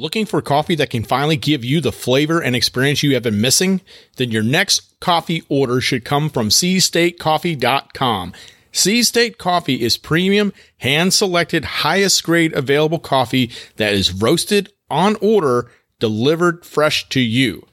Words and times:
Looking 0.00 0.26
for 0.26 0.40
coffee 0.40 0.76
that 0.76 0.90
can 0.90 1.02
finally 1.02 1.36
give 1.36 1.64
you 1.64 1.80
the 1.80 1.90
flavor 1.90 2.40
and 2.40 2.54
experience 2.54 3.02
you 3.02 3.14
have 3.14 3.24
been 3.24 3.40
missing? 3.40 3.80
Then 4.16 4.30
your 4.30 4.44
next 4.44 5.00
coffee 5.00 5.42
order 5.48 5.80
should 5.80 6.04
come 6.04 6.30
from 6.30 6.50
SeaStateCoffee.com. 6.50 8.32
Sea 8.70 9.02
State 9.02 9.38
Coffee 9.38 9.82
is 9.82 9.96
premium, 9.96 10.52
hand 10.76 11.12
selected, 11.12 11.64
highest 11.64 12.22
grade 12.22 12.52
available 12.52 13.00
coffee 13.00 13.50
that 13.74 13.92
is 13.92 14.12
roasted 14.12 14.72
on 14.88 15.16
order, 15.16 15.68
delivered 15.98 16.64
fresh 16.64 17.08
to 17.08 17.18
you. 17.18 17.66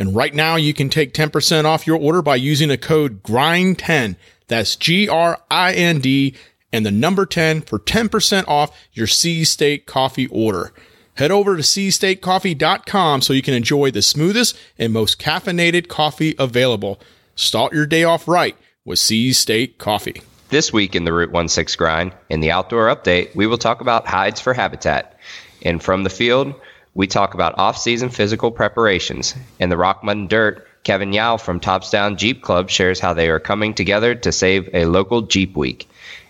And 0.00 0.16
right 0.16 0.34
now 0.34 0.56
you 0.56 0.74
can 0.74 0.88
take 0.88 1.14
10% 1.14 1.64
off 1.64 1.86
your 1.86 1.98
order 1.98 2.22
by 2.22 2.34
using 2.34 2.70
the 2.70 2.76
code 2.76 3.22
GRIND10. 3.22 4.16
That's 4.48 4.74
G 4.74 5.08
R 5.08 5.40
I 5.48 5.74
N 5.74 6.00
D 6.00 6.34
and 6.72 6.84
the 6.84 6.90
number 6.90 7.24
10 7.24 7.60
for 7.60 7.78
10% 7.78 8.48
off 8.48 8.76
your 8.92 9.06
Sea 9.06 9.44
State 9.44 9.86
Coffee 9.86 10.26
order. 10.26 10.72
Head 11.18 11.32
over 11.32 11.56
to 11.56 11.62
seastatecoffee.com 11.62 13.22
so 13.22 13.32
you 13.32 13.42
can 13.42 13.54
enjoy 13.54 13.90
the 13.90 14.02
smoothest 14.02 14.56
and 14.78 14.92
most 14.92 15.18
caffeinated 15.20 15.88
coffee 15.88 16.36
available. 16.38 17.00
Start 17.34 17.72
your 17.72 17.86
day 17.86 18.04
off 18.04 18.28
right 18.28 18.56
with 18.84 19.00
Sea 19.00 19.32
State 19.32 19.78
Coffee. 19.78 20.22
This 20.50 20.72
week 20.72 20.94
in 20.94 21.04
the 21.04 21.12
Root 21.12 21.32
One 21.32 21.48
Six 21.48 21.74
grind, 21.74 22.12
in 22.28 22.38
the 22.38 22.52
outdoor 22.52 22.86
update, 22.86 23.34
we 23.34 23.48
will 23.48 23.58
talk 23.58 23.80
about 23.80 24.06
hides 24.06 24.40
for 24.40 24.54
habitat. 24.54 25.18
And 25.62 25.82
from 25.82 26.04
the 26.04 26.10
field, 26.10 26.54
we 26.94 27.08
talk 27.08 27.34
about 27.34 27.58
off-season 27.58 28.10
physical 28.10 28.52
preparations. 28.52 29.34
In 29.58 29.70
the 29.70 29.76
rock, 29.76 30.04
mud, 30.04 30.18
and 30.18 30.28
dirt, 30.28 30.68
Kevin 30.84 31.12
Yow 31.12 31.36
from 31.36 31.58
Tops 31.58 31.90
Down 31.90 32.16
Jeep 32.16 32.42
Club 32.42 32.70
shares 32.70 33.00
how 33.00 33.12
they 33.12 33.28
are 33.28 33.40
coming 33.40 33.74
together 33.74 34.14
to 34.14 34.30
save 34.30 34.70
a 34.72 34.84
local 34.84 35.22
Jeep 35.22 35.56
week. 35.56 35.88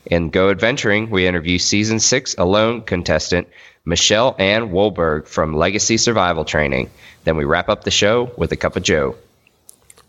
In 0.09 0.31
Go 0.31 0.51
Adventuring, 0.51 1.11
we 1.11 1.27
interview 1.27 1.59
season 1.59 2.01
six 2.01 2.35
alone 2.39 2.83
contestant 2.83 3.47
Michelle 3.85 4.35
Ann 4.39 4.71
Wohlberg 4.71 5.27
from 5.27 5.55
Legacy 5.55 5.99
Survival 5.99 6.45
Training. 6.45 6.91
Then 7.25 7.37
we 7.37 7.45
wrap 7.45 7.69
up 7.69 7.85
the 7.85 7.91
show 7.91 8.31
with 8.37 8.51
a 8.53 8.57
cup 8.57 8.77
of 8.77 8.83
Joe. 8.83 9.17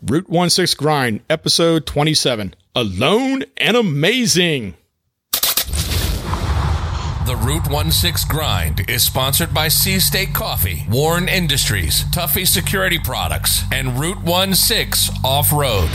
Root 0.05 0.29
One 0.29 0.49
Six 0.49 0.73
Grind, 0.73 1.19
episode 1.29 1.85
27 1.85 2.55
Alone 2.75 3.43
and 3.57 3.75
Amazing. 3.75 4.75
The 7.29 7.35
Root 7.35 7.69
One 7.69 7.91
Six 7.91 8.23
Grind 8.23 8.89
is 8.89 9.03
sponsored 9.03 9.53
by 9.53 9.67
Sea 9.67 9.99
State 9.99 10.33
Coffee, 10.33 10.85
WARN 10.89 11.27
Industries, 11.27 12.05
Tuffy 12.05 12.47
Security 12.47 12.97
Products, 12.97 13.63
and 13.71 13.99
Root 13.99 14.21
One 14.23 14.55
Six 14.55 15.11
Off 15.25 15.51
Road. 15.51 15.89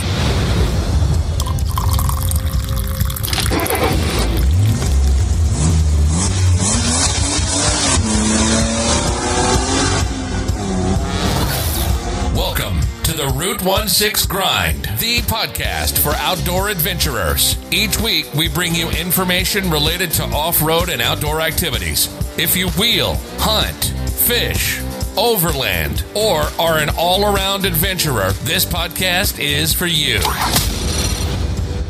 The 13.24 13.30
Root 13.30 13.62
One 13.62 13.88
Six 13.88 14.26
Grind, 14.26 14.84
the 14.98 15.20
podcast 15.20 15.98
for 15.98 16.10
outdoor 16.16 16.68
adventurers. 16.68 17.56
Each 17.72 17.98
week, 17.98 18.30
we 18.34 18.48
bring 18.48 18.74
you 18.74 18.90
information 18.90 19.70
related 19.70 20.10
to 20.10 20.24
off 20.24 20.60
road 20.60 20.90
and 20.90 21.00
outdoor 21.00 21.40
activities. 21.40 22.14
If 22.38 22.54
you 22.54 22.68
wheel, 22.72 23.14
hunt, 23.38 23.94
fish, 24.10 24.78
overland, 25.16 26.04
or 26.14 26.42
are 26.58 26.76
an 26.76 26.90
all 26.98 27.24
around 27.24 27.64
adventurer, 27.64 28.32
this 28.42 28.66
podcast 28.66 29.38
is 29.38 29.72
for 29.72 29.86
you. 29.86 30.20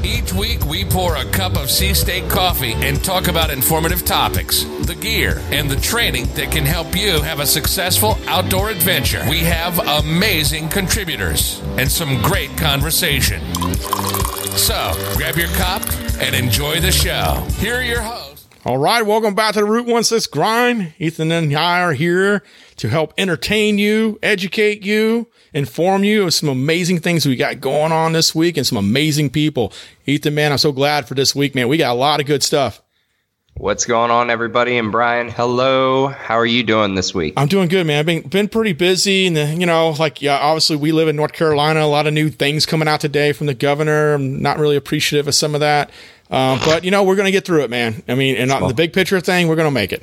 Each 0.05 0.35
week, 0.35 0.67
we 0.67 0.85
pour 0.85 1.17
a 1.17 1.25
cup 1.25 1.57
of 1.57 1.71
Sea 1.71 1.95
State 1.95 2.29
coffee 2.29 2.75
and 2.75 3.03
talk 3.03 3.27
about 3.27 3.51
informative 3.51 4.05
topics, 4.05 4.65
the 4.83 4.95
gear, 4.95 5.41
and 5.51 5.71
the 5.71 5.77
training 5.77 6.27
that 6.35 6.53
can 6.53 6.65
help 6.65 6.95
you 6.95 7.23
have 7.23 7.41
a 7.41 7.47
successful 7.47 8.19
outdoor 8.27 8.69
adventure. 8.69 9.25
We 9.31 9.39
have 9.41 9.79
amazing 10.05 10.69
contributors 10.69 11.61
and 11.79 11.91
some 11.91 12.21
great 12.21 12.55
conversation. 12.59 13.41
So, 14.57 14.93
grab 15.17 15.37
your 15.37 15.49
cup 15.57 15.83
and 16.21 16.35
enjoy 16.35 16.81
the 16.81 16.93
show. 16.93 17.43
Here 17.59 17.77
are 17.77 17.83
your 17.83 18.03
hosts. 18.03 18.34
All 18.67 18.79
right, 18.79 19.05
welcome 19.05 19.35
back 19.35 19.53
to 19.53 19.61
the 19.61 19.67
Root 19.67 19.85
One 19.85 20.05
Six 20.05 20.27
Grind. 20.27 20.95
Ethan 20.99 21.31
and 21.31 21.55
I 21.55 21.83
are 21.83 21.93
here 21.93 22.43
to 22.77 22.89
help 22.89 23.13
entertain 23.19 23.77
you, 23.77 24.19
educate 24.23 24.83
you, 24.83 25.29
inform 25.53 26.03
you 26.03 26.25
of 26.25 26.33
some 26.33 26.49
amazing 26.49 27.01
things 27.01 27.27
we 27.27 27.37
got 27.37 27.61
going 27.61 27.93
on 27.93 28.15
this 28.15 28.35
week 28.35 28.57
and 28.57 28.67
some 28.67 28.79
amazing 28.79 29.29
people. 29.29 29.71
Ethan, 30.07 30.35
man, 30.35 30.51
I'm 30.51 30.57
so 30.57 30.73
glad 30.73 31.07
for 31.07 31.13
this 31.13 31.35
week, 31.35 31.55
man. 31.55 31.69
We 31.69 31.77
got 31.77 31.93
a 31.93 31.99
lot 31.99 32.21
of 32.21 32.27
good 32.27 32.43
stuff. 32.43 32.81
What's 33.53 33.85
going 33.85 34.11
on, 34.11 34.31
everybody? 34.31 34.79
And 34.79 34.91
Brian, 34.91 35.29
hello. 35.29 36.09
How 36.09 36.39
are 36.39 36.47
you 36.47 36.63
doing 36.63 36.95
this 36.95 37.15
week? 37.15 37.35
I'm 37.37 37.49
doing 37.49 37.69
good, 37.69 37.87
man. 37.87 37.99
I've 37.99 38.07
been, 38.07 38.23
been 38.23 38.49
pretty 38.49 38.73
busy. 38.73 39.27
And, 39.27 39.37
uh, 39.37 39.43
you 39.43 39.67
know, 39.67 39.91
like, 39.91 40.23
yeah, 40.23 40.39
obviously 40.39 40.77
we 40.77 40.91
live 40.91 41.09
in 41.09 41.17
North 41.17 41.35
Carolina. 41.35 41.81
A 41.81 41.85
lot 41.85 42.07
of 42.07 42.15
new 42.15 42.31
things 42.31 42.65
coming 42.65 42.89
out 42.89 43.01
today 43.01 43.33
from 43.33 43.47
the 43.47 43.55
governor. 43.55 44.15
I'm 44.15 44.41
not 44.41 44.59
really 44.59 44.75
appreciative 44.75 45.29
of 45.29 45.35
some 45.35 45.55
of 45.55 45.61
that. 45.61 45.91
Um, 46.35 46.59
but, 46.65 46.85
you 46.85 46.91
know, 46.91 47.05
we're 47.05 47.17
going 47.17 47.27
to 47.27 47.33
get 47.33 47.45
through 47.45 47.63
it, 47.63 47.71
man. 47.71 48.03
I 48.09 48.15
mean, 48.15 48.37
and 48.37 48.51
the 48.51 48.75
big 48.75 48.93
picture 48.93 49.21
thing, 49.21 49.49
we're 49.49 49.57
going 49.57 49.69
to 49.69 49.71
make 49.71 49.93
it. 49.93 50.03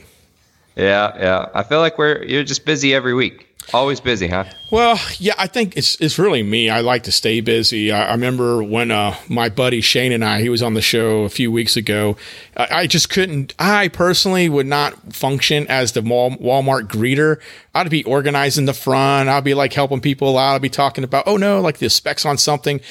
Yeah, 0.76 1.18
yeah. 1.18 1.50
I 1.54 1.64
feel 1.64 1.80
like 1.80 1.98
we're 1.98 2.24
you're 2.24 2.44
just 2.44 2.66
busy 2.66 2.94
every 2.94 3.14
week. 3.14 3.48
Always 3.74 4.00
busy, 4.00 4.28
huh? 4.28 4.46
Well, 4.72 5.00
yeah, 5.18 5.36
I 5.38 5.48
think 5.48 5.78
it's 5.78 6.00
it's 6.02 6.18
really 6.18 6.44
me. 6.44 6.70
I 6.70 6.82
like 6.82 7.04
to 7.04 7.12
stay 7.12 7.42
busy. 7.42 7.92
I, 7.92 8.08
I 8.08 8.12
remember 8.12 8.64
when 8.64 8.90
uh, 8.92 9.16
my 9.30 9.50
buddy 9.50 9.82
Shane 9.82 10.12
and 10.12 10.26
I, 10.26 10.42
he 10.42 10.50
was 10.50 10.64
on 10.64 10.74
the 10.74 10.82
show 10.82 11.24
a 11.24 11.30
few 11.30 11.52
weeks 11.52 11.78
ago. 11.78 12.18
I, 12.58 12.68
I 12.72 12.88
just 12.88 13.10
couldn't. 13.10 13.54
I 13.60 13.88
personally 13.90 14.50
would 14.50 14.66
not 14.66 15.14
function 15.14 15.68
as 15.68 15.92
the 15.92 16.02
Wal- 16.02 16.32
Walmart 16.32 16.88
greeter. 16.88 17.40
I'd 17.76 17.90
be 17.90 18.04
organizing 18.04 18.66
the 18.66 18.74
front. 18.74 19.30
I'd 19.30 19.44
be 19.44 19.54
like 19.54 19.74
helping 19.74 20.02
people 20.02 20.38
out. 20.38 20.56
I'd 20.56 20.62
be 20.62 20.70
talking 20.70 21.04
about, 21.04 21.26
oh 21.28 21.38
no, 21.38 21.62
like 21.62 21.78
the 21.78 21.90
specs 21.90 22.26
on 22.26 22.38
something. 22.38 22.82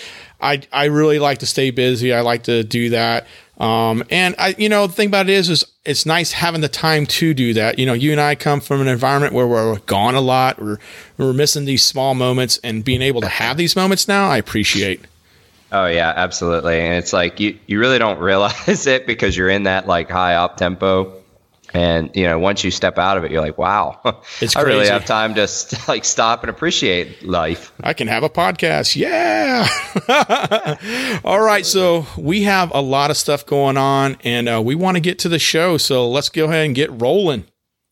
I 0.41 0.63
I 0.73 0.87
really 0.87 1.19
like 1.19 1.39
to 1.39 1.47
stay 1.47 1.71
busy. 1.71 2.13
I 2.13 2.21
like 2.21 2.45
to 2.45 2.65
do 2.65 2.91
that. 2.91 3.27
Um, 3.61 4.03
and 4.09 4.35
I, 4.39 4.55
you 4.57 4.71
know, 4.71 4.87
the 4.87 4.95
thing 4.95 5.09
about 5.09 5.29
it 5.29 5.35
is, 5.35 5.51
is 5.51 5.65
it's 5.85 6.07
nice 6.07 6.33
having 6.33 6.63
the 6.63 6.69
time 6.69 7.05
to 7.07 7.35
do 7.35 7.53
that. 7.53 7.79
You 7.79 7.85
know, 7.85 7.93
you 7.93 8.11
and 8.11 8.21
I 8.21 8.35
come 8.35 8.61
from 8.61 8.81
an 8.81 8.89
environment 8.89 9.35
where 9.35 9.47
we're 9.47 9.79
gone 9.81 10.15
a 10.15 10.21
lot. 10.23 10.61
We're, 10.61 10.79
we're 11.19 11.35
missing 11.35 11.67
these 11.67 11.85
small 11.85 12.15
moments 12.15 12.59
and 12.65 12.83
being 12.83 13.03
able 13.03 13.21
to 13.21 13.29
have 13.29 13.59
these 13.59 13.77
moments 13.77 14.09
now, 14.09 14.31
I 14.31 14.39
appreciate. 14.39 15.03
Oh 15.73 15.87
yeah, 15.87 16.13
absolutely. 16.17 16.81
And 16.81 16.95
it's 16.95 17.13
like 17.13 17.39
you, 17.39 17.59
you 17.67 17.79
really 17.79 17.99
don't 17.99 18.19
realize 18.21 18.87
it 18.87 19.07
because 19.07 19.37
you're 19.37 19.51
in 19.51 19.65
that 19.65 19.87
like 19.87 20.09
high 20.09 20.37
op 20.37 20.57
tempo. 20.57 21.13
And 21.73 22.11
you 22.15 22.25
know, 22.25 22.39
once 22.39 22.65
you 22.65 22.71
step 22.71 22.99
out 22.99 23.17
of 23.17 23.25
it, 23.25 23.31
you're 23.31 23.41
like, 23.41 23.59
"Wow, 23.59 24.01
It's 24.41 24.57
I 24.57 24.63
really 24.63 24.89
have 24.89 25.05
time 25.05 25.35
to 25.37 25.47
st- 25.47 25.89
like 25.89 26.05
stop 26.05 26.43
and 26.43 26.51
appreciate 26.51 27.23
life." 27.25 27.73
I 27.83 27.93
can 27.93 28.09
have 28.09 28.23
a 28.23 28.29
podcast. 28.29 28.97
Yeah. 28.97 29.69
All 31.25 31.41
right. 31.41 31.65
So 31.65 32.07
we 32.17 32.43
have 32.43 32.73
a 32.75 32.81
lot 32.81 33.11
of 33.11 33.17
stuff 33.17 33.47
going 33.47 33.77
on 33.77 34.17
and 34.25 34.49
uh, 34.49 34.61
we 34.65 34.75
want 34.75 34.97
to 34.97 35.01
get 35.01 35.19
to 35.21 35.29
the 35.29 35.39
show. 35.39 35.77
So 35.77 36.09
let's 36.09 36.29
go 36.29 36.47
ahead 36.47 36.67
and 36.67 36.75
get 36.75 36.91
rolling. 37.01 37.45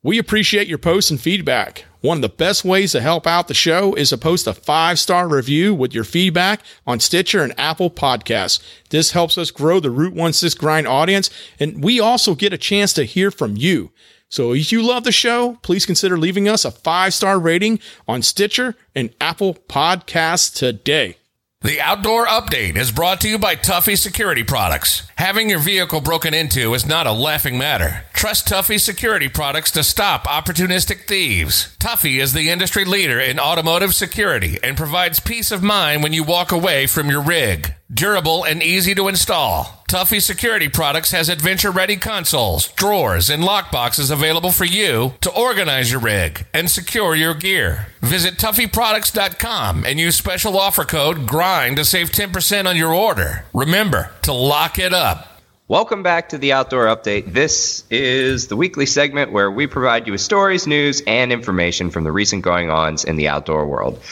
We 0.03 0.19
appreciate 0.19 0.69
your 0.69 0.79
posts 0.79 1.11
and 1.11 1.21
feedback. 1.21 1.85
One 2.01 2.19
of 2.19 2.23
the 2.23 2.29
best 2.29 2.65
ways 2.65 2.93
to 2.93 3.01
help 3.01 3.27
out 3.27 3.49
the 3.49 3.55
show 3.55 3.95
is 3.95 4.11
to 4.11 4.19
post 4.19 4.47
a 4.47 4.55
five 4.55 4.99
star 4.99 5.29
review 5.29 5.75
with 5.75 5.93
your 5.93 6.05
feedback 6.05 6.63
on 6.87 7.01
Stitcher 7.01 7.43
and 7.43 7.59
Apple 7.59 7.91
Podcasts. 7.91 8.63
This 8.91 9.11
helps 9.11 9.37
us 9.37 9.51
grow 9.51 9.81
the 9.81 9.91
Root 9.91 10.15
One 10.15 10.33
Six 10.33 10.55
Grind 10.55 10.87
audience, 10.87 11.29
and 11.59 11.83
we 11.83 11.99
also 11.99 12.37
get 12.37 12.53
a 12.53 12.59
chance 12.59 12.93
to 12.95 13.05
hear 13.05 13.31
from 13.33 13.57
you. 13.57 13.91
So 14.29 14.53
if 14.53 14.71
you 14.71 14.83
love 14.83 15.05
the 15.05 15.13
show, 15.13 15.59
please 15.63 15.87
consider 15.87 16.19
leaving 16.19 16.49
us 16.49 16.65
a 16.65 16.71
five 16.71 17.15
star 17.15 17.39
rating 17.39 17.81
on 18.07 18.23
Stitcher 18.23 18.77
and 18.95 19.13
Apple 19.21 19.55
Podcasts 19.55 20.55
today. 20.55 21.17
The 21.61 21.81
Outdoor 21.81 22.25
Update 22.27 22.77
is 22.77 22.93
brought 22.93 23.21
to 23.23 23.29
you 23.29 23.37
by 23.37 23.57
Tuffy 23.57 23.99
Security 23.99 24.45
Products. 24.45 25.03
Having 25.17 25.51
your 25.51 25.59
vehicle 25.59 26.01
broken 26.01 26.33
into 26.33 26.73
is 26.73 26.87
not 26.87 27.09
a 27.09 27.13
laughing 27.13 27.59
matter. 27.59 28.05
Trust 28.13 28.47
Tuffy 28.47 28.79
Security 28.79 29.29
Products 29.29 29.73
to 29.73 29.83
stop 29.83 30.29
opportunistic 30.29 31.09
thieves. 31.09 31.77
Tuffy 31.81 32.21
is 32.21 32.33
the 32.33 32.49
industry 32.49 32.85
leader 32.85 33.19
in 33.19 33.41
automotive 33.41 33.93
security 33.93 34.57
and 34.63 34.77
provides 34.77 35.19
peace 35.19 35.51
of 35.51 35.61
mind 35.61 36.05
when 36.05 36.13
you 36.13 36.23
walk 36.23 36.53
away 36.53 36.87
from 36.87 37.11
your 37.11 37.23
rig. 37.23 37.75
Durable 37.91 38.45
and 38.45 38.63
easy 38.63 38.95
to 38.95 39.09
install. 39.09 39.83
Tuffy 39.89 40.21
Security 40.21 40.69
Products 40.69 41.11
has 41.13 41.31
adventure 41.31 41.71
ready 41.71 41.97
consoles, 41.97 42.69
drawers, 42.73 43.31
and 43.31 43.43
lockboxes 43.43 44.11
available 44.11 44.53
for 44.53 44.67
you 44.67 45.15
to 45.23 45.35
organize 45.35 45.91
your 45.91 46.03
rig 46.03 46.45
and 46.53 46.71
secure 46.71 47.17
your 47.17 47.33
gear. 47.33 47.87
Visit 48.03 48.35
TuffyProducts.com 48.35 49.87
and 49.87 49.99
use 49.99 50.17
special 50.17 50.59
offer 50.59 50.85
code 50.85 51.27
GRIND 51.27 51.79
to 51.79 51.85
save 51.87 52.11
10% 52.11 52.67
on 52.67 52.77
your 52.77 52.93
order. 52.93 53.47
Remember 53.55 54.11
to 54.21 54.35
lock 54.35 54.79
it 54.79 54.93
up. 54.93 55.41
Welcome 55.69 56.03
back 56.03 56.29
to 56.29 56.37
the 56.37 56.53
Outdoor 56.53 56.95
Update. 56.95 57.33
This 57.33 57.85
is 57.89 58.49
the 58.49 58.57
weekly 58.57 58.85
segment 58.85 59.33
where 59.33 59.51
we 59.51 59.67
provide 59.67 60.07
you 60.07 60.13
with 60.13 60.21
stories, 60.21 60.67
news, 60.67 61.03
and 61.07 61.33
information 61.33 61.89
from 61.89 62.05
the 62.05 62.13
recent 62.13 62.43
going 62.43 62.69
ons 62.69 63.05
in 63.05 63.17
the 63.17 63.29
outdoor 63.29 63.67
world. 63.67 64.03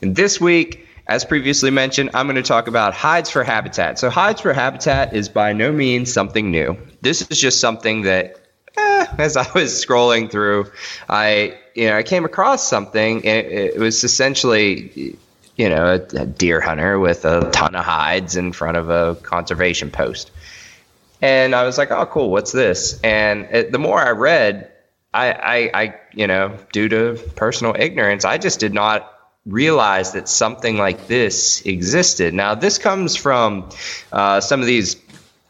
And 0.00 0.16
this 0.16 0.40
week, 0.40 0.85
as 1.08 1.24
previously 1.24 1.70
mentioned, 1.70 2.10
I'm 2.14 2.26
going 2.26 2.36
to 2.36 2.42
talk 2.42 2.66
about 2.66 2.92
hides 2.92 3.30
for 3.30 3.44
habitat. 3.44 3.98
So, 3.98 4.10
hides 4.10 4.40
for 4.40 4.52
habitat 4.52 5.14
is 5.14 5.28
by 5.28 5.52
no 5.52 5.70
means 5.70 6.12
something 6.12 6.50
new. 6.50 6.76
This 7.00 7.22
is 7.22 7.40
just 7.40 7.60
something 7.60 8.02
that 8.02 8.40
eh, 8.76 9.06
as 9.18 9.36
I 9.36 9.46
was 9.52 9.72
scrolling 9.72 10.30
through, 10.30 10.70
I 11.08 11.58
you 11.74 11.86
know 11.86 11.96
I 11.96 12.02
came 12.02 12.24
across 12.24 12.66
something. 12.66 13.22
It, 13.24 13.46
it 13.46 13.78
was 13.78 14.02
essentially 14.02 15.16
you 15.56 15.68
know 15.68 15.94
a, 15.94 16.20
a 16.20 16.26
deer 16.26 16.60
hunter 16.60 16.98
with 16.98 17.24
a 17.24 17.50
ton 17.52 17.76
of 17.76 17.84
hides 17.84 18.36
in 18.36 18.52
front 18.52 18.76
of 18.76 18.90
a 18.90 19.14
conservation 19.22 19.90
post, 19.90 20.32
and 21.22 21.54
I 21.54 21.64
was 21.64 21.78
like, 21.78 21.92
oh 21.92 22.06
cool, 22.06 22.30
what's 22.30 22.50
this? 22.50 23.00
And 23.02 23.44
it, 23.52 23.70
the 23.70 23.78
more 23.78 24.00
I 24.00 24.10
read, 24.10 24.72
I, 25.14 25.32
I 25.32 25.82
I 25.82 25.94
you 26.12 26.26
know 26.26 26.58
due 26.72 26.88
to 26.88 27.14
personal 27.36 27.76
ignorance, 27.78 28.24
I 28.24 28.38
just 28.38 28.58
did 28.58 28.74
not 28.74 29.15
realize 29.46 30.12
that 30.12 30.28
something 30.28 30.76
like 30.76 31.06
this 31.06 31.64
existed. 31.64 32.34
Now, 32.34 32.54
this 32.54 32.78
comes 32.78 33.16
from 33.16 33.70
uh, 34.12 34.40
some 34.40 34.60
of 34.60 34.66
these 34.66 34.96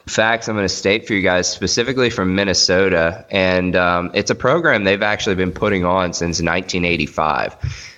facts 0.06 0.48
I'm 0.48 0.54
going 0.54 0.64
to 0.64 0.68
state 0.68 1.06
for 1.06 1.14
you 1.14 1.22
guys, 1.22 1.50
specifically 1.50 2.10
from 2.10 2.34
Minnesota. 2.34 3.26
And 3.30 3.74
um, 3.74 4.10
it's 4.14 4.30
a 4.30 4.34
program 4.34 4.84
they've 4.84 5.02
actually 5.02 5.34
been 5.34 5.52
putting 5.52 5.84
on 5.84 6.12
since 6.12 6.40
1985. 6.40 7.56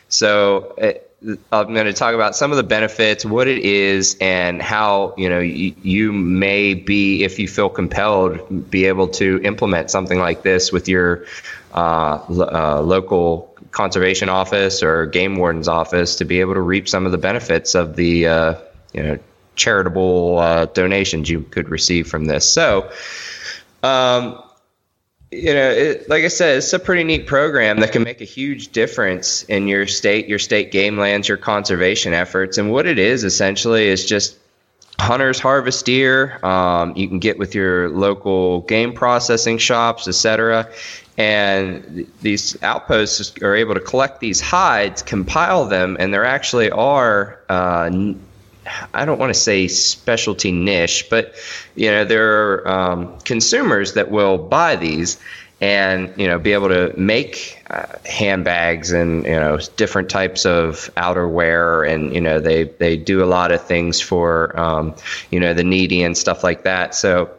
So 0.08 0.74
it, 0.78 1.04
I'm 1.52 1.74
going 1.74 1.86
to 1.86 1.92
talk 1.92 2.14
about 2.14 2.36
some 2.36 2.52
of 2.52 2.56
the 2.56 2.62
benefits, 2.62 3.24
what 3.24 3.48
it 3.48 3.58
is, 3.58 4.16
and 4.20 4.62
how 4.62 5.14
you 5.18 5.28
know 5.28 5.40
you, 5.40 5.74
you 5.82 6.12
may 6.12 6.74
be, 6.74 7.24
if 7.24 7.40
you 7.40 7.48
feel 7.48 7.68
compelled, 7.68 8.70
be 8.70 8.84
able 8.84 9.08
to 9.08 9.40
implement 9.42 9.90
something 9.90 10.20
like 10.20 10.42
this 10.42 10.70
with 10.70 10.88
your 10.88 11.24
uh, 11.74 12.20
uh, 12.28 12.80
local 12.82 13.47
conservation 13.78 14.28
office 14.28 14.82
or 14.82 15.06
game 15.06 15.36
warden's 15.36 15.68
office 15.68 16.16
to 16.16 16.24
be 16.24 16.40
able 16.40 16.54
to 16.54 16.60
reap 16.60 16.88
some 16.88 17.06
of 17.06 17.12
the 17.12 17.18
benefits 17.18 17.76
of 17.76 17.94
the 17.94 18.26
uh, 18.26 18.54
you 18.92 19.00
know 19.00 19.18
charitable 19.54 20.36
uh, 20.40 20.64
donations 20.66 21.30
you 21.30 21.42
could 21.42 21.68
receive 21.68 22.08
from 22.08 22.24
this. 22.24 22.48
So, 22.52 22.90
um, 23.84 24.42
you 25.30 25.54
know, 25.54 25.70
it, 25.70 26.08
like 26.08 26.24
I 26.24 26.28
said, 26.28 26.56
it's 26.56 26.72
a 26.72 26.80
pretty 26.80 27.04
neat 27.04 27.28
program 27.28 27.78
that 27.78 27.92
can 27.92 28.02
make 28.02 28.20
a 28.20 28.24
huge 28.24 28.72
difference 28.72 29.44
in 29.44 29.68
your 29.68 29.86
state, 29.86 30.26
your 30.26 30.40
state 30.40 30.72
game 30.72 30.98
lands, 30.98 31.28
your 31.28 31.36
conservation 31.36 32.12
efforts. 32.14 32.58
And 32.58 32.72
what 32.72 32.84
it 32.84 32.98
is 32.98 33.22
essentially 33.22 33.86
is 33.86 34.04
just 34.04 34.36
hunters 34.98 35.38
harvest 35.38 35.86
deer. 35.86 36.44
Um, 36.44 36.96
you 36.96 37.06
can 37.06 37.20
get 37.20 37.38
with 37.38 37.54
your 37.54 37.90
local 37.90 38.62
game 38.62 38.92
processing 38.92 39.58
shops, 39.58 40.08
etc. 40.08 40.68
And 41.18 42.10
these 42.22 42.60
outposts 42.62 43.36
are 43.42 43.56
able 43.56 43.74
to 43.74 43.80
collect 43.80 44.20
these 44.20 44.40
hides, 44.40 45.02
compile 45.02 45.66
them, 45.66 45.96
and 45.98 46.14
there 46.14 46.24
actually 46.24 46.70
are 46.70 47.40
uh, 47.48 47.90
I 48.94 49.04
don't 49.04 49.18
want 49.18 49.32
to 49.32 49.38
say 49.38 49.68
specialty 49.68 50.52
niche, 50.52 51.06
but 51.10 51.34
you 51.74 51.90
know 51.90 52.04
there 52.04 52.52
are 52.52 52.68
um, 52.68 53.18
consumers 53.20 53.94
that 53.94 54.10
will 54.10 54.38
buy 54.38 54.76
these 54.76 55.18
and 55.60 56.12
you 56.16 56.26
know 56.26 56.38
be 56.38 56.52
able 56.52 56.68
to 56.68 56.92
make 56.96 57.62
uh, 57.68 57.86
handbags 58.06 58.92
and 58.92 59.24
you 59.24 59.32
know 59.32 59.58
different 59.76 60.08
types 60.08 60.46
of 60.46 60.90
outerwear 60.96 61.88
and 61.88 62.14
you 62.14 62.20
know 62.20 62.38
they 62.38 62.64
they 62.64 62.96
do 62.96 63.24
a 63.24 63.26
lot 63.26 63.50
of 63.50 63.62
things 63.62 64.00
for 64.00 64.58
um, 64.58 64.94
you 65.30 65.40
know 65.40 65.54
the 65.54 65.64
needy 65.64 66.02
and 66.02 66.16
stuff 66.16 66.44
like 66.44 66.62
that. 66.64 66.94
So 66.94 67.30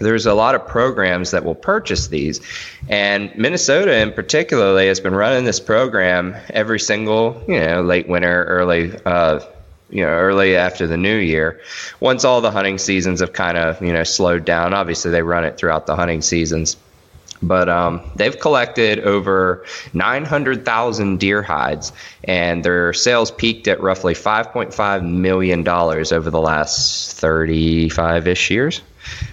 there's 0.00 0.26
a 0.26 0.34
lot 0.34 0.54
of 0.54 0.66
programs 0.66 1.30
that 1.30 1.44
will 1.44 1.54
purchase 1.54 2.08
these. 2.08 2.40
And 2.88 3.32
Minnesota, 3.36 3.96
in 3.98 4.12
particularly, 4.12 4.88
has 4.88 4.98
been 4.98 5.14
running 5.14 5.44
this 5.44 5.60
program 5.60 6.36
every 6.48 6.80
single, 6.80 7.42
you 7.46 7.60
know, 7.60 7.82
late 7.82 8.08
winter, 8.08 8.44
early 8.44 8.92
uh, 9.04 9.40
you 9.90 10.04
know 10.04 10.10
early 10.10 10.56
after 10.56 10.86
the 10.86 10.96
new 10.96 11.16
year 11.16 11.60
once 11.98 12.24
all 12.24 12.40
the 12.40 12.52
hunting 12.52 12.78
seasons 12.78 13.18
have 13.18 13.32
kind 13.32 13.58
of 13.58 13.82
you 13.82 13.92
know 13.92 14.04
slowed 14.04 14.44
down 14.44 14.72
obviously 14.72 15.10
they 15.10 15.20
run 15.20 15.44
it 15.44 15.56
throughout 15.56 15.86
the 15.86 15.96
hunting 15.96 16.22
seasons 16.22 16.76
but 17.42 17.68
um, 17.68 18.02
they've 18.16 18.38
collected 18.38 19.00
over 19.00 19.64
900,000 19.94 21.18
deer 21.18 21.42
hides, 21.42 21.92
and 22.24 22.64
their 22.64 22.92
sales 22.92 23.30
peaked 23.30 23.66
at 23.68 23.80
roughly 23.80 24.14
5.5 24.14 25.08
million 25.08 25.62
dollars 25.62 26.12
over 26.12 26.30
the 26.30 26.40
last 26.40 27.20
35-ish 27.20 28.50
years. 28.50 28.82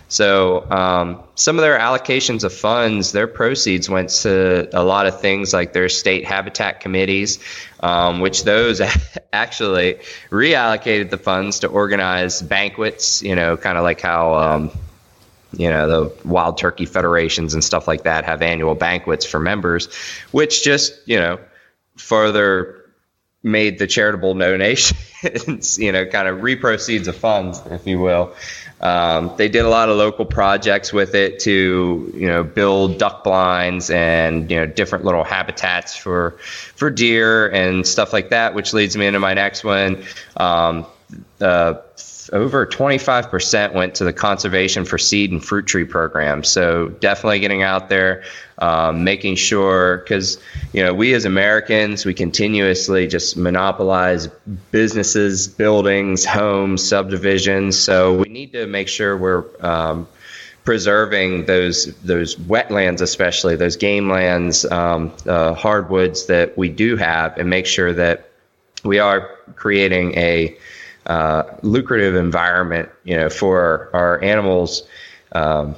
So 0.10 0.70
um, 0.72 1.22
some 1.36 1.58
of 1.58 1.62
their 1.62 1.78
allocations 1.78 2.44
of 2.44 2.54
funds, 2.54 3.12
their 3.12 3.28
proceeds 3.28 3.90
went 3.90 4.10
to 4.22 4.70
a 4.74 4.84
lot 4.84 5.06
of 5.06 5.20
things 5.20 5.54
like 5.54 5.74
their 5.74 5.90
state 5.90 6.26
habitat 6.26 6.80
committees, 6.80 7.40
um, 7.82 8.22
which 8.22 8.44
those 8.44 8.82
actually 9.34 10.00
reallocated 10.30 11.10
the 11.10 11.18
funds 11.18 11.60
to 11.60 11.68
organize 11.68 12.42
banquets. 12.42 13.22
You 13.22 13.36
know, 13.36 13.58
kind 13.58 13.78
of 13.78 13.84
like 13.84 14.02
how. 14.02 14.36
Um, 14.36 14.72
you 15.54 15.70
know 15.70 15.88
the 15.88 16.28
wild 16.28 16.58
turkey 16.58 16.86
federations 16.86 17.54
and 17.54 17.64
stuff 17.64 17.88
like 17.88 18.04
that 18.04 18.26
have 18.26 18.42
annual 18.42 18.76
banquets 18.76 19.26
for 19.26 19.40
members 19.40 19.88
which 20.32 20.62
just 20.62 20.94
you 21.08 21.18
know 21.18 21.40
further 21.96 22.77
made 23.48 23.80
the 23.80 23.88
charitable 23.88 24.34
donations 24.34 25.80
you 25.80 25.92
know 25.92 26.06
kind 26.06 26.28
of 26.28 26.40
reproceeds 26.40 27.08
of 27.08 27.16
funds 27.16 27.62
if 27.72 27.88
you 27.88 28.00
will 28.00 28.36
um, 28.80 29.34
they 29.38 29.50
did 29.50 29.66
a 29.66 29.70
lot 29.70 29.90
of 29.90 29.98
local 29.98 30.26
projects 30.26 30.94
with 30.94 31.16
it 31.16 31.40
to, 31.42 32.12
you 32.16 32.28
know, 32.28 32.44
build 32.44 33.00
duck 33.00 33.24
blinds 33.24 33.90
and 33.90 34.52
you 34.52 34.58
know 34.58 34.68
different 34.68 35.04
little 35.04 35.24
habitats 35.24 35.96
for 35.96 36.32
for 36.76 36.92
deer 36.92 37.50
and 37.50 37.88
stuff 37.88 38.14
like 38.14 38.30
that. 38.30 38.54
Which 38.54 38.74
leads 38.74 38.96
me 38.96 39.08
into 39.08 39.20
my 39.20 39.34
next 39.34 39.64
one. 39.64 40.04
Um, 40.36 40.86
over 42.34 42.66
25% 42.66 43.74
went 43.74 43.96
to 43.96 44.04
the 44.04 44.14
conservation 44.14 44.86
for 44.86 44.98
seed 44.98 45.32
and 45.32 45.44
fruit 45.44 45.66
tree 45.66 45.86
program. 45.86 46.44
So 46.44 46.90
definitely 46.90 47.40
getting 47.40 47.64
out 47.64 47.90
there, 47.90 48.24
um, 48.58 49.04
making 49.04 49.36
sure 49.36 49.98
because 49.98 50.40
you 50.74 50.84
know 50.84 50.94
we 50.94 51.14
as 51.14 51.26
Americans 51.26 52.06
we 52.06 52.14
continuously 52.14 53.08
just 53.08 53.38
monopolize 53.38 54.28
businesses, 54.72 55.48
buildings, 55.48 56.26
homes, 56.26 56.88
subdivisions. 56.88 57.78
So 57.78 58.18
we 58.18 58.30
need 58.30 58.54
to 58.54 58.68
make 58.68 58.88
sure 58.88 59.16
we're 59.18 59.46
um, 59.62 60.08
preserving 60.64 61.46
those 61.46 61.96
those 62.04 62.36
wetlands, 62.36 63.00
especially 63.02 63.56
those 63.56 63.78
game 63.78 64.10
lands, 64.10 64.66
um, 64.66 65.14
uh, 65.26 65.54
hardwoods 65.54 66.26
that 66.26 66.58
we 66.58 66.68
do 66.68 66.98
have, 66.98 67.38
and 67.38 67.50
make 67.50 67.66
sure 67.66 67.94
that 67.94 68.30
we 68.84 69.00
are 69.00 69.30
creating 69.56 70.18
a 70.18 70.58
uh, 71.08 71.44
lucrative 71.64 72.16
environment, 72.16 72.90
you 73.04 73.16
know, 73.16 73.30
for 73.30 73.90
our 73.94 74.22
animals, 74.22 74.84
um, 75.32 75.76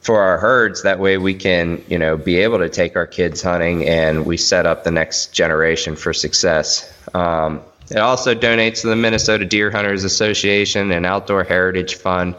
for 0.00 0.20
our 0.20 0.38
herds. 0.38 0.82
That 0.82 0.98
way, 0.98 1.18
we 1.18 1.34
can, 1.34 1.84
you 1.88 1.98
know, 1.98 2.16
be 2.16 2.38
able 2.38 2.58
to 2.58 2.68
take 2.68 2.96
our 2.96 3.06
kids 3.06 3.42
hunting, 3.42 3.86
and 3.86 4.26
we 4.26 4.36
set 4.36 4.66
up 4.66 4.84
the 4.84 4.90
next 4.90 5.32
generation 5.32 5.96
for 5.96 6.12
success. 6.12 6.92
Um, 7.14 7.60
it 7.90 7.98
also 7.98 8.34
donates 8.34 8.82
to 8.82 8.86
the 8.86 8.96
Minnesota 8.96 9.44
Deer 9.44 9.70
Hunters 9.70 10.04
Association 10.04 10.92
and 10.92 11.04
Outdoor 11.04 11.44
Heritage 11.44 11.96
Fund. 11.96 12.36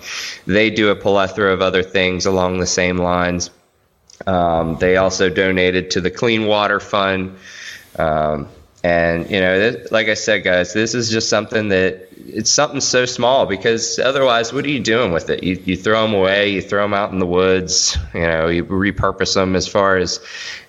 They 0.48 0.70
do 0.70 0.90
a 0.90 0.96
plethora 0.96 1.54
of 1.54 1.62
other 1.62 1.84
things 1.84 2.26
along 2.26 2.60
the 2.60 2.68
same 2.68 2.98
lines. 2.98 3.52
Um, 4.26 4.78
they 4.78 4.98
also 4.98 5.30
donated 5.30 5.92
to 5.92 6.02
the 6.02 6.12
Clean 6.12 6.46
Water 6.46 6.80
Fund. 6.80 7.38
Um, 8.00 8.48
and 8.84 9.30
you 9.30 9.40
know, 9.40 9.76
like 9.92 10.08
I 10.08 10.16
said, 10.16 10.44
guys, 10.44 10.74
this 10.74 10.96
is 10.96 11.10
just 11.10 11.30
something 11.30 11.70
that 11.70 12.08
it's 12.28 12.50
something 12.50 12.82
so 12.82 13.06
small 13.06 13.46
because 13.46 14.00
otherwise, 14.00 14.54
what 14.54 14.66
are 14.66 14.70
you 14.70 14.80
doing 14.80 15.12
with 15.12 15.30
it? 15.30 15.44
You, 15.44 15.62
you 15.66 15.78
throw 15.78 16.04
them 16.04 16.14
away, 16.14 16.50
you 16.50 16.62
throw 16.62 16.84
them 16.84 16.94
out 16.94 17.12
in 17.12 17.20
the 17.20 17.26
woods, 17.26 17.98
you 18.14 18.22
know, 18.22 18.48
you 18.48 18.66
repurpose 18.66 19.36
them 19.36 19.56
as 19.56 19.68
far 19.68 19.98
as 19.98 20.20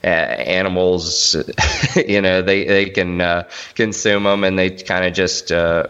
uh, 0.04 0.06
animals, 0.06 1.36
you 2.06 2.20
know, 2.20 2.42
they, 2.42 2.64
they 2.64 2.90
can 2.90 3.20
uh, 3.20 3.48
consume 3.74 4.24
them 4.24 4.44
and 4.44 4.58
they 4.58 4.70
kind 4.70 5.04
of 5.04 5.12
just 5.14 5.52
uh, 5.52 5.86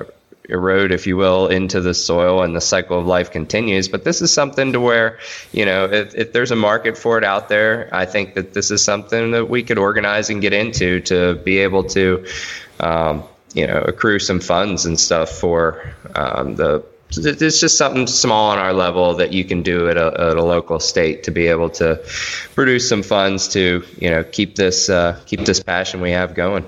erode, 0.52 0.92
if 0.92 1.06
you 1.06 1.16
will, 1.16 1.48
into 1.48 1.80
the 1.80 1.94
soil 1.94 2.42
and 2.42 2.54
the 2.54 2.60
cycle 2.60 2.98
of 2.98 3.06
life 3.06 3.30
continues. 3.30 3.88
But 3.88 4.04
this 4.04 4.22
is 4.22 4.32
something 4.32 4.72
to 4.72 4.80
where, 4.80 5.18
you 5.52 5.64
know, 5.64 5.86
if, 5.86 6.14
if 6.14 6.32
there's 6.32 6.50
a 6.50 6.56
market 6.56 6.96
for 6.96 7.18
it 7.18 7.24
out 7.24 7.48
there, 7.48 7.88
I 7.92 8.04
think 8.06 8.34
that 8.34 8.52
this 8.52 8.70
is 8.70 8.84
something 8.84 9.32
that 9.32 9.48
we 9.48 9.62
could 9.62 9.78
organize 9.78 10.30
and 10.30 10.40
get 10.40 10.52
into 10.52 11.00
to 11.00 11.34
be 11.36 11.58
able 11.58 11.84
to, 11.84 12.26
um, 12.80 13.24
you 13.54 13.66
know, 13.66 13.80
accrue 13.80 14.18
some 14.18 14.40
funds 14.40 14.86
and 14.86 15.00
stuff 15.00 15.30
for 15.30 15.92
um, 16.14 16.54
the. 16.56 16.84
It's 17.14 17.60
just 17.60 17.76
something 17.76 18.06
small 18.06 18.52
on 18.52 18.58
our 18.58 18.72
level 18.72 19.16
that 19.16 19.34
you 19.34 19.44
can 19.44 19.62
do 19.62 19.90
at 19.90 19.98
a, 19.98 20.06
at 20.30 20.36
a 20.38 20.42
local 20.42 20.80
state 20.80 21.24
to 21.24 21.30
be 21.30 21.46
able 21.48 21.68
to 21.70 22.00
produce 22.54 22.88
some 22.88 23.02
funds 23.02 23.48
to, 23.48 23.84
you 23.98 24.08
know, 24.08 24.24
keep 24.24 24.56
this 24.56 24.88
uh, 24.88 25.20
keep 25.26 25.40
this 25.40 25.62
passion 25.62 26.00
we 26.00 26.12
have 26.12 26.34
going. 26.34 26.64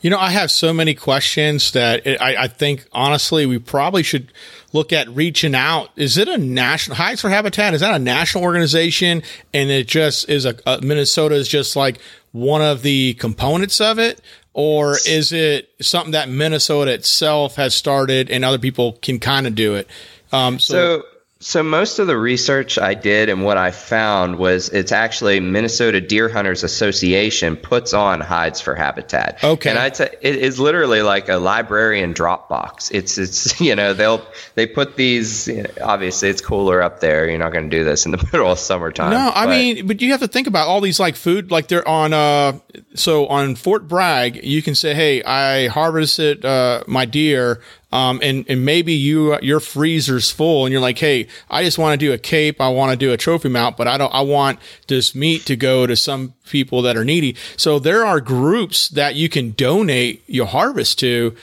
You 0.00 0.10
know, 0.10 0.18
I 0.18 0.30
have 0.30 0.50
so 0.50 0.72
many 0.72 0.94
questions 0.94 1.72
that 1.72 2.06
I, 2.06 2.44
I, 2.44 2.48
think 2.48 2.86
honestly 2.92 3.46
we 3.46 3.58
probably 3.58 4.02
should 4.02 4.32
look 4.72 4.92
at 4.92 5.08
reaching 5.08 5.54
out. 5.54 5.90
Is 5.96 6.16
it 6.18 6.28
a 6.28 6.38
national 6.38 6.96
Hides 6.96 7.20
for 7.20 7.30
Habitat? 7.30 7.74
Is 7.74 7.80
that 7.80 7.94
a 7.94 7.98
national 7.98 8.44
organization? 8.44 9.22
And 9.54 9.70
it 9.70 9.88
just 9.88 10.28
is 10.28 10.44
a, 10.44 10.56
a 10.66 10.80
Minnesota 10.80 11.34
is 11.34 11.48
just 11.48 11.76
like 11.76 11.98
one 12.32 12.62
of 12.62 12.82
the 12.82 13.14
components 13.14 13.80
of 13.80 13.98
it, 13.98 14.20
or 14.52 14.96
is 15.06 15.32
it 15.32 15.70
something 15.80 16.12
that 16.12 16.28
Minnesota 16.28 16.92
itself 16.92 17.56
has 17.56 17.74
started 17.74 18.30
and 18.30 18.44
other 18.44 18.58
people 18.58 18.92
can 19.02 19.18
kind 19.18 19.46
of 19.46 19.54
do 19.54 19.74
it? 19.74 19.88
Um, 20.32 20.58
so, 20.58 21.00
so 21.00 21.06
So 21.38 21.62
most 21.62 21.98
of 21.98 22.06
the 22.06 22.16
research 22.16 22.78
I 22.78 22.94
did 22.94 23.28
and 23.28 23.44
what 23.44 23.58
I 23.58 23.70
found 23.70 24.38
was 24.38 24.70
it's 24.70 24.90
actually 24.90 25.38
Minnesota 25.38 26.00
Deer 26.00 26.30
Hunters 26.30 26.64
Association 26.64 27.56
puts 27.56 27.92
on 27.92 28.22
hides 28.22 28.62
for 28.62 28.74
habitat. 28.74 29.44
Okay. 29.44 29.68
And 29.68 29.78
I 29.78 29.90
t- 29.90 30.04
it 30.04 30.36
is 30.36 30.58
literally 30.58 31.02
like 31.02 31.28
a 31.28 31.36
librarian 31.36 32.14
Dropbox. 32.14 32.90
It's 32.94 33.18
it's 33.18 33.60
you 33.66 33.76
know 33.76 33.92
they'll 33.92 34.26
they 34.54 34.66
put 34.66 34.96
these 34.96 35.46
you 35.46 35.64
know, 35.64 35.70
obviously 35.82 36.30
it's 36.30 36.40
cooler 36.40 36.80
up 36.80 37.00
there. 37.00 37.28
You're 37.28 37.38
not 37.38 37.52
going 37.52 37.68
to 37.68 37.76
do 37.76 37.84
this 37.84 38.06
in 38.06 38.12
the 38.12 38.18
middle 38.32 38.50
of 38.50 38.58
summertime. 38.58 39.10
No, 39.10 39.30
I 39.34 39.44
but- 39.44 39.50
mean, 39.50 39.86
but 39.86 40.00
you 40.00 40.12
have 40.12 40.20
to 40.20 40.28
think 40.28 40.46
about 40.46 40.68
all 40.68 40.80
these 40.80 40.98
like 40.98 41.16
food, 41.16 41.50
like 41.50 41.68
they're 41.68 41.86
on. 41.86 42.14
uh 42.14 42.58
So 42.94 43.26
on 43.26 43.56
Fort 43.56 43.86
Bragg, 43.86 44.42
you 44.42 44.62
can 44.62 44.74
say, 44.74 44.94
"Hey, 44.94 45.22
I 45.22 45.66
harvested 45.68 46.46
uh, 46.46 46.82
my 46.86 47.04
deer." 47.04 47.60
Um, 47.92 48.20
and, 48.22 48.44
and 48.48 48.64
maybe 48.64 48.92
you 48.92 49.40
your 49.40 49.60
freezer's 49.60 50.30
full 50.30 50.66
and 50.66 50.72
you're 50.72 50.80
like, 50.80 50.98
hey, 50.98 51.28
I 51.48 51.62
just 51.62 51.78
want 51.78 51.98
to 51.98 52.06
do 52.06 52.12
a 52.12 52.18
cape, 52.18 52.60
I 52.60 52.68
want 52.68 52.90
to 52.90 52.96
do 52.96 53.12
a 53.12 53.16
trophy 53.16 53.48
mount, 53.48 53.76
but 53.76 53.86
I 53.86 53.96
don't 53.96 54.12
I 54.12 54.22
want 54.22 54.58
this 54.88 55.14
meat 55.14 55.46
to 55.46 55.56
go 55.56 55.86
to 55.86 55.94
some 55.94 56.34
people 56.46 56.82
that 56.82 56.96
are 56.96 57.04
needy. 57.04 57.36
So 57.56 57.78
there 57.78 58.04
are 58.04 58.20
groups 58.20 58.88
that 58.88 59.14
you 59.14 59.28
can 59.28 59.52
donate 59.52 60.24
your 60.26 60.46
harvest 60.46 60.98
to. 61.00 61.36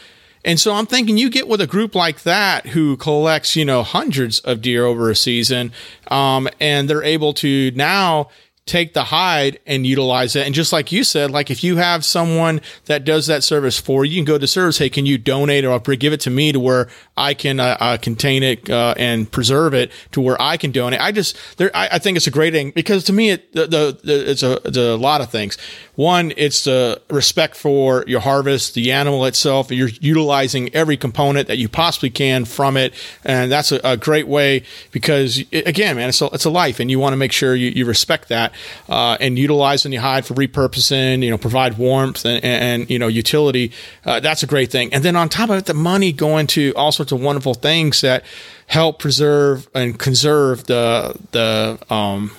And 0.45 0.59
so 0.59 0.73
I'm 0.73 0.85
thinking 0.85 1.17
you 1.17 1.29
get 1.29 1.47
with 1.47 1.61
a 1.61 1.67
group 1.67 1.95
like 1.95 2.23
that 2.23 2.67
who 2.67 2.97
collects, 2.97 3.55
you 3.55 3.63
know, 3.63 3.81
hundreds 3.81 4.39
of 4.39 4.61
deer 4.61 4.85
over 4.85 5.09
a 5.09 5.15
season, 5.15 5.71
um, 6.09 6.49
and 6.59 6.89
they're 6.89 7.03
able 7.03 7.33
to 7.35 7.71
now 7.71 8.29
take 8.65 8.93
the 8.93 9.03
hide 9.05 9.59
and 9.65 9.85
utilize 9.85 10.35
it. 10.37 10.45
And 10.45 10.55
just 10.55 10.71
like 10.71 10.91
you 10.91 11.03
said, 11.03 11.31
like 11.31 11.51
if 11.51 11.63
you 11.63 11.77
have 11.77 12.05
someone 12.05 12.61
that 12.85 13.03
does 13.03 13.27
that 13.27 13.43
service 13.43 13.77
for 13.77 14.05
you, 14.05 14.13
you 14.13 14.19
can 14.19 14.25
go 14.25 14.37
to 14.37 14.47
service. 14.47 14.77
Hey, 14.77 14.89
can 14.89 15.05
you 15.05 15.17
donate 15.17 15.65
or 15.65 15.79
give 15.79 16.13
it 16.13 16.21
to 16.21 16.29
me 16.29 16.53
to 16.53 16.59
where 16.59 16.87
I 17.17 17.33
can 17.33 17.59
uh, 17.59 17.77
uh, 17.79 17.97
contain 17.97 18.41
it 18.41 18.69
uh, 18.69 18.93
and 18.97 19.29
preserve 19.29 19.73
it 19.73 19.91
to 20.11 20.21
where 20.21 20.41
I 20.41 20.55
can 20.55 20.71
donate? 20.71 21.01
I 21.01 21.11
just 21.11 21.37
there, 21.57 21.71
I, 21.75 21.89
I 21.93 21.99
think 21.99 22.15
it's 22.15 22.27
a 22.27 22.31
great 22.31 22.53
thing 22.53 22.71
because 22.71 23.03
to 23.05 23.13
me, 23.13 23.31
it 23.31 23.51
the, 23.51 23.67
the, 23.67 23.99
the 24.01 24.31
it's 24.31 24.43
a 24.43 24.53
it's 24.65 24.77
a 24.77 24.95
lot 24.95 25.19
of 25.19 25.29
things. 25.29 25.57
One, 25.95 26.33
it's 26.37 26.63
the 26.63 27.01
respect 27.09 27.55
for 27.55 28.05
your 28.07 28.21
harvest, 28.21 28.75
the 28.75 28.93
animal 28.93 29.25
itself. 29.25 29.71
You're 29.71 29.89
utilizing 29.89 30.73
every 30.73 30.95
component 30.95 31.47
that 31.49 31.57
you 31.57 31.67
possibly 31.67 32.09
can 32.09 32.45
from 32.45 32.77
it, 32.77 32.93
and 33.25 33.51
that's 33.51 33.73
a, 33.73 33.81
a 33.83 33.97
great 33.97 34.27
way 34.27 34.63
because 34.91 35.43
it, 35.51 35.67
again, 35.67 35.97
man, 35.97 36.09
it's 36.09 36.21
a, 36.21 36.27
it's 36.27 36.45
a 36.45 36.49
life, 36.49 36.79
and 36.79 36.89
you 36.89 36.97
want 36.97 37.13
to 37.13 37.17
make 37.17 37.33
sure 37.33 37.55
you, 37.55 37.69
you 37.69 37.85
respect 37.85 38.29
that 38.29 38.52
uh, 38.89 39.17
and 39.19 39.37
utilizing 39.37 39.91
the 39.91 39.97
hide 39.97 40.25
for 40.25 40.33
repurposing. 40.33 41.23
You 41.23 41.29
know, 41.29 41.37
provide 41.37 41.77
warmth 41.77 42.25
and, 42.25 42.43
and, 42.43 42.89
you 42.89 42.99
know 42.99 43.07
utility. 43.07 43.71
Uh, 44.05 44.19
that's 44.19 44.43
a 44.43 44.47
great 44.47 44.71
thing. 44.71 44.93
And 44.93 45.03
then 45.03 45.15
on 45.15 45.29
top 45.29 45.49
of 45.49 45.57
it, 45.57 45.65
the 45.65 45.73
money 45.73 46.11
going 46.11 46.47
to 46.47 46.73
all 46.75 46.91
sorts 46.91 47.11
of 47.11 47.21
wonderful 47.21 47.53
things 47.53 48.01
that 48.01 48.23
help 48.67 48.99
preserve 48.99 49.69
and 49.73 49.97
conserve 49.99 50.65
the 50.65 51.15
the 51.31 51.77
um, 51.93 52.31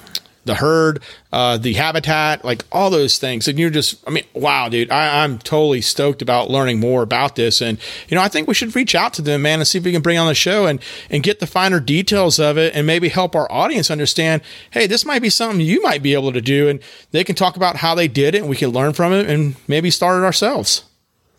the 0.45 0.57
herd, 0.57 1.03
uh, 1.33 1.57
the 1.57 1.75
habitat, 1.75 2.45
like 2.45 2.65
all 2.71 2.91
those 2.91 3.19
things. 3.19 3.49
And 3.49 3.59
you're 3.59 3.71
just, 3.71 3.97
I 4.07 4.11
mean, 4.11 4.25
wow, 4.35 4.69
dude, 4.69 4.91
I, 4.91 5.25
I'm 5.25 5.39
totally 5.39 5.81
stoked 5.81 6.23
about 6.23 6.51
learning 6.51 6.81
more 6.81 7.03
about 7.03 7.37
this. 7.37 7.61
And, 7.61 7.79
you 8.09 8.15
know, 8.15 8.23
I 8.23 8.29
think 8.29 8.49
we 8.49 8.55
should 8.55 8.77
reach 8.77 8.95
out 8.95 9.15
to 9.15 9.23
them, 9.23 9.43
man, 9.43 9.61
and 9.61 9.67
see 9.67 9.79
if 9.79 9.85
we 9.85 9.93
can 9.93 10.03
bring 10.03 10.19
on 10.19 10.27
the 10.27 10.35
show 10.35 10.67
and, 10.67 10.81
and 11.11 11.23
get 11.23 11.41
the 11.41 11.47
finer 11.47 11.81
details 11.81 12.39
of 12.39 12.59
it 12.59 12.75
and 12.75 12.87
maybe 12.87 13.09
help 13.09 13.35
our 13.35 13.51
audience 13.51 13.91
understand, 13.91 14.43
hey, 14.71 14.87
this 14.87 15.05
might 15.05 15.23
be 15.23 15.31
something 15.31 15.61
you 15.61 15.83
might 15.83 16.03
be 16.03 16.15
able 16.15 16.33
to 16.33 16.41
do. 16.41 16.69
And 16.69 16.81
they 17.11 17.25
can 17.25 17.35
talk 17.35 17.57
about 17.57 17.77
how 17.77 17.95
they 17.95 18.09
did 18.09 18.35
it 18.35 18.39
and 18.43 18.49
we 18.49 18.57
can 18.57 18.71
learn 18.71 18.93
from 18.93 19.13
it 19.13 19.29
and 19.29 19.57
maybe 19.67 19.91
start 19.91 20.23
it 20.23 20.25
ourselves. 20.25 20.85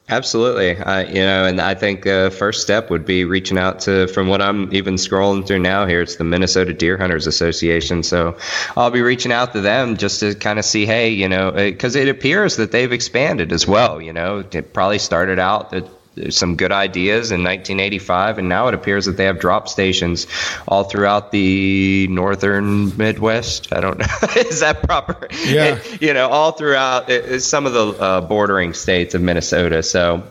Absolutely. 0.08 0.78
Uh, 0.78 1.00
you 1.00 1.16
know, 1.16 1.46
and 1.46 1.60
I 1.60 1.74
think 1.74 2.04
the 2.04 2.28
uh, 2.28 2.30
first 2.30 2.62
step 2.62 2.92
would 2.92 3.06
be 3.06 3.26
reaching 3.26 3.58
out 3.58 3.80
to, 3.82 4.08
from 4.08 4.28
what 4.28 4.40
I'm 4.40 4.72
even 4.72 4.96
scrolling 4.96 5.48
through 5.48 5.60
now 5.60 5.88
here, 5.88 6.02
it's 6.02 6.18
the 6.18 6.24
Minnesota 6.24 6.74
Deer 6.74 6.96
Hunters 6.96 7.26
Association. 7.26 8.04
So 8.04 8.38
I'll 8.78 8.92
be 8.92 9.02
reaching 9.02 9.32
out 9.32 9.54
to 9.54 9.62
them 9.62 9.98
just 9.98 10.20
to 10.20 10.36
kind 10.36 10.60
of 10.60 10.66
see, 10.66 10.86
hey, 10.86 11.10
you 11.10 11.28
know, 11.28 11.52
because 11.52 11.96
it 11.96 12.08
appears 12.08 12.58
that 12.58 12.72
they've 12.72 12.92
expanded 12.92 13.52
as 13.52 13.66
well. 13.66 14.00
You 14.00 14.14
know, 14.14 14.44
it 14.52 14.74
probably 14.74 15.00
started 15.00 15.40
out 15.40 15.72
that 15.72 15.90
some 16.30 16.56
good 16.56 16.72
ideas 16.72 17.32
in 17.32 17.44
1985, 17.44 18.40
and 18.40 18.50
now 18.50 18.68
it 18.68 18.74
appears 18.74 19.06
that 19.06 19.18
they 19.18 19.26
have 19.26 19.40
drop 19.40 19.68
stations 19.68 20.28
all 20.68 20.84
throughout 20.84 21.32
the 21.32 22.08
northern 22.10 22.96
Midwest. 22.98 23.74
I 23.74 23.82
don't 23.82 23.98
know, 23.98 24.06
is 24.36 24.62
that 24.62 24.84
proper? 24.84 25.28
Yeah, 25.46 25.76
it, 25.76 26.02
you 26.02 26.14
know, 26.14 26.30
all 26.30 26.52
throughout 26.52 27.10
it, 27.10 27.42
some 27.42 27.66
of 27.66 27.74
the 27.74 27.88
uh, 27.88 28.22
bordering 28.22 28.74
states 28.74 29.14
of 29.16 29.22
Minnesota. 29.22 29.84
So, 29.84 30.24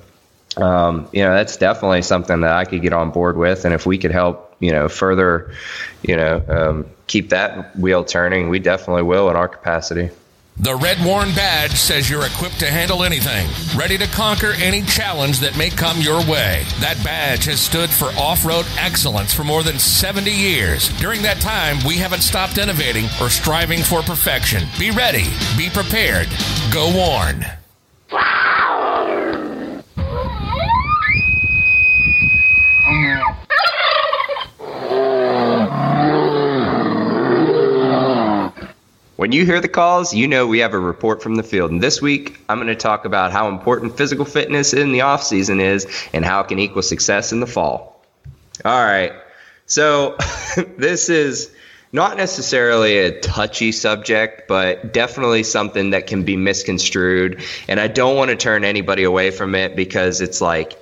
um, 0.56 1.08
you 1.12 1.22
know, 1.22 1.34
that's 1.34 1.56
definitely 1.56 2.02
something 2.02 2.40
that 2.40 2.52
I 2.52 2.64
could 2.64 2.82
get 2.82 2.92
on 2.92 3.10
board 3.10 3.36
with, 3.36 3.64
and 3.64 3.74
if 3.74 3.86
we 3.86 3.98
could 3.98 4.12
help, 4.12 4.54
you 4.60 4.72
know, 4.72 4.88
further, 4.88 5.52
you 6.02 6.16
know, 6.16 6.42
um, 6.48 6.86
keep 7.06 7.30
that 7.30 7.76
wheel 7.78 8.04
turning, 8.04 8.48
we 8.48 8.58
definitely 8.58 9.02
will 9.02 9.28
in 9.30 9.36
our 9.36 9.48
capacity. 9.48 10.10
The 10.56 10.76
Red 10.76 11.04
WARN 11.04 11.34
badge 11.34 11.72
says 11.72 12.08
you're 12.08 12.24
equipped 12.24 12.60
to 12.60 12.70
handle 12.70 13.02
anything, 13.02 13.48
ready 13.76 13.98
to 13.98 14.06
conquer 14.06 14.52
any 14.62 14.82
challenge 14.82 15.40
that 15.40 15.58
may 15.58 15.68
come 15.68 16.00
your 16.00 16.20
way. 16.30 16.64
That 16.78 17.02
badge 17.02 17.46
has 17.46 17.60
stood 17.60 17.90
for 17.90 18.10
off 18.16 18.46
road 18.46 18.64
excellence 18.78 19.34
for 19.34 19.42
more 19.42 19.64
than 19.64 19.80
70 19.80 20.30
years. 20.30 20.88
During 21.00 21.22
that 21.22 21.40
time, 21.40 21.78
we 21.84 21.96
haven't 21.96 22.22
stopped 22.22 22.58
innovating 22.58 23.06
or 23.20 23.30
striving 23.30 23.82
for 23.82 24.02
perfection. 24.02 24.62
Be 24.78 24.92
ready, 24.92 25.24
be 25.56 25.70
prepared, 25.70 26.28
go 26.72 26.86
WARN. 26.96 27.44
When 39.16 39.30
you 39.30 39.46
hear 39.46 39.60
the 39.60 39.68
calls, 39.68 40.12
you 40.12 40.26
know 40.26 40.46
we 40.46 40.58
have 40.58 40.74
a 40.74 40.78
report 40.78 41.22
from 41.22 41.36
the 41.36 41.44
field. 41.44 41.70
And 41.70 41.80
this 41.80 42.02
week, 42.02 42.40
I'm 42.48 42.58
going 42.58 42.66
to 42.66 42.74
talk 42.74 43.04
about 43.04 43.30
how 43.30 43.48
important 43.48 43.96
physical 43.96 44.24
fitness 44.24 44.74
in 44.74 44.90
the 44.90 45.02
off 45.02 45.22
season 45.22 45.60
is 45.60 45.86
and 46.12 46.24
how 46.24 46.40
it 46.40 46.48
can 46.48 46.58
equal 46.58 46.82
success 46.82 47.30
in 47.30 47.38
the 47.38 47.46
fall. 47.46 48.04
All 48.64 48.84
right. 48.84 49.12
So, 49.66 50.16
this 50.76 51.08
is 51.08 51.54
not 51.92 52.16
necessarily 52.16 52.98
a 52.98 53.20
touchy 53.20 53.70
subject, 53.70 54.48
but 54.48 54.92
definitely 54.92 55.44
something 55.44 55.90
that 55.90 56.08
can 56.08 56.24
be 56.24 56.36
misconstrued. 56.36 57.40
And 57.68 57.78
I 57.78 57.86
don't 57.86 58.16
want 58.16 58.30
to 58.30 58.36
turn 58.36 58.64
anybody 58.64 59.04
away 59.04 59.30
from 59.30 59.54
it 59.54 59.76
because 59.76 60.20
it's 60.20 60.40
like, 60.40 60.76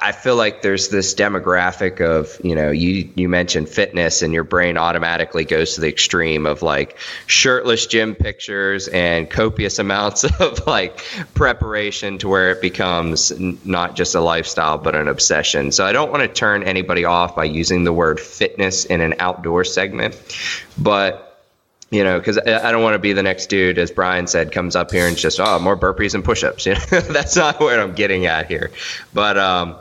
I 0.00 0.12
feel 0.12 0.36
like 0.36 0.62
there's 0.62 0.88
this 0.88 1.14
demographic 1.14 2.00
of, 2.00 2.38
you 2.44 2.54
know, 2.54 2.70
you, 2.70 3.10
you 3.14 3.28
mentioned 3.28 3.68
fitness 3.68 4.22
and 4.22 4.32
your 4.32 4.44
brain 4.44 4.76
automatically 4.76 5.44
goes 5.44 5.74
to 5.74 5.80
the 5.80 5.88
extreme 5.88 6.46
of 6.46 6.62
like 6.62 6.98
shirtless 7.26 7.86
gym 7.86 8.14
pictures 8.14 8.88
and 8.88 9.28
copious 9.28 9.78
amounts 9.78 10.24
of 10.40 10.66
like 10.66 11.04
preparation 11.34 12.18
to 12.18 12.28
where 12.28 12.50
it 12.50 12.60
becomes 12.60 13.32
not 13.64 13.96
just 13.96 14.14
a 14.14 14.20
lifestyle, 14.20 14.78
but 14.78 14.94
an 14.94 15.08
obsession. 15.08 15.72
So 15.72 15.84
I 15.86 15.92
don't 15.92 16.10
want 16.10 16.22
to 16.22 16.28
turn 16.28 16.62
anybody 16.62 17.04
off 17.04 17.34
by 17.34 17.44
using 17.44 17.84
the 17.84 17.92
word 17.92 18.20
fitness 18.20 18.84
in 18.84 19.00
an 19.00 19.14
outdoor 19.18 19.64
segment, 19.64 20.20
but 20.76 21.29
you 21.90 22.04
know, 22.04 22.18
because 22.18 22.38
I 22.38 22.70
don't 22.70 22.82
want 22.82 22.94
to 22.94 22.98
be 22.98 23.12
the 23.12 23.22
next 23.22 23.46
dude, 23.46 23.78
as 23.78 23.90
Brian 23.90 24.26
said, 24.26 24.52
comes 24.52 24.76
up 24.76 24.92
here 24.92 25.06
and 25.06 25.16
just 25.16 25.40
oh 25.40 25.58
more 25.58 25.76
burpees 25.76 26.14
and 26.14 26.24
push-ups. 26.24 26.66
You 26.70 26.74
know, 26.74 27.00
that's 27.00 27.36
not 27.36 27.58
what 27.58 27.78
I'm 27.78 27.94
getting 27.94 28.26
at 28.26 28.46
here. 28.46 28.70
But 29.12 29.36
um, 29.36 29.76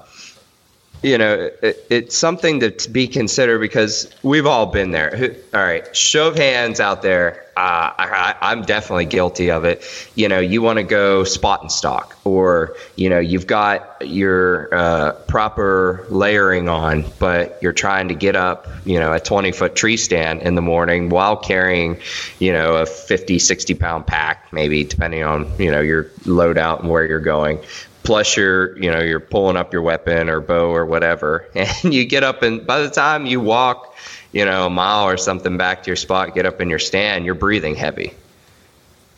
you 1.02 1.18
know, 1.18 1.50
it, 1.62 1.86
it's 1.90 2.18
something 2.18 2.60
to 2.60 2.90
be 2.90 3.08
considered 3.08 3.60
because 3.60 4.10
we've 4.24 4.46
all 4.46 4.66
been 4.66 4.92
there. 4.92 5.36
All 5.54 5.62
right, 5.62 5.96
show 5.96 6.28
of 6.28 6.36
hands 6.36 6.80
out 6.80 7.02
there. 7.02 7.46
Uh, 7.56 7.92
I, 7.98 8.36
I'm 8.42 8.62
definitely 8.62 9.06
guilty 9.06 9.52
of 9.52 9.66
it. 9.66 9.84
You 10.16 10.30
know, 10.30 10.40
you 10.40 10.62
want 10.62 10.78
to 10.78 10.84
go 10.84 11.26
spot 11.26 11.62
and 11.62 11.72
stock, 11.72 12.18
or 12.24 12.76
you 12.96 13.10
know, 13.10 13.20
you've 13.20 13.48
got 13.48 13.98
your 14.02 14.74
uh, 14.74 15.12
proper 15.28 16.06
layering 16.10 16.70
on, 16.70 17.04
but 17.20 17.62
you're 17.62 17.74
trying 17.74 18.08
to 18.10 18.16
get 18.16 18.38
up, 18.38 18.68
you 18.86 18.98
know, 18.98 19.12
a 19.12 19.20
20 19.20 19.52
foot 19.52 19.76
tree 19.76 19.98
stand 19.98 20.42
in 20.42 20.56
the 20.56 20.62
morning 20.62 21.10
while 21.10 21.36
carrying, 21.36 21.98
you 22.40 22.54
know, 22.54 22.76
a 22.76 22.86
50, 22.86 23.40
60 23.40 23.74
pound 23.74 24.08
pack, 24.08 24.52
maybe 24.54 24.86
depending 24.86 25.24
on 25.24 25.50
you 25.60 25.72
know 25.72 25.82
your 25.82 26.06
loadout 26.26 26.80
and 26.80 26.90
where 26.90 27.06
you're 27.06 27.20
going 27.20 27.60
plus 28.10 28.36
you're 28.36 28.76
you 28.80 28.90
know 28.90 29.02
you're 29.02 29.20
pulling 29.20 29.56
up 29.56 29.72
your 29.72 29.84
weapon 29.84 30.30
or 30.30 30.42
bow 30.42 30.74
or 30.74 30.84
whatever 30.84 31.48
and 31.56 31.94
you 31.94 32.04
get 32.06 32.24
up 32.24 32.42
and 32.42 32.66
by 32.66 32.82
the 32.82 32.90
time 32.90 33.28
you 33.28 33.40
walk 33.40 33.96
you 34.32 34.44
know 34.44 34.66
a 34.66 34.70
mile 34.70 35.06
or 35.06 35.16
something 35.16 35.58
back 35.58 35.84
to 35.84 35.92
your 35.92 35.96
spot 35.96 36.34
get 36.34 36.44
up 36.44 36.60
in 36.60 36.72
your 36.72 36.80
stand 36.80 37.24
you're 37.24 37.36
breathing 37.36 37.76
heavy. 37.76 38.12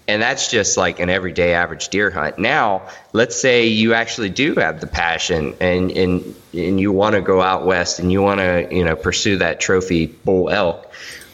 And 0.07 0.21
that's 0.21 0.51
just 0.51 0.75
like 0.75 0.99
an 0.99 1.09
everyday 1.09 1.53
average 1.53 1.87
deer 1.87 2.09
hunt. 2.09 2.37
Now 2.37 2.81
let's 3.13 3.39
say 3.39 3.67
you 3.67 3.93
actually 3.93 4.29
do 4.29 4.55
have 4.55 4.81
the 4.81 4.87
passion 4.87 5.55
and 5.61 5.89
and 5.91 6.35
and 6.53 6.77
you 6.81 6.91
want 6.91 7.15
to 7.15 7.21
go 7.21 7.39
out 7.39 7.65
west 7.65 7.99
and 7.99 8.11
you 8.11 8.21
want 8.21 8.41
to 8.41 8.67
you 8.71 8.83
know 8.83 8.97
pursue 8.97 9.37
that 9.37 9.61
trophy 9.61 10.07
bull 10.07 10.49
elk 10.49 10.91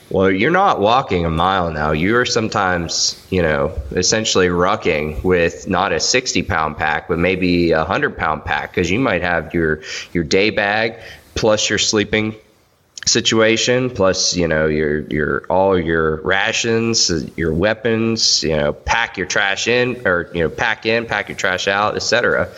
well, 0.10 0.32
you're 0.32 0.52
not 0.52 0.80
walking 0.80 1.26
a 1.26 1.30
mile 1.30 1.72
now. 1.72 1.92
You're 1.92 2.26
sometimes, 2.26 3.22
you 3.30 3.42
know, 3.42 3.78
essentially 3.92 4.48
rucking 4.48 5.24
with 5.24 5.68
not 5.68 5.92
a 5.92 6.00
60 6.00 6.44
pound 6.44 6.78
pack, 6.78 7.10
but 7.10 7.20
maybe 7.20 7.72
a 7.72 7.80
100 7.80 8.18
pound 8.18 8.46
pack 8.46 8.72
because 8.72 8.90
you 8.90 9.00
might 9.00 9.22
have 9.22 9.54
your, 9.54 9.82
your 10.14 10.24
day 10.24 10.50
bag 10.50 10.96
plus 11.36 11.70
your 11.70 11.80
sleeping 11.80 12.36
situation 13.06 13.90
plus 13.90 14.36
you 14.36 14.48
know 14.50 14.68
your 14.68 15.00
your 15.08 15.46
all 15.50 15.80
your 15.80 16.18
rations 16.18 17.10
your 17.38 17.54
weapons 17.54 18.44
you 18.44 18.58
know 18.58 18.74
pack 18.74 19.18
your 19.18 19.26
trash 19.26 19.68
in 19.68 20.06
or 20.06 20.30
you 20.34 20.42
know 20.44 20.50
pack 20.50 20.86
in 20.86 21.06
pack 21.06 21.30
your 21.30 21.38
trash 21.38 21.70
out 21.70 21.96
etc 21.96 22.50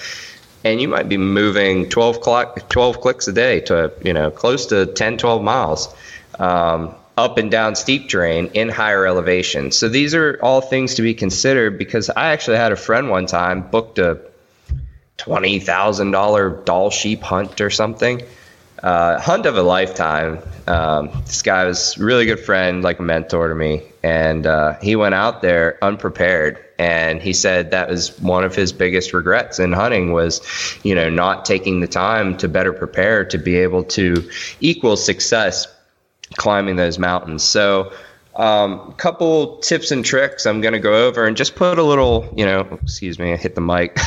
and 0.63 0.81
you 0.81 0.87
might 0.87 1.07
be 1.07 1.17
moving 1.17 1.87
12 1.87 2.21
clock 2.21 2.67
12 2.69 2.99
clicks 2.99 3.27
a 3.27 3.33
day 3.33 3.59
to 3.59 3.91
you 4.03 4.13
know 4.13 4.31
close 4.31 4.65
to 4.65 4.87
10 4.87 5.17
12 5.19 5.43
miles 5.43 5.93
um, 6.39 6.95
up 7.19 7.37
and 7.37 7.51
down 7.51 7.75
steep 7.75 8.09
terrain 8.09 8.47
in 8.53 8.69
higher 8.69 9.05
elevation 9.05 9.71
so 9.71 9.89
these 9.89 10.15
are 10.15 10.39
all 10.41 10.61
things 10.61 10.95
to 10.95 11.01
be 11.01 11.13
considered 11.13 11.77
because 11.77 12.09
i 12.09 12.31
actually 12.31 12.57
had 12.57 12.71
a 12.71 12.77
friend 12.77 13.09
one 13.09 13.25
time 13.25 13.61
booked 13.61 13.99
a 13.99 14.19
$20000 15.17 16.63
Dall 16.63 16.89
sheep 16.89 17.21
hunt 17.21 17.59
or 17.59 17.69
something 17.69 18.21
uh, 18.83 19.19
hunt 19.19 19.45
of 19.45 19.57
a 19.57 19.61
lifetime. 19.61 20.39
Um, 20.67 21.09
this 21.25 21.41
guy 21.41 21.65
was 21.65 21.97
a 21.97 22.03
really 22.03 22.25
good 22.25 22.39
friend, 22.39 22.81
like 22.83 22.99
a 22.99 23.01
mentor 23.01 23.49
to 23.49 23.55
me, 23.55 23.83
and 24.03 24.45
uh, 24.45 24.79
he 24.81 24.95
went 24.95 25.15
out 25.15 25.41
there 25.41 25.77
unprepared. 25.81 26.63
And 26.77 27.21
he 27.21 27.33
said 27.33 27.71
that 27.71 27.89
was 27.89 28.17
one 28.19 28.45
of 28.45 28.55
his 28.55 28.71
biggest 28.71 29.11
regrets 29.11 29.59
in 29.59 29.73
hunting 29.73 30.13
was, 30.13 30.41
you 30.83 30.95
know, 30.95 31.09
not 31.09 31.43
taking 31.43 31.81
the 31.81 31.87
time 31.87 32.37
to 32.37 32.47
better 32.47 32.71
prepare 32.71 33.25
to 33.25 33.37
be 33.37 33.57
able 33.57 33.83
to 33.85 34.29
equal 34.61 34.95
success 34.95 35.67
climbing 36.39 36.75
those 36.77 36.97
mountains. 36.97 37.43
So, 37.43 37.93
a 38.35 38.41
um, 38.41 38.93
couple 38.93 39.57
tips 39.57 39.91
and 39.91 40.03
tricks 40.03 40.45
I'm 40.45 40.61
going 40.61 40.73
to 40.73 40.79
go 40.79 41.07
over 41.07 41.25
and 41.25 41.35
just 41.35 41.55
put 41.55 41.77
a 41.77 41.83
little, 41.83 42.31
you 42.35 42.45
know, 42.45 42.79
excuse 42.81 43.19
me, 43.19 43.33
I 43.33 43.35
hit 43.35 43.53
the 43.53 43.61
mic. 43.61 43.99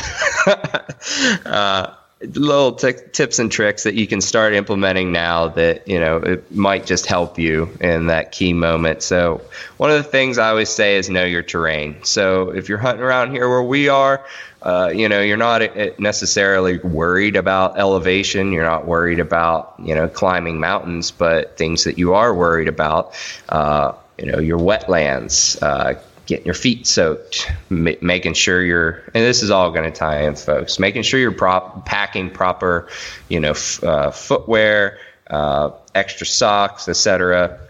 uh, 1.47 1.95
little 2.35 2.73
t- 2.73 2.93
tips 3.12 3.38
and 3.38 3.50
tricks 3.50 3.83
that 3.83 3.95
you 3.95 4.07
can 4.07 4.21
start 4.21 4.55
implementing 4.55 5.12
now 5.12 5.49
that 5.49 5.87
you 5.88 5.99
know 5.99 6.17
it 6.19 6.50
might 6.55 6.87
just 6.87 7.07
help 7.07 7.38
you 7.38 7.69
in 7.81 8.07
that 8.07 8.33
key 8.33 8.52
moment. 8.52 9.02
So 9.02 9.41
one 9.76 9.91
of 9.91 9.97
the 9.97 10.09
things 10.09 10.38
i 10.38 10.49
always 10.49 10.71
say 10.71 10.97
is 10.97 11.11
know 11.11 11.25
your 11.25 11.43
terrain. 11.43 12.02
So 12.05 12.50
if 12.50 12.69
you're 12.69 12.79
hunting 12.79 13.05
around 13.05 13.31
here 13.33 13.49
where 13.49 13.62
we 13.62 13.88
are 13.88 14.25
uh, 14.62 14.93
you 14.95 15.09
know 15.09 15.21
you're 15.21 15.37
not 15.37 15.62
uh, 15.62 15.91
necessarily 15.99 16.79
worried 16.79 17.37
about 17.37 17.79
elevation. 17.79 18.52
You're 18.52 18.64
not 18.64 18.87
worried 18.87 19.19
about 19.19 19.75
you 19.83 19.95
know 19.95 20.09
climbing 20.09 20.61
mountains 20.61 21.11
but 21.11 21.57
things 21.57 21.85
that 21.85 21.99
you 21.99 22.14
are 22.14 22.33
worried 22.33 22.69
about 22.69 23.14
uh, 23.49 23.93
you 24.19 24.31
know 24.31 24.38
your 24.38 24.59
wetlands 24.59 25.61
uh, 25.62 25.99
getting 26.33 26.47
your 26.47 26.55
feet 26.55 26.87
soaked, 26.87 27.53
ma- 27.69 27.91
making 28.01 28.33
sure 28.33 28.62
you're, 28.62 29.03
and 29.12 29.23
this 29.23 29.43
is 29.43 29.51
all 29.51 29.71
going 29.71 29.85
to 29.85 29.97
tie 29.97 30.23
in, 30.23 30.35
folks, 30.35 30.79
making 30.79 31.03
sure 31.03 31.21
you're 31.21 31.31
prop, 31.31 31.85
packing 31.85 32.31
proper, 32.31 32.89
you 33.29 33.39
know, 33.39 33.51
f- 33.51 33.85
uh, 33.85 34.11
footwear, 34.11 34.99
uh, 35.29 35.71
extra 35.95 36.27
socks, 36.27 36.89
etc. 36.89 37.61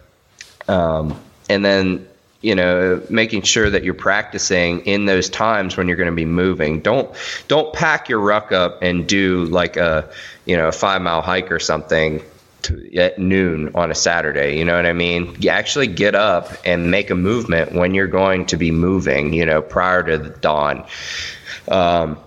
Um, 0.69 1.19
and 1.51 1.65
then, 1.65 2.07
you 2.41 2.55
know, 2.55 3.03
making 3.11 3.43
sure 3.43 3.69
that 3.69 3.83
you're 3.83 3.95
practicing 3.95 4.87
in 4.87 5.07
those 5.07 5.29
times 5.29 5.77
when 5.77 5.89
you're 5.89 5.97
going 5.97 6.11
to 6.11 6.15
be 6.15 6.25
moving. 6.25 6.81
Don't 6.81 7.13
don't 7.49 7.73
pack 7.75 8.09
your 8.09 8.21
ruck 8.21 8.53
up 8.53 8.81
and 8.81 9.09
do 9.09 9.45
like 9.47 9.77
a, 9.77 10.09
you 10.45 10.57
know, 10.57 10.69
a 10.69 10.73
five 10.73 11.03
mile 11.03 11.21
hike 11.23 11.51
or 11.51 11.59
something 11.59 12.23
to, 12.63 12.97
at 12.97 13.19
noon 13.19 13.73
on 13.75 13.91
a 13.91 13.95
Saturday. 13.95 14.59
You 14.59 14.65
know 14.65 14.77
what 14.77 14.87
I 14.87 14.93
mean? 14.93 15.37
You 15.41 15.51
actually 15.51 15.87
get 15.87 16.15
up 16.15 16.51
and 16.65 16.91
make 16.91 17.11
a 17.11 17.15
movement 17.15 17.73
when 17.73 17.95
you're 17.95 18.07
going 18.07 18.47
to 18.47 18.57
be 18.57 18.71
moving, 18.71 19.33
you 19.33 19.47
know, 19.47 19.63
prior 19.63 20.03
to 20.03 20.19
the 20.19 20.31
dawn. 20.31 20.87
Um, 21.69 22.19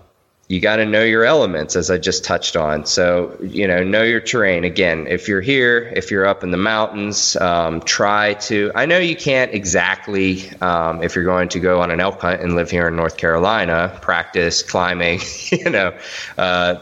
you 0.48 0.60
got 0.60 0.76
to 0.76 0.86
know 0.86 1.04
your 1.04 1.26
elements, 1.26 1.76
as 1.76 1.90
I 1.90 1.98
just 1.98 2.24
touched 2.24 2.56
on. 2.56 2.86
So, 2.86 3.36
you 3.42 3.68
know, 3.68 3.84
know 3.84 4.04
your 4.04 4.20
terrain. 4.20 4.64
Again, 4.64 5.08
if 5.08 5.28
you're 5.28 5.42
here, 5.42 5.92
if 5.96 6.12
you're 6.12 6.28
up 6.28 6.44
in 6.44 6.52
the 6.52 6.58
mountains, 6.58 7.36
um, 7.38 7.82
try 7.82 8.36
to. 8.36 8.72
I 8.76 8.86
know 8.86 9.00
you 9.00 9.16
can't 9.16 9.52
exactly, 9.54 10.48
um, 10.62 11.02
if 11.02 11.16
you're 11.16 11.26
going 11.26 11.50
to 11.50 11.60
go 11.60 11.82
on 11.82 11.90
an 11.90 12.00
elk 12.00 12.22
hunt 12.22 12.42
and 12.42 12.56
live 12.56 12.70
here 12.70 12.88
in 12.88 12.96
North 12.96 13.18
Carolina, 13.18 13.98
practice 14.04 14.62
climbing, 14.62 15.20
you 15.52 15.70
know, 15.72 15.98
uh, 16.38 16.76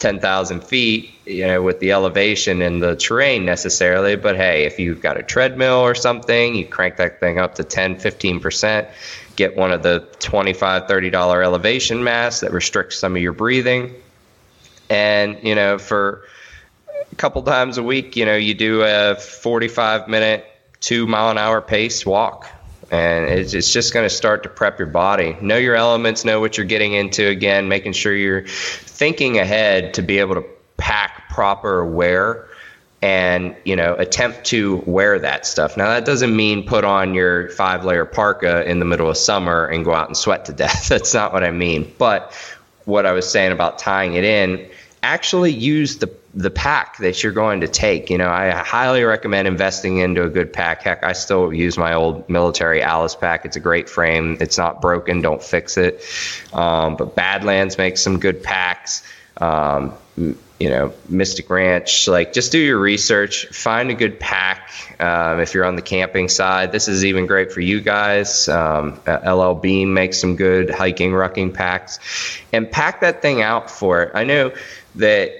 10,000 0.00 0.64
feet, 0.64 1.12
you 1.26 1.46
know, 1.46 1.62
with 1.62 1.78
the 1.78 1.92
elevation 1.92 2.62
and 2.62 2.82
the 2.82 2.96
terrain 2.96 3.44
necessarily. 3.44 4.16
But 4.16 4.34
hey, 4.34 4.64
if 4.64 4.78
you've 4.78 5.00
got 5.00 5.18
a 5.18 5.22
treadmill 5.22 5.78
or 5.78 5.94
something, 5.94 6.54
you 6.54 6.66
crank 6.66 6.96
that 6.96 7.20
thing 7.20 7.38
up 7.38 7.56
to 7.56 7.64
10, 7.64 7.96
15%, 7.96 8.88
get 9.36 9.56
one 9.56 9.70
of 9.70 9.82
the 9.82 10.08
$25, 10.18 10.88
$30 10.88 11.44
elevation 11.44 12.02
masks 12.02 12.40
that 12.40 12.52
restricts 12.52 12.98
some 12.98 13.14
of 13.14 13.22
your 13.22 13.34
breathing. 13.34 13.94
And, 14.88 15.38
you 15.42 15.54
know, 15.54 15.78
for 15.78 16.24
a 17.12 17.14
couple 17.16 17.42
times 17.42 17.76
a 17.78 17.82
week, 17.82 18.16
you 18.16 18.24
know, 18.24 18.36
you 18.36 18.54
do 18.54 18.82
a 18.82 19.14
45 19.14 20.08
minute, 20.08 20.46
two 20.80 21.06
mile 21.06 21.30
an 21.30 21.38
hour 21.38 21.60
pace 21.60 22.06
walk 22.06 22.48
and 22.90 23.26
it's, 23.26 23.54
it's 23.54 23.72
just 23.72 23.94
going 23.94 24.04
to 24.04 24.14
start 24.14 24.42
to 24.42 24.48
prep 24.48 24.78
your 24.78 24.88
body. 24.88 25.36
Know 25.40 25.56
your 25.56 25.76
elements, 25.76 26.24
know 26.24 26.40
what 26.40 26.56
you're 26.56 26.66
getting 26.66 26.92
into. 26.92 27.26
Again, 27.26 27.68
making 27.68 27.92
sure 27.92 28.14
you're 28.14 28.46
thinking 28.46 29.38
ahead 29.38 29.94
to 29.94 30.02
be 30.02 30.18
able 30.18 30.34
to 30.34 30.44
pack 30.76 31.28
proper 31.28 31.84
wear 31.84 32.48
and 33.02 33.56
you 33.64 33.76
know 33.76 33.94
attempt 33.94 34.44
to 34.44 34.82
wear 34.86 35.18
that 35.18 35.46
stuff 35.46 35.76
now 35.76 35.88
that 35.88 36.04
doesn't 36.04 36.34
mean 36.34 36.66
put 36.66 36.84
on 36.84 37.14
your 37.14 37.48
five 37.50 37.84
layer 37.84 38.04
parka 38.04 38.68
in 38.68 38.78
the 38.78 38.84
middle 38.84 39.08
of 39.08 39.16
summer 39.16 39.66
and 39.66 39.84
go 39.84 39.94
out 39.94 40.06
and 40.06 40.16
sweat 40.16 40.44
to 40.44 40.52
death 40.52 40.88
that's 40.88 41.14
not 41.14 41.32
what 41.32 41.42
i 41.42 41.50
mean 41.50 41.90
but 41.98 42.32
what 42.84 43.06
i 43.06 43.12
was 43.12 43.30
saying 43.30 43.52
about 43.52 43.78
tying 43.78 44.14
it 44.14 44.24
in 44.24 44.68
actually 45.02 45.52
use 45.52 45.98
the 45.98 46.10
the 46.32 46.50
pack 46.50 46.98
that 46.98 47.22
you're 47.22 47.32
going 47.32 47.60
to 47.60 47.68
take. 47.68 48.08
You 48.08 48.18
know, 48.18 48.28
I 48.28 48.50
highly 48.50 49.02
recommend 49.02 49.48
investing 49.48 49.98
into 49.98 50.22
a 50.22 50.28
good 50.28 50.52
pack. 50.52 50.82
Heck, 50.82 51.02
I 51.02 51.12
still 51.12 51.52
use 51.52 51.76
my 51.76 51.94
old 51.94 52.28
military 52.28 52.82
ALICE 52.82 53.16
pack. 53.16 53.44
It's 53.44 53.56
a 53.56 53.60
great 53.60 53.88
frame. 53.88 54.36
It's 54.40 54.56
not 54.56 54.80
broken. 54.80 55.22
Don't 55.22 55.42
fix 55.42 55.76
it. 55.76 56.04
Um, 56.52 56.96
but 56.96 57.16
Badlands 57.16 57.78
makes 57.78 58.00
some 58.00 58.20
good 58.20 58.42
packs. 58.42 59.02
Um, 59.38 59.94
you 60.60 60.68
know, 60.68 60.92
Mystery 61.08 61.46
Ranch, 61.48 62.06
like 62.06 62.34
just 62.34 62.52
do 62.52 62.58
your 62.58 62.78
research, 62.78 63.46
find 63.46 63.90
a 63.90 63.94
good 63.94 64.20
pack. 64.20 64.70
Um, 65.00 65.40
if 65.40 65.54
you're 65.54 65.64
on 65.64 65.74
the 65.74 65.82
camping 65.82 66.28
side, 66.28 66.70
this 66.70 66.86
is 66.86 67.02
even 67.06 67.26
great 67.26 67.50
for 67.50 67.62
you 67.62 67.80
guys. 67.80 68.46
Um, 68.46 69.00
LL 69.06 69.54
Bean 69.54 69.94
makes 69.94 70.20
some 70.20 70.36
good 70.36 70.68
hiking, 70.68 71.12
rucking 71.12 71.54
packs, 71.54 71.98
and 72.52 72.70
pack 72.70 73.00
that 73.00 73.22
thing 73.22 73.40
out 73.40 73.70
for 73.70 74.02
it. 74.02 74.10
I 74.14 74.24
know 74.24 74.52
that 74.96 75.32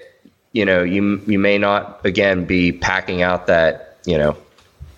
you 0.52 0.64
know 0.64 0.82
you 0.82 1.20
you 1.26 1.38
may 1.38 1.58
not 1.58 2.00
again 2.04 2.44
be 2.44 2.72
packing 2.72 3.22
out 3.22 3.46
that 3.46 3.98
you 4.06 4.16
know 4.16 4.36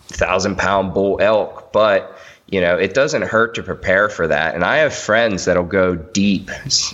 thousand 0.08 0.56
pound 0.56 0.94
bull 0.94 1.18
elk, 1.20 1.72
but 1.72 2.16
you 2.52 2.60
know 2.60 2.76
it 2.76 2.92
doesn't 2.92 3.22
hurt 3.22 3.54
to 3.54 3.62
prepare 3.62 4.10
for 4.10 4.28
that. 4.28 4.54
And 4.54 4.62
I 4.62 4.76
have 4.76 4.94
friends 4.94 5.46
that'll 5.46 5.64
go 5.64 5.96
deep 5.96 6.50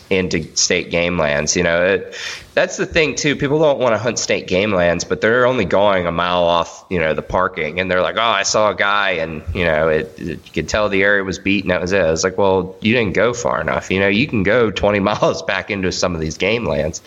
into 0.08 0.56
state 0.56 0.90
game 0.90 1.18
lands. 1.18 1.56
You 1.56 1.64
know, 1.64 1.84
it, 1.84 2.16
that's 2.54 2.76
the 2.76 2.86
thing 2.86 3.16
too. 3.16 3.34
People 3.34 3.58
don't 3.58 3.80
want 3.80 3.92
to 3.92 3.98
hunt 3.98 4.20
state 4.20 4.46
game 4.46 4.72
lands, 4.72 5.02
but 5.02 5.20
they're 5.20 5.46
only 5.46 5.64
going 5.64 6.06
a 6.06 6.12
mile 6.12 6.44
off, 6.44 6.84
you 6.88 7.00
know, 7.00 7.12
the 7.12 7.22
parking, 7.22 7.80
and 7.80 7.90
they're 7.90 8.02
like, 8.02 8.16
"Oh, 8.16 8.20
I 8.20 8.44
saw 8.44 8.70
a 8.70 8.74
guy, 8.74 9.10
and 9.10 9.42
you 9.52 9.64
know, 9.64 9.88
it, 9.88 10.14
it, 10.16 10.28
you 10.28 10.52
could 10.54 10.68
tell 10.68 10.88
the 10.88 11.02
area 11.02 11.24
was 11.24 11.40
beat, 11.40 11.64
and 11.64 11.72
that 11.72 11.80
was 11.80 11.90
it." 11.90 12.02
I 12.02 12.10
was 12.10 12.22
like, 12.22 12.38
"Well, 12.38 12.76
you 12.80 12.94
didn't 12.94 13.14
go 13.14 13.34
far 13.34 13.60
enough. 13.60 13.90
You 13.90 13.98
know, 13.98 14.08
you 14.08 14.28
can 14.28 14.44
go 14.44 14.70
20 14.70 15.00
miles 15.10 15.42
back 15.42 15.72
into 15.72 15.90
some 15.90 16.14
of 16.14 16.20
these 16.20 16.38
game 16.38 16.66
lands." 16.66 17.02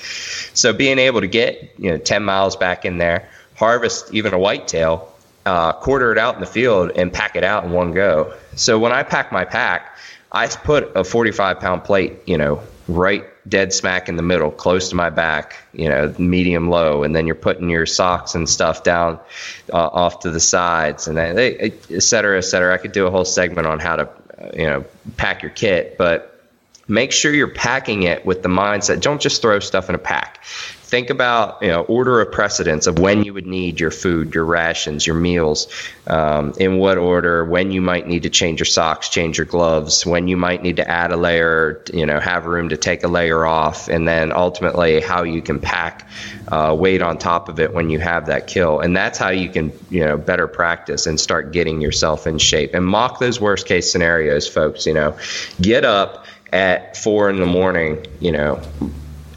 So 0.54 0.74
being 0.74 1.00
able 1.00 1.22
to 1.22 1.28
get 1.28 1.74
you 1.78 1.92
know 1.92 1.98
10 1.98 2.24
miles 2.24 2.58
back 2.58 2.84
in 2.84 2.98
there, 2.98 3.30
harvest 3.56 4.14
even 4.14 4.34
a 4.34 4.40
whitetail, 4.40 5.10
uh, 5.46 5.72
quarter 5.74 6.12
it 6.12 6.18
out 6.18 6.36
in 6.36 6.42
the 6.42 6.48
field, 6.48 6.92
and 6.96 7.14
pack 7.14 7.38
it 7.38 7.46
out 7.46 7.64
in 7.64 7.72
one 7.72 7.94
go. 7.94 8.34
So 8.56 8.80
when 8.80 8.92
I 8.92 9.04
pack 9.04 9.32
my 9.32 9.46
pack, 9.46 9.98
I 10.32 10.48
put 10.48 10.96
a 10.96 11.04
45 11.04 11.60
pound 11.60 11.84
plate, 11.84 12.20
you 12.26 12.38
know, 12.38 12.62
right 12.88 13.26
dead 13.48 13.74
smack 13.74 14.08
in 14.08 14.16
the 14.16 14.24
middle, 14.24 14.52
close 14.52 14.90
to 14.90 14.96
my 14.96 15.10
back, 15.10 15.56
you 15.74 15.90
know, 15.90 16.14
medium 16.18 16.70
low, 16.70 17.04
and 17.04 17.16
then 17.16 17.26
you're 17.26 17.36
putting 17.36 17.70
your 17.70 17.86
socks 17.86 18.36
and 18.36 18.48
stuff 18.48 18.84
down 18.84 19.20
uh, 19.74 19.78
off 19.78 20.20
to 20.20 20.30
the 20.30 20.40
sides, 20.40 21.08
and 21.08 21.18
then 21.18 21.38
eh, 21.38 21.56
eh, 21.60 21.70
et 21.90 22.04
cetera, 22.04 22.38
et 22.38 22.42
cetera. 22.42 22.74
I 22.74 22.78
could 22.78 22.92
do 22.92 23.08
a 23.08 23.12
whole 23.12 23.26
segment 23.26 23.68
on 23.68 23.80
how 23.80 23.96
to, 23.98 24.04
uh, 24.04 24.52
you 24.54 24.66
know, 24.66 24.86
pack 25.18 25.42
your 25.42 25.52
kit, 25.52 25.98
but 25.98 26.28
make 26.88 27.12
sure 27.12 27.34
you're 27.34 27.48
packing 27.48 28.04
it 28.04 28.26
with 28.26 28.44
the 28.44 28.50
mindset. 28.50 29.02
Don't 29.02 29.22
just 29.22 29.42
throw 29.42 29.60
stuff 29.60 29.90
in 29.90 29.96
a 29.96 30.00
pack 30.00 30.44
think 30.92 31.10
about 31.10 31.62
you 31.62 31.70
know 31.70 31.84
order 31.84 32.20
of 32.20 32.32
precedence 32.34 32.86
of 32.86 33.00
when 33.00 33.24
you 33.24 33.34
would 33.34 33.48
need 33.48 33.80
your 33.80 33.92
food, 33.92 34.36
your 34.36 34.44
rations, 34.44 35.08
your 35.08 35.16
meals, 35.16 35.68
um, 36.06 36.54
in 36.60 36.78
what 36.78 36.98
order, 36.98 37.46
when 37.46 37.72
you 37.72 37.82
might 37.82 38.06
need 38.06 38.24
to 38.24 38.30
change 38.30 38.60
your 38.60 38.66
socks, 38.66 39.08
change 39.08 39.38
your 39.38 39.46
gloves, 39.46 40.06
when 40.06 40.28
you 40.28 40.36
might 40.36 40.62
need 40.62 40.76
to 40.76 40.88
add 40.88 41.14
a 41.14 41.16
layer, 41.16 41.82
you 41.94 42.06
know, 42.06 42.20
have 42.20 42.46
room 42.46 42.68
to 42.70 42.78
take 42.78 43.04
a 43.04 43.08
layer 43.08 43.46
off, 43.46 43.88
and 43.88 44.06
then 44.06 44.34
ultimately 44.34 45.00
how 45.00 45.24
you 45.24 45.42
can 45.42 45.62
pack 45.62 46.08
uh, 46.50 46.76
weight 46.78 47.02
on 47.02 47.18
top 47.18 47.48
of 47.48 47.62
it 47.62 47.74
when 47.74 47.90
you 47.90 47.98
have 47.98 48.26
that 48.26 48.48
kill, 48.48 48.82
and 48.82 48.96
that's 48.96 49.18
how 49.18 49.30
you 49.30 49.50
can 49.50 49.72
you 49.90 50.04
know 50.04 50.18
better 50.18 50.48
practice 50.48 51.08
and 51.08 51.18
start 51.20 51.54
getting 51.54 51.80
yourself 51.80 52.28
in 52.28 52.38
shape 52.38 52.74
and 52.74 52.86
mock 52.86 53.18
those 53.20 53.40
worst 53.40 53.66
case 53.66 53.90
scenarios, 53.90 54.46
folks. 54.46 54.86
You 54.86 54.94
know, 54.94 55.18
get 55.62 55.86
up 55.86 56.26
at 56.52 56.98
four 56.98 57.30
in 57.30 57.40
the 57.40 57.46
morning, 57.46 58.06
you 58.20 58.34
know, 58.34 58.62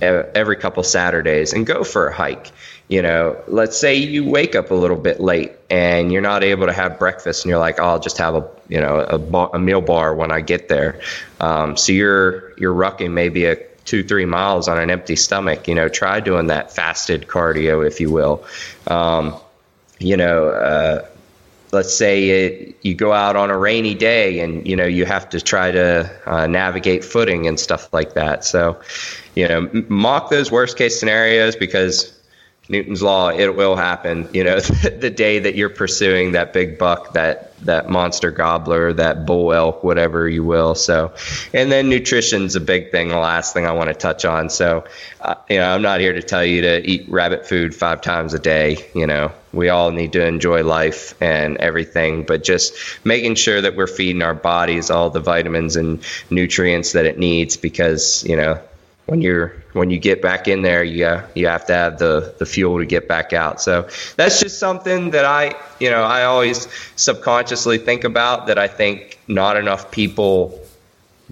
every 0.03 0.57
couple 0.57 0.83
Saturdays 0.83 1.53
and 1.53 1.67
go 1.67 1.85
for 1.85 2.09
a 2.09 2.15
hike. 2.15 2.51
you 2.89 3.01
know, 3.01 3.43
let's 3.49 3.79
say 3.79 3.95
you 3.97 4.29
wake 4.29 4.55
up 4.55 4.71
a 4.71 4.75
little 4.75 4.97
bit 4.97 5.21
late 5.21 5.53
and 5.71 6.13
you're 6.13 6.23
not 6.23 6.45
able 6.45 6.67
to 6.67 6.73
have 6.73 6.99
breakfast, 6.99 7.45
and 7.45 7.51
you're 7.51 7.59
like, 7.59 7.81
oh, 7.81 7.85
I'll 7.85 8.01
just 8.01 8.19
have 8.19 8.35
a 8.35 8.49
you 8.69 8.81
know 8.81 9.01
a, 9.01 9.57
a 9.57 9.59
meal 9.59 9.81
bar 9.81 10.15
when 10.15 10.31
I 10.31 10.41
get 10.41 10.69
there. 10.69 11.01
Um, 11.41 11.77
so 11.77 11.93
you're 11.93 12.53
you're 12.59 12.75
rucking 12.75 13.13
maybe 13.13 13.47
a 13.47 13.57
two 13.85 14.03
three 14.03 14.27
miles 14.27 14.69
on 14.69 14.79
an 14.79 14.91
empty 14.91 15.17
stomach. 15.17 15.67
You 15.69 15.75
know, 15.75 15.89
try 15.89 16.21
doing 16.21 16.49
that 16.49 16.73
fasted 16.73 17.27
cardio, 17.27 17.87
if 17.87 18.01
you 18.01 18.11
will. 18.11 18.45
Um, 18.87 19.35
you 19.99 20.17
know. 20.17 20.49
Uh, 20.49 21.07
let's 21.75 21.95
say 21.95 22.31
it, 22.31 22.77
you 22.83 22.95
go 22.95 23.13
out 23.13 23.37
on 23.37 23.51
a 23.51 23.59
rainy 23.59 23.95
day 23.95 24.41
and 24.41 24.67
you 24.67 24.77
know 24.77 24.87
you 24.87 25.05
have 25.05 25.29
to 25.31 25.41
try 25.41 25.71
to 25.71 26.11
uh, 26.27 26.47
navigate 26.47 27.05
footing 27.05 27.47
and 27.47 27.61
stuff 27.61 27.93
like 27.93 28.15
that. 28.15 28.45
So 28.45 28.81
you 29.35 29.47
know 29.47 29.69
mock 29.89 30.31
those 30.31 30.51
worst 30.51 30.79
case 30.79 30.99
scenarios 30.99 31.57
because 31.57 32.14
Newton's 32.69 33.03
law, 33.03 33.29
it 33.29 33.55
will 33.55 33.77
happen. 33.77 34.29
You 34.33 34.45
know, 34.45 34.61
the 34.61 35.11
day 35.11 35.41
that 35.41 35.55
you're 35.55 35.71
pursuing 35.71 36.33
that 36.33 36.53
big 36.53 36.79
buck, 36.79 37.13
that 37.13 37.51
that 37.65 37.89
monster 37.89 38.31
gobbler, 38.31 38.93
that 38.93 39.27
bull 39.27 39.53
elk, 39.53 39.83
whatever 39.83 40.29
you 40.29 40.45
will. 40.45 40.75
So, 40.75 41.15
and 41.53 41.73
then 41.73 41.89
nutrition's 41.89 42.57
a 42.57 42.61
big 42.61 42.91
thing. 42.91 43.09
The 43.09 43.19
last 43.19 43.55
thing 43.55 43.67
I 43.67 43.73
want 43.73 43.89
to 43.89 43.95
touch 43.95 44.25
on. 44.25 44.51
So, 44.51 44.85
uh, 45.21 45.37
you 45.49 45.59
know, 45.59 45.75
I'm 45.75 45.81
not 45.83 46.01
here 46.01 46.13
to 46.13 46.23
tell 46.23 46.45
you 46.45 46.63
to 46.63 46.87
eat 46.87 47.07
rabbit 47.09 47.47
food 47.47 47.75
five 47.75 48.03
times 48.03 48.35
a 48.35 48.39
day. 48.39 48.79
You 48.95 49.07
know, 49.07 49.33
we 49.53 49.69
all 49.69 49.91
need 49.91 50.13
to 50.13 50.27
enjoy 50.27 50.63
life 50.63 51.15
and 51.23 51.57
everything, 51.59 52.25
but 52.25 52.45
just 52.45 52.75
making 53.05 53.37
sure 53.37 53.61
that 53.61 53.77
we're 53.77 53.87
feeding 53.87 54.23
our 54.23 54.35
bodies 54.35 54.91
all 54.91 55.11
the 55.11 55.21
vitamins 55.21 55.77
and 55.77 56.03
nutrients 56.31 56.93
that 56.93 57.07
it 57.07 57.19
needs 57.19 57.57
because 57.57 58.25
you 58.25 58.37
know 58.37 58.61
when 59.07 59.21
you're 59.21 59.55
when 59.73 59.91
you 59.91 59.99
get 59.99 60.23
back 60.23 60.49
in 60.49 60.63
there, 60.63 60.83
you 60.83 61.21
you 61.35 61.47
have 61.47 61.67
to 61.67 61.75
have 61.75 61.99
the 61.99 62.35
the 62.39 62.47
fuel 62.47 62.79
to 62.79 62.87
get 62.87 63.07
back 63.09 63.33
out. 63.33 63.61
So 63.61 63.89
that's 64.17 64.41
just 64.41 64.59
something 64.59 65.11
that 65.11 65.25
I 65.25 65.55
you 65.79 65.91
know 65.91 66.03
I 66.03 66.25
always 66.25 66.69
subconsciously 66.97 67.79
think 67.79 68.05
about 68.05 68.47
that 68.47 68.59
I 68.59 68.69
think 68.69 69.19
not 69.29 69.57
enough 69.57 69.91
people 69.91 70.61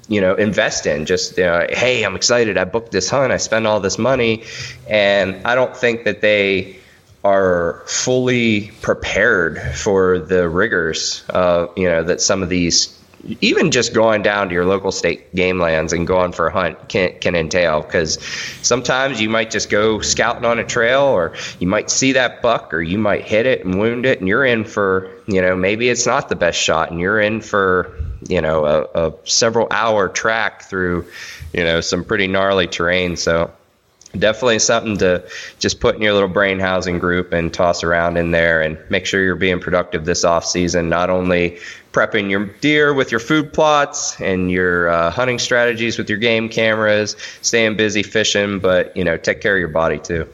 you 0.08 0.20
know 0.20 0.34
invest 0.34 0.86
in. 0.86 1.06
Just 1.06 1.38
you 1.38 1.44
know, 1.44 1.66
hey 1.70 2.02
i'm 2.04 2.16
excited. 2.16 2.58
I 2.58 2.64
booked 2.64 2.92
this 2.92 3.08
hunt. 3.08 3.32
I 3.32 3.38
spend 3.38 3.66
all 3.66 3.80
this 3.80 3.98
money. 3.98 4.44
And 4.88 5.46
i 5.46 5.54
don't 5.54 5.76
think 5.76 6.04
that 6.04 6.20
they 6.20 6.76
are 7.24 7.84
fully 7.86 8.72
prepared 8.82 9.60
for 9.76 10.18
the 10.18 10.48
rigors 10.48 11.22
uh, 11.30 11.68
you 11.76 11.88
know 11.88 12.02
that 12.02 12.20
some 12.20 12.42
of 12.42 12.48
these 12.48 12.98
even 13.40 13.70
just 13.70 13.94
going 13.94 14.22
down 14.22 14.48
to 14.48 14.54
your 14.54 14.64
local 14.64 14.90
state 14.92 15.34
game 15.34 15.58
lands 15.60 15.92
and 15.92 16.06
going 16.06 16.32
for 16.32 16.48
a 16.48 16.52
hunt 16.52 16.88
can, 16.88 17.18
can 17.20 17.34
entail 17.34 17.82
because 17.82 18.22
sometimes 18.62 19.20
you 19.20 19.28
might 19.28 19.50
just 19.50 19.70
go 19.70 20.00
scouting 20.00 20.44
on 20.44 20.58
a 20.58 20.64
trail 20.64 21.02
or 21.02 21.34
you 21.58 21.66
might 21.66 21.90
see 21.90 22.12
that 22.12 22.42
buck 22.42 22.74
or 22.74 22.82
you 22.82 22.98
might 22.98 23.24
hit 23.24 23.46
it 23.46 23.64
and 23.64 23.78
wound 23.78 24.06
it 24.06 24.18
and 24.18 24.28
you're 24.28 24.44
in 24.44 24.64
for 24.64 25.10
you 25.26 25.40
know 25.40 25.54
maybe 25.54 25.88
it's 25.88 26.06
not 26.06 26.28
the 26.28 26.36
best 26.36 26.58
shot 26.58 26.90
and 26.90 27.00
you're 27.00 27.20
in 27.20 27.40
for 27.40 27.96
you 28.28 28.40
know 28.40 28.64
a, 28.64 29.08
a 29.08 29.12
several 29.24 29.68
hour 29.70 30.08
track 30.08 30.62
through 30.62 31.06
you 31.52 31.64
know 31.64 31.80
some 31.80 32.04
pretty 32.04 32.26
gnarly 32.26 32.66
terrain. 32.66 33.16
So 33.16 33.50
definitely 34.18 34.58
something 34.58 34.96
to 34.98 35.26
just 35.58 35.80
put 35.80 35.96
in 35.96 36.02
your 36.02 36.12
little 36.12 36.28
brain 36.28 36.58
housing 36.58 36.98
group 36.98 37.32
and 37.32 37.52
toss 37.52 37.82
around 37.82 38.16
in 38.16 38.30
there 38.30 38.60
and 38.60 38.78
make 38.90 39.06
sure 39.06 39.22
you're 39.22 39.36
being 39.36 39.60
productive 39.60 40.04
this 40.04 40.24
off 40.24 40.44
season 40.44 40.88
not 40.88 41.10
only 41.10 41.58
prepping 41.92 42.30
your 42.30 42.46
deer 42.60 42.94
with 42.94 43.10
your 43.10 43.20
food 43.20 43.52
plots 43.52 44.18
and 44.20 44.50
your 44.50 44.88
uh, 44.88 45.10
hunting 45.10 45.38
strategies 45.38 45.98
with 45.98 46.08
your 46.08 46.18
game 46.18 46.48
cameras, 46.48 47.16
staying 47.42 47.76
busy 47.76 48.02
fishing, 48.02 48.58
but 48.58 48.96
you 48.96 49.04
know, 49.04 49.16
take 49.16 49.40
care 49.40 49.54
of 49.54 49.60
your 49.60 49.68
body 49.68 49.98
too. 49.98 50.26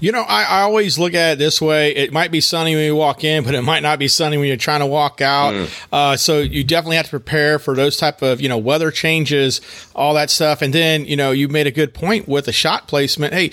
You 0.00 0.12
know, 0.12 0.22
I, 0.22 0.42
I, 0.42 0.60
always 0.62 0.98
look 0.98 1.14
at 1.14 1.34
it 1.34 1.38
this 1.38 1.62
way. 1.62 1.94
It 1.94 2.12
might 2.12 2.30
be 2.30 2.40
sunny 2.40 2.74
when 2.74 2.84
you 2.84 2.96
walk 2.96 3.24
in, 3.24 3.44
but 3.44 3.54
it 3.54 3.62
might 3.62 3.82
not 3.82 3.98
be 3.98 4.08
sunny 4.08 4.36
when 4.36 4.48
you're 4.48 4.56
trying 4.56 4.80
to 4.80 4.86
walk 4.86 5.20
out. 5.20 5.54
Mm. 5.54 5.84
Uh, 5.92 6.16
so 6.16 6.40
you 6.40 6.64
definitely 6.64 6.96
have 6.96 7.06
to 7.06 7.10
prepare 7.10 7.58
for 7.58 7.74
those 7.74 7.96
type 7.96 8.20
of, 8.20 8.40
you 8.40 8.48
know, 8.48 8.58
weather 8.58 8.90
changes, 8.90 9.60
all 9.94 10.14
that 10.14 10.30
stuff. 10.30 10.62
And 10.62 10.74
then, 10.74 11.06
you 11.06 11.16
know, 11.16 11.30
you 11.30 11.48
made 11.48 11.66
a 11.66 11.70
good 11.70 11.94
point 11.94 12.28
with 12.28 12.46
the 12.46 12.52
shot 12.52 12.86
placement. 12.86 13.32
Hey, 13.32 13.52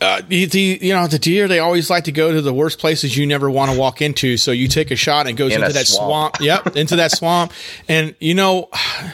uh, 0.00 0.20
the, 0.28 0.44
the, 0.44 0.78
you 0.82 0.92
know 0.92 1.06
the 1.06 1.18
deer 1.18 1.48
they 1.48 1.60
always 1.60 1.88
like 1.88 2.04
to 2.04 2.12
go 2.12 2.30
to 2.30 2.42
the 2.42 2.52
worst 2.52 2.78
places 2.78 3.16
you 3.16 3.26
never 3.26 3.48
want 3.48 3.70
to 3.70 3.78
walk 3.78 4.02
into. 4.02 4.36
So 4.36 4.50
you 4.50 4.68
take 4.68 4.90
a 4.90 4.96
shot 4.96 5.20
and 5.20 5.30
it 5.30 5.32
goes 5.38 5.54
In 5.54 5.62
into 5.62 5.72
that 5.72 5.86
swamp. 5.86 6.36
swamp. 6.36 6.64
Yep, 6.64 6.76
into 6.76 6.96
that 6.96 7.10
swamp. 7.12 7.52
And 7.88 8.14
you 8.18 8.34
know, 8.34 8.68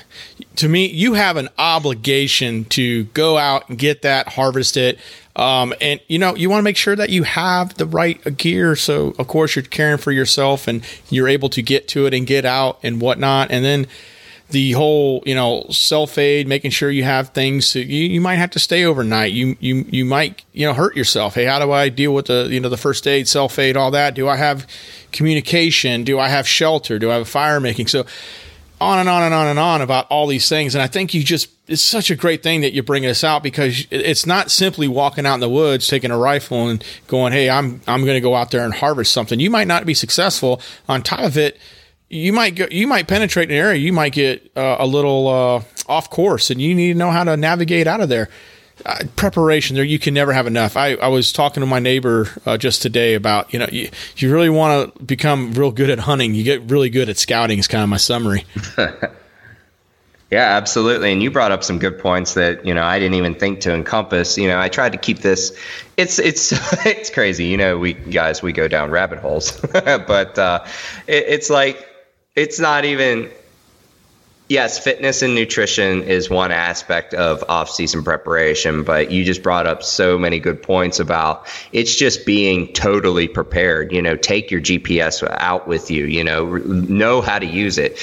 to 0.57 0.69
me, 0.69 0.87
you 0.87 1.15
have 1.15 1.37
an 1.37 1.49
obligation 1.59 2.65
to 2.67 3.05
go 3.05 3.39
out 3.39 3.69
and 3.69 3.79
get 3.79 4.03
that, 4.03 4.29
harvest 4.29 4.77
it. 4.77 4.99
Um, 5.41 5.73
and 5.81 6.01
you 6.07 6.19
know, 6.19 6.37
you 6.37 6.51
want 6.51 6.59
to 6.59 6.65
make 6.65 6.77
sure 6.77 6.95
that 6.95 7.09
you 7.09 7.23
have 7.23 7.75
the 7.75 7.87
right 7.87 8.37
gear. 8.37 8.77
So 8.77 9.15
of 9.19 9.27
course 9.27 9.57
you're 9.57 9.65
caring 9.65 9.97
for 9.97 10.13
yourself 10.13 10.69
and 10.69 10.85
you're 11.09 11.29
able 11.29 11.49
to 11.51 11.63
get 11.63 11.89
to 11.89 12.05
it 12.05 12.13
and 12.13 12.27
get 12.27 12.45
out 12.45 12.79
and 12.83 13.01
whatnot. 13.01 13.51
And 13.51 13.65
then 13.65 13.87
the 14.51 14.73
whole 14.73 15.23
you 15.25 15.35
know 15.35 15.65
self 15.71 16.19
aid, 16.19 16.47
making 16.47 16.73
sure 16.73 16.91
you 16.91 17.05
have 17.05 17.31
things. 17.31 17.75
you, 17.75 17.85
you 17.85 18.21
might 18.21 18.35
have 18.35 18.51
to 18.51 18.59
stay 18.59 18.85
overnight. 18.85 19.33
You 19.33 19.57
you 19.61 19.87
you 19.89 20.05
might 20.05 20.45
you 20.53 20.67
know 20.67 20.75
hurt 20.75 20.95
yourself. 20.95 21.37
Hey, 21.37 21.47
how 21.47 21.59
do 21.59 21.73
I 21.73 21.89
deal 21.89 22.13
with 22.13 22.27
the 22.27 22.49
you 22.51 22.61
know 22.61 22.69
the 22.69 22.77
first 22.77 23.07
aid, 23.07 23.27
self 23.27 23.59
aid, 23.59 23.79
all 23.79 23.93
that? 23.93 24.15
Do 24.15 24.29
I 24.29 24.37
have 24.37 24.67
communication? 25.11 26.05
Do 26.05 26.19
I 26.19 26.29
have 26.29 26.47
shelter? 26.47 26.99
Do 26.99 27.11
I 27.11 27.15
have 27.15 27.29
fire 27.29 27.61
making? 27.61 27.87
So 27.87 28.05
on 28.81 28.99
and 28.99 29.09
on 29.09 29.23
and 29.23 29.35
on 29.35 29.47
and 29.47 29.59
on 29.59 29.83
about 29.83 30.07
all 30.09 30.27
these 30.27 30.49
things. 30.49 30.75
And 30.75 30.83
I 30.83 30.87
think 30.87 31.13
you 31.13 31.23
just, 31.23 31.51
it's 31.69 31.83
such 31.83 32.11
a 32.11 32.17
great 32.17 32.43
thing 32.43 32.63
that 32.63 32.73
you 32.73 32.83
bring 32.83 33.03
this 33.03 33.23
out 33.23 33.43
because 33.43 33.87
it's 33.91 34.27
not 34.27 34.51
simply 34.51 34.89
walking 34.89 35.27
out 35.27 35.35
in 35.35 35.41
the 35.41 35.49
woods, 35.49 35.87
taking 35.87 36.11
a 36.11 36.19
rifle 36.19 36.69
and 36.69 36.83
going, 37.07 37.33
Hey, 37.33 37.51
I'm, 37.51 37.83
I'm 37.87 38.05
going 38.05 38.17
to 38.17 38.21
go 38.21 38.35
out 38.35 38.51
there 38.51 38.65
and 38.65 38.73
harvest 38.73 39.13
something. 39.13 39.39
You 39.39 39.51
might 39.51 39.69
not 39.69 39.85
be 39.85 39.95
successful. 39.95 40.61
On 40.89 41.03
top 41.03 41.21
of 41.21 41.37
it, 41.37 41.59
you 42.09 42.33
might 42.33 42.57
go, 42.57 42.67
you 42.71 42.87
might 42.87 43.07
penetrate 43.07 43.51
an 43.51 43.57
area, 43.57 43.79
you 43.79 43.93
might 43.93 44.13
get 44.13 44.51
uh, 44.57 44.77
a 44.81 44.87
little 44.87 45.29
uh, 45.29 45.63
off 45.87 46.11
course, 46.11 46.51
and 46.51 46.61
you 46.61 46.75
need 46.75 46.95
to 46.95 46.99
know 46.99 47.11
how 47.11 47.23
to 47.23 47.37
navigate 47.37 47.87
out 47.87 48.01
of 48.01 48.09
there. 48.09 48.29
Uh, 48.87 49.05
preparation 49.17 49.77
there 49.77 49.85
you 49.85 49.99
can 49.99 50.15
never 50.15 50.33
have 50.33 50.47
enough. 50.47 50.77
I, 50.77 50.95
I 50.95 51.09
was 51.09 51.33
talking 51.33 51.61
to 51.61 51.67
my 51.67 51.79
neighbor 51.79 52.29
uh, 52.47 52.57
just 52.57 52.83
today 52.83 53.15
about 53.15 53.53
you 53.53 53.59
know 53.59 53.69
you, 53.71 53.91
you 54.17 54.33
really 54.33 54.49
want 54.49 54.95
to 54.95 55.05
become 55.05 55.53
real 55.53 55.71
good 55.71 55.91
at 55.91 56.01
hunting. 56.01 56.35
You 56.35 56.45
get 56.45 56.63
really 56.63 56.91
good 56.91 57.09
at 57.09 57.19
scouting 57.19 57.59
is 57.59 57.69
kind 57.69 57.83
of 57.83 57.89
my 57.89 57.99
summary. 57.99 58.45
Yeah 60.31 60.57
absolutely. 60.57 61.13
And 61.13 61.21
you 61.23 61.31
brought 61.31 61.51
up 61.51 61.65
some 61.65 61.81
good 61.81 61.99
points 61.99 62.35
that 62.35 62.65
you 62.65 62.73
know 62.73 62.85
i 62.85 62.99
didn't 63.01 63.15
even 63.15 63.35
think 63.35 63.61
to 63.63 63.75
encompass. 63.75 64.39
You 64.39 64.47
know 64.47 64.61
i 64.61 64.69
tried 64.69 64.93
to 64.93 64.99
keep 64.99 65.19
this 65.19 65.57
it's 65.97 66.19
it's 66.21 66.53
it's 66.87 67.11
crazy. 67.11 67.47
You 67.47 67.57
know 67.57 67.79
we 67.79 67.95
guys 67.95 68.43
we 68.43 68.53
go 68.53 68.69
down 68.69 68.91
rabbit 68.91 69.19
holes. 69.19 69.61
But 69.73 70.39
uh, 70.39 70.65
it, 71.09 71.25
it's 71.27 71.51
like 71.51 71.85
it's 72.37 72.61
not 72.61 72.85
even 72.85 73.29
yes 74.51 74.79
fitness 74.79 75.23
and 75.23 75.35
nutrition 75.35 76.03
is 76.03 76.29
one 76.29 76.51
aspect 76.51 77.15
of 77.15 77.43
off-season 77.49 78.05
preparation 78.05 78.83
but 78.83 79.11
you 79.11 79.25
just 79.25 79.43
brought 79.43 79.67
up 79.67 79.83
so 79.83 80.19
many 80.19 80.39
good 80.39 80.63
points 80.63 81.01
about 81.01 81.47
it's 81.73 81.95
just 81.95 82.27
being 82.27 82.71
totally 82.75 83.29
prepared. 83.29 83.93
You 83.93 84.03
know 84.03 84.17
take 84.17 84.51
your 84.51 84.61
gps 84.61 85.27
out 85.39 85.67
with 85.67 85.91
you 85.91 86.05
you 86.05 86.25
know 86.25 86.57
know 86.57 87.21
how 87.21 87.39
to 87.39 87.47
use 87.47 87.79
it. 87.79 87.99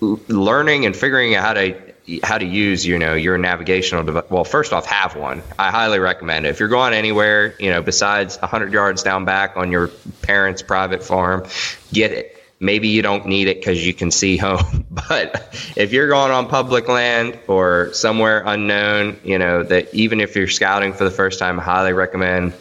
Learning 0.00 0.86
and 0.86 0.96
figuring 0.96 1.34
out 1.34 1.44
how 1.44 1.52
to 1.52 1.90
how 2.24 2.38
to 2.38 2.46
use 2.46 2.84
you 2.86 2.98
know 2.98 3.14
your 3.14 3.36
navigational 3.38 4.02
device 4.02 4.24
well 4.30 4.44
first 4.44 4.72
off 4.72 4.86
have 4.86 5.14
one. 5.14 5.42
I 5.58 5.70
highly 5.70 5.98
recommend 5.98 6.46
it. 6.46 6.48
If 6.48 6.60
you're 6.60 6.70
going 6.70 6.94
anywhere 6.94 7.54
you 7.58 7.70
know 7.70 7.82
besides 7.82 8.38
100 8.38 8.72
yards 8.72 9.02
down 9.02 9.26
back 9.26 9.56
on 9.56 9.70
your 9.70 9.88
parents 10.22 10.62
private 10.62 11.04
farm 11.04 11.46
get 11.92 12.12
it 12.12 12.39
maybe 12.60 12.88
you 12.88 13.02
don't 13.02 13.26
need 13.26 13.48
it 13.48 13.56
because 13.58 13.84
you 13.84 13.94
can 13.94 14.10
see 14.10 14.36
home. 14.36 14.86
But 15.08 15.56
if 15.76 15.92
you're 15.92 16.08
going 16.08 16.30
on 16.30 16.46
public 16.46 16.86
land 16.86 17.36
or 17.48 17.92
somewhere 17.92 18.44
unknown, 18.46 19.18
you 19.24 19.38
know, 19.38 19.64
that 19.64 19.92
even 19.94 20.20
if 20.20 20.36
you're 20.36 20.46
scouting 20.46 20.92
for 20.92 21.02
the 21.02 21.10
first 21.10 21.38
time, 21.38 21.58
I 21.58 21.62
highly 21.64 21.92
recommend 21.92 22.52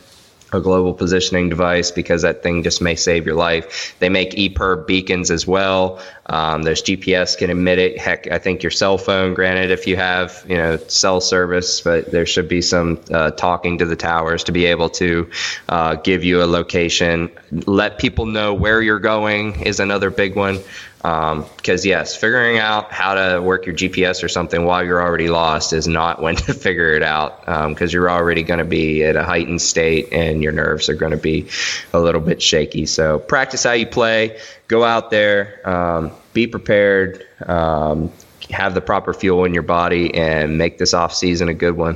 a 0.52 0.60
global 0.60 0.94
positioning 0.94 1.50
device 1.50 1.92
because 1.92 2.22
that 2.24 2.44
thing 2.44 2.64
just 2.64 2.82
may 2.82 2.96
save 2.96 3.26
your 3.26 3.36
life. 3.36 3.96
They 4.00 4.10
make 4.10 4.32
EPIRB 4.32 4.88
beacons 4.88 5.32
as 5.32 5.46
well. 5.46 6.02
Um, 6.28 6.62
there's 6.62 6.84
GPS 6.84 7.38
can 7.38 7.50
emit 7.50 7.80
it. 7.80 7.98
Heck, 7.98 8.32
I 8.32 8.38
think 8.38 8.62
your 8.62 8.72
cell 8.72 8.98
phone, 8.98 9.34
granted, 9.34 9.72
if 9.72 9.88
you 9.88 9.96
have 9.96 10.46
you 10.48 10.58
know 10.58 10.78
cell 10.78 11.22
service, 11.22 11.82
but 11.82 12.12
there 12.12 12.26
should 12.26 12.48
be 12.48 12.62
some 12.62 13.00
uh, 13.12 13.32
talking 13.32 13.80
to 13.80 13.86
the 13.86 13.96
towers 13.96 14.44
to 14.46 14.52
be 14.52 14.66
able 14.66 14.90
to 14.92 15.30
uh, 15.70 15.96
give 15.96 16.24
you 16.24 16.44
a 16.44 16.46
location. 16.46 17.32
Let 17.52 17.98
people 17.98 18.28
know 18.28 18.54
where 18.54 18.82
you're 18.82 19.00
going 19.00 19.62
is 19.62 19.80
another 19.80 20.12
big 20.12 20.36
one. 20.36 20.60
Because, 21.02 21.86
um, 21.86 21.90
yes, 21.90 22.14
figuring 22.14 22.58
out 22.58 22.92
how 22.92 23.14
to 23.14 23.42
work 23.42 23.66
your 23.66 23.74
GPS 23.74 24.22
or 24.22 24.28
something 24.28 24.66
while 24.66 24.86
you're 24.86 25.02
already 25.02 25.30
lost 25.30 25.72
is 25.72 25.88
not 25.88 26.22
when 26.22 26.36
to 26.36 26.54
figure 26.54 26.94
it 26.94 27.04
out 27.04 27.40
because 27.46 27.94
um, 27.94 27.94
you're 27.94 28.10
already 28.10 28.44
going 28.44 28.58
to 28.58 28.66
be 28.66 29.04
at 29.04 29.16
a 29.16 29.24
heightened 29.24 29.62
state 29.62 30.10
and 30.12 30.44
your 30.44 30.52
nerves 30.52 30.90
are 30.90 30.96
going 30.96 31.12
to 31.12 31.18
be 31.18 31.48
a 31.94 32.00
little 32.00 32.20
bit 32.20 32.42
shaky. 32.42 32.86
So, 32.86 33.20
practice 33.20 33.64
how 33.64 33.72
you 33.72 33.88
play, 33.88 34.40
go 34.68 34.84
out 34.84 35.10
there, 35.10 35.62
um, 35.68 36.12
be 36.34 36.48
prepared, 36.48 37.26
um, 37.46 38.12
have 38.50 38.74
the 38.74 38.82
proper 38.82 39.14
fuel 39.14 39.46
in 39.46 39.54
your 39.54 39.64
body, 39.64 40.14
and 40.14 40.58
make 40.58 40.80
this 40.80 40.94
off 40.94 41.14
season 41.14 41.48
a 41.48 41.54
good 41.54 41.78
one. 41.78 41.96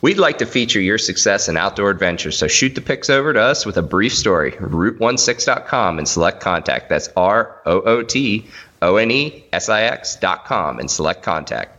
We'd 0.00 0.18
like 0.18 0.38
to 0.38 0.46
feature 0.46 0.80
your 0.80 0.98
success 0.98 1.48
in 1.48 1.56
outdoor 1.56 1.90
adventures, 1.90 2.38
so 2.38 2.46
shoot 2.46 2.76
the 2.76 2.80
pics 2.80 3.10
over 3.10 3.32
to 3.32 3.40
us 3.40 3.66
with 3.66 3.76
a 3.78 3.82
brief 3.82 4.14
story. 4.14 4.52
rootonesix.com 4.52 5.98
and 5.98 6.08
select 6.08 6.40
contact. 6.40 6.88
That's 6.88 7.08
R 7.16 7.60
O 7.66 7.80
O 7.80 8.02
T 8.04 8.46
O 8.80 8.96
N 8.96 9.10
E 9.10 9.44
S 9.52 9.68
I 9.68 9.82
X.com 9.82 10.78
and 10.78 10.88
select 10.88 11.24
contact. 11.24 11.74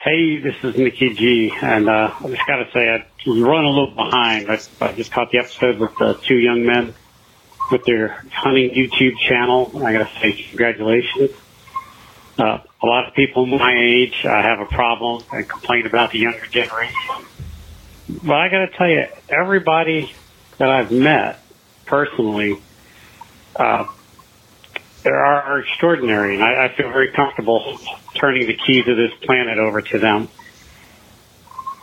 Hey, 0.00 0.38
this 0.38 0.56
is 0.64 0.78
Mickey 0.78 1.12
G, 1.12 1.52
and 1.60 1.86
uh, 1.86 2.14
I 2.18 2.28
just 2.28 2.46
got 2.46 2.56
to 2.56 2.70
say 2.72 2.88
I 2.88 3.06
was 3.26 3.38
running 3.38 3.66
a 3.66 3.68
little 3.68 3.94
behind. 3.94 4.50
I, 4.50 4.58
I 4.80 4.92
just 4.92 5.12
caught 5.12 5.30
the 5.30 5.38
episode 5.38 5.78
with 5.78 5.94
the 5.98 6.14
two 6.14 6.38
young 6.38 6.64
men 6.64 6.94
with 7.70 7.84
their 7.84 8.24
hunting 8.32 8.70
YouTube 8.70 9.16
channel. 9.18 9.70
I 9.84 9.92
got 9.92 10.08
to 10.08 10.20
say 10.20 10.32
congratulations. 10.32 11.30
Uh, 12.38 12.58
a 12.82 12.86
lot 12.86 13.08
of 13.08 13.14
people 13.14 13.44
my 13.44 13.76
age 13.76 14.24
uh, 14.24 14.28
have 14.28 14.60
a 14.60 14.66
problem 14.66 15.22
and 15.30 15.48
complain 15.48 15.86
about 15.86 16.12
the 16.12 16.18
younger 16.18 16.46
generation. 16.46 17.26
But 18.08 18.34
I 18.34 18.48
got 18.48 18.66
to 18.66 18.76
tell 18.76 18.88
you, 18.88 19.04
everybody 19.28 20.12
that 20.58 20.68
I've 20.68 20.90
met 20.90 21.42
personally, 21.86 22.60
uh, 23.56 23.86
they 25.02 25.10
are 25.10 25.60
extraordinary, 25.60 26.34
and 26.34 26.44
I, 26.44 26.66
I 26.66 26.68
feel 26.76 26.90
very 26.90 27.12
comfortable 27.12 27.78
turning 28.14 28.46
the 28.46 28.54
keys 28.54 28.88
of 28.88 28.96
this 28.96 29.12
planet 29.22 29.58
over 29.58 29.82
to 29.82 29.98
them. 29.98 30.28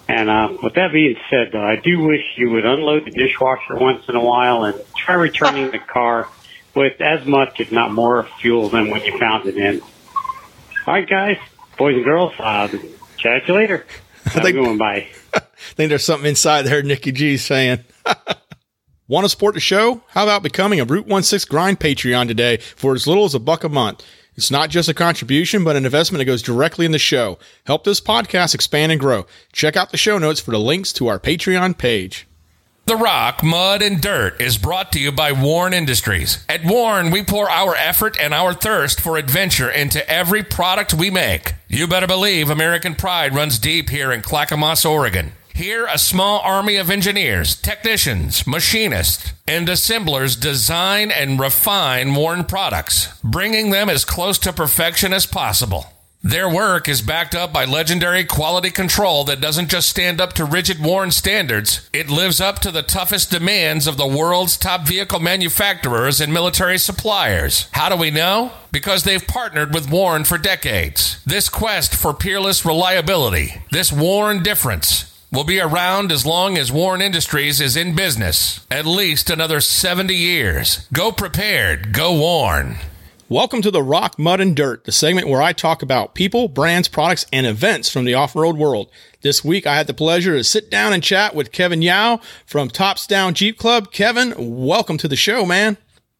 And 0.09 0.29
uh, 0.29 0.57
with 0.63 0.75
that 0.75 0.93
being 0.93 1.17
said, 1.29 1.49
though, 1.51 1.63
I 1.63 1.75
do 1.75 1.99
wish 1.99 2.21
you 2.37 2.51
would 2.51 2.65
unload 2.65 3.05
the 3.05 3.11
dishwasher 3.11 3.75
once 3.75 4.07
in 4.07 4.15
a 4.15 4.23
while 4.23 4.63
and 4.63 4.79
try 4.95 5.15
returning 5.15 5.71
the 5.71 5.79
car 5.79 6.29
with 6.73 7.01
as 7.01 7.25
much, 7.25 7.59
if 7.59 7.71
not 7.71 7.91
more, 7.91 8.23
fuel 8.39 8.69
than 8.69 8.89
when 8.89 9.03
you 9.03 9.17
found 9.17 9.47
it 9.47 9.57
in. 9.57 9.81
All 9.81 10.93
right, 10.93 11.09
guys, 11.09 11.37
boys 11.77 11.95
and 11.95 12.05
girls, 12.05 12.33
uh, 12.39 12.69
chat 13.17 13.47
you 13.47 13.53
later. 13.53 13.85
Have 14.25 14.45
a 14.45 14.51
good 14.51 14.65
one. 14.65 14.77
Bye. 14.77 15.07
I 15.33 15.39
think 15.75 15.89
there's 15.89 16.05
something 16.05 16.29
inside 16.29 16.63
there, 16.63 16.81
Nikki 16.83 17.11
G 17.11 17.37
saying. 17.37 17.83
Want 19.09 19.23
to 19.23 19.29
support 19.29 19.53
the 19.53 19.61
show? 19.61 20.03
How 20.09 20.23
about 20.23 20.43
becoming 20.43 20.81
a 20.81 20.85
Root 20.85 21.07
One 21.07 21.23
Six 21.23 21.45
Grind 21.45 21.79
Patreon 21.79 22.27
today 22.27 22.57
for 22.57 22.93
as 22.93 23.07
little 23.07 23.23
as 23.23 23.33
a 23.33 23.39
buck 23.39 23.63
a 23.63 23.69
month? 23.69 24.03
It's 24.37 24.51
not 24.51 24.69
just 24.69 24.87
a 24.87 24.93
contribution, 24.93 25.63
but 25.63 25.75
an 25.75 25.83
investment 25.83 26.19
that 26.19 26.25
goes 26.25 26.43
directly 26.43 26.85
in 26.85 26.91
the 26.91 26.99
show. 26.99 27.39
Help 27.65 27.83
this 27.83 27.99
podcast 27.99 28.53
expand 28.53 28.91
and 28.91 29.01
grow. 29.01 29.25
Check 29.51 29.75
out 29.75 29.89
the 29.89 29.97
show 29.97 30.19
notes 30.19 30.39
for 30.39 30.51
the 30.51 30.59
links 30.59 30.93
to 30.93 31.07
our 31.07 31.19
Patreon 31.19 31.75
page. 31.75 32.27
The 32.85 32.95
Rock, 32.95 33.43
Mud, 33.43 33.81
and 33.81 33.99
Dirt 33.99 34.39
is 34.39 34.57
brought 34.57 34.91
to 34.93 34.99
you 34.99 35.11
by 35.11 35.31
WARN 35.31 35.73
Industries. 35.73 36.45
At 36.47 36.63
WARN, 36.63 37.09
we 37.11 37.23
pour 37.23 37.49
our 37.49 37.75
effort 37.75 38.15
and 38.21 38.33
our 38.33 38.53
thirst 38.53 39.01
for 39.01 39.17
adventure 39.17 39.69
into 39.69 40.07
every 40.09 40.43
product 40.43 40.93
we 40.93 41.09
make. 41.09 41.55
You 41.67 41.87
better 41.87 42.07
believe 42.07 42.49
American 42.49 42.95
pride 42.95 43.35
runs 43.35 43.59
deep 43.59 43.89
here 43.89 44.11
in 44.11 44.21
Clackamas, 44.21 44.85
Oregon. 44.85 45.33
Here, 45.57 45.87
a 45.87 45.97
small 45.97 46.39
army 46.41 46.75
of 46.75 46.91
engineers, 46.91 47.55
technicians, 47.55 48.45
machinists, 48.45 49.33
and 49.47 49.67
assemblers 49.67 50.35
design 50.35 51.09
and 51.09 51.39
refine 51.39 52.13
WARN 52.13 52.43
products, 52.43 53.11
bringing 53.23 53.71
them 53.71 53.89
as 53.89 54.05
close 54.05 54.37
to 54.37 54.53
perfection 54.53 55.13
as 55.13 55.25
possible. 55.25 55.87
Their 56.21 56.47
work 56.47 56.87
is 56.87 57.01
backed 57.01 57.33
up 57.33 57.51
by 57.51 57.65
legendary 57.65 58.23
quality 58.23 58.69
control 58.69 59.23
that 59.23 59.41
doesn't 59.41 59.71
just 59.71 59.89
stand 59.89 60.21
up 60.21 60.33
to 60.33 60.45
rigid 60.45 60.79
WARN 60.79 61.09
standards, 61.09 61.89
it 61.91 62.07
lives 62.07 62.39
up 62.39 62.59
to 62.59 62.69
the 62.69 62.83
toughest 62.83 63.31
demands 63.31 63.87
of 63.87 63.97
the 63.97 64.05
world's 64.05 64.57
top 64.57 64.85
vehicle 64.85 65.19
manufacturers 65.19 66.21
and 66.21 66.31
military 66.31 66.77
suppliers. 66.77 67.67
How 67.71 67.89
do 67.89 67.95
we 67.95 68.11
know? 68.11 68.51
Because 68.71 69.05
they've 69.05 69.25
partnered 69.25 69.73
with 69.73 69.89
WARN 69.89 70.25
for 70.25 70.37
decades. 70.37 71.19
This 71.25 71.49
quest 71.49 71.95
for 71.95 72.13
peerless 72.13 72.63
reliability, 72.63 73.63
this 73.71 73.91
WARN 73.91 74.43
difference, 74.43 75.16
will 75.31 75.43
be 75.43 75.59
around 75.59 76.11
as 76.11 76.25
long 76.25 76.57
as 76.57 76.71
WARN 76.71 77.01
Industries 77.01 77.59
is 77.59 77.75
in 77.75 77.95
business. 77.95 78.65
At 78.71 78.85
least 78.85 79.29
another 79.29 79.59
70 79.59 80.15
years. 80.15 80.87
Go 80.93 81.11
prepared. 81.11 81.91
Go 81.91 82.13
WARN. 82.13 82.77
Welcome 83.27 83.61
to 83.63 83.71
the 83.71 83.83
Rock, 83.83 84.17
Mud, 84.17 84.39
and 84.39 84.55
Dirt, 84.55 84.85
the 84.85 84.93
segment 84.93 85.27
where 85.27 85.41
I 85.41 85.51
talk 85.51 85.81
about 85.81 86.15
people, 86.15 86.47
brands, 86.47 86.87
products, 86.87 87.25
and 87.33 87.45
events 87.45 87.89
from 87.89 88.05
the 88.05 88.13
off-road 88.13 88.55
world. 88.55 88.89
This 89.21 89.43
week, 89.43 89.67
I 89.67 89.75
had 89.75 89.87
the 89.87 89.93
pleasure 89.93 90.37
to 90.37 90.45
sit 90.45 90.71
down 90.71 90.93
and 90.93 91.03
chat 91.03 91.35
with 91.35 91.51
Kevin 91.51 91.81
Yow 91.81 92.21
from 92.45 92.69
Tops 92.69 93.05
Down 93.05 93.33
Jeep 93.33 93.57
Club. 93.57 93.91
Kevin, 93.91 94.33
welcome 94.37 94.97
to 94.97 95.09
the 95.09 95.17
show, 95.17 95.45
man. 95.45 95.75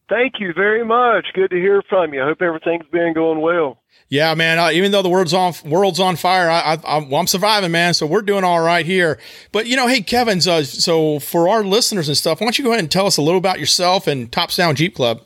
Thank 0.10 0.34
you 0.40 0.52
very 0.54 0.84
much. 0.84 1.28
Good 1.34 1.52
to 1.52 1.56
hear 1.56 1.82
from 1.88 2.14
you. 2.14 2.22
I 2.22 2.26
hope 2.26 2.42
everything's 2.42 2.88
been 2.92 3.14
going 3.14 3.40
well. 3.40 3.78
Yeah, 4.10 4.34
man. 4.36 4.74
Even 4.74 4.92
though 4.92 5.02
the 5.02 5.10
world's 5.10 5.34
on 5.34 5.54
world's 5.66 6.00
on 6.00 6.16
fire, 6.16 6.50
I, 6.50 6.80
am 6.86 7.28
surviving, 7.28 7.72
man. 7.72 7.94
So 7.94 8.06
we're 8.06 8.22
doing 8.22 8.46
all 8.46 8.62
right 8.62 8.86
here. 8.86 9.20
But 9.52 9.68
you 9.68 9.76
know, 9.76 9.88
hey, 9.88 10.02
Kevin's. 10.02 10.48
Uh, 10.48 10.64
so 10.64 11.20
for 11.20 11.50
our 11.50 11.64
listeners 11.64 12.08
and 12.08 12.16
stuff, 12.16 12.40
why 12.40 12.46
don't 12.46 12.58
you 12.58 12.64
go 12.64 12.72
ahead 12.72 12.80
and 12.80 12.92
tell 12.92 13.06
us 13.06 13.18
a 13.18 13.22
little 13.22 13.38
about 13.38 13.60
yourself 13.60 14.08
and 14.08 14.32
Tops 14.32 14.60
Jeep 14.76 14.96
Club? 14.96 15.22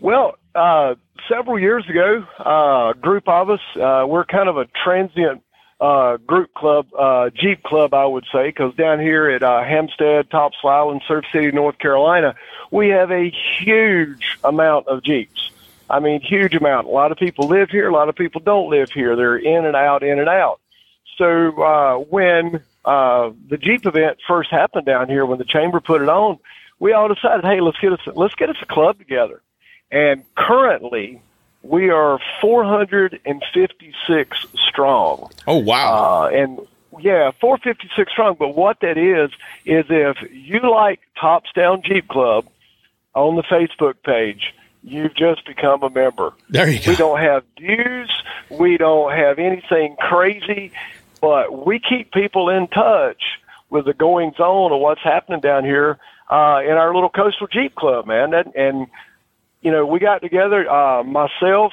Well, 0.00 0.34
uh, 0.54 0.96
several 1.28 1.58
years 1.60 1.88
ago, 1.88 2.24
uh, 2.44 2.90
a 2.90 2.94
group 3.00 3.28
of 3.28 3.50
us, 3.50 3.60
uh, 3.80 4.04
we're 4.08 4.24
kind 4.24 4.48
of 4.48 4.56
a 4.56 4.66
transient 4.84 5.42
uh, 5.80 6.16
group 6.16 6.52
club, 6.54 6.88
uh, 6.98 7.30
Jeep 7.30 7.62
club, 7.62 7.94
I 7.94 8.04
would 8.04 8.24
say, 8.32 8.48
because 8.48 8.74
down 8.74 8.98
here 8.98 9.30
at 9.30 9.42
Hampstead, 9.42 10.28
Topsail 10.30 10.70
Island, 10.70 11.02
Surf 11.06 11.24
City, 11.32 11.52
North 11.52 11.78
Carolina, 11.78 12.34
we 12.72 12.88
have 12.88 13.12
a 13.12 13.32
huge 13.60 14.38
amount 14.42 14.88
of 14.88 15.04
Jeeps. 15.04 15.50
I 15.90 16.00
mean, 16.00 16.20
huge 16.20 16.54
amount. 16.54 16.86
A 16.86 16.90
lot 16.90 17.12
of 17.12 17.18
people 17.18 17.48
live 17.48 17.70
here. 17.70 17.88
A 17.88 17.92
lot 17.92 18.08
of 18.08 18.14
people 18.14 18.40
don't 18.40 18.70
live 18.70 18.90
here. 18.90 19.16
They're 19.16 19.36
in 19.36 19.64
and 19.64 19.74
out, 19.74 20.02
in 20.02 20.18
and 20.18 20.28
out. 20.28 20.60
So 21.16 21.62
uh, 21.62 21.96
when 21.96 22.62
uh, 22.84 23.30
the 23.48 23.56
Jeep 23.56 23.86
event 23.86 24.18
first 24.26 24.50
happened 24.50 24.86
down 24.86 25.08
here, 25.08 25.24
when 25.26 25.38
the 25.38 25.44
chamber 25.44 25.80
put 25.80 26.02
it 26.02 26.08
on, 26.08 26.38
we 26.78 26.92
all 26.92 27.12
decided, 27.12 27.44
hey, 27.44 27.60
let's 27.60 27.78
get 27.78 27.92
us 27.92 28.00
let's 28.14 28.34
get 28.34 28.50
us 28.50 28.56
a 28.62 28.66
club 28.66 28.98
together. 28.98 29.40
And 29.90 30.22
currently, 30.36 31.22
we 31.62 31.90
are 31.90 32.20
456 32.40 34.46
strong. 34.68 35.30
Oh 35.46 35.58
wow! 35.58 36.24
Uh, 36.24 36.28
and 36.28 36.60
yeah, 37.00 37.32
456 37.40 38.12
strong. 38.12 38.36
But 38.38 38.54
what 38.54 38.80
that 38.80 38.96
is 38.96 39.30
is 39.64 39.86
if 39.88 40.16
you 40.30 40.60
like 40.70 41.00
Tops 41.20 41.50
Down 41.54 41.82
Jeep 41.82 42.06
Club 42.08 42.46
on 43.14 43.36
the 43.36 43.42
Facebook 43.42 43.94
page, 44.04 44.54
you've 44.90 45.14
just 45.14 45.46
become 45.46 45.82
a 45.82 45.90
member. 45.90 46.32
There 46.48 46.68
you 46.68 46.80
go. 46.82 46.90
We 46.90 46.96
don't 46.96 47.20
have 47.20 47.44
dues. 47.56 48.10
We 48.50 48.76
don't 48.76 49.12
have 49.12 49.38
anything 49.38 49.96
crazy, 49.98 50.72
but 51.20 51.66
we 51.66 51.80
keep 51.80 52.12
people 52.12 52.48
in 52.48 52.68
touch 52.68 53.22
with 53.70 53.84
the 53.84 53.94
goings 53.94 54.38
on 54.38 54.72
of 54.72 54.80
what's 54.80 55.02
happening 55.02 55.40
down 55.40 55.64
here 55.64 55.98
uh, 56.30 56.60
in 56.64 56.72
our 56.72 56.94
little 56.94 57.10
coastal 57.10 57.46
Jeep 57.46 57.74
club, 57.74 58.06
man. 58.06 58.32
And, 58.34 58.54
and 58.54 58.86
you 59.60 59.70
know, 59.70 59.84
we 59.86 59.98
got 59.98 60.22
together, 60.22 60.68
uh, 60.70 61.02
myself, 61.02 61.72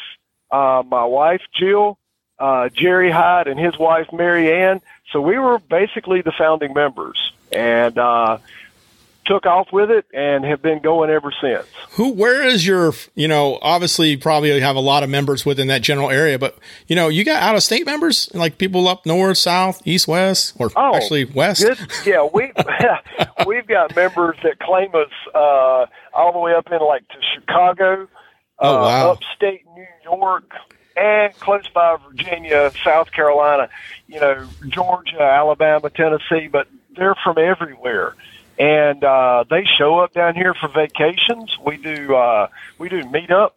uh, 0.52 0.84
my 0.86 1.06
wife 1.06 1.42
Jill, 1.58 1.98
uh, 2.40 2.70
Jerry 2.70 3.12
Hyde, 3.12 3.48
and 3.48 3.60
his 3.60 3.78
wife 3.78 4.08
Mary 4.12 4.52
Ann. 4.52 4.82
So 5.12 5.22
we 5.22 5.38
were 5.38 5.60
basically 5.60 6.22
the 6.22 6.34
founding 6.38 6.74
members, 6.74 7.32
and 7.52 7.98
uh, 7.98 8.40
took 9.26 9.46
off 9.46 9.68
with 9.72 9.90
it 9.90 10.06
and 10.14 10.46
have 10.46 10.62
been 10.62 10.80
going 10.80 11.10
ever 11.10 11.34
since. 11.42 11.66
Who, 11.92 12.14
where 12.14 12.44
is 12.44 12.66
your, 12.66 12.94
you 13.16 13.28
know, 13.28 13.60
obviously 13.62 14.12
you 14.12 14.18
probably 14.18 14.60
have 14.60 14.76
a 14.76 14.82
lot 14.82 15.04
of 15.04 15.10
members 15.10 15.46
within 15.46 15.68
that 15.68 15.82
general 15.82 16.10
area, 16.10 16.38
but 16.38 16.58
you 16.88 16.96
know, 16.96 17.08
you 17.08 17.24
got 17.24 17.42
out 17.42 17.56
of 17.56 17.64
state 17.64 17.86
members, 17.86 18.30
like 18.34 18.58
people 18.58 18.88
up 18.88 19.06
north, 19.06 19.38
south, 19.38 19.82
east, 19.86 20.08
west, 20.08 20.54
or 20.60 20.72
oh, 20.76 20.96
actually 20.96 21.26
west. 21.26 21.64
Good. 21.64 21.80
Yeah, 22.06 22.28
we 22.32 22.52
we've 23.48 23.68
got 23.68 23.96
members 23.96 24.38
that 24.44 24.60
claim 24.60 24.90
us 24.94 25.12
uh, 25.34 25.86
all 26.14 26.32
the 26.32 26.40
way 26.40 26.54
up 26.54 26.72
in 26.72 26.80
like 26.80 27.08
to 27.10 27.18
Chicago, 27.34 28.08
oh, 28.60 28.78
uh, 28.78 28.82
wow. 28.82 29.12
upstate 29.12 29.66
New 29.76 29.88
York, 30.04 30.52
and 30.96 31.34
close 31.40 31.68
by 31.74 31.98
Virginia, 32.08 32.72
South 32.84 33.12
Carolina, 33.12 33.70
you 34.08 34.20
know, 34.20 34.48
Georgia, 34.68 35.22
Alabama, 35.22 35.90
Tennessee, 35.90 36.48
but 36.48 36.68
they're 36.96 37.16
from 37.24 37.38
everywhere 37.38 38.16
and 38.58 39.04
uh, 39.04 39.44
they 39.50 39.66
show 39.78 40.00
up 40.00 40.14
down 40.14 40.36
here 40.36 40.54
for 40.54 40.68
vacations. 40.68 41.58
We 41.66 41.78
do 41.78 42.16
uh, 42.16 42.48
we 42.78 42.90
do 42.90 43.04
meetups, 43.04 43.52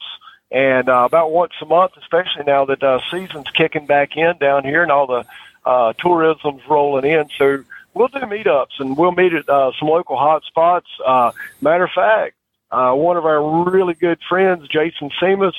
and 0.51 0.89
uh, 0.89 1.05
about 1.05 1.31
once 1.31 1.53
a 1.61 1.67
month, 1.67 1.93
especially 1.99 2.45
now 2.47 2.65
that 2.67 2.83
uh, 2.83 3.01
season's 3.11 3.51
kicking 3.51 3.87
back 3.87 4.17
in 4.17 4.39
down 4.39 4.65
here 4.65 4.83
and 4.83 4.91
all 4.91 5.07
the 5.07 5.25
uh, 5.65 5.93
tourism's 5.95 6.63
rolling 6.69 7.05
in. 7.05 7.29
So 7.37 7.65
we'll 7.95 8.09
do 8.09 8.21
meetups 8.21 8.79
and 8.79 8.97
we'll 8.97 9.13
meet 9.13 9.35
at 9.35 9.49
uh, 9.49 9.73
some 9.79 9.89
local 9.89 10.17
hot 10.17 10.43
spots. 10.45 10.87
Uh, 11.05 11.33
matter 11.61 11.85
of 11.85 11.91
fact, 11.95 12.35
uh, 12.71 12.93
one 12.93 13.17
of 13.17 13.25
our 13.25 13.71
really 13.71 13.95
good 13.95 14.19
friends, 14.29 14.69
Jason 14.69 15.11
Seamus, 15.21 15.55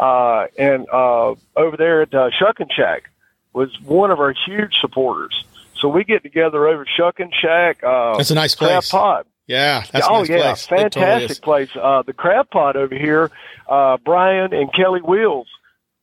uh, 0.00 0.46
and 0.58 0.86
uh, 0.90 1.34
over 1.56 1.76
there 1.76 2.02
at 2.02 2.14
uh, 2.14 2.30
Shuckin' 2.30 2.68
Shack, 2.74 3.10
was 3.52 3.70
one 3.82 4.10
of 4.10 4.18
our 4.18 4.34
huge 4.46 4.74
supporters. 4.80 5.44
So 5.82 5.88
we 5.88 6.04
get 6.04 6.22
together 6.22 6.66
over 6.68 6.86
Shuckin' 6.96 7.30
Shack. 7.42 7.82
Uh, 7.84 8.16
that's 8.16 8.30
a 8.30 8.34
nice 8.34 8.54
place. 8.54 8.70
Crab 8.70 8.84
Pot. 8.84 9.26
Yeah, 9.48 9.84
that's 9.92 10.06
oh 10.08 10.20
nice 10.20 10.28
yeah, 10.30 10.36
place. 10.38 10.66
fantastic 10.66 11.42
totally 11.42 11.66
place. 11.66 11.68
Uh, 11.76 12.02
the 12.02 12.12
Crab 12.12 12.48
Pot 12.48 12.76
over 12.76 12.94
here, 12.94 13.30
uh, 13.68 13.98
Brian 14.04 14.54
and 14.54 14.72
Kelly 14.72 15.00
Wheels 15.00 15.48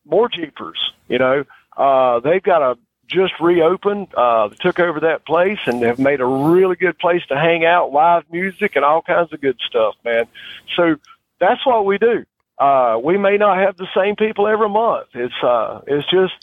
more 0.05 0.27
Jeepers. 0.29 0.77
You 1.07 1.17
know, 1.17 1.45
uh, 1.77 2.19
they've 2.19 2.43
got 2.43 2.61
a 2.61 2.77
just 3.07 3.33
reopened, 3.39 4.07
uh, 4.15 4.49
took 4.59 4.79
over 4.79 4.99
that 4.99 5.25
place 5.25 5.57
and 5.65 5.81
have 5.81 5.97
made 5.97 6.21
a 6.21 6.25
really 6.25 6.75
good 6.75 6.99
place 6.99 7.25
to 7.29 7.35
hang 7.35 7.65
out, 7.65 7.91
live 7.91 8.23
music 8.31 8.75
and 8.75 8.85
all 8.85 9.01
kinds 9.01 9.33
of 9.33 9.41
good 9.41 9.57
stuff, 9.67 9.95
man. 10.05 10.25
So 10.75 10.97
that's 11.39 11.65
what 11.65 11.85
we 11.85 11.97
do. 11.97 12.25
Uh, 12.59 12.99
we 13.03 13.17
may 13.17 13.37
not 13.37 13.57
have 13.57 13.77
the 13.77 13.87
same 13.95 14.15
people 14.15 14.47
every 14.47 14.69
month. 14.69 15.07
It's, 15.15 15.33
uh, 15.41 15.81
it's 15.87 16.07
just, 16.11 16.33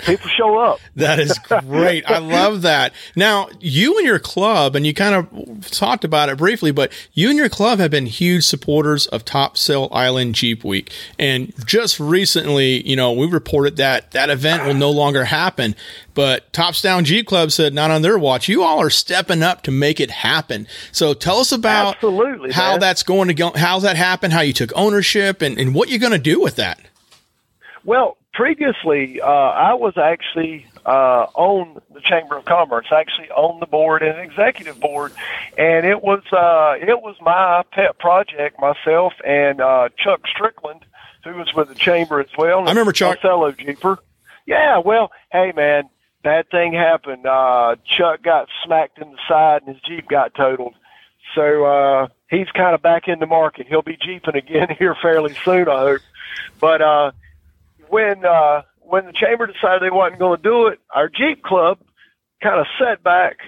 people 0.00 0.28
show 0.28 0.58
up. 0.58 0.80
that 0.96 1.18
is 1.18 1.38
great. 1.38 2.04
I 2.08 2.18
love 2.18 2.62
that. 2.62 2.92
Now, 3.16 3.48
you 3.60 3.96
and 3.98 4.06
your 4.06 4.18
club, 4.18 4.74
and 4.76 4.86
you 4.86 4.94
kind 4.94 5.14
of 5.14 5.70
talked 5.70 6.04
about 6.04 6.28
it 6.28 6.38
briefly, 6.38 6.70
but 6.70 6.92
you 7.12 7.28
and 7.28 7.38
your 7.38 7.48
club 7.48 7.78
have 7.78 7.90
been 7.90 8.06
huge 8.06 8.44
supporters 8.44 9.06
of 9.06 9.24
Topsail 9.24 9.88
Island 9.92 10.34
Jeep 10.34 10.64
Week. 10.64 10.92
And 11.18 11.52
just 11.66 12.00
recently, 12.00 12.86
you 12.88 12.96
know, 12.96 13.12
we 13.12 13.26
reported 13.26 13.76
that 13.76 14.10
that 14.12 14.30
event 14.30 14.64
will 14.64 14.74
no 14.74 14.90
longer 14.90 15.24
happen. 15.24 15.74
But 16.14 16.52
Tops 16.52 16.82
Down 16.82 17.04
Jeep 17.04 17.26
Club 17.26 17.52
said 17.52 17.72
not 17.72 17.90
on 17.90 18.02
their 18.02 18.18
watch. 18.18 18.48
You 18.48 18.62
all 18.62 18.80
are 18.80 18.90
stepping 18.90 19.42
up 19.42 19.62
to 19.62 19.70
make 19.70 20.00
it 20.00 20.10
happen. 20.10 20.66
So 20.92 21.14
tell 21.14 21.38
us 21.38 21.52
about 21.52 21.96
Absolutely, 21.96 22.52
how 22.52 22.72
man. 22.72 22.80
that's 22.80 23.02
going 23.02 23.28
to 23.28 23.34
go, 23.34 23.52
how's 23.54 23.82
that 23.82 23.96
happen, 23.96 24.30
how 24.30 24.40
you 24.40 24.52
took 24.52 24.72
ownership, 24.74 25.42
and, 25.42 25.58
and 25.58 25.74
what 25.74 25.88
you're 25.88 25.98
going 25.98 26.12
to 26.12 26.18
do 26.18 26.40
with 26.40 26.56
that. 26.56 26.80
Well, 27.84 28.16
previously, 28.34 29.20
uh, 29.20 29.26
I 29.26 29.74
was 29.74 29.94
actually 29.96 30.66
uh, 30.84 31.26
on 31.34 31.80
the 31.92 32.00
Chamber 32.00 32.36
of 32.36 32.44
Commerce, 32.44 32.86
actually 32.92 33.30
on 33.30 33.60
the 33.60 33.66
board 33.66 34.02
and 34.02 34.18
executive 34.18 34.78
board, 34.80 35.12
and 35.56 35.86
it 35.86 36.02
was 36.02 36.22
uh, 36.32 36.74
it 36.80 37.00
was 37.00 37.16
my 37.20 37.62
pet 37.72 37.98
project. 37.98 38.58
Myself 38.60 39.14
and 39.26 39.60
uh, 39.60 39.88
Chuck 39.96 40.20
Strickland, 40.26 40.84
who 41.24 41.34
was 41.34 41.52
with 41.54 41.68
the 41.68 41.74
chamber 41.74 42.20
as 42.20 42.30
well. 42.36 42.60
I 42.66 42.70
remember 42.70 42.92
Chuck. 42.92 43.20
fellow 43.20 43.52
Jeeper. 43.52 43.98
Yeah, 44.46 44.78
well, 44.78 45.10
hey 45.32 45.52
man, 45.54 45.84
bad 46.22 46.50
thing 46.50 46.72
happened. 46.72 47.26
Uh, 47.26 47.76
Chuck 47.96 48.22
got 48.22 48.48
smacked 48.64 48.98
in 48.98 49.10
the 49.10 49.18
side, 49.28 49.62
and 49.66 49.74
his 49.74 49.82
Jeep 49.82 50.08
got 50.08 50.34
totaled. 50.34 50.74
So 51.34 51.64
uh, 51.64 52.08
he's 52.28 52.48
kind 52.54 52.74
of 52.74 52.82
back 52.82 53.06
in 53.06 53.20
the 53.20 53.26
market. 53.26 53.66
He'll 53.68 53.82
be 53.82 53.96
jeeping 53.96 54.34
again 54.34 54.68
here 54.78 54.96
fairly 55.00 55.34
soon, 55.44 55.68
I 55.68 55.80
hope. 55.80 56.00
But 56.60 56.82
uh, 56.82 57.12
when 57.90 58.24
uh, 58.24 58.62
when 58.80 59.06
the 59.06 59.12
chamber 59.12 59.46
decided 59.46 59.82
they 59.82 59.90
wasn't 59.90 60.18
going 60.18 60.38
to 60.38 60.42
do 60.42 60.66
it, 60.68 60.80
our 60.94 61.08
Jeep 61.08 61.42
Club 61.42 61.78
kind 62.42 62.60
of 62.60 62.66
sat 62.78 63.02
back. 63.02 63.38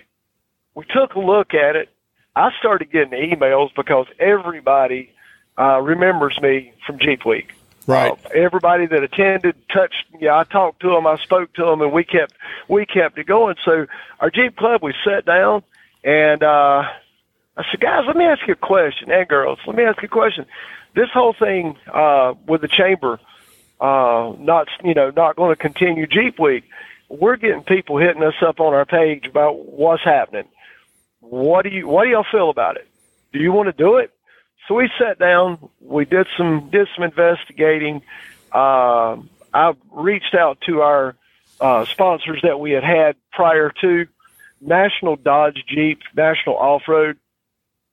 We 0.75 0.85
took 0.85 1.15
a 1.15 1.21
look 1.21 1.55
at 1.55 1.77
it. 1.77 1.89
I 2.35 2.51
started 2.59 2.91
getting 2.91 3.13
emails 3.13 3.75
because 3.75 4.07
everybody 4.19 5.11
uh, 5.59 5.81
remembers 5.81 6.41
me 6.41 6.73
from 6.87 6.99
Jeep 6.99 7.25
Week. 7.27 7.53
Right. 7.87 8.13
Uh, 8.13 8.29
everybody 8.35 8.87
that 8.87 9.03
attended, 9.03 9.57
touched. 9.69 10.05
Yeah, 10.21 10.39
I 10.39 10.45
talked 10.45 10.81
to 10.81 10.91
them. 10.91 11.07
I 11.07 11.17
spoke 11.17 11.53
to 11.55 11.65
them, 11.65 11.83
and 11.83 11.93
we 11.93 12.05
kept 12.05 12.35
we 12.69 12.87
kept 12.87 13.19
it 13.19 13.27
going. 13.27 13.57
So 13.65 13.87
our 14.21 14.31
Jeep 14.31 14.57
Club, 14.57 14.83
we 14.83 14.95
sat 15.05 15.25
down, 15.25 15.63
and 16.05 16.43
uh, 16.43 16.85
I 17.57 17.65
said, 17.71 17.81
guys, 17.81 18.05
let 18.07 18.17
me 18.17 18.25
ask 18.25 18.47
you 18.47 18.55
a 18.55 18.57
question, 18.57 19.11
and 19.11 19.29
girls, 19.29 19.59
let 19.67 19.77
me 19.77 19.85
ask 19.85 20.01
you 20.01 20.07
a 20.07 20.11
question. 20.11 20.47
This 20.95 21.09
whole 21.13 21.35
thing 21.35 21.77
uh, 21.93 22.35
with 22.47 22.61
the 22.61 22.69
chamber, 22.69 23.19
uh, 23.83 24.37
not 24.39 24.69
you 24.85 24.95
know 24.95 25.11
not 25.11 25.35
going 25.35 25.51
to 25.55 25.61
continue 25.61 26.07
Jeep 26.07 26.39
Week. 26.39 26.65
We're 27.09 27.37
getting 27.37 27.65
people 27.65 27.99
hitting 27.99 28.23
us 28.23 28.35
up 28.41 28.61
on 28.61 28.73
our 28.73 28.87
page 28.87 29.27
about 29.27 29.67
what's 29.67 30.05
happening. 30.05 30.49
What 31.19 31.65
do 31.65 31.71
you 31.71 31.89
What 31.89 32.05
do 32.05 32.11
y'all 32.11 32.25
feel 32.31 32.49
about 32.49 32.77
it? 32.77 32.87
Do 33.33 33.41
you 33.41 33.53
want 33.53 33.67
to 33.67 33.73
do 33.73 33.97
it? 33.97 34.13
So 34.69 34.77
we 34.77 34.89
sat 34.99 35.19
down. 35.19 35.69
We 35.81 36.05
did 36.05 36.29
some 36.39 36.71
did 36.71 36.87
some 36.95 37.03
investigating. 37.05 38.03
Uh, 38.53 39.17
I 39.53 39.75
reached 39.91 40.35
out 40.35 40.61
to 40.67 40.83
our 40.83 41.17
uh, 41.61 41.85
sponsors 41.87 42.41
that 42.45 42.61
we 42.61 42.71
had 42.71 42.85
had 42.85 43.17
prior 43.33 43.73
to 43.81 44.07
National 44.61 45.17
Dodge 45.17 45.65
Jeep, 45.67 46.01
National 46.15 46.57
Off 46.57 46.83
Road. 46.87 47.19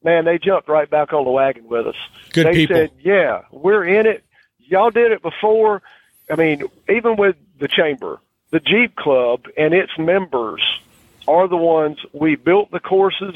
Man, 0.03 0.25
they 0.25 0.37
jumped 0.37 0.69
right 0.69 0.89
back 0.89 1.13
on 1.13 1.25
the 1.25 1.31
wagon 1.31 1.67
with 1.67 1.87
us. 1.87 1.95
Good 2.31 2.45
they 2.45 2.53
people. 2.53 2.75
said, 2.75 2.91
"Yeah, 3.01 3.41
we're 3.51 3.85
in 3.85 4.05
it. 4.05 4.23
Y'all 4.69 4.91
did 4.91 5.11
it 5.11 5.21
before. 5.21 5.81
I 6.31 6.35
mean, 6.35 6.63
even 6.87 7.15
with 7.15 7.35
the 7.59 7.67
chamber, 7.67 8.19
the 8.51 8.59
Jeep 8.59 8.95
Club 8.95 9.45
and 9.57 9.73
its 9.73 9.91
members 9.97 10.61
are 11.27 11.47
the 11.47 11.57
ones 11.57 11.97
we 12.13 12.35
built 12.35 12.71
the 12.71 12.79
courses, 12.79 13.35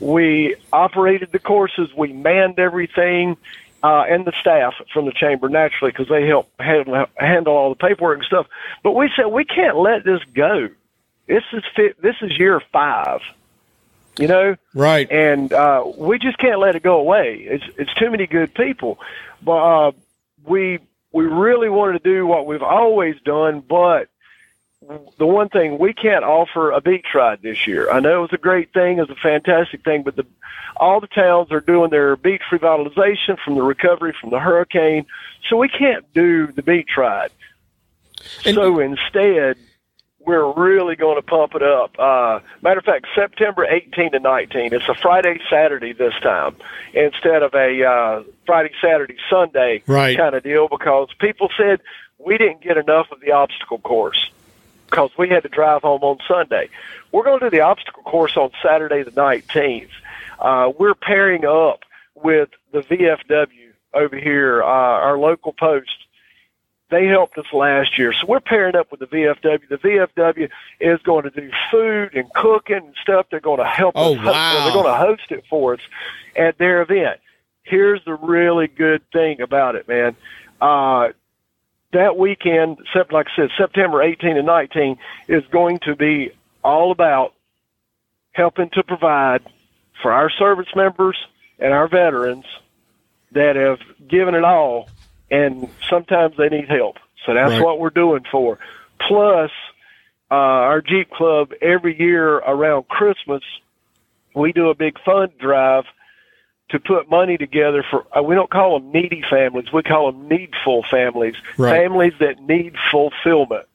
we 0.00 0.56
operated 0.72 1.32
the 1.32 1.38
courses, 1.38 1.88
we 1.96 2.12
manned 2.12 2.58
everything, 2.58 3.36
uh, 3.82 4.04
and 4.08 4.24
the 4.24 4.32
staff 4.40 4.74
from 4.92 5.06
the 5.06 5.12
chamber 5.12 5.48
naturally 5.48 5.92
because 5.92 6.08
they 6.08 6.26
help 6.26 6.48
handle, 6.60 7.06
handle 7.16 7.54
all 7.54 7.68
the 7.70 7.76
paperwork 7.76 8.18
and 8.18 8.26
stuff. 8.26 8.46
But 8.82 8.92
we 8.92 9.10
said 9.16 9.26
we 9.26 9.44
can't 9.44 9.76
let 9.76 10.04
this 10.04 10.20
go. 10.34 10.68
This 11.26 11.42
is 11.52 11.62
fit, 11.74 12.00
this 12.02 12.16
is 12.22 12.36
year 12.38 12.60
five. 12.72 13.20
You 14.18 14.28
know, 14.28 14.56
Right. 14.74 15.10
and 15.10 15.52
uh, 15.52 15.84
we 15.98 16.18
just 16.18 16.38
can't 16.38 16.58
let 16.58 16.74
it 16.74 16.82
go 16.82 16.96
away. 16.98 17.36
It's 17.50 17.64
it's 17.76 17.92
too 17.94 18.10
many 18.10 18.26
good 18.26 18.54
people, 18.54 18.98
but 19.42 19.52
uh, 19.88 19.92
we 20.46 20.78
we 21.12 21.24
really 21.24 21.68
wanted 21.68 22.04
to 22.04 22.10
do 22.10 22.26
what 22.26 22.46
we've 22.46 22.62
always 22.62 23.16
done. 23.24 23.60
But 23.60 24.08
the 25.18 25.26
one 25.26 25.48
thing 25.48 25.78
we 25.78 25.92
can't 25.92 26.24
offer 26.24 26.70
a 26.70 26.80
beach 26.80 27.06
ride 27.14 27.42
this 27.42 27.66
year. 27.66 27.90
I 27.90 28.00
know 28.00 28.18
it 28.18 28.22
was 28.22 28.32
a 28.32 28.38
great 28.38 28.72
thing, 28.72 28.98
it 28.98 29.08
was 29.08 29.10
a 29.10 29.20
fantastic 29.20 29.84
thing, 29.84 30.02
but 30.02 30.16
the 30.16 30.26
all 30.76 31.00
the 31.00 31.06
towns 31.06 31.50
are 31.52 31.60
doing 31.60 31.90
their 31.90 32.16
beach 32.16 32.42
revitalization 32.50 33.38
from 33.42 33.54
the 33.54 33.62
recovery 33.62 34.14
from 34.20 34.30
the 34.30 34.38
hurricane, 34.38 35.06
so 35.48 35.56
we 35.56 35.68
can't 35.68 36.04
do 36.12 36.48
the 36.48 36.62
beach 36.62 36.90
ride. 36.96 37.30
And- 38.44 38.54
so 38.54 38.78
instead, 38.78 39.56
we're 40.26 40.52
really 40.52 40.96
going 40.96 41.16
to 41.16 41.22
pump 41.22 41.54
it 41.54 41.62
up. 41.62 41.96
Uh, 41.98 42.40
matter 42.60 42.80
of 42.80 42.84
fact, 42.84 43.06
September 43.14 43.64
18 43.64 44.12
to 44.12 44.18
19. 44.18 44.74
It's 44.74 44.88
a 44.88 44.94
Friday, 44.94 45.38
Saturday 45.48 45.92
this 45.92 46.14
time 46.22 46.56
instead 46.92 47.42
of 47.42 47.54
a 47.54 47.84
uh, 47.84 48.22
Friday, 48.44 48.72
Saturday, 48.82 49.16
Sunday 49.30 49.82
Right. 49.86 50.16
kind 50.16 50.34
of 50.34 50.42
deal 50.42 50.66
because 50.68 51.08
people 51.20 51.48
said 51.56 51.80
we 52.18 52.36
didn't 52.38 52.60
get 52.60 52.76
enough 52.76 53.06
of 53.12 53.20
the 53.20 53.30
obstacle 53.32 53.78
course 53.78 54.30
because 54.86 55.10
we 55.16 55.28
had 55.28 55.44
to 55.44 55.48
drive 55.48 55.82
home 55.82 56.02
on 56.02 56.18
Sunday. 56.26 56.68
We're 57.12 57.24
going 57.24 57.38
to 57.40 57.46
do 57.48 57.56
the 57.56 57.62
obstacle 57.62 58.02
course 58.02 58.36
on 58.36 58.50
Saturday 58.62 59.04
the 59.04 59.12
19th. 59.12 59.88
Uh, 60.40 60.72
we're 60.76 60.94
pairing 60.94 61.44
up 61.44 61.80
with 62.14 62.48
the 62.72 62.80
VFW 62.80 63.48
over 63.94 64.16
here, 64.16 64.62
uh, 64.62 64.66
our 64.66 65.18
local 65.18 65.52
post 65.52 65.90
they 66.90 67.06
helped 67.06 67.36
us 67.38 67.46
last 67.52 67.98
year. 67.98 68.12
So 68.12 68.26
we're 68.26 68.40
pairing 68.40 68.76
up 68.76 68.90
with 68.90 69.00
the 69.00 69.06
VFW. 69.06 69.68
The 69.68 69.76
VFW 69.78 70.48
is 70.80 71.00
going 71.02 71.24
to 71.24 71.30
do 71.30 71.50
food 71.70 72.14
and 72.14 72.32
cooking 72.34 72.76
and 72.76 72.94
stuff. 73.02 73.26
They're 73.30 73.40
going 73.40 73.58
to 73.58 73.64
help 73.66 73.94
Oh, 73.96 74.16
us. 74.16 74.24
wow. 74.24 74.64
They're 74.64 74.72
going 74.72 74.86
to 74.86 74.94
host 74.98 75.30
it 75.30 75.44
for 75.50 75.74
us 75.74 75.80
at 76.36 76.58
their 76.58 76.82
event. 76.82 77.18
Here's 77.64 78.04
the 78.04 78.14
really 78.14 78.68
good 78.68 79.02
thing 79.12 79.40
about 79.40 79.74
it, 79.74 79.88
man. 79.88 80.14
Uh, 80.60 81.08
that 81.92 82.16
weekend, 82.16 82.78
like 83.10 83.26
I 83.32 83.36
said, 83.36 83.50
September 83.58 84.02
18 84.02 84.36
and 84.36 84.46
19 84.46 84.98
is 85.28 85.42
going 85.50 85.80
to 85.80 85.96
be 85.96 86.30
all 86.62 86.92
about 86.92 87.32
helping 88.32 88.70
to 88.70 88.82
provide 88.84 89.42
for 90.02 90.12
our 90.12 90.30
service 90.30 90.68
members 90.76 91.16
and 91.58 91.72
our 91.72 91.88
veterans 91.88 92.44
that 93.32 93.56
have 93.56 93.78
given 94.08 94.34
it 94.34 94.44
all 94.44 94.88
and 95.30 95.68
sometimes 95.88 96.36
they 96.36 96.48
need 96.48 96.68
help. 96.68 96.96
So 97.24 97.34
that's 97.34 97.52
Right. 97.52 97.62
what 97.62 97.78
we're 97.80 97.90
doing 97.90 98.24
for. 98.30 98.58
Plus, 99.00 99.50
uh, 100.30 100.34
our 100.34 100.80
Jeep 100.80 101.10
Club 101.10 101.52
every 101.60 101.98
year 101.98 102.36
around 102.36 102.88
Christmas, 102.88 103.42
we 104.34 104.52
do 104.52 104.70
a 104.70 104.74
big 104.74 104.98
fund 105.04 105.36
drive 105.38 105.84
to 106.70 106.80
put 106.80 107.08
money 107.08 107.36
together 107.38 107.84
for. 107.88 108.04
Uh, 108.16 108.22
we 108.22 108.34
don't 108.34 108.50
call 108.50 108.78
them 108.78 108.90
needy 108.92 109.22
families; 109.28 109.72
we 109.72 109.82
call 109.82 110.10
them 110.10 110.28
needful 110.28 110.82
families, 110.90 111.36
Right. 111.56 111.80
families 111.80 112.14
that 112.18 112.40
need 112.42 112.74
fulfillment. 112.90 113.66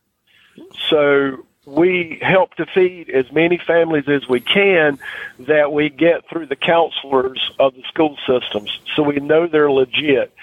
So 0.90 1.46
we 1.66 2.20
help 2.22 2.56
to 2.56 2.66
feed 2.66 3.10
as 3.10 3.32
many 3.32 3.58
families 3.58 4.08
as 4.10 4.28
we 4.28 4.40
can 4.42 5.00
that 5.40 5.72
we 5.72 5.90
get 5.90 6.28
through 6.30 6.48
the 6.48 6.56
counselors 6.56 7.52
of 7.60 7.76
the 7.76 7.84
school 7.84 8.18
systems, 8.28 8.78
so 8.96 9.04
we 9.04 9.16
know 9.18 9.48
they're 9.48 9.72
legit. 9.72 10.34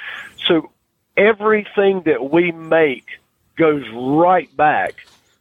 So 0.46 0.70
everything 1.18 2.02
that 2.06 2.30
we 2.30 2.52
make 2.52 3.06
goes 3.56 3.84
right 3.92 4.54
back 4.56 4.94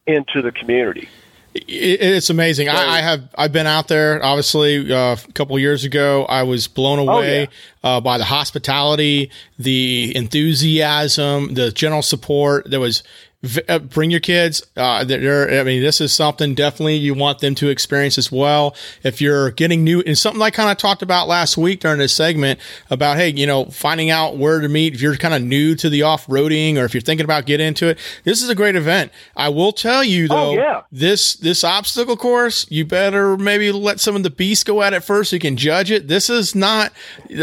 into 0.05 0.41
the 0.41 0.51
community. 0.51 1.07
It's 1.53 2.29
amazing. 2.29 2.69
I, 2.69 2.97
I 2.97 3.01
have 3.01 3.29
I've 3.35 3.51
been 3.51 3.65
out 3.65 3.87
there. 3.87 4.23
Obviously, 4.23 4.93
uh, 4.93 5.15
a 5.15 5.31
couple 5.33 5.55
of 5.55 5.61
years 5.61 5.85
ago, 5.85 6.25
I 6.25 6.43
was 6.43 6.67
blown 6.67 6.99
away 6.99 7.49
uh, 7.83 7.99
by 7.99 8.19
the 8.19 8.25
hospitality, 8.25 9.31
the 9.57 10.15
enthusiasm, 10.15 11.55
the 11.55 11.71
general 11.71 12.03
support. 12.03 12.69
There 12.69 12.79
was 12.79 13.01
v- 13.43 13.61
uh, 13.69 13.79
bring 13.79 14.11
your 14.11 14.19
kids. 14.19 14.65
Uh, 14.75 15.03
they're, 15.03 15.59
I 15.59 15.63
mean, 15.63 15.81
this 15.81 16.01
is 16.01 16.11
something 16.13 16.55
definitely 16.55 16.95
you 16.95 17.13
want 17.13 17.39
them 17.39 17.55
to 17.55 17.69
experience 17.69 18.17
as 18.17 18.31
well. 18.31 18.75
If 19.03 19.21
you're 19.21 19.51
getting 19.51 19.83
new, 19.83 20.01
and 20.05 20.17
something 20.17 20.41
I 20.41 20.49
kind 20.49 20.69
of 20.71 20.77
talked 20.77 21.01
about 21.01 21.27
last 21.27 21.57
week 21.57 21.79
during 21.81 21.99
this 21.99 22.13
segment 22.13 22.59
about, 22.89 23.17
hey, 23.17 23.29
you 23.29 23.45
know, 23.47 23.65
finding 23.65 24.09
out 24.09 24.37
where 24.37 24.59
to 24.59 24.67
meet. 24.69 24.93
If 24.95 25.01
you're 25.01 25.15
kind 25.17 25.33
of 25.33 25.41
new 25.43 25.75
to 25.75 25.89
the 25.89 26.01
off 26.03 26.25
roading, 26.27 26.77
or 26.77 26.85
if 26.85 26.93
you're 26.93 27.01
thinking 27.01 27.23
about 27.25 27.45
getting 27.45 27.67
into 27.67 27.87
it, 27.87 27.99
this 28.23 28.41
is 28.41 28.49
a 28.49 28.55
great 28.55 28.75
event. 28.75 29.11
I 29.35 29.49
will 29.49 29.71
tell 29.71 30.03
you 30.03 30.27
though, 30.27 30.51
Oh, 30.51 30.53
yeah. 30.53 30.81
this 30.91 31.35
this 31.35 31.63
obstacle 31.63 32.17
course, 32.17 32.65
you 32.69 32.85
better 32.85 33.37
maybe 33.37 33.71
let 33.71 33.99
some 33.99 34.15
of 34.15 34.23
the 34.23 34.29
beasts 34.29 34.63
go 34.63 34.81
at 34.81 34.93
it 34.93 35.01
first 35.03 35.29
so 35.31 35.35
you 35.35 35.39
can 35.39 35.57
judge 35.57 35.91
it. 35.91 36.07
This 36.07 36.29
is 36.29 36.55
not 36.55 36.91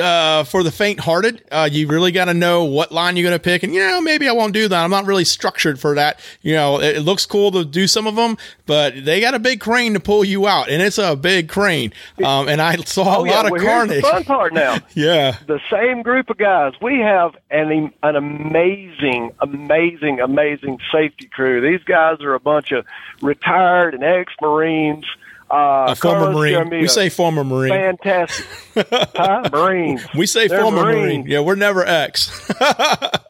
uh, 0.00 0.44
for 0.44 0.62
the 0.62 0.70
faint-hearted. 0.70 1.44
Uh, 1.50 1.68
you 1.70 1.86
really 1.88 2.12
got 2.12 2.26
to 2.26 2.34
know 2.34 2.64
what 2.64 2.92
line 2.92 3.16
you're 3.16 3.28
going 3.28 3.38
to 3.38 3.42
pick, 3.42 3.62
and 3.62 3.74
you 3.74 3.80
know 3.80 4.00
maybe 4.00 4.28
I 4.28 4.32
won't 4.32 4.52
do 4.52 4.68
that. 4.68 4.84
I'm 4.84 4.90
not 4.90 5.06
really 5.06 5.24
structured 5.24 5.78
for 5.84 5.94
that. 5.96 6.18
You 6.40 6.54
know, 6.54 6.80
it, 6.80 6.96
it 6.96 7.00
looks 7.02 7.26
cool 7.26 7.50
to 7.52 7.62
do 7.62 7.86
some 7.86 8.06
of 8.06 8.16
them, 8.16 8.38
but 8.64 9.04
they 9.04 9.20
got 9.20 9.34
a 9.34 9.38
big 9.38 9.60
crane 9.60 9.92
to 9.92 10.00
pull 10.00 10.24
you 10.24 10.46
out, 10.46 10.70
and 10.70 10.80
it's 10.80 10.96
a 10.96 11.14
big 11.14 11.50
crane. 11.50 11.92
Um, 12.24 12.48
and 12.48 12.62
I 12.62 12.76
saw 12.76 13.16
a 13.16 13.18
Oh, 13.20 13.24
yeah. 13.24 13.32
lot 13.32 13.44
of 13.46 13.52
well, 13.52 13.62
carnage. 13.64 14.02
the 14.02 14.08
fun 14.10 14.24
part 14.24 14.54
now. 14.54 14.78
Yeah, 14.94 15.36
the 15.46 15.60
same 15.70 16.02
group 16.02 16.30
of 16.30 16.38
guys. 16.38 16.72
We 16.80 17.00
have 17.00 17.36
an 17.50 17.92
an 18.02 18.16
amazing, 18.16 19.32
amazing, 19.40 20.20
amazing 20.20 20.78
safety 20.90 21.26
crew. 21.26 21.60
These 21.60 21.84
guys 21.84 22.20
are 22.22 22.32
a 22.34 22.40
bunch 22.40 22.72
of 22.72 22.86
retired 23.20 23.92
and 23.94 24.02
ex-marines. 24.02 25.04
Uh, 25.50 25.86
a 25.90 25.94
former 25.94 26.18
Carlos 26.20 26.34
Marine. 26.36 26.54
Jaramillo, 26.54 26.80
We 26.80 26.88
say 26.88 27.08
former 27.10 27.44
Marine. 27.44 27.70
fantastic. 27.72 28.46
huh? 29.14 29.48
Marines. 29.52 30.04
We 30.14 30.26
say 30.26 30.48
They're 30.48 30.62
former 30.62 30.82
Marine. 30.84 31.26
Yeah, 31.26 31.40
we're 31.40 31.54
never 31.56 31.84
ex. 31.84 32.50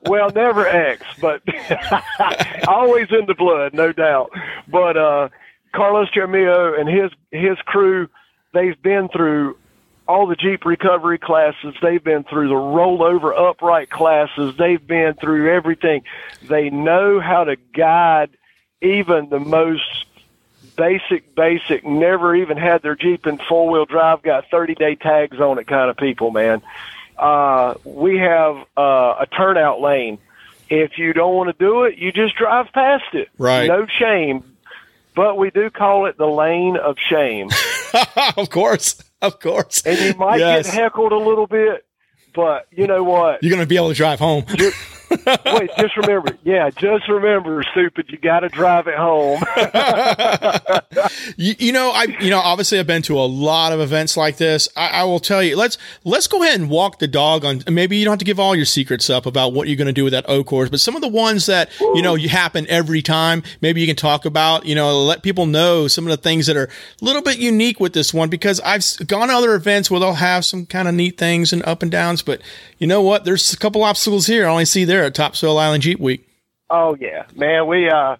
Well, 0.07 0.29
never 0.35 0.67
ex, 0.69 1.03
but 1.19 1.41
always 2.69 3.07
in 3.11 3.25
the 3.25 3.35
blood, 3.35 3.73
no 3.73 3.91
doubt. 3.91 4.31
But 4.69 4.99
uh, 4.99 5.29
Carlos 5.75 6.11
Jaramillo 6.11 6.79
and 6.79 6.87
his 6.89 7.11
his 7.31 7.57
crew, 7.65 8.09
they've 8.53 8.81
been 8.83 9.09
through 9.09 9.57
all 10.07 10.27
the 10.27 10.37
Jeep 10.37 10.67
recovery 10.67 11.19
classes. 11.19 11.75
They've 11.81 12.05
been 12.05 12.25
through 12.25 12.49
the 12.49 12.55
rollover 12.55 13.33
upright 13.35 13.89
classes. 13.89 14.55
They've 14.59 14.87
been 14.87 15.15
through 15.15 15.51
everything. 15.51 16.03
They 16.43 16.69
know 16.69 17.19
how 17.19 17.45
to 17.45 17.57
guide 17.75 18.29
even 18.83 19.31
the 19.31 19.41
most 19.41 20.05
basic, 20.77 21.35
basic, 21.35 21.85
never 21.85 22.35
even 22.35 22.57
had 22.57 22.83
their 22.83 22.95
Jeep 22.97 23.27
in 23.27 23.39
four 23.39 23.71
wheel 23.71 23.85
drive, 23.85 24.23
got 24.23 24.51
30 24.51 24.75
day 24.75 24.95
tags 24.95 25.39
on 25.41 25.59
it 25.59 25.67
kind 25.67 25.91
of 25.91 25.97
people, 25.97 26.31
man. 26.31 26.63
Uh, 27.19 27.75
we 27.85 28.19
have 28.19 28.57
uh, 28.77 29.15
a 29.21 29.27
turnout 29.37 29.81
lane. 29.81 30.19
If 30.69 30.99
you 30.99 31.13
don't 31.13 31.35
want 31.35 31.57
to 31.57 31.65
do 31.65 31.85
it, 31.85 31.99
you 31.99 32.11
just 32.11 32.37
drive 32.37 32.67
past 32.73 33.05
it. 33.15 33.29
Right. 33.39 33.67
No 33.69 33.87
shame. 33.87 34.43
But 35.15 35.37
we 35.39 35.51
do 35.51 35.71
call 35.71 36.07
it 36.07 36.19
the 36.19 36.27
lane 36.27 36.77
of 36.77 36.97
shame. 36.99 37.51
of 38.37 38.51
course, 38.51 39.01
of 39.23 39.39
course. 39.39 39.83
And 39.87 39.97
you 39.99 40.15
might 40.15 40.41
Yes. 40.41 40.67
get 40.67 40.75
heckled 40.75 41.13
a 41.13 41.19
little 41.19 41.47
bit, 41.47 41.85
but 42.35 42.67
you 42.73 42.89
know 42.89 43.05
what? 43.05 43.41
You're 43.43 43.51
going 43.51 43.63
to 43.63 43.67
be 43.69 43.77
able 43.77 43.91
to 43.91 43.95
drive 43.95 44.19
home. 44.19 44.45
Wait, 45.47 45.71
just 45.79 45.97
remember. 45.97 46.37
Yeah, 46.45 46.71
just 46.71 47.09
remember, 47.09 47.63
stupid, 47.73 48.07
you 48.09 48.19
got 48.19 48.41
to 48.41 48.49
drive 48.49 48.87
it 48.87 48.97
home. 48.97 49.43
You, 51.37 51.55
you 51.59 51.73
know, 51.73 51.91
I 51.91 52.05
you 52.21 52.31
know 52.31 52.39
obviously 52.39 52.79
I've 52.79 52.87
been 52.87 53.03
to 53.03 53.19
a 53.19 53.27
lot 53.27 53.73
of 53.73 53.81
events 53.81 54.17
like 54.17 54.37
this. 54.37 54.69
I, 54.77 54.89
I 54.89 55.05
will 55.05 55.19
tell 55.19 55.43
you, 55.43 55.57
let's 55.57 55.79
let's 56.05 56.27
go 56.27 56.43
ahead 56.43 56.61
and 56.61 56.71
walk 56.71 56.99
the 56.99 57.09
dog 57.09 57.45
on. 57.45 57.63
Maybe 57.69 57.97
you 57.97 58.05
don't 58.05 58.13
have 58.13 58.19
to 58.21 58.25
give 58.25 58.39
all 58.39 58.55
your 58.55 58.65
secrets 58.65 59.11
up 59.11 59.27
about 59.27 59.53
what 59.53 59.67
you're 59.67 59.77
going 59.77 59.87
to 59.87 59.93
do 59.93 60.05
with 60.05 60.13
that 60.13 60.29
O 60.29 60.45
course, 60.45 60.71
but 60.71 60.81
some 60.81 60.95
of 60.95 61.03
the 61.03 61.09
ones 61.09 61.47
that 61.47 61.71
you 61.81 62.03
know 62.03 62.15
you 62.15 62.29
happen 62.29 62.67
every 62.69 63.03
time. 63.03 63.43
Maybe 63.61 63.81
you 63.81 63.87
can 63.87 63.97
talk 63.97 64.25
about. 64.25 64.67
You 64.67 64.75
know, 64.75 65.03
let 65.03 65.23
people 65.23 65.47
know 65.47 65.89
some 65.89 66.05
of 66.05 66.11
the 66.11 66.17
things 66.17 66.47
that 66.47 66.57
are 66.57 66.67
a 66.67 67.05
little 67.05 67.23
bit 67.23 67.39
unique 67.39 67.81
with 67.81 67.93
this 67.93 68.15
one 68.15 68.29
because 68.29 68.61
I've 68.61 68.85
gone 69.07 69.29
to 69.29 69.35
other 69.35 69.55
events 69.55 69.91
where 69.91 70.01
they'll 70.01 70.15
have 70.15 70.45
some 70.45 70.67
kind 70.67 70.89
of 70.89 70.95
neat 70.95 71.19
things 71.19 71.53
and 71.53 71.65
up 71.65 71.83
and 71.83 71.91
downs, 71.91 72.23
but 72.23 72.41
you 72.85 72.89
know 72.89 73.01
what? 73.01 73.25
There's 73.25 73.51
a 73.55 73.57
couple 73.57 73.83
obstacles 73.83 74.27
here 74.27 74.45
I 74.47 74.51
only 74.51 74.67
see 74.67 74.85
there 74.85 75.05
at 75.05 75.15
Topsail 75.15 75.57
Island 75.57 75.83
Jeep 75.85 75.99
Week. 75.99 76.29
Oh 76.69 76.95
yeah, 77.01 77.25
man. 77.35 77.67
We 77.67 77.89
uh 77.89 78.17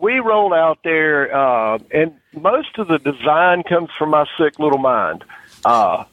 we 0.00 0.14
roll 0.20 0.54
out 0.54 0.78
there, 0.82 1.30
uh, 1.36 1.76
and 1.90 2.14
most 2.32 2.78
of 2.78 2.88
the 2.88 2.98
design 2.98 3.64
comes 3.64 3.90
from 3.98 4.08
my 4.08 4.24
sick 4.38 4.58
little 4.58 4.78
mind. 4.78 5.24
Uh, 5.62 6.04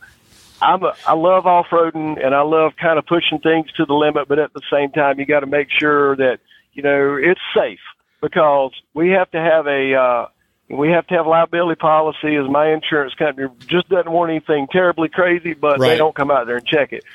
I'm 0.61 0.83
a, 0.83 0.93
I 1.07 1.13
love 1.13 1.47
off 1.47 1.67
roading, 1.71 2.21
and 2.21 2.35
I 2.35 2.41
love 2.41 2.73
kind 2.75 2.99
of 2.99 3.05
pushing 3.05 3.39
things 3.39 3.71
to 3.77 3.85
the 3.85 3.93
limit, 3.93 4.27
but 4.27 4.39
at 4.39 4.51
the 4.51 4.61
same 4.69 4.91
time, 4.91 5.17
you 5.17 5.25
got 5.25 5.39
to 5.39 5.45
make 5.45 5.69
sure 5.71 6.17
that 6.17 6.39
you 6.73 6.83
know 6.83 7.15
it's 7.15 7.39
safe 7.55 7.79
because 8.21 8.73
we 8.93 9.11
have 9.11 9.31
to 9.31 9.39
have 9.39 9.67
a 9.67 9.93
uh, 9.95 10.27
we 10.67 10.89
have 10.89 11.07
to 11.07 11.13
have 11.13 11.27
liability 11.27 11.79
policy. 11.79 12.35
As 12.35 12.49
my 12.49 12.73
insurance 12.73 13.13
company 13.13 13.47
just 13.67 13.87
doesn't 13.87 14.11
want 14.11 14.31
anything 14.31 14.67
terribly 14.69 15.07
crazy, 15.07 15.53
but 15.53 15.79
Right. 15.79 15.89
they 15.91 15.97
don't 15.97 16.13
come 16.13 16.29
out 16.29 16.45
there 16.45 16.57
and 16.57 16.67
check 16.67 16.91
it. 16.91 17.05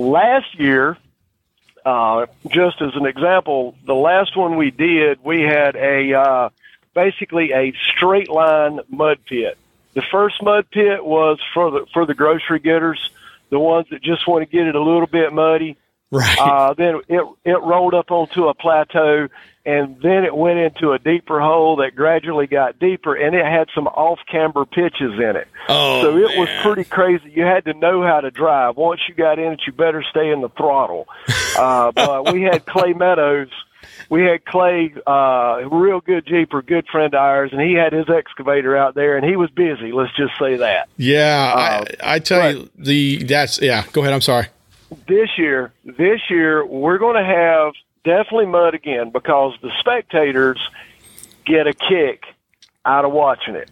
Last 0.00 0.58
year, 0.58 0.96
uh, 1.84 2.24
just 2.48 2.80
as 2.80 2.92
an 2.94 3.04
example, 3.04 3.74
the 3.84 3.94
last 3.94 4.34
one 4.34 4.56
we 4.56 4.70
did, 4.70 5.22
we 5.22 5.42
had 5.42 5.76
a 5.76 6.14
uh, 6.14 6.48
basically 6.94 7.52
a 7.52 7.74
straight 7.94 8.30
line 8.30 8.80
mud 8.88 9.18
pit. 9.26 9.58
The 9.92 10.00
first 10.10 10.42
mud 10.42 10.70
pit 10.70 11.04
was 11.04 11.38
for 11.52 11.70
the 11.70 11.86
for 11.92 12.06
the 12.06 12.14
grocery 12.14 12.60
getters, 12.60 13.10
the 13.50 13.58
ones 13.58 13.88
that 13.90 14.02
just 14.02 14.26
want 14.26 14.48
to 14.48 14.50
get 14.50 14.66
it 14.66 14.74
a 14.74 14.82
little 14.82 15.06
bit 15.06 15.34
muddy. 15.34 15.76
Right. 16.10 16.38
Uh, 16.38 16.72
then 16.72 17.02
it 17.06 17.22
it 17.44 17.60
rolled 17.60 17.92
up 17.92 18.10
onto 18.10 18.48
a 18.48 18.54
plateau, 18.54 19.28
and 19.70 20.00
then 20.02 20.24
it 20.24 20.34
went 20.34 20.58
into 20.58 20.92
a 20.92 20.98
deeper 20.98 21.40
hole 21.40 21.76
that 21.76 21.94
gradually 21.94 22.46
got 22.46 22.78
deeper, 22.78 23.14
and 23.14 23.34
it 23.34 23.44
had 23.44 23.68
some 23.74 23.86
off 23.86 24.18
camber 24.30 24.64
pitches 24.64 25.12
in 25.14 25.36
it. 25.36 25.48
oh, 25.68 26.02
So 26.02 26.16
it 26.18 26.38
was 26.38 26.48
pretty 26.62 26.84
crazy. 26.84 27.30
You 27.34 27.44
had 27.44 27.64
to 27.66 27.74
know 27.74 28.02
how 28.02 28.20
to 28.20 28.30
drive. 28.30 28.76
Once 28.76 29.00
you 29.08 29.14
got 29.14 29.38
in 29.38 29.52
it, 29.52 29.60
you 29.66 29.72
better 29.72 30.02
stay 30.10 30.30
in 30.30 30.40
the 30.40 30.48
throttle. 30.50 31.06
Uh, 31.56 31.92
but 31.94 32.32
we 32.32 32.42
had 32.42 32.66
Clay 32.66 32.92
Meadows. 32.92 33.48
We 34.08 34.24
had 34.24 34.44
Clay, 34.44 34.92
uh, 35.06 35.60
real 35.70 36.00
good 36.00 36.26
Jeeper, 36.26 36.62
good 36.62 36.86
friend 36.88 37.14
of 37.14 37.20
ours, 37.20 37.50
and 37.52 37.60
he 37.60 37.74
had 37.74 37.92
his 37.92 38.10
excavator 38.10 38.76
out 38.76 38.94
there, 38.94 39.16
and 39.16 39.24
he 39.24 39.36
was 39.36 39.50
busy. 39.50 39.92
Let's 39.92 40.14
just 40.16 40.32
say 40.38 40.56
that. 40.56 40.88
Yeah, 40.96 41.52
Uh, 41.54 41.84
I, 42.02 42.14
I 42.14 42.18
tell 42.18 42.52
you 42.52 42.70
the 42.76 43.22
that's 43.24 43.60
yeah. 43.62 43.84
Go 43.92 44.00
ahead. 44.00 44.12
I'm 44.12 44.20
sorry. 44.20 44.48
This 45.06 45.30
year, 45.38 45.72
this 45.84 46.20
year 46.28 46.66
we're 46.66 46.98
going 46.98 47.16
to 47.16 47.24
have 47.24 47.72
definitely 48.04 48.46
mud 48.46 48.74
again 48.74 49.10
because 49.10 49.54
the 49.62 49.70
spectators 49.78 50.58
get 51.44 51.66
a 51.66 51.72
kick 51.72 52.24
out 52.84 53.04
of 53.04 53.12
watching 53.12 53.54
it. 53.54 53.70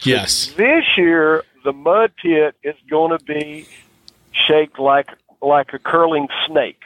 Yes. 0.00 0.52
This 0.56 0.84
year, 0.96 1.44
the 1.64 1.72
mud 1.72 2.12
pit 2.20 2.56
is 2.62 2.74
going 2.90 3.16
to 3.16 3.24
be 3.24 3.66
shaped 4.32 4.78
like 4.78 5.10
like 5.40 5.72
a 5.72 5.78
curling 5.78 6.28
snake. 6.46 6.82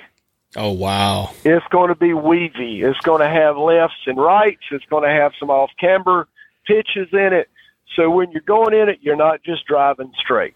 Oh 0.56 0.72
wow. 0.72 1.32
It's 1.44 1.66
going 1.68 1.88
to 1.88 1.94
be 1.94 2.12
weavy. 2.14 2.82
It's 2.82 2.98
going 3.00 3.20
to 3.20 3.28
have 3.28 3.56
lefts 3.56 4.06
and 4.06 4.16
rights. 4.18 4.62
It's 4.70 4.84
going 4.86 5.04
to 5.04 5.10
have 5.10 5.32
some 5.38 5.50
off 5.50 5.70
camber 5.78 6.28
pitches 6.66 7.08
in 7.12 7.32
it. 7.32 7.48
So 7.94 8.10
when 8.10 8.30
you're 8.32 8.42
going 8.42 8.74
in 8.74 8.88
it, 8.88 8.98
you're 9.02 9.16
not 9.16 9.42
just 9.42 9.66
driving 9.66 10.12
straight. 10.18 10.54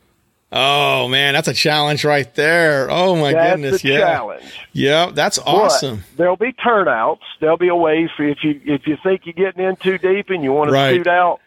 Oh 0.53 1.07
man, 1.09 1.35
that's 1.35 1.47
a 1.49 1.55
challenge 1.55 2.05
right 2.05 2.33
there. 2.35 2.91
Oh 2.91 3.15
my 3.15 3.33
That's 3.33 3.55
goodness. 3.61 3.85
Yeah. 3.85 3.99
challenge. 4.01 4.59
Yeah, 4.73 5.11
that's 5.13 5.39
But 5.39 5.47
awesome. 5.47 6.05
there'll 6.17 6.37
be 6.37 6.53
turnouts. 6.53 7.23
There'll 7.41 7.57
be 7.57 7.69
a 7.69 7.77
way 7.77 8.11
for 8.17 8.25
if 8.25 8.43
you 8.43 8.61
if 8.65 8.87
you 8.87 8.97
think 9.03 9.23
you're 9.27 9.33
getting 9.35 9.65
in 9.65 9.77
too 9.77 9.97
deep 9.99 10.31
and 10.31 10.43
you 10.43 10.53
want 10.53 10.71
to 10.71 10.75
Right. 10.75 10.95
scoot 10.95 11.07
out, 11.07 11.41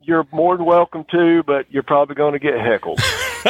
you're 0.00 0.26
more 0.32 0.56
than 0.56 0.66
welcome 0.66 1.04
to, 1.12 1.42
but 1.44 1.70
you're 1.70 1.84
probably 1.84 2.16
going 2.16 2.32
to 2.32 2.38
get 2.40 2.58
heckled. 2.58 3.00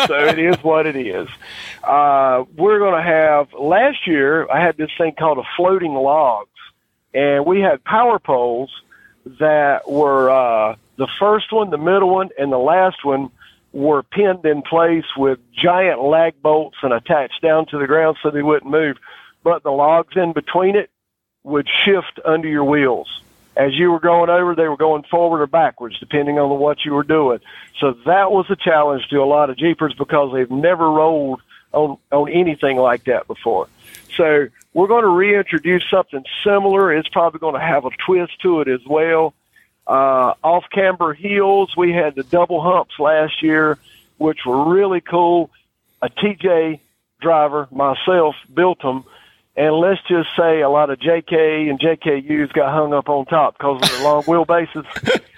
so 0.07 0.14
it 0.27 0.39
is 0.39 0.57
what 0.62 0.87
it 0.87 0.97
is. 0.97 1.29
Uh, 1.87 2.45
we're 2.57 2.81
going 2.81 2.97
to 2.97 3.01
have 3.09 3.53
last 3.53 4.09
year. 4.09 4.51
I 4.51 4.61
had 4.61 4.77
this 4.77 4.91
thing 4.99 5.14
called 5.16 5.39
a 5.39 5.45
floating 5.57 5.95
logs, 5.95 6.51
and 7.14 7.47
we 7.47 7.61
had 7.61 7.85
power 7.85 8.18
poles 8.18 8.72
that 9.39 9.89
were 9.89 10.29
uh, 10.29 10.74
the 10.97 11.07
first 11.20 11.53
one, 11.53 11.70
the 11.70 11.79
middle 11.79 12.11
one, 12.11 12.31
and 12.41 12.51
the 12.51 12.59
last 12.59 13.05
one 13.05 13.31
were 13.72 14.02
pinned 14.02 14.44
in 14.44 14.62
place 14.62 15.04
with 15.16 15.38
giant 15.52 16.02
lag 16.02 16.40
bolts 16.40 16.78
and 16.82 16.92
attached 16.92 17.42
down 17.42 17.66
to 17.66 17.78
the 17.78 17.86
ground 17.86 18.16
so 18.22 18.30
they 18.30 18.42
wouldn't 18.42 18.70
move. 18.70 18.96
But 19.44 19.62
the 19.62 19.70
logs 19.70 20.16
in 20.16 20.32
between 20.32 20.76
it 20.76 20.90
would 21.44 21.68
shift 21.84 22.18
under 22.24 22.48
your 22.48 22.64
wheels. 22.64 23.22
As 23.56 23.72
you 23.74 23.90
were 23.90 24.00
going 24.00 24.28
over, 24.28 24.54
they 24.54 24.68
were 24.68 24.76
going 24.76 25.04
forward 25.04 25.40
or 25.40 25.46
backwards, 25.46 25.98
depending 25.98 26.38
on 26.38 26.58
what 26.58 26.84
you 26.84 26.92
were 26.92 27.02
doing. 27.02 27.38
So 27.80 27.92
that 28.04 28.30
was 28.30 28.46
a 28.50 28.56
challenge 28.56 29.08
to 29.08 29.22
a 29.22 29.24
lot 29.24 29.48
of 29.48 29.56
Jeepers 29.56 29.94
because 29.94 30.32
they've 30.34 30.50
never 30.50 30.90
rolled 30.90 31.40
on, 31.72 31.96
on 32.12 32.30
anything 32.30 32.76
like 32.76 33.04
that 33.04 33.26
before. 33.26 33.68
So 34.16 34.48
we're 34.74 34.88
going 34.88 35.04
to 35.04 35.08
reintroduce 35.08 35.84
something 35.90 36.24
similar. 36.44 36.92
It's 36.92 37.08
probably 37.08 37.40
going 37.40 37.54
to 37.54 37.60
have 37.60 37.86
a 37.86 37.90
twist 38.04 38.40
to 38.42 38.60
it 38.60 38.68
as 38.68 38.84
well. 38.86 39.32
Uh, 39.87 40.34
off 40.43 40.64
camber 40.72 41.14
heels, 41.14 41.76
we 41.76 41.93
had 41.93 42.14
the 42.16 42.24
double 42.24 42.61
humps 42.61 42.99
last 42.99 43.43
year, 43.43 43.78
which 44.18 44.41
were 44.45 44.64
really 44.72 45.01
cool. 45.01 45.51
A 46.03 46.09
TJ 46.09 46.80
driver, 47.20 47.68
myself, 47.70 48.34
built 48.53 48.80
them, 48.82 49.05
and 49.57 49.74
let's 49.76 50.01
just 50.07 50.28
say 50.37 50.61
a 50.61 50.68
lot 50.68 50.91
of 50.91 50.99
JK 50.99 51.70
and 51.70 51.80
JKUs 51.80 52.53
got 52.53 52.72
hung 52.72 52.93
up 52.93 53.09
on 53.09 53.24
top 53.26 53.57
because 53.57 53.80
of 53.82 53.97
the 53.99 54.05
long 54.05 54.22
wheelbases. 54.24 54.84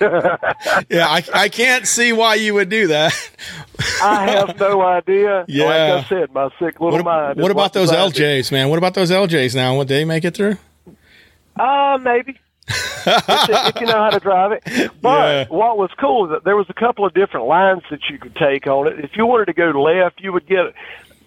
yeah, 0.91 1.07
I, 1.09 1.23
I 1.33 1.49
can't 1.49 1.87
see 1.87 2.13
why 2.13 2.35
you 2.35 2.55
would 2.55 2.69
do 2.69 2.89
that. 2.89 3.13
I 4.03 4.31
have 4.31 4.59
no 4.59 4.81
idea. 4.83 5.45
Yeah. 5.47 5.67
Like 5.67 6.05
I 6.05 6.09
said, 6.09 6.33
my 6.35 6.49
sick 6.59 6.81
little 6.81 6.99
What, 6.99 7.05
mind. 7.05 7.41
what 7.41 7.51
about 7.53 7.73
those. 7.75 7.93
LJs, 7.93 8.51
man? 8.51 8.71
What 8.71 8.79
about 8.79 8.95
those 8.95 9.11
LJs 9.13 9.55
now? 9.55 9.77
Would 9.79 9.89
they 9.89 10.05
make 10.05 10.25
it 10.25 10.35
through? 10.35 10.57
Uh, 11.57 11.99
maybe. 12.03 12.39
If, 12.69 13.81
you 13.81 13.87
know 13.87 14.03
how 14.05 14.11
to 14.11 14.21
drive 14.21 14.53
it. 14.53 14.63
But 15.03 15.09
Yeah. 15.11 15.45
what 15.49 15.79
was 15.79 15.91
cool 15.99 16.27
is 16.27 16.31
that 16.33 16.45
there 16.45 16.57
was 16.57 16.67
a 16.69 16.75
couple 16.75 17.05
of 17.07 17.15
different 17.15 17.47
lines 17.47 17.83
that 17.91 18.01
you 18.11 18.19
could 18.19 18.35
take 18.37 18.67
on 18.67 18.87
it. 18.87 19.01
If 19.01 19.17
you 19.17 19.27
wanted 19.27 19.47
to 19.47 19.53
go 19.53 19.71
left, 19.71 20.21
you 20.21 20.33
would 20.33 20.47
get 20.47 20.75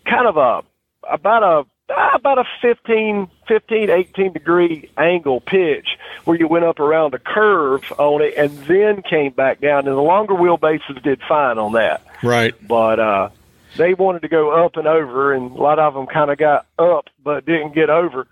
kind 0.05 0.27
of 0.27 0.37
a 0.37 0.61
about 1.09 1.43
a 1.43 1.65
ah, 1.93 2.11
about 2.15 2.37
a 2.37 2.43
15, 2.61 3.27
15, 3.47 3.89
18 3.89 4.33
degree 4.33 4.89
angle 4.97 5.41
pitch 5.41 5.97
where 6.25 6.37
you 6.37 6.47
went 6.47 6.63
up 6.65 6.79
around 6.79 7.13
a 7.13 7.19
curve 7.19 7.83
on 7.97 8.21
it 8.21 8.35
and 8.37 8.51
then 8.65 9.01
came 9.01 9.31
back 9.31 9.59
down. 9.61 9.79
And 9.87 9.97
the 9.97 10.01
longer 10.01 10.33
wheelbases 10.35 11.01
did 11.03 11.21
fine 11.27 11.57
on 11.57 11.73
that 11.73 12.01
Right. 12.23 12.53
but 12.67 12.99
uh, 12.99 13.29
they 13.77 13.93
wanted 13.93 14.21
to 14.23 14.27
go 14.27 14.51
up 14.65 14.75
and 14.77 14.85
over, 14.87 15.33
and 15.33 15.51
a 15.51 15.61
lot 15.61 15.79
of 15.79 15.93
them 15.93 16.05
kind 16.05 16.29
of 16.29 16.37
got 16.37 16.65
up 16.77 17.09
but 17.23 17.45
didn't 17.45 17.73
get 17.73 17.89
over. 17.89 18.27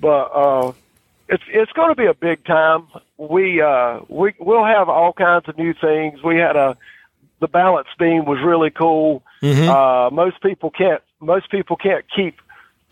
But 0.00 0.30
uh, 0.34 0.72
it's 1.28 1.42
it's 1.48 1.72
going 1.72 1.90
to 1.90 1.94
be 1.94 2.06
a 2.06 2.14
big 2.14 2.44
time. 2.44 2.88
We 3.16 3.60
uh, 3.60 4.00
we 4.08 4.34
we'll 4.38 4.64
have 4.64 4.88
all 4.88 5.12
kinds 5.12 5.48
of 5.48 5.58
new 5.58 5.74
things. 5.74 6.22
We 6.22 6.38
had 6.38 6.56
a 6.56 6.76
the 7.40 7.48
balance 7.48 7.88
beam 7.98 8.24
was 8.24 8.38
really 8.42 8.70
cool. 8.70 9.22
Uh, 9.68 10.10
most 10.10 10.40
people 10.42 10.70
can't 10.70 11.02
most 11.20 11.50
people 11.50 11.76
can't 11.76 12.04
keep 12.14 12.40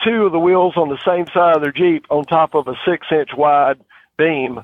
two 0.04 0.26
of 0.26 0.32
the 0.32 0.38
wheels 0.38 0.76
on 0.76 0.88
the 0.88 0.98
same 1.04 1.26
side 1.28 1.56
of 1.56 1.62
their 1.62 1.72
Jeep 1.72 2.06
on 2.10 2.24
top 2.24 2.54
of 2.54 2.68
a 2.68 2.74
six 2.86 3.06
inch 3.10 3.30
wide 3.36 3.80
beam. 4.16 4.62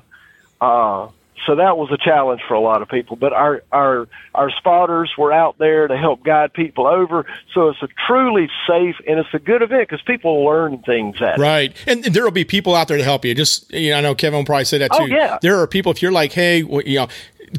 Uh, 0.61 1.09
so 1.45 1.55
that 1.55 1.77
was 1.77 1.91
a 1.91 1.97
challenge 1.97 2.41
for 2.47 2.53
a 2.53 2.59
lot 2.59 2.81
of 2.81 2.89
people. 2.89 3.15
But 3.15 3.33
our 3.33 3.63
our 3.71 4.07
our 4.33 4.49
spotters 4.51 5.11
were 5.17 5.31
out 5.31 5.57
there 5.57 5.87
to 5.87 5.97
help 5.97 6.23
guide 6.23 6.53
people 6.53 6.87
over. 6.87 7.25
So 7.53 7.69
it's 7.69 7.81
a 7.81 7.87
truly 8.07 8.49
safe 8.67 8.95
and 9.07 9.19
it's 9.19 9.33
a 9.33 9.39
good 9.39 9.61
event 9.61 9.89
because 9.89 10.01
people 10.03 10.45
learn 10.45 10.79
things 10.79 11.21
at 11.21 11.39
it. 11.39 11.41
Right. 11.41 11.75
And 11.87 12.03
there 12.03 12.23
will 12.23 12.31
be 12.31 12.45
people 12.45 12.75
out 12.75 12.87
there 12.87 12.97
to 12.97 13.03
help 13.03 13.25
you. 13.25 13.35
Just, 13.35 13.71
you 13.71 13.91
know, 13.91 13.97
I 13.97 14.01
know 14.01 14.15
Kevin 14.15 14.39
will 14.39 14.45
probably 14.45 14.65
say 14.65 14.77
that 14.79 14.91
oh, 14.93 14.99
too. 14.99 15.13
Oh, 15.13 15.15
yeah. 15.15 15.37
There 15.41 15.59
are 15.59 15.67
people, 15.67 15.91
if 15.91 16.01
you're 16.01 16.11
like, 16.11 16.31
hey, 16.31 16.63
well, 16.63 16.81
you 16.81 16.99
know, 16.99 17.07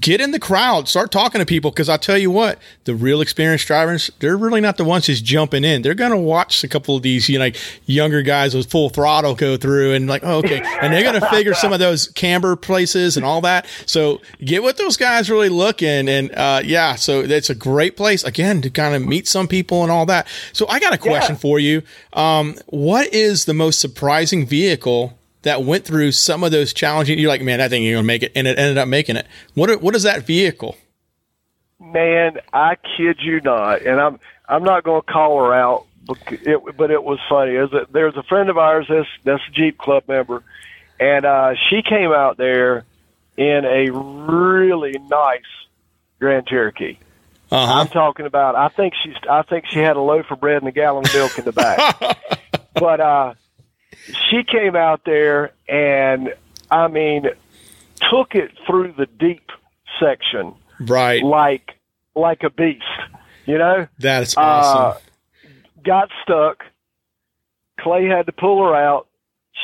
get 0.00 0.20
in 0.20 0.30
the 0.32 0.38
crowd, 0.38 0.88
start 0.88 1.10
talking 1.10 1.38
to 1.38 1.46
people. 1.46 1.70
Cause 1.70 1.88
I'll 1.88 1.98
tell 1.98 2.18
you 2.18 2.30
what, 2.30 2.58
the 2.84 2.94
real 2.94 3.20
experienced 3.20 3.66
drivers, 3.66 4.10
they're 4.18 4.36
really 4.36 4.60
not 4.60 4.76
the 4.76 4.84
ones 4.84 5.06
just 5.06 5.24
jumping 5.24 5.64
in. 5.64 5.82
They're 5.82 5.94
going 5.94 6.10
to 6.10 6.16
watch 6.16 6.62
a 6.64 6.68
couple 6.68 6.96
of 6.96 7.02
these, 7.02 7.28
you 7.28 7.38
know, 7.38 7.44
like 7.44 7.56
younger 7.86 8.22
guys 8.22 8.54
with 8.54 8.70
full 8.70 8.88
throttle 8.88 9.34
go 9.34 9.56
through 9.56 9.92
and 9.92 10.06
like, 10.06 10.22
oh, 10.24 10.38
okay. 10.38 10.62
And 10.80 10.92
they're 10.92 11.02
going 11.02 11.20
to 11.20 11.28
figure 11.30 11.54
some 11.54 11.72
of 11.72 11.78
those 11.78 12.08
camber 12.08 12.56
places 12.56 13.16
and 13.16 13.24
all 13.24 13.40
that. 13.42 13.66
So 13.86 14.20
get 14.44 14.62
with 14.62 14.76
those 14.76 14.96
guys 14.96 15.30
really 15.30 15.48
looking. 15.48 16.08
And, 16.08 16.32
uh, 16.32 16.60
yeah, 16.64 16.94
so 16.96 17.20
it's 17.20 17.50
a 17.50 17.54
great 17.54 17.96
place 17.96 18.24
again 18.24 18.62
to 18.62 18.70
kind 18.70 18.94
of 18.94 19.06
meet 19.06 19.28
some 19.28 19.48
people 19.48 19.82
and 19.82 19.92
all 19.92 20.06
that. 20.06 20.26
So 20.52 20.66
I 20.68 20.80
got 20.80 20.92
a 20.92 20.98
question 20.98 21.36
for 21.36 21.58
you. 21.58 21.82
Um, 22.12 22.56
what 22.66 23.12
is 23.12 23.44
the 23.44 23.54
most 23.54 23.80
surprising 23.80 24.46
vehicle 24.46 25.18
that 25.44 25.62
went 25.62 25.84
through 25.84 26.12
some 26.12 26.44
of 26.44 26.50
those 26.50 26.72
challenging? 26.72 27.18
You're 27.18 27.28
like, 27.28 27.42
man, 27.42 27.60
I 27.60 27.68
think 27.68 27.84
you're 27.84 27.96
gonna 27.96 28.06
make 28.06 28.22
it, 28.22 28.32
and 28.34 28.46
it 28.46 28.58
ended 28.58 28.76
up 28.76 28.88
making 28.88 29.16
it. 29.16 29.26
What 29.54 29.80
what 29.80 29.94
is 29.94 30.02
that 30.02 30.26
vehicle? 30.26 30.76
Man, 31.80 32.38
I 32.52 32.76
kid 32.96 33.18
you 33.20 33.40
not, 33.40 33.82
and 33.82 34.00
I'm 34.00 34.18
I'm 34.48 34.62
not 34.64 34.84
going 34.84 35.02
to 35.02 35.12
call 35.12 35.38
her 35.44 35.54
out, 35.54 35.86
but 36.06 36.18
it, 36.30 36.76
but 36.76 36.90
it 36.90 37.02
was 37.02 37.18
funny. 37.28 37.52
There's 37.52 37.72
a, 37.72 37.86
there's 37.90 38.16
a 38.16 38.22
friend 38.24 38.50
of 38.50 38.58
ours 38.58 38.86
that's 38.88 39.08
that's 39.24 39.42
a 39.48 39.52
Jeep 39.52 39.78
Club 39.78 40.04
member, 40.08 40.42
and 41.00 41.24
uh, 41.24 41.54
she 41.70 41.82
came 41.82 42.12
out 42.12 42.36
there 42.36 42.84
in 43.36 43.64
a 43.64 43.90
really 43.90 44.98
nice 44.98 45.42
Grand 46.20 46.46
Cherokee. 46.46 46.98
Uh 47.50 47.80
I'm 47.80 47.88
talking 47.88 48.26
about. 48.26 48.56
I 48.56 48.68
think 48.68 48.94
she's. 49.02 49.14
I 49.30 49.42
think 49.42 49.66
she 49.66 49.78
had 49.78 49.96
a 49.96 50.00
loaf 50.00 50.30
of 50.30 50.40
bread 50.40 50.58
and 50.58 50.68
a 50.68 50.72
gallon 50.72 51.04
of 51.04 51.14
milk 51.14 51.38
in 51.38 51.44
the 51.44 51.52
back. 51.52 51.98
but 52.74 53.00
uh, 53.00 53.34
she 54.30 54.42
came 54.44 54.76
out 54.76 55.02
there 55.04 55.52
and 55.68 56.34
I 56.70 56.88
mean, 56.88 57.26
took 58.10 58.34
it 58.34 58.50
through 58.66 58.92
the 58.96 59.06
deep 59.06 59.50
section 60.00 60.54
Right. 60.80 61.22
like 61.22 61.72
like 62.14 62.42
a 62.42 62.50
beast. 62.50 62.82
You 63.46 63.58
know, 63.58 63.86
That's 63.98 64.36
uh, 64.36 64.40
awesome. 64.40 65.02
got 65.84 66.08
stuck. 66.22 66.64
Clay 67.80 68.06
had 68.06 68.26
to 68.26 68.32
pull 68.32 68.62
her 68.66 68.74
out. 68.74 69.06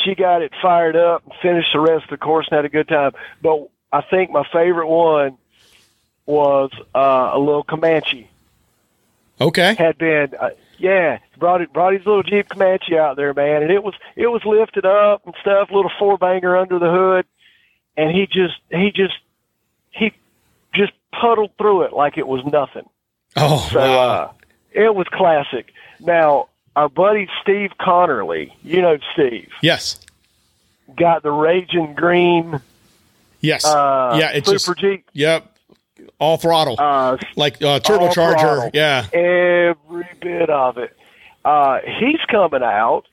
She 0.05 0.14
got 0.14 0.43
it 0.43 0.53
fired 0.61 0.97
up 0.97 1.22
and 1.24 1.33
finished 1.43 1.68
the 1.72 1.81
rest 1.81 2.05
of 2.05 2.11
the 2.11 2.16
course 2.18 2.47
and 2.51 2.57
had 2.57 2.64
a 2.64 2.68
good 2.68 2.89
time. 2.89 3.12
But 3.43 3.68
I 3.93 4.03
think 4.03 4.31
my 4.31 4.45
favorite 4.53 4.87
one 4.89 5.39
was 6.26 6.70
uh, 6.95 7.31
a 7.33 7.39
little 7.39 7.64
Comanche. 7.64 8.31
okay. 9.41 9.74
Had 9.74 9.99
been, 9.99 10.28
uh, 10.39 10.51
yeah, 10.81 11.18
brought 11.39 11.61
it, 11.61 11.72
brought 11.72 11.93
his 11.93 12.05
little 12.07 12.22
Jeep 12.22 12.49
Comanche 12.49 12.99
out 12.99 13.16
there, 13.16 13.33
man, 13.35 13.62
and 13.62 13.70
it 13.70 13.83
was 13.83 13.95
it 14.16 14.26
was 14.28 14.43
lifted 14.45 14.85
up 14.87 15.24
and 15.26 15.35
stuff, 15.41 15.70
little 15.70 15.91
four 15.99 16.18
banger 16.18 16.57
under 16.57 16.78
the 16.78 16.91
hood, 16.91 17.26
and 17.97 18.11
he 18.11 18.26
just 18.26 18.55
he 18.70 18.91
just 18.91 19.14
he 19.91 20.12
just 20.74 20.93
puddled 21.12 21.51
through 21.59 21.83
it 21.83 21.93
like 21.93 22.16
it 22.18 22.26
was 22.26 22.45
nothing. 22.47 22.89
Oh 23.37 23.68
So 23.72 23.78
wow. 23.78 23.99
uh, 24.09 24.33
it 24.72 24.95
was 24.95 25.07
classic. 25.12 25.72
Now 26.01 26.49
our 26.76 26.89
buddy 26.89 27.28
Steve 27.43 27.70
Connerly, 27.78 28.53
you 28.62 28.81
know 28.81 28.99
Steve, 29.12 29.51
yes. 29.61 30.01
got 30.97 31.22
the 31.22 31.31
Raging 31.31 31.95
Green 31.95 32.61
Yes. 33.43 33.64
uh, 33.64 34.16
yeah. 34.20 34.31
It's 34.33 34.49
Super 34.49 34.74
just. 34.74 34.81
Jeep, 34.81 35.05
Yep. 35.14 35.57
All 36.19 36.37
throttle. 36.37 36.77
uh, 36.79 37.17
like 37.37 37.63
uh, 37.63 37.81
turbocharger. 37.81 38.71
Yeah. 38.75 39.07
every 39.13 40.07
bit 40.21 40.51
of 40.51 40.79
it. 40.79 40.97
Uh, 41.45 41.79
he's 41.99 42.21
coming 42.29 42.63
out, 42.63 43.05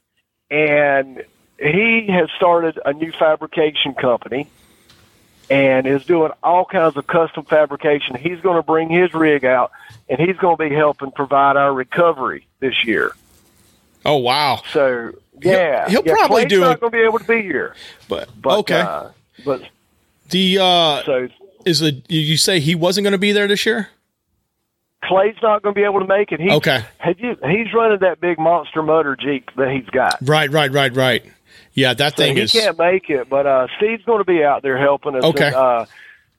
and 0.51 1.23
he 1.59 2.07
has 2.07 2.29
started 2.35 2.79
a 2.85 2.93
new 2.93 3.11
fabrication 3.11 3.93
company, 3.93 4.47
and 5.49 5.87
is 5.87 6.05
doing 6.05 6.31
all 6.43 6.65
kinds 6.65 6.97
of 6.97 7.07
custom 7.07 7.45
fabrication. 7.45 8.15
He's 8.15 8.39
going 8.41 8.57
to 8.57 8.63
bring 8.63 8.89
his 8.89 9.13
rig 9.13 9.45
out, 9.45 9.71
and 10.09 10.19
he's 10.19 10.35
going 10.37 10.57
to 10.57 10.69
be 10.69 10.75
helping 10.75 11.11
provide 11.11 11.55
our 11.55 11.73
recovery 11.73 12.45
this 12.59 12.83
year. 12.85 13.11
Oh 14.05 14.17
wow. 14.17 14.61
So 14.73 15.13
yeah, 15.41 15.89
he'll 15.89 16.03
yeah, 16.05 16.13
probably 16.13 16.41
Clay's 16.43 16.49
do 16.49 16.59
not 16.61 16.71
it- 16.77 16.79
going 16.81 16.91
to 16.91 16.97
be 16.97 17.03
able 17.03 17.19
to 17.19 17.25
be 17.25 17.41
here, 17.41 17.75
But, 18.09 18.29
but 18.41 18.59
okay. 18.59 18.79
uh, 18.81 19.09
but 19.45 19.61
the 20.29 20.57
uh 20.59 21.03
so 21.03 21.29
is 21.65 21.79
the 21.79 22.01
you 22.07 22.37
say 22.37 22.59
he 22.59 22.75
wasn't 22.75 23.03
going 23.05 23.11
to 23.13 23.17
be 23.17 23.31
there 23.31 23.47
this 23.47 23.65
year? 23.65 23.89
Clay's 25.03 25.35
not 25.41 25.61
going 25.61 25.73
to 25.75 25.79
be 25.79 25.85
able 25.85 25.99
to 25.99 26.07
make 26.07 26.31
it. 26.31 26.39
He's, 26.39 26.51
Okay. 26.51 26.83
have 26.97 27.19
you- 27.19 27.37
he's 27.47 27.71
running 27.73 27.99
that 27.99 28.19
big 28.19 28.39
monster 28.39 28.81
motor 28.81 29.15
Jeep 29.15 29.49
that 29.55 29.69
he's 29.71 29.85
got. 29.91 30.17
Right. 30.21 30.51
Right. 30.51 30.71
Right. 30.71 30.93
Right. 30.95 31.23
Yeah. 31.73 31.93
That 31.93 32.17
So 32.17 32.23
thing 32.23 32.35
he 32.35 32.41
is. 32.41 32.51
can't 32.51 32.77
make 32.77 33.09
it, 33.09 33.29
but 33.29 33.45
uh, 33.45 33.67
Steve's 33.77 34.03
going 34.05 34.19
to 34.19 34.25
be 34.25 34.43
out 34.43 34.63
there 34.63 34.77
helping 34.77 35.15
us. 35.15 35.23
Okay. 35.23 35.47
And, 35.47 35.55
uh, 35.55 35.85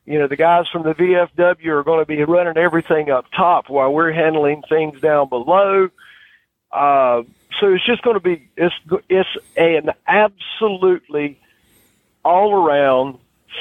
you 0.07 0.19
know, 0.19 0.27
the 0.27 0.37
guys 0.37 0.67
from 0.69 0.83
the 0.83 0.95
VFW 0.95 1.67
are 1.69 1.83
going 1.85 2.01
to 2.01 2.07
be 2.07 2.23
running 2.25 2.57
everything 2.57 3.11
up 3.11 3.27
top 3.35 3.71
while 3.71 3.93
we're 3.93 4.13
handling 4.13 4.63
things 4.69 5.01
down 5.01 5.29
below. 5.29 5.89
Uh, 6.73 7.23
so 7.61 7.73
it's 7.73 7.87
just 7.87 8.03
going 8.03 8.15
to 8.15 8.21
be 8.21 8.49
it's 8.57 8.75
it's 9.09 9.29
an 9.57 9.91
absolutely 10.07 11.39
all 12.25 12.53
around 12.53 13.19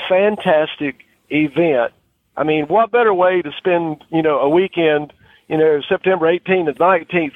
fantastic 0.10 1.06
event. 1.30 1.94
I 2.36 2.44
mean, 2.44 2.66
what 2.66 2.92
better 2.92 3.14
way 3.14 3.42
to 3.42 3.52
spend 3.58 4.04
you 4.10 4.22
know 4.22 4.40
a 4.40 4.50
weekend? 4.50 5.14
You 5.48 5.58
know, 5.58 5.82
September 5.88 6.26
18th 6.28 6.68
and 6.70 6.78
19th, 6.78 7.34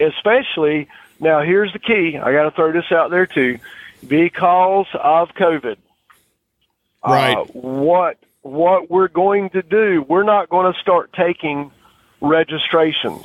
especially. 0.00 0.88
Now, 1.18 1.42
here's 1.42 1.72
the 1.72 1.78
key. 1.78 2.16
I 2.16 2.32
got 2.32 2.44
to 2.44 2.50
throw 2.52 2.72
this 2.72 2.90
out 2.90 3.10
there 3.10 3.26
too, 3.26 3.58
because 4.06 4.86
of 4.94 5.30
COVID. 5.34 5.76
Right. 7.04 7.36
Uh, 7.36 7.44
what 7.44 8.18
what 8.42 8.90
we're 8.90 9.08
going 9.08 9.50
to 9.50 9.62
do? 9.62 10.04
We're 10.06 10.22
not 10.22 10.48
going 10.48 10.72
to 10.72 10.78
start 10.80 11.12
taking 11.12 11.70
registrations 12.20 13.24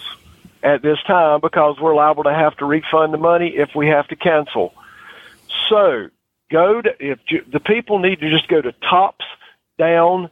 at 0.63 0.81
this 0.81 0.97
time 1.05 1.39
because 1.41 1.79
we're 1.79 1.95
liable 1.95 2.23
to 2.23 2.33
have 2.33 2.57
to 2.57 2.65
refund 2.65 3.13
the 3.13 3.17
money 3.17 3.49
if 3.55 3.75
we 3.75 3.87
have 3.87 4.07
to 4.07 4.15
cancel. 4.15 4.73
So 5.69 6.09
go 6.51 6.81
to 6.81 6.89
if 6.99 7.19
you, 7.29 7.45
the 7.51 7.59
people 7.59 7.99
need 7.99 8.19
to 8.19 8.29
just 8.29 8.47
go 8.47 8.61
to 8.61 8.71
Tops 8.71 9.25
Down 9.78 10.30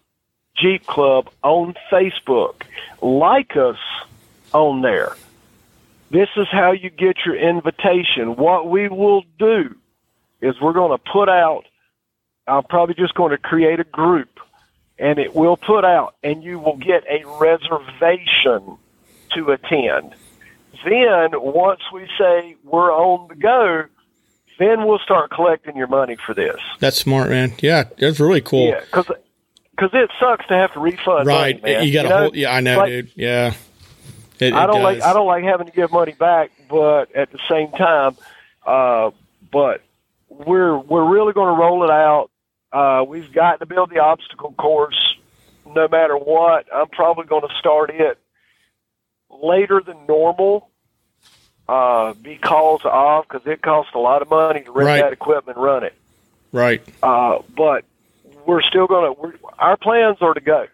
Jeep 0.56 0.86
Club 0.86 1.30
on 1.44 1.76
Facebook, 1.92 2.64
like 3.02 3.56
us 3.58 3.78
on 4.54 4.82
there. 4.82 5.16
This 6.12 6.30
is 6.38 6.48
how 6.52 6.72
you 6.72 6.90
get 6.90 7.26
your 7.26 7.36
invitation. 7.36 8.36
What 8.36 8.70
we 8.70 8.88
will 8.88 9.24
do 9.40 9.76
is 10.42 10.60
we're 10.62 10.74
going 10.74 10.98
to 10.98 11.12
put 11.12 11.28
out. 11.28 11.64
I'm 12.48 12.64
probably 12.64 12.96
just 12.96 13.16
going 13.16 13.32
to 13.32 13.38
create 13.38 13.80
a 13.80 13.86
group, 13.86 14.40
and 15.00 15.18
it 15.18 15.34
will 15.34 15.58
put 15.58 15.86
out, 15.86 16.16
and 16.24 16.44
you 16.44 16.60
will 16.60 16.78
get 16.78 17.04
a 17.10 17.24
reservation 17.40 18.78
to 19.34 19.52
attend. 19.52 20.14
Then, 20.86 21.30
once 21.34 21.82
we 21.92 22.08
say 22.18 22.58
we're 22.64 22.92
on 22.92 23.30
the 23.30 23.36
go, 23.36 23.86
then 24.60 24.86
we'll 24.86 25.00
start 25.00 25.32
collecting 25.32 25.78
your 25.78 25.88
money 25.88 26.18
for 26.26 26.34
this. 26.34 26.60
That's 26.80 26.98
smart, 26.98 27.30
man. 27.30 27.54
Yeah, 27.60 27.86
that's 27.98 28.20
really 28.20 28.42
cool. 28.42 28.68
Yeah, 28.68 28.82
because 28.82 29.10
it 29.94 30.10
sucks 30.20 30.46
to 30.48 30.54
have 30.54 30.74
to 30.74 30.80
refund. 30.80 31.28
Right, 31.28 31.62
money, 31.62 31.86
you 31.86 31.94
got 31.94 32.04
to 32.04 32.10
hold. 32.18 32.36
Yeah, 32.36 32.54
I 32.54 32.60
know, 32.62 32.78
Like, 32.78 32.90
dude. 32.90 33.12
Yeah, 33.16 33.54
It- 34.40 34.54
I 34.54 34.66
don't 34.66 34.82
like. 34.84 35.02
I 35.02 35.14
don't 35.14 35.28
like 35.28 35.44
having 35.44 35.68
to 35.68 35.74
give 35.74 35.92
money 35.92 36.14
back, 36.14 36.52
but 36.70 37.14
at 37.16 37.32
the 37.32 37.40
same 37.50 37.72
time, 37.72 38.16
uh, 38.66 39.12
but 39.52 39.82
we're 40.30 40.78
we're 40.78 41.06
really 41.08 41.34
going 41.34 41.54
to 41.56 41.60
roll 41.62 41.84
it 41.84 41.90
out. 41.92 42.30
Uh, 42.72 43.04
we've 43.08 43.32
got 43.32 43.60
to 43.60 43.66
build 43.66 43.90
the 43.92 44.00
obstacle 44.00 44.54
course, 44.58 45.16
no 45.66 45.88
matter 45.88 46.18
what. 46.18 46.66
I'm 46.74 46.88
probably 46.90 47.26
going 47.26 47.48
to 47.48 47.54
start 47.60 47.92
it 47.92 48.18
later 49.30 49.82
than 49.86 49.98
normal 50.08 50.70
uh, 51.68 52.14
because 52.14 52.82
of 52.84 53.28
because 53.28 53.46
it 53.48 53.62
costs 53.62 53.92
a 53.96 54.00
lot 54.00 54.22
of 54.22 54.30
money 54.30 54.62
to 54.62 54.72
rent 54.72 54.88
Right. 54.88 55.02
that 55.02 55.14
equipment 55.14 55.58
and 55.58 55.64
run 55.66 55.84
it. 55.84 55.94
Right. 56.52 56.82
Uh, 57.02 57.40
but 57.56 57.86
we're 58.46 58.62
still 58.62 58.88
going 58.88 59.16
to. 59.16 59.34
Our 59.60 59.78
plans 59.78 60.18
are 60.22 60.34
to 60.34 60.42
go. 60.42 60.68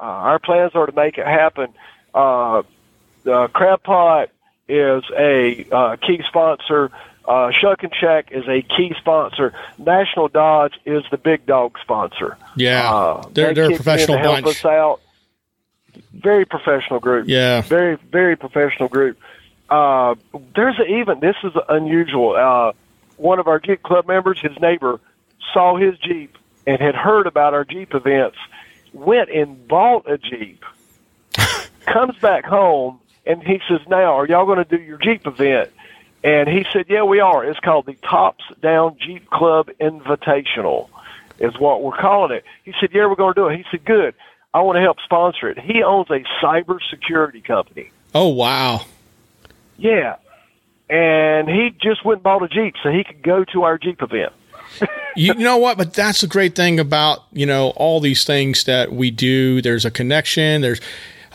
Uh, 0.00 0.02
our 0.02 0.38
plans 0.38 0.72
are 0.74 0.86
to 0.86 0.92
make 0.92 1.18
it 1.18 1.26
happen. 1.26 1.72
Uh, 2.14 2.62
the 3.24 3.48
Crab 3.48 3.82
Pot 3.82 4.30
is 4.68 5.02
a 5.16 5.66
uh, 5.72 5.96
key 5.96 6.22
sponsor. 6.28 6.90
Uh, 7.26 7.50
Shuck 7.50 7.82
and 7.82 7.92
Shack 7.94 8.28
is 8.32 8.44
a 8.48 8.62
key 8.62 8.94
sponsor. 8.98 9.52
National 9.76 10.28
Dodge 10.28 10.74
is 10.86 11.02
the 11.10 11.18
big 11.18 11.44
dog 11.44 11.76
sponsor. 11.82 12.38
Yeah, 12.56 12.90
Uh, 12.90 13.28
they're 13.32 13.48
they 13.48 13.54
they're 13.54 13.64
a 13.64 13.68
kicked 13.68 13.70
in 13.72 13.76
professional 13.76 14.16
to 14.16 14.22
help 14.22 14.44
bunch. 14.44 14.56
us 14.56 14.64
out. 14.64 15.00
Very 16.14 16.46
professional 16.46 17.00
group. 17.00 17.26
Yeah. 17.28 17.60
Very 17.62 17.96
very 17.96 18.36
professional 18.36 18.88
group. 18.88 19.18
Uh, 19.68 20.14
there's 20.54 20.78
a, 20.78 20.84
even 20.86 21.20
this 21.20 21.36
is 21.44 21.52
unusual. 21.68 22.34
Uh, 22.34 22.72
one 23.18 23.38
of 23.38 23.46
our 23.48 23.58
Jeep 23.58 23.82
Club 23.82 24.06
members, 24.06 24.40
his 24.40 24.58
neighbor, 24.60 24.98
saw 25.52 25.76
his 25.76 25.98
Jeep 25.98 26.37
and 26.68 26.82
had 26.82 26.94
heard 26.94 27.26
about 27.26 27.54
our 27.54 27.64
Jeep 27.64 27.94
events. 27.94 28.36
Went 28.92 29.30
and 29.30 29.66
bought 29.66 30.08
a 30.08 30.18
Jeep. 30.18 30.62
comes 31.86 32.16
back 32.18 32.44
home 32.44 33.00
and 33.24 33.42
he 33.42 33.60
says, 33.66 33.80
"Now, 33.88 34.18
are 34.18 34.26
y'all 34.26 34.44
going 34.44 34.62
to 34.62 34.76
do 34.76 34.82
your 34.82 34.98
Jeep 34.98 35.26
event?" 35.26 35.70
And 36.22 36.46
he 36.46 36.66
said, 36.70 36.84
"Yeah, 36.88 37.04
we 37.04 37.20
are. 37.20 37.42
It's 37.44 37.58
called 37.60 37.86
the 37.86 37.94
Tops 37.94 38.44
Down 38.60 38.98
Jeep 38.98 39.30
Club 39.30 39.70
Invitational, 39.80 40.88
is 41.38 41.58
what 41.58 41.82
we're 41.82 41.96
calling 41.96 42.36
it." 42.36 42.44
He 42.64 42.74
said, 42.78 42.90
"Yeah, 42.92 43.06
we're 43.06 43.16
going 43.16 43.34
to 43.34 43.40
do 43.40 43.48
it." 43.48 43.56
He 43.56 43.64
said, 43.70 43.84
"Good. 43.86 44.14
I 44.52 44.60
want 44.60 44.76
to 44.76 44.82
help 44.82 44.98
sponsor 45.04 45.48
it." 45.48 45.58
He 45.58 45.82
owns 45.82 46.10
a 46.10 46.22
cybersecurity 46.42 47.44
company. 47.44 47.90
Oh 48.14 48.28
wow. 48.28 48.84
Yeah, 49.78 50.16
and 50.90 51.48
he 51.48 51.70
just 51.80 52.04
went 52.04 52.18
and 52.18 52.24
bought 52.24 52.42
a 52.42 52.48
Jeep 52.48 52.74
so 52.82 52.90
he 52.90 53.04
could 53.04 53.22
go 53.22 53.44
to 53.52 53.62
our 53.62 53.78
Jeep 53.78 54.02
event. 54.02 54.32
You 55.16 55.34
know 55.34 55.56
what? 55.56 55.78
But 55.78 55.94
that's 55.94 56.20
the 56.20 56.26
great 56.26 56.54
thing 56.54 56.78
about 56.78 57.24
you 57.32 57.46
know 57.46 57.70
all 57.76 58.00
these 58.00 58.24
things 58.24 58.64
that 58.64 58.92
we 58.92 59.10
do. 59.10 59.60
There's 59.62 59.84
a 59.84 59.90
connection. 59.90 60.60
There's, 60.60 60.80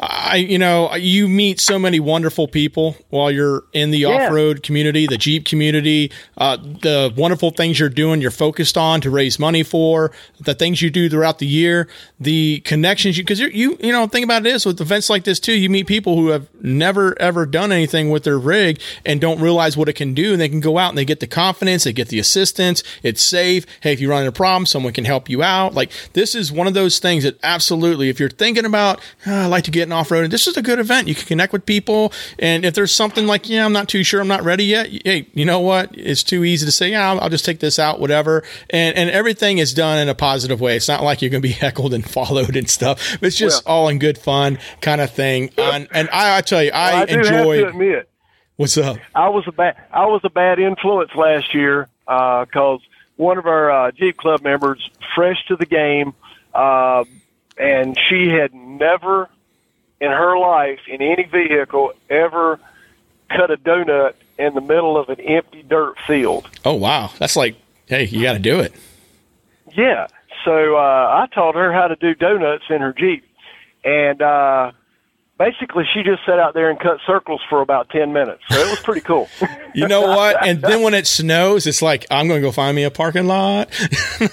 I 0.10 0.36
you 0.38 0.58
know 0.58 0.94
you 0.96 1.28
meet 1.28 1.60
so 1.60 1.78
many 1.80 2.00
wonderful 2.00 2.48
people 2.48 2.96
while 3.10 3.32
you're 3.32 3.64
in 3.74 3.92
the 3.92 4.00
Yeah. 4.00 4.28
off 4.28 4.32
road 4.34 4.64
community, 4.64 5.08
the 5.08 5.18
Jeep 5.18 5.46
community. 5.46 6.12
Uh, 6.38 6.58
the 6.58 7.14
wonderful 7.16 7.52
things 7.52 7.80
you're 7.80 7.90
doing, 7.90 8.22
you're 8.22 8.32
focused 8.32 8.78
on 8.78 9.02
to 9.02 9.10
raise 9.10 9.40
money 9.40 9.64
for. 9.64 10.12
The 10.42 10.54
things 10.54 10.82
you 10.82 10.90
do 10.90 11.10
throughout 11.10 11.40
the 11.40 11.46
year, 11.46 11.88
the 12.20 12.60
connections 12.62 13.18
you 13.18 13.24
because 13.24 13.40
you 13.40 13.48
you 13.48 13.78
you 13.82 13.92
know 13.92 14.08
think 14.08 14.24
about 14.24 14.46
it 14.46 14.54
is 14.54 14.66
with 14.66 14.80
events 14.82 15.10
like 15.10 15.24
this 15.24 15.40
too. 15.40 15.54
You 15.54 15.70
meet 15.70 15.88
people 15.88 16.16
who 16.16 16.30
have 16.30 16.48
never 16.62 17.20
ever 17.22 17.46
done 17.46 17.72
anything 17.72 18.10
with 18.10 18.24
their 18.24 18.40
rig 18.40 18.80
and 19.06 19.22
don't 19.22 19.40
realize 19.40 19.78
what 19.78 19.90
it 19.90 19.94
can 19.94 20.14
do, 20.14 20.34
and 20.34 20.42
they 20.42 20.50
can 20.50 20.60
go 20.60 20.78
out 20.78 20.90
and 20.90 20.98
they 20.98 21.06
get 21.06 21.20
the 21.20 21.28
confidence, 21.28 21.84
they 21.84 21.94
get 21.94 22.10
the 22.10 22.20
assistance. 22.20 22.84
It's 23.04 23.22
safe. 23.24 23.66
Hey, 23.82 23.94
if 23.94 24.02
you 24.02 24.10
run 24.10 24.20
into 24.22 24.30
a 24.30 24.32
problem, 24.34 24.66
someone 24.66 24.94
can 24.94 25.06
help 25.06 25.30
you 25.30 25.44
out. 25.44 25.74
Like 25.74 25.92
this 26.14 26.36
is 26.36 26.52
one 26.52 26.68
of 26.68 26.74
those 26.74 27.00
things 27.00 27.24
that 27.24 27.38
absolutely, 27.44 28.10
if 28.10 28.20
you're 28.20 28.30
thinking 28.30 28.66
about, 28.66 29.00
"Ah, 29.26 29.44
I 29.44 29.46
like 29.48 29.64
to 29.66 29.72
get 29.72 29.88
in 29.94 30.00
off 30.00 30.12
road, 30.12 30.24
and 30.24 30.34
this 30.34 30.48
is 30.48 30.58
a 30.58 30.62
good 30.62 30.80
event. 30.80 31.08
You 31.08 31.16
can 31.16 31.26
connect 31.26 31.54
with 31.54 31.66
people, 31.66 32.12
and 32.40 32.66
if 32.66 32.74
there's 32.74 32.92
something 32.92 33.28
like, 33.28 33.48
yeah, 33.50 33.66
I'm 33.66 33.74
not 33.74 33.88
too 33.88 34.04
sure, 34.04 34.20
I'm 34.20 34.28
not 34.28 34.44
ready 34.44 34.66
yet. 34.66 34.90
Hey, 35.06 35.28
you 35.34 35.46
know 35.46 35.60
what? 35.60 35.92
It's 35.94 36.24
too 36.24 36.44
easy 36.44 36.66
to 36.66 36.72
say, 36.72 36.92
yeah, 36.92 37.10
I'll, 37.10 37.22
I'll 37.22 37.30
just 37.30 37.46
take 37.46 37.60
this 37.60 37.80
out, 37.80 38.00
whatever. 38.00 38.44
And 38.70 38.96
and 38.98 39.10
everything 39.10 39.60
is 39.60 39.74
done 39.74 40.00
in 40.00 40.10
a 40.10 40.16
positive 40.16 40.60
way. 40.60 40.76
It's 40.76 40.88
not 40.88 41.04
like 41.04 41.22
you're 41.22 41.32
going 41.32 41.42
to 41.42 41.48
be 41.48 41.54
heckled 41.54 41.94
and 41.94 42.08
followed 42.08 42.56
and 42.56 42.70
stuff. 42.70 43.18
It's 43.22 43.38
just 43.38 43.66
all 43.66 43.88
in 43.90 44.00
good 44.00 44.18
fun 44.18 44.60
kind 44.82 45.02
of 45.02 45.12
thing. 45.12 45.52
And, 45.58 45.88
and 45.92 46.10
I, 46.12 46.38
I 46.38 46.42
tell 46.42 46.64
you, 46.64 46.72
I, 46.72 47.02
I 47.02 47.04
enjoyed. 47.06 47.62
to 47.62 47.68
admit, 47.70 48.10
What's 48.56 48.78
up? 48.78 48.98
I 49.16 49.30
was 49.30 49.46
a 49.48 49.52
bad 49.52 49.76
I 49.92 50.06
was 50.06 50.22
a 50.24 50.30
bad 50.30 50.60
influence 50.60 51.12
last 51.16 51.54
year 51.56 51.90
because 52.06 52.82
one 53.16 53.38
of 53.38 53.46
our 53.46 53.72
uh, 53.72 53.92
Jeep 53.92 54.18
Club 54.18 54.42
members, 54.44 54.90
fresh 55.16 55.44
to 55.48 55.56
the 55.56 55.66
game, 55.66 56.14
uh, 56.54 57.04
and 57.58 57.98
she 58.10 58.30
had 58.30 58.54
never 58.54 59.30
in 60.04 60.12
her 60.12 60.38
life 60.38 60.80
in 60.88 61.02
any 61.02 61.24
vehicle 61.24 61.94
ever 62.10 62.60
cut 63.30 63.52
a 63.52 63.58
donut 63.58 64.14
in 64.38 64.54
the 64.54 64.62
middle 64.62 64.98
of 64.98 65.10
an 65.10 65.20
empty 65.22 65.64
dirt 65.64 65.96
field. 66.06 66.50
Oh 66.66 66.74
wow, 66.74 67.12
that's 67.20 67.36
like, 67.36 67.56
hey, 67.88 68.06
you 68.06 68.22
got 68.22 68.34
to 68.34 68.40
do 68.40 68.60
it. 68.60 68.74
Yeah. 69.74 70.08
So 70.46 70.76
uh, 70.76 70.80
I 70.80 71.28
taught 71.34 71.56
her 71.56 71.72
how 71.72 71.88
to 71.88 71.96
do 71.96 72.14
donuts 72.16 72.66
in 72.70 72.82
her 72.82 72.94
Jeep. 72.94 73.24
And 73.86 74.22
uh, 74.22 74.72
basically, 75.38 75.86
she 75.94 76.04
just 76.04 76.26
sat 76.26 76.38
out 76.38 76.54
there 76.54 76.70
and 76.70 76.78
cut 76.80 76.98
circles 77.08 77.42
for 77.50 77.62
about 77.62 77.90
10 77.90 78.12
minutes. 78.12 78.44
So 78.50 78.60
it 78.60 78.70
was 78.70 78.80
pretty 78.82 79.02
cool. 79.02 79.30
You 79.76 79.88
know 79.88 80.02
what? 80.02 80.46
And 80.46 80.62
then 80.62 80.84
when 80.84 80.94
it 80.94 81.08
snows, 81.08 81.66
it's 81.66 81.82
like 81.82 82.06
I'm 82.12 82.28
going 82.28 82.40
to 82.40 82.48
go 82.48 82.52
find 82.52 82.76
me 82.76 82.84
a 82.84 82.92
parking 82.92 83.26
lot. 83.26 83.70
uh, 84.22 84.30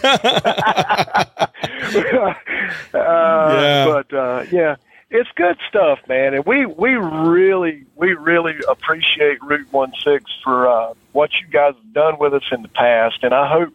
Yeah. 2.93 3.87
But 3.87 4.13
uh, 4.13 4.45
yeah, 4.53 4.77
it's 5.11 5.29
good 5.35 5.59
stuff, 5.69 5.99
man. 6.09 6.35
And 6.35 6.45
we, 6.47 6.67
we 6.67 6.95
really, 6.95 7.85
we 7.97 8.15
really 8.15 8.57
appreciate 8.69 9.43
Root 9.43 9.67
One 9.73 9.93
Six 10.05 10.25
for 10.45 10.69
uh, 10.69 10.95
what 11.13 11.31
you 11.41 11.49
guys 11.49 11.75
have 11.75 11.93
done 11.93 12.19
with 12.19 12.33
us 12.35 12.45
in 12.53 12.63
the 12.63 12.69
past. 12.69 13.19
And 13.23 13.35
I 13.35 13.49
hope 13.49 13.75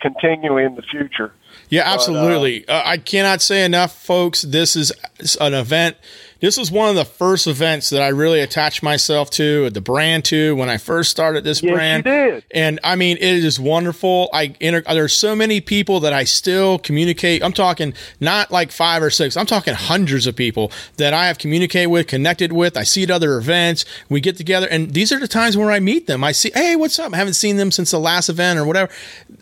continue 0.00 0.58
in 0.58 0.74
the 0.74 0.82
future. 0.82 1.32
Yeah, 1.70 1.82
absolutely. 1.86 2.68
uh, 2.68 2.82
I 2.84 2.98
cannot 2.98 3.40
say 3.40 3.64
enough, 3.64 3.98
folks. 3.98 4.42
This 4.42 4.76
is 4.76 4.92
an 5.40 5.54
event. 5.54 5.96
This 6.44 6.58
was 6.58 6.70
one 6.70 6.90
of 6.90 6.94
the 6.94 7.06
first 7.06 7.46
events 7.46 7.88
that 7.88 8.02
I 8.02 8.08
really 8.08 8.40
attached 8.40 8.82
myself 8.82 9.30
to, 9.30 9.70
the 9.70 9.80
brand 9.80 10.26
to, 10.26 10.54
when 10.54 10.68
I 10.68 10.76
first 10.76 11.10
started 11.10 11.42
this 11.42 11.62
Yes, 11.62 11.72
brand. 11.72 12.04
you 12.04 12.12
did. 12.12 12.44
And 12.50 12.80
I 12.84 12.96
mean, 12.96 13.16
it 13.16 13.22
is 13.22 13.58
wonderful. 13.58 14.28
I 14.30 14.54
inter- 14.60 14.82
there's 14.82 15.14
so 15.14 15.34
many 15.34 15.62
people 15.62 16.00
that 16.00 16.12
I 16.12 16.24
still 16.24 16.78
communicate. 16.78 17.42
I'm 17.42 17.54
talking 17.54 17.94
not 18.20 18.50
like 18.50 18.72
five 18.72 19.02
or 19.02 19.08
six. 19.08 19.38
I'm 19.38 19.46
talking 19.46 19.72
hundreds 19.72 20.26
of 20.26 20.36
people 20.36 20.70
that 20.98 21.14
I 21.14 21.28
have 21.28 21.38
communicated 21.38 21.86
with, 21.86 22.08
connected 22.08 22.52
with. 22.52 22.76
I 22.76 22.82
see 22.82 23.04
at 23.04 23.10
other 23.10 23.38
events. 23.38 23.86
We 24.10 24.20
get 24.20 24.36
together, 24.36 24.68
and 24.70 24.92
these 24.92 25.12
are 25.12 25.18
the 25.18 25.26
times 25.26 25.56
where 25.56 25.70
I 25.70 25.80
meet 25.80 26.06
them. 26.06 26.22
I 26.22 26.32
see, 26.32 26.50
hey, 26.52 26.76
what's 26.76 26.98
up? 26.98 27.14
I 27.14 27.16
haven't 27.16 27.34
seen 27.34 27.56
them 27.56 27.70
since 27.70 27.90
the 27.90 27.98
last 27.98 28.28
event 28.28 28.58
or 28.58 28.66
whatever. 28.66 28.92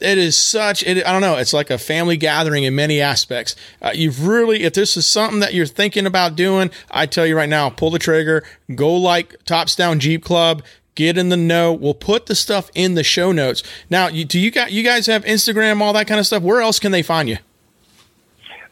It 0.01 0.19
is 0.19 0.37
such. 0.37 0.85
It, 0.85 1.05
I 1.05 1.11
don't 1.11 1.21
know. 1.21 1.37
It's 1.37 1.53
like 1.53 1.71
a 1.71 1.79
family 1.79 2.17
gathering 2.17 2.63
in 2.63 2.77
many 2.77 3.01
aspects. 3.01 3.57
Uh, 3.81 3.91
you've 3.93 4.25
really, 4.25 4.63
if 4.63 4.75
this 4.75 4.97
is 4.97 5.05
something 5.05 5.41
that 5.41 5.53
you're 5.53 5.67
thinking 5.67 6.07
about 6.07 6.37
doing, 6.37 6.71
I 6.93 7.07
tell 7.07 7.27
you 7.27 7.37
right 7.37 7.49
now, 7.49 7.71
pull 7.71 7.91
the 7.91 7.99
trigger. 7.99 8.45
Go 8.75 8.95
like 8.95 9.43
Tops 9.45 9.75
Down 9.75 9.99
Jeep 10.01 10.25
Club 10.25 10.63
get 10.95 11.17
in 11.17 11.29
the 11.29 11.37
know. 11.37 11.73
We'll 11.73 11.95
put 11.95 12.27
the 12.27 12.35
stuff 12.35 12.71
in 12.75 12.95
the 12.95 13.05
show 13.05 13.33
notes. 13.33 13.63
Now, 13.89 14.09
you, 14.09 14.25
do 14.25 14.39
you 14.39 14.51
got 14.51 14.73
you 14.73 14.83
guys 14.83 15.07
have 15.07 15.25
Instagram, 15.25 15.81
all 15.81 15.93
that 15.95 16.07
kind 16.07 16.21
of 16.21 16.27
stuff? 16.27 16.43
Where 16.43 16.61
else 16.61 16.79
can 16.79 16.93
they 16.93 17.03
find 17.03 17.29
you? 17.29 17.39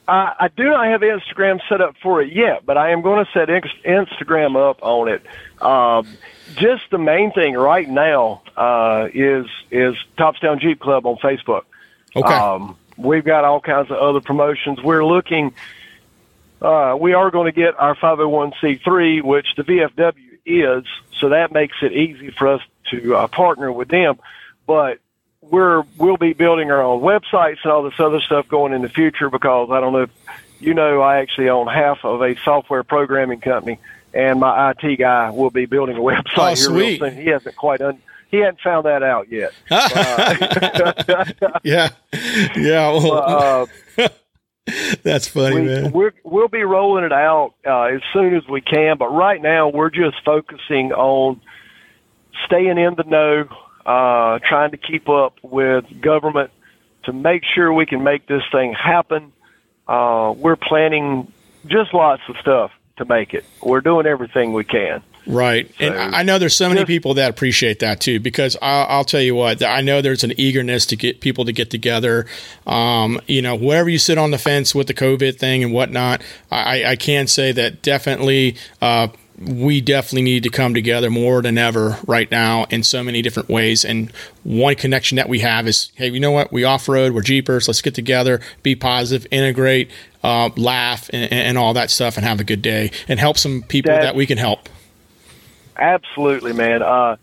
I, 0.09 0.35
I 0.41 0.49
do 0.49 0.65
not 0.65 0.87
have 0.87 1.03
Instagram 1.03 1.61
set 1.69 1.81
up 1.81 1.95
for 2.03 2.21
it 2.21 2.33
yet, 2.33 2.67
but 2.67 2.77
I 2.77 2.91
am 2.91 3.03
going 3.03 3.25
to 3.25 3.31
set 3.33 3.49
Inst- 3.49 3.85
Instagram 3.85 4.57
up 4.57 4.79
on 4.83 5.09
it. 5.09 5.23
Um, 5.63 6.07
just 6.57 6.83
the 6.91 6.99
main 6.99 7.33
thing 7.33 7.55
right 7.55 7.89
now 7.89 8.43
uh, 8.57 9.09
is 9.15 9.47
is 9.71 9.95
Tops 10.17 10.41
Down 10.41 10.59
Jeep 10.59 10.81
Club 10.81 11.07
on 11.07 11.17
Facebook. 11.17 11.63
Okay. 12.17 12.35
Um, 12.35 12.77
we've 12.97 13.25
got 13.25 13.45
all 13.45 13.61
kinds 13.61 13.91
of 13.91 13.99
other 13.99 14.21
promotions. 14.21 14.83
We're 14.83 15.05
looking. 15.05 15.55
Uh, 16.61 16.97
we 17.01 17.15
are 17.15 17.31
going 17.31 17.47
to 17.47 17.59
get 17.59 17.79
our 17.79 17.95
501c3, 17.97 19.23
which 19.23 19.47
the 19.57 19.63
VFW 19.65 20.15
is, 20.45 20.85
so 21.19 21.31
that 21.31 21.53
makes 21.53 21.77
it 21.83 21.93
easy 21.93 22.31
for 22.31 22.49
us 22.49 22.61
to 22.91 23.17
uh, 23.17 23.27
partner 23.29 23.73
with 23.73 23.89
them. 23.89 24.19
But 24.67 24.99
we're 25.43 25.83
we'll 25.97 26.17
be 26.19 26.33
building 26.35 26.71
our 26.71 26.83
own 26.83 27.01
websites 27.03 27.59
and 27.65 27.73
all 27.73 27.83
this 27.83 27.99
other 27.99 28.21
stuff 28.21 28.47
going 28.49 28.73
in 28.73 28.83
the 28.83 28.89
future 28.89 29.31
because 29.31 29.71
I 29.71 29.81
don't 29.81 29.93
know 29.93 30.03
if 30.03 30.11
you 30.61 30.75
know 30.75 31.01
I 31.01 31.19
actually 31.21 31.49
own 31.49 31.67
half 31.67 32.05
of 32.05 32.21
a 32.23 32.37
software 32.45 32.83
programming 32.85 33.41
company, 33.41 33.79
and 34.13 34.39
my 34.41 34.71
IT 34.73 34.97
guy 34.99 35.31
will 35.31 35.51
be 35.51 35.65
building 35.67 35.97
a 35.97 36.01
website 36.13 36.25
Oh, 36.37 36.47
here 36.49 36.57
sweet. 36.57 37.01
real 37.01 37.11
soon. 37.11 37.23
He 37.23 37.29
hasn't 37.31 37.57
quite 37.57 37.81
un- 37.81 38.03
he 38.31 38.37
hadn't 38.39 38.61
found 38.61 38.85
that 38.87 39.03
out 39.03 39.29
yet. 39.31 39.53
yeah, 41.65 41.89
yeah. 42.57 42.91
Well, 42.93 43.67
Uh, 43.99 44.09
that's 45.03 45.29
funny, 45.29 45.57
we, 45.57 45.63
man. 45.63 45.93
we're, 45.93 46.13
we'll 46.25 46.49
be 46.49 46.63
rolling 46.63 47.05
it 47.05 47.13
out 47.13 47.55
uh, 47.67 47.83
as 47.83 48.01
soon 48.13 48.35
as 48.35 48.47
we 48.49 48.61
can, 48.61 48.97
but 48.99 49.09
right 49.09 49.41
now 49.41 49.69
we're 49.69 49.91
just 49.91 50.17
focusing 50.25 50.93
on 50.93 51.41
staying 52.47 52.79
in 52.79 52.95
the 52.95 53.05
know, 53.05 53.49
uh, 53.87 54.39
trying 54.41 54.71
to 54.71 54.77
keep 54.77 55.09
up 55.09 55.35
with 55.43 55.85
government 56.01 56.51
to 57.05 57.13
make 57.13 57.43
sure 57.45 57.73
we 57.73 57.87
can 57.87 58.03
make 58.03 58.27
this 58.27 58.43
thing 58.53 58.75
happen. 58.75 59.33
Uh, 59.89 60.35
we're 60.37 60.57
planning 60.57 61.33
just 61.67 61.93
lots 61.95 62.23
of 62.29 62.37
stuff 62.41 62.71
to 62.97 63.05
make 63.05 63.35
it. 63.35 63.45
We're 63.63 63.81
doing 63.81 64.07
everything 64.07 64.53
we 64.53 64.65
can. 64.65 65.03
Right. 65.27 65.71
So, 65.79 65.85
and 65.85 66.15
I 66.15 66.23
know 66.23 66.39
there's 66.39 66.57
so 66.57 66.69
many 66.69 66.85
people 66.85 67.15
that 67.15 67.31
appreciate 67.31 67.81
that 67.81 68.01
too, 68.01 68.21
because 68.21 68.57
I'll, 68.63 68.87
I'll, 68.89 69.05
tell 69.05 69.21
you 69.21 69.35
what, 69.35 69.63
I 69.63 69.81
know 69.81 70.01
there's 70.01 70.25
an 70.25 70.33
eagerness 70.39 70.87
to 70.87 70.97
get 70.97 71.21
people 71.21 71.45
to 71.45 71.53
get 71.53 71.71
together. 71.71 72.27
Um, 72.67 73.21
you 73.27 73.43
know, 73.43 73.55
wherever 73.55 73.89
you 73.89 73.99
sit 73.99 74.19
on 74.19 74.31
the 74.31 74.39
fence 74.39 74.75
with 74.75 74.87
the 74.87 74.95
COVID 74.95 75.39
thing 75.39 75.63
and 75.63 75.73
whatnot, 75.73 76.23
I, 76.51 76.85
I 76.85 76.97
can 76.97 77.27
say 77.27 77.53
that 77.53 77.83
definitely, 77.83 78.57
uh, 78.81 79.09
we 79.41 79.81
definitely 79.81 80.23
need 80.23 80.43
to 80.43 80.51
come 80.51 80.75
together 80.75 81.09
more 81.09 81.41
than 81.41 81.57
ever 81.57 81.99
right 82.07 82.31
now 82.31 82.67
in 82.69 82.83
so 82.83 83.03
many 83.03 83.23
different 83.23 83.49
ways. 83.49 83.85
And 83.85 84.13
one 84.45 84.75
connection 84.75 85.17
that 85.17 85.31
we 85.31 85.39
have 85.39 85.67
is, 85.67 85.91
hey, 85.95 86.11
you 86.11 86.21
know 86.21 86.31
what? 86.31 86.53
We 86.53 86.65
off 86.65 86.89
road, 86.89 87.15
we're 87.15 87.23
Jeepers. 87.23 87.67
Let's 87.67 87.81
get 87.81 87.95
together, 87.95 88.41
be 88.63 88.75
positive, 88.75 89.27
integrate, 89.31 89.91
uh, 90.23 90.51
laugh, 90.57 91.09
and, 91.13 91.33
and, 91.33 91.57
all 91.57 91.73
that 91.75 91.91
stuff, 91.91 92.19
and 92.19 92.27
have 92.27 92.41
a 92.41 92.45
good 92.45 92.61
day, 92.61 92.91
and 93.09 93.19
help 93.19 93.39
some 93.39 93.63
people 93.63 93.93
that 93.93 94.15
we 94.15 94.27
can 94.27 94.37
help. 94.37 94.69
Absolutely, 95.81 96.53
man. 96.53 96.83
Uh, 96.83 97.17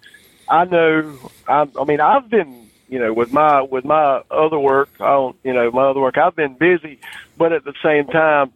I 0.50 0.66
know. 0.66 1.32
I, 1.48 1.68
I 1.80 1.84
mean, 1.86 2.02
I've 2.02 2.30
been, 2.30 2.70
you 2.90 3.00
know, 3.00 3.14
with 3.14 3.32
my 3.32 3.62
with 3.62 3.86
my 3.86 4.24
other 4.32 4.58
work. 4.60 4.90
I 5.00 5.12
don't, 5.12 5.38
you 5.44 5.54
know, 5.54 5.70
my 5.72 5.90
other 5.90 6.00
work. 6.00 6.18
I've 6.18 6.36
been 6.36 6.56
busy, 6.56 7.00
but 7.38 7.54
at 7.54 7.64
the 7.64 7.74
same 7.84 8.08
time, 8.08 8.52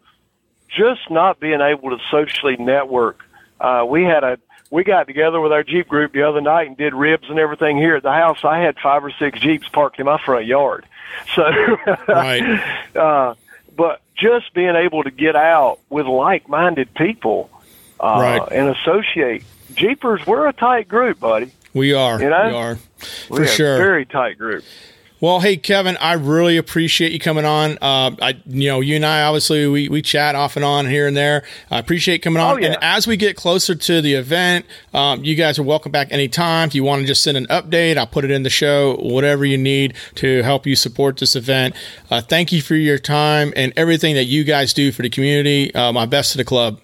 just 0.70 1.10
not 1.10 1.40
being 1.40 1.62
able 1.62 1.92
to 1.92 1.98
socially 2.10 2.58
network. 2.58 3.24
Uh, 3.60 3.86
we 3.88 4.04
had 4.04 4.24
a 4.24 4.40
we 4.72 4.84
got 4.84 5.06
together 5.06 5.40
with 5.40 5.52
our 5.52 5.64
Jeep 5.64 5.88
group 5.88 6.14
the 6.14 6.24
other 6.24 6.42
night 6.42 6.68
and 6.68 6.78
did 6.78 6.94
ribs 6.94 7.30
and 7.30 7.38
everything 7.38 7.78
here 7.78 7.96
at 7.98 8.04
the 8.04 8.12
house. 8.12 8.44
I 8.44 8.60
had 8.60 8.80
five 8.80 9.04
or 9.04 9.12
six 9.12 9.40
Jeeps 9.40 9.68
parked 9.68 10.00
in 10.00 10.06
my 10.06 10.20
front 10.20 10.46
yard. 10.46 10.86
So, 11.36 11.44
right. 12.08 12.42
uh, 12.96 13.36
but 13.76 14.02
just 14.16 14.54
being 14.54 14.76
able 14.78 15.04
to 15.04 15.12
get 15.12 15.36
out 15.36 15.80
with 15.90 16.06
like-minded 16.06 16.94
people 16.94 17.50
uh, 18.00 18.40
right. 18.40 18.52
and 18.52 18.70
associate 18.70 19.44
Jeepers, 19.76 20.26
we're 20.26 20.48
a 20.48 20.54
tight 20.54 20.88
group, 20.88 21.20
buddy. 21.20 21.52
We 21.74 21.94
are. 21.94 22.22
You 22.22 22.30
know? 22.30 22.48
We 22.48 22.54
are. 22.54 22.76
For 23.28 23.46
sure. 23.46 23.78
very 23.78 24.06
tight 24.06 24.38
group. 24.38 24.64
Well, 25.22 25.40
hey 25.40 25.56
Kevin, 25.58 25.98
I 25.98 26.14
really 26.14 26.58
appreciate 26.58 27.12
you 27.12 27.20
coming 27.20 27.46
on. 27.46 27.78
Uh, 27.80 28.16
I, 28.20 28.42
you 28.48 28.70
know, 28.70 28.80
you 28.80 28.96
and 28.96 29.06
I 29.06 29.22
obviously 29.22 29.68
we, 29.68 29.88
we 29.88 30.02
chat 30.02 30.34
off 30.34 30.56
and 30.56 30.66
on 30.66 30.88
here 30.88 31.06
and 31.06 31.16
there. 31.16 31.44
I 31.70 31.78
appreciate 31.78 32.24
coming 32.24 32.42
on. 32.42 32.56
Oh, 32.56 32.58
yeah. 32.58 32.70
And 32.70 32.78
as 32.82 33.06
we 33.06 33.18
get 33.18 33.36
closer 33.36 33.76
to 33.76 34.02
the 34.02 34.16
event, 34.16 34.66
um, 34.96 35.24
you 35.24 35.36
guys 35.36 35.60
are 35.60 35.64
welcome 35.64 35.92
back 35.92 36.12
anytime. 36.12 36.70
If 36.70 36.74
you 36.74 36.84
want 36.84 37.02
to 37.02 37.06
just 37.06 37.22
send 37.22 37.38
an 37.38 37.46
update, 37.48 37.98
I'll 37.98 38.08
put 38.08 38.26
it 38.26 38.32
in 38.32 38.42
the 38.42 38.50
show. 38.50 38.96
Whatever 38.96 39.46
you 39.46 39.60
need 39.60 39.94
to 40.16 40.42
help 40.42 40.66
you 40.66 40.76
support 40.76 41.18
this 41.18 41.36
event. 41.36 41.76
Uh, 42.10 42.22
thank 42.22 42.52
you 42.52 42.64
for 42.64 42.74
your 42.74 42.98
time 42.98 43.54
and 43.56 43.74
everything 43.76 44.16
that 44.16 44.26
you 44.26 44.44
guys 44.44 44.74
do 44.74 44.92
for 44.92 45.04
the 45.04 45.10
community. 45.12 45.72
Uh, 45.76 45.92
my 45.92 46.08
best 46.08 46.32
to 46.32 46.40
the 46.40 46.46
club. 46.46 46.82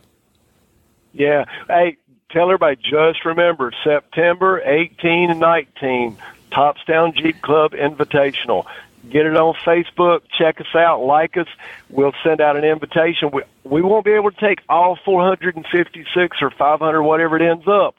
Yeah. 1.11 1.45
Hey, 1.67 1.97
tell 2.32 2.45
everybody 2.45 2.75
just 2.78 3.25
remember 3.25 3.71
September 3.84 4.61
18 4.63 5.32
and 5.32 5.39
19, 5.39 6.17
Tops 6.51 6.82
Down 6.86 7.13
Jeep 7.13 7.41
Club 7.41 7.71
Invitational. 7.71 8.65
Get 9.09 9.25
it 9.25 9.38
on 9.38 9.53
Facebook. 9.65 10.21
Check 10.38 10.59
us 10.59 10.75
out. 10.75 11.01
Like 11.01 11.38
us. 11.38 11.47
We'll 11.89 12.13
send 12.23 12.41
out 12.41 12.57
an 12.57 12.65
invitation. 12.65 13.32
We, 13.32 13.43
we 13.63 13.82
won't 13.82 14.03
be 14.03 14.11
able 14.11 14.32
to 14.32 14.39
take 14.39 14.59
all 14.67 14.97
456 15.05 16.38
or 16.41 16.51
500, 16.51 17.03
whatever 17.03 17.38
it 17.38 17.49
ends 17.49 17.67
up, 17.67 17.95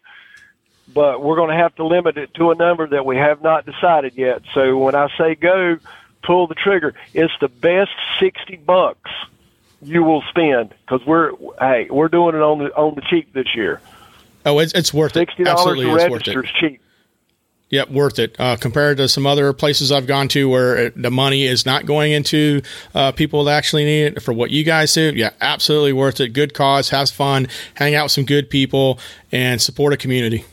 but 0.92 1.22
we're 1.22 1.36
going 1.36 1.50
to 1.50 1.56
have 1.56 1.74
to 1.76 1.86
limit 1.86 2.18
it 2.18 2.34
to 2.34 2.50
a 2.50 2.54
number 2.54 2.86
that 2.88 3.06
we 3.06 3.16
have 3.16 3.42
not 3.42 3.64
decided 3.64 4.14
yet. 4.16 4.42
So 4.52 4.76
when 4.76 4.94
I 4.94 5.08
say 5.16 5.34
go, 5.34 5.78
pull 6.22 6.46
the 6.46 6.54
trigger. 6.54 6.94
It's 7.14 7.32
the 7.40 7.48
best 7.48 7.92
60 8.20 8.56
bucks 8.56 9.10
you 9.80 10.02
will 10.02 10.22
spend 10.28 10.74
because 10.80 11.06
we're 11.06 11.30
hey 11.60 11.86
we're 11.88 12.08
doing 12.08 12.34
it 12.34 12.42
on 12.42 12.58
the 12.58 12.76
on 12.76 12.96
the 12.96 13.02
cheap 13.02 13.32
this 13.32 13.54
year. 13.54 13.80
Oh, 14.46 14.58
it's 14.58 14.72
it's 14.72 14.94
worth 14.94 15.16
it. 15.16 15.28
Sixty 15.28 15.44
dollars 15.44 15.80
to 15.80 15.94
register 15.94 16.44
is 16.44 16.50
cheap. 16.58 16.80
Yep, 17.70 17.90
worth 17.90 18.18
it. 18.18 18.34
Uh, 18.38 18.56
compared 18.56 18.96
to 18.96 19.08
some 19.08 19.26
other 19.26 19.52
places 19.52 19.92
I've 19.92 20.06
gone 20.06 20.28
to 20.28 20.48
where 20.48 20.86
it, 20.86 21.02
the 21.02 21.10
money 21.10 21.44
is 21.44 21.66
not 21.66 21.84
going 21.84 22.12
into 22.12 22.62
uh, 22.94 23.12
people 23.12 23.44
that 23.44 23.58
actually 23.58 23.84
need 23.84 24.04
it 24.16 24.22
for 24.22 24.32
what 24.32 24.50
you 24.50 24.64
guys 24.64 24.94
do. 24.94 25.12
Yeah, 25.14 25.30
absolutely 25.42 25.92
worth 25.92 26.18
it. 26.20 26.28
Good 26.32 26.54
cause, 26.54 26.88
has 26.88 27.10
fun, 27.10 27.46
hang 27.74 27.94
out 27.94 28.04
with 28.04 28.12
some 28.12 28.24
good 28.24 28.48
people, 28.48 28.98
and 29.30 29.60
support 29.60 29.92
a 29.92 29.98
community. 29.98 30.46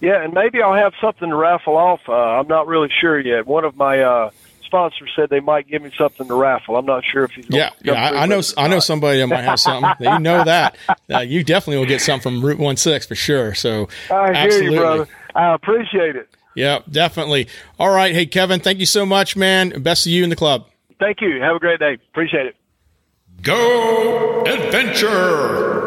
Yeah, 0.00 0.22
and 0.22 0.32
maybe 0.32 0.60
I'll 0.60 0.74
have 0.74 0.92
something 1.00 1.28
to 1.28 1.36
raffle 1.36 1.76
off. 1.76 2.00
Uh, 2.08 2.12
I'm 2.12 2.48
not 2.48 2.66
really 2.66 2.88
sure 3.00 3.18
yet. 3.20 3.46
One 3.46 3.64
of 3.64 3.76
my 3.76 4.00
uh, 4.00 4.30
sponsor 4.68 5.06
said 5.16 5.30
they 5.30 5.40
might 5.40 5.66
give 5.66 5.82
me 5.82 5.90
something 5.96 6.28
to 6.28 6.34
raffle. 6.34 6.76
I'm 6.76 6.84
not 6.84 7.02
sure 7.04 7.24
if 7.24 7.30
he's 7.32 7.46
yeah 7.48 7.70
yeah. 7.82 7.94
I, 7.94 8.22
I 8.22 8.26
know 8.26 8.42
I 8.56 8.68
know 8.68 8.80
somebody 8.80 9.18
that 9.18 9.26
might 9.26 9.44
have 9.44 9.58
something. 9.58 10.06
you 10.06 10.18
know 10.18 10.44
that 10.44 10.76
uh, 11.12 11.20
you 11.20 11.42
definitely 11.42 11.78
will 11.78 11.86
get 11.86 12.00
something 12.00 12.32
from 12.32 12.44
Root 12.44 12.58
One 12.58 12.76
Six 12.76 13.06
for 13.06 13.14
sure. 13.14 13.54
So 13.54 13.88
I 14.10 14.30
absolutely. 14.32 14.60
hear 14.60 14.72
you, 14.72 14.78
brother. 14.78 15.08
I 15.34 15.54
appreciate 15.54 16.16
it. 16.16 16.28
Yeah, 16.54 16.80
definitely. 16.90 17.48
All 17.78 17.90
right, 17.90 18.14
hey 18.14 18.26
Kevin, 18.26 18.60
thank 18.60 18.78
you 18.78 18.86
so 18.86 19.06
much, 19.06 19.36
man. 19.36 19.82
Best 19.82 20.06
of 20.06 20.12
you 20.12 20.22
in 20.22 20.30
the 20.30 20.36
club. 20.36 20.68
Thank 21.00 21.20
you. 21.20 21.40
Have 21.40 21.56
a 21.56 21.60
great 21.60 21.78
day. 21.80 21.94
Appreciate 22.10 22.46
it. 22.46 22.56
Go 23.42 24.44
adventure. 24.44 25.78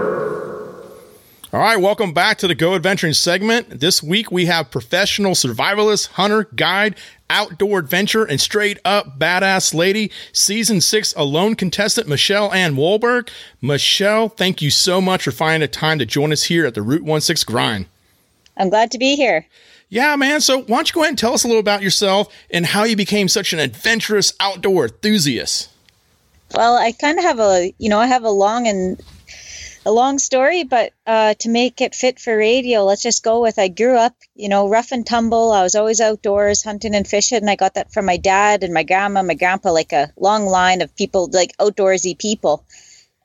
All 1.54 1.60
right, 1.60 1.76
welcome 1.76 2.14
back 2.14 2.38
to 2.38 2.48
the 2.48 2.56
Go 2.56 2.76
Adventuring 2.76 3.12
segment. 3.12 3.82
This 3.82 4.02
week 4.02 4.32
we 4.32 4.46
have 4.46 4.72
professional 4.72 5.34
survivalist, 5.34 6.08
hunter, 6.12 6.46
guide, 6.56 6.96
outdoor 7.32 7.80
adventure, 7.80 8.24
and 8.26 8.40
straight 8.40 8.78
up 8.86 9.18
badass 9.18 9.74
lady, 9.74 10.12
season 10.34 10.82
six 10.82 11.14
alone 11.16 11.56
contestant 11.56 12.08
Michelle 12.08 12.54
Ann 12.54 12.76
Wohlberg. 12.76 13.30
Michelle, 13.62 14.30
thank 14.30 14.62
you 14.62 14.70
so 14.70 15.02
much 15.02 15.24
for 15.24 15.32
finding 15.32 15.64
a 15.64 15.68
time 15.68 15.98
to 15.98 16.06
join 16.06 16.32
us 16.32 16.44
here 16.44 16.66
at 16.66 16.76
the 16.76 16.82
Root 16.82 17.04
One 17.04 17.22
Six 17.22 17.44
Grind. 17.44 17.88
I'm 18.58 18.70
glad 18.70 18.92
to 18.92 19.00
be 19.00 19.16
here. 19.16 19.48
Yeah, 19.90 20.16
man. 20.16 20.40
So 20.42 20.60
why 20.62 20.78
don't 20.78 20.90
you 20.90 20.94
go 20.94 21.02
ahead 21.02 21.10
and 21.10 21.18
tell 21.18 21.34
us 21.34 21.44
a 21.44 21.48
little 21.48 21.60
about 21.60 21.82
yourself 21.82 22.34
and 22.50 22.66
how 22.66 22.84
you 22.84 22.96
became 22.96 23.28
such 23.28 23.52
an 23.52 23.60
adventurous 23.60 24.34
outdoor 24.40 24.86
enthusiast? 24.86 25.70
Well, 26.56 26.78
I 26.78 26.92
kind 26.92 27.18
of 27.18 27.24
have 27.24 27.40
a, 27.40 27.74
you 27.78 27.90
know, 27.90 28.00
I 28.00 28.08
have 28.08 28.24
a 28.24 28.30
long 28.30 28.68
and 28.68 29.02
a 29.86 29.92
long 29.92 30.20
story, 30.20 30.64
but 30.64 30.94
uh, 31.08 31.34
to 31.36 31.50
make 31.50 31.82
it 31.82 31.96
fit 31.96 32.20
for 32.20 32.36
radio, 32.38 32.84
let's 32.84 33.02
just 33.02 33.24
go 33.24 33.42
with 33.42 33.58
I 33.58 33.68
grew 33.68 33.98
up, 33.98 34.16
you 34.36 34.48
know, 34.48 34.70
rough 34.70 34.92
and 34.92 35.06
tumble. 35.06 35.52
I 35.52 35.64
was 35.64 35.76
always 35.76 36.00
outdoors 36.00 36.64
hunting 36.64 36.94
and 36.94 37.08
fishing, 37.08 37.48
I 37.48 37.56
got 37.56 37.74
that 37.76 37.92
from 37.92 38.06
my 38.06 38.18
dad 38.18 38.64
and 38.64 38.74
my 38.74 38.84
grandma, 38.84 39.24
my 39.24 39.34
grandpa, 39.34 39.72
like 39.72 39.92
a 39.92 40.12
long 40.18 40.46
line 40.46 40.82
of 40.82 40.96
people, 40.96 41.30
like 41.32 41.58
outdoorsy 41.58 42.18
people. 42.18 42.64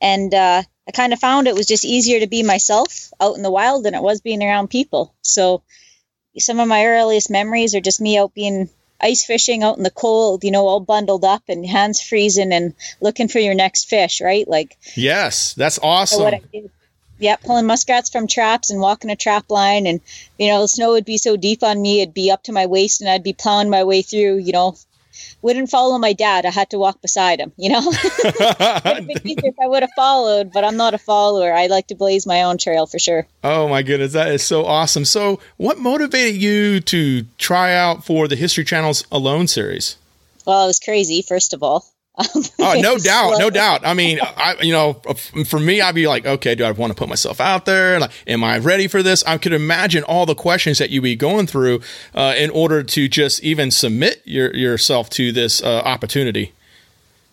And 0.01 0.33
uh, 0.33 0.63
I 0.87 0.91
kind 0.91 1.13
of 1.13 1.19
found 1.19 1.47
it 1.47 1.55
was 1.55 1.67
just 1.67 1.85
easier 1.85 2.19
to 2.19 2.27
be 2.27 2.43
myself 2.43 3.11
out 3.19 3.35
in 3.35 3.43
the 3.43 3.51
wild 3.51 3.83
than 3.85 3.95
it 3.95 4.01
was 4.01 4.21
being 4.21 4.43
around 4.43 4.69
people. 4.69 5.13
So 5.21 5.63
some 6.37 6.59
of 6.59 6.67
my 6.67 6.85
earliest 6.85 7.29
memories 7.29 7.75
are 7.75 7.81
just 7.81 8.01
me 8.01 8.17
out 8.17 8.33
being 8.33 8.69
ice 9.01 9.25
fishing 9.25 9.63
out 9.63 9.77
in 9.77 9.83
the 9.83 9.91
cold, 9.91 10.43
you 10.43 10.51
know, 10.51 10.67
all 10.67 10.79
bundled 10.79 11.23
up 11.23 11.43
and 11.47 11.65
hands 11.65 12.01
freezing 12.01 12.51
and 12.51 12.73
looking 13.01 13.27
for 13.27 13.39
your 13.39 13.53
next 13.53 13.89
fish, 13.89 14.21
right? 14.21 14.47
Like, 14.47 14.77
yes, 14.95 15.53
that's 15.53 15.79
awesome. 15.81 16.39
Yeah, 17.19 17.35
pulling 17.37 17.65
muskrats 17.65 18.11
from 18.11 18.27
traps 18.27 18.69
and 18.69 18.79
walking 18.79 19.09
a 19.09 19.15
trap 19.15 19.49
line. 19.49 19.87
And, 19.87 20.01
you 20.37 20.49
know, 20.49 20.61
the 20.61 20.67
snow 20.67 20.91
would 20.91 21.05
be 21.05 21.17
so 21.17 21.35
deep 21.35 21.63
on 21.63 21.81
me, 21.81 22.01
it'd 22.01 22.13
be 22.13 22.29
up 22.29 22.43
to 22.43 22.51
my 22.51 22.67
waist 22.67 23.01
and 23.01 23.09
I'd 23.09 23.23
be 23.23 23.33
plowing 23.33 23.69
my 23.69 23.83
way 23.83 24.03
through, 24.03 24.37
you 24.37 24.51
know, 24.51 24.75
wouldn't 25.41 25.69
follow 25.69 25.97
my 25.97 26.13
dad. 26.13 26.45
I 26.45 26.51
had 26.51 26.69
to 26.71 26.79
walk 26.79 27.01
beside 27.01 27.39
him, 27.39 27.51
you 27.57 27.69
know? 27.69 27.81
would 27.85 27.95
have 28.33 29.09
easier 29.25 29.49
if 29.49 29.59
I 29.59 29.67
would 29.67 29.83
have 29.83 29.91
followed, 29.95 30.51
but 30.53 30.63
I'm 30.63 30.77
not 30.77 30.93
a 30.93 30.97
follower. 30.97 31.53
I 31.53 31.67
like 31.67 31.87
to 31.87 31.95
blaze 31.95 32.25
my 32.25 32.43
own 32.43 32.57
trail 32.57 32.85
for 32.85 32.99
sure. 32.99 33.27
Oh 33.43 33.67
my 33.67 33.83
goodness, 33.83 34.13
that 34.13 34.31
is 34.31 34.43
so 34.43 34.65
awesome. 34.65 35.05
So, 35.05 35.39
what 35.57 35.79
motivated 35.79 36.41
you 36.41 36.79
to 36.81 37.23
try 37.37 37.75
out 37.75 38.05
for 38.05 38.27
the 38.27 38.35
History 38.35 38.63
Channel's 38.63 39.05
Alone 39.11 39.47
series? 39.47 39.97
Well, 40.45 40.63
it 40.63 40.67
was 40.67 40.79
crazy, 40.79 41.21
first 41.21 41.53
of 41.53 41.63
all. 41.63 41.85
oh, 42.59 42.79
no 42.81 42.97
doubt, 42.97 43.35
no 43.37 43.51
doubt. 43.51 43.85
I 43.85 43.93
mean, 43.93 44.19
I, 44.21 44.55
you 44.61 44.71
know, 44.71 44.93
for 45.45 45.59
me, 45.59 45.81
I'd 45.81 45.93
be 45.93 46.07
like, 46.07 46.25
okay, 46.25 46.55
do 46.55 46.63
I 46.63 46.71
want 46.71 46.91
to 46.91 46.97
put 46.97 47.07
myself 47.07 47.39
out 47.39 47.65
there? 47.65 47.99
Like, 47.99 48.11
am 48.25 48.43
I 48.43 48.57
ready 48.57 48.87
for 48.87 49.03
this? 49.03 49.23
I 49.25 49.37
could 49.37 49.53
imagine 49.53 50.03
all 50.03 50.25
the 50.25 50.33
questions 50.33 50.79
that 50.79 50.89
you'd 50.89 51.03
be 51.03 51.15
going 51.15 51.45
through 51.45 51.81
uh, 52.15 52.33
in 52.35 52.49
order 52.49 52.81
to 52.81 53.07
just 53.07 53.43
even 53.43 53.69
submit 53.69 54.23
your, 54.25 54.51
yourself 54.55 55.11
to 55.11 55.31
this 55.31 55.61
uh, 55.61 55.81
opportunity. 55.85 56.53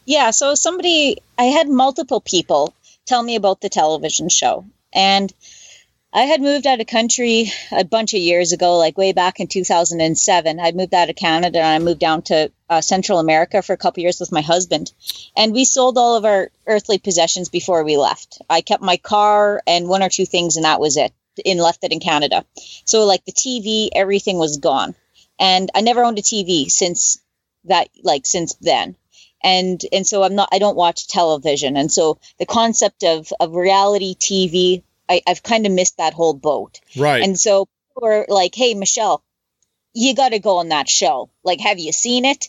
Yeah. 0.04 0.30
So 0.32 0.54
somebody, 0.54 1.16
I 1.38 1.44
had 1.44 1.70
multiple 1.70 2.20
people 2.20 2.74
tell 3.06 3.22
me 3.22 3.36
about 3.36 3.62
the 3.62 3.70
television 3.70 4.28
show, 4.28 4.66
and 4.92 5.32
I 6.16 6.22
had 6.26 6.40
moved 6.40 6.64
out 6.64 6.80
of 6.80 6.86
country 6.86 7.52
a 7.72 7.84
bunch 7.84 8.14
of 8.14 8.20
years 8.20 8.52
ago, 8.52 8.78
like 8.78 8.96
way 8.96 9.12
back 9.12 9.40
in 9.40 9.48
2007. 9.48 10.60
I'd 10.60 10.76
moved 10.76 10.94
out 10.94 11.10
of 11.10 11.16
Canada 11.16 11.58
and 11.58 11.66
I 11.66 11.78
moved 11.84 11.98
down 11.98 12.22
to 12.22 12.52
uh, 12.70 12.80
Central 12.80 13.18
America 13.18 13.62
for 13.62 13.72
a 13.72 13.76
couple 13.76 14.02
years 14.02 14.20
with 14.20 14.30
my 14.30 14.40
husband. 14.40 14.92
And 15.36 15.52
we 15.52 15.64
sold 15.64 15.98
all 15.98 16.16
of 16.16 16.24
our 16.24 16.52
earthly 16.68 16.98
possessions 16.98 17.48
before 17.48 17.82
we 17.82 17.96
left. 17.96 18.40
I 18.48 18.60
kept 18.60 18.80
my 18.80 18.96
car 18.96 19.60
and 19.66 19.88
one 19.88 20.04
or 20.04 20.08
two 20.08 20.24
things, 20.24 20.54
and 20.54 20.64
that 20.64 20.78
was 20.80 20.96
it, 20.96 21.12
and 21.44 21.58
left 21.58 21.82
it 21.82 21.92
in 21.92 21.98
Canada. 21.98 22.44
So, 22.84 23.06
like 23.06 23.24
the 23.24 23.32
TV, 23.32 23.88
everything 23.92 24.38
was 24.38 24.58
gone. 24.58 24.94
and 25.40 25.68
I 25.74 25.80
never 25.80 26.04
owned 26.04 26.18
a 26.20 26.22
TV 26.22 26.70
since 26.70 27.18
that, 27.64 27.88
like 28.04 28.24
since 28.24 28.54
then. 28.60 28.96
And 29.42 29.82
and 29.92 30.06
so 30.06 30.22
I'm 30.22 30.36
not. 30.36 30.48
I 30.52 30.58
don't 30.60 30.76
watch 30.76 31.08
television, 31.08 31.76
and 31.76 31.90
so 31.92 32.18
the 32.38 32.46
concept 32.46 33.02
of 33.04 33.32
of 33.40 33.54
reality 33.54 34.14
TV, 34.14 34.82
I, 35.08 35.22
I've 35.26 35.42
kind 35.42 35.66
of 35.66 35.72
missed 35.72 35.98
that 35.98 36.14
whole 36.14 36.34
boat. 36.34 36.80
Right. 36.96 37.22
And 37.22 37.38
so 37.38 37.66
people 37.66 38.08
were 38.08 38.26
like, 38.28 38.54
"Hey, 38.54 38.74
Michelle, 38.74 39.22
you 39.92 40.14
got 40.14 40.30
to 40.30 40.38
go 40.38 40.58
on 40.58 40.68
that 40.68 40.88
show. 40.88 41.30
Like, 41.42 41.60
have 41.60 41.78
you 41.78 41.92
seen 41.92 42.24
it?" 42.24 42.48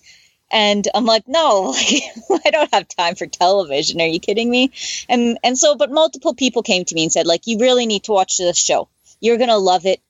And 0.52 0.88
I'm 0.94 1.06
like, 1.06 1.28
"No, 1.28 1.76
like, 2.30 2.46
I 2.46 2.52
don't 2.52 2.74
have 2.74 2.88
time 2.88 3.16
for 3.16 3.26
television. 3.26 4.02
Are 4.02 4.08
you 4.08 4.20
kidding 4.20 4.50
me?" 4.50 4.72
And 5.10 5.38
and 5.44 5.58
so, 5.58 5.76
but 5.76 5.92
multiple 5.92 6.34
people 6.34 6.64
came 6.64 6.86
to 6.86 6.96
me 6.96 7.04
and 7.04 7.12
said, 7.12 7.28
"Like, 7.28 7.48
you 7.48 7.60
really 7.60 7.86
need 7.86 8.04
to 8.04 8.12
watch 8.12 8.38
this 8.38 8.58
show. 8.58 8.88
You're 9.20 9.38
gonna 9.38 9.58
love 9.58 9.86
it." 9.86 10.02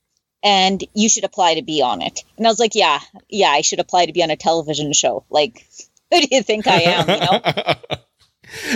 And 0.44 0.84
you 0.94 1.10
should 1.10 1.24
apply 1.24 1.56
to 1.56 1.64
be 1.64 1.82
on 1.82 2.04
it. 2.04 2.24
And 2.38 2.46
I 2.46 2.52
was 2.52 2.60
like, 2.60 2.76
yeah, 2.76 3.00
yeah, 3.30 3.48
I 3.48 3.62
should 3.62 3.80
apply 3.80 4.06
to 4.06 4.14
be 4.14 4.22
on 4.22 4.30
a 4.30 4.36
television 4.36 4.94
show. 4.94 5.26
Like, 5.32 5.66
who 6.12 6.22
do 6.22 6.28
you 6.30 6.44
think 6.44 6.68
I 6.68 6.82
am? 6.82 7.10
You 7.10 7.20
know, 7.20 7.98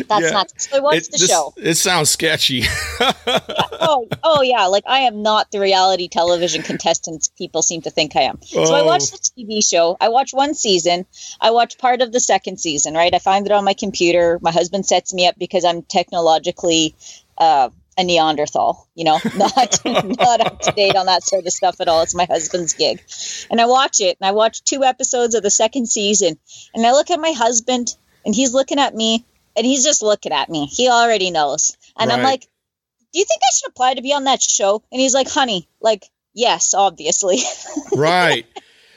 that's 0.08 0.24
Yeah. 0.26 0.30
not. 0.32 0.52
So 0.62 0.78
I 0.78 0.80
watched 0.80 1.08
It- 1.08 1.12
the 1.12 1.18
this- 1.20 1.30
show. 1.30 1.54
It 1.58 1.76
sounds 1.76 2.10
sketchy. 2.10 2.64
oh, 3.82 4.08
oh 4.24 4.42
yeah. 4.42 4.66
Like 4.68 4.84
I 4.88 5.00
am 5.02 5.22
not 5.22 5.52
the 5.52 5.60
reality 5.60 6.08
television 6.08 6.62
contestants 6.62 7.30
people 7.38 7.62
seem 7.62 7.82
to 7.84 7.90
think 7.90 8.16
I 8.16 8.22
am. 8.22 8.40
So 8.44 8.74
I 8.74 8.82
Oh. 8.82 8.86
watched 8.86 9.12
the 9.36 9.44
TV 9.46 9.62
show. 9.68 9.98
I 10.00 10.10
watched 10.10 10.34
one 10.34 10.54
season. 10.56 11.06
I 11.42 11.52
watched 11.52 11.78
part 11.80 12.02
of 12.02 12.12
the 12.12 12.20
second 12.20 12.60
season. 12.60 12.94
Right. 12.94 13.14
I 13.14 13.20
find 13.20 13.46
it 13.46 13.52
on 13.52 13.64
my 13.64 13.74
computer. 13.74 14.40
My 14.42 14.52
husband 14.52 14.86
sets 14.86 15.14
me 15.14 15.28
up 15.28 15.36
because 15.38 15.64
I'm 15.66 15.82
technologically 15.84 16.96
uh, 17.38 17.70
a 17.98 18.04
Neanderthal. 18.04 18.88
You 18.96 19.06
know, 19.06 19.20
not 19.36 19.80
not 19.86 20.42
up 20.42 20.62
to 20.62 20.72
date 20.72 20.96
on 20.96 21.06
that 21.08 21.24
sort 21.24 21.46
of 21.46 21.54
stuff 21.54 21.80
at 21.80 21.88
all. 21.88 22.02
It's 22.02 22.16
my 22.16 22.26
husband's 22.26 22.74
gig, 22.74 23.02
and 23.50 23.60
I 23.62 23.66
watch 23.66 24.00
it. 24.02 24.18
And 24.20 24.28
I 24.28 24.32
watch 24.32 24.64
two 24.64 24.84
episodes 24.84 25.36
of 25.36 25.44
the 25.44 25.50
second 25.50 25.88
season, 25.88 26.38
and 26.74 26.86
I 26.86 26.92
look 26.92 27.10
at 27.10 27.20
my 27.20 27.32
husband, 27.32 27.96
and 28.26 28.36
he's 28.36 28.54
looking 28.54 28.80
at 28.80 28.94
me, 28.96 29.26
and 29.56 29.66
he's 29.66 29.84
just 29.84 30.02
looking 30.02 30.32
at 30.32 30.50
me. 30.50 30.66
He 30.66 30.90
already 30.90 31.32
knows, 31.32 31.76
and 31.98 32.12
I'm 32.12 32.24
like 32.24 32.48
do 33.12 33.20
you 33.20 33.26
think 33.26 33.42
I 33.44 33.50
should 33.54 33.70
apply 33.70 33.96
to 33.96 34.02
be 34.02 34.14
on 34.14 34.26
that 34.26 34.42
show? 34.42 34.84
And 34.92 35.02
he's 35.02 35.14
like, 35.14 35.30
honey, 35.30 35.68
like, 35.82 36.06
yes, 36.34 36.74
obviously. 36.74 37.40
right 37.96 38.46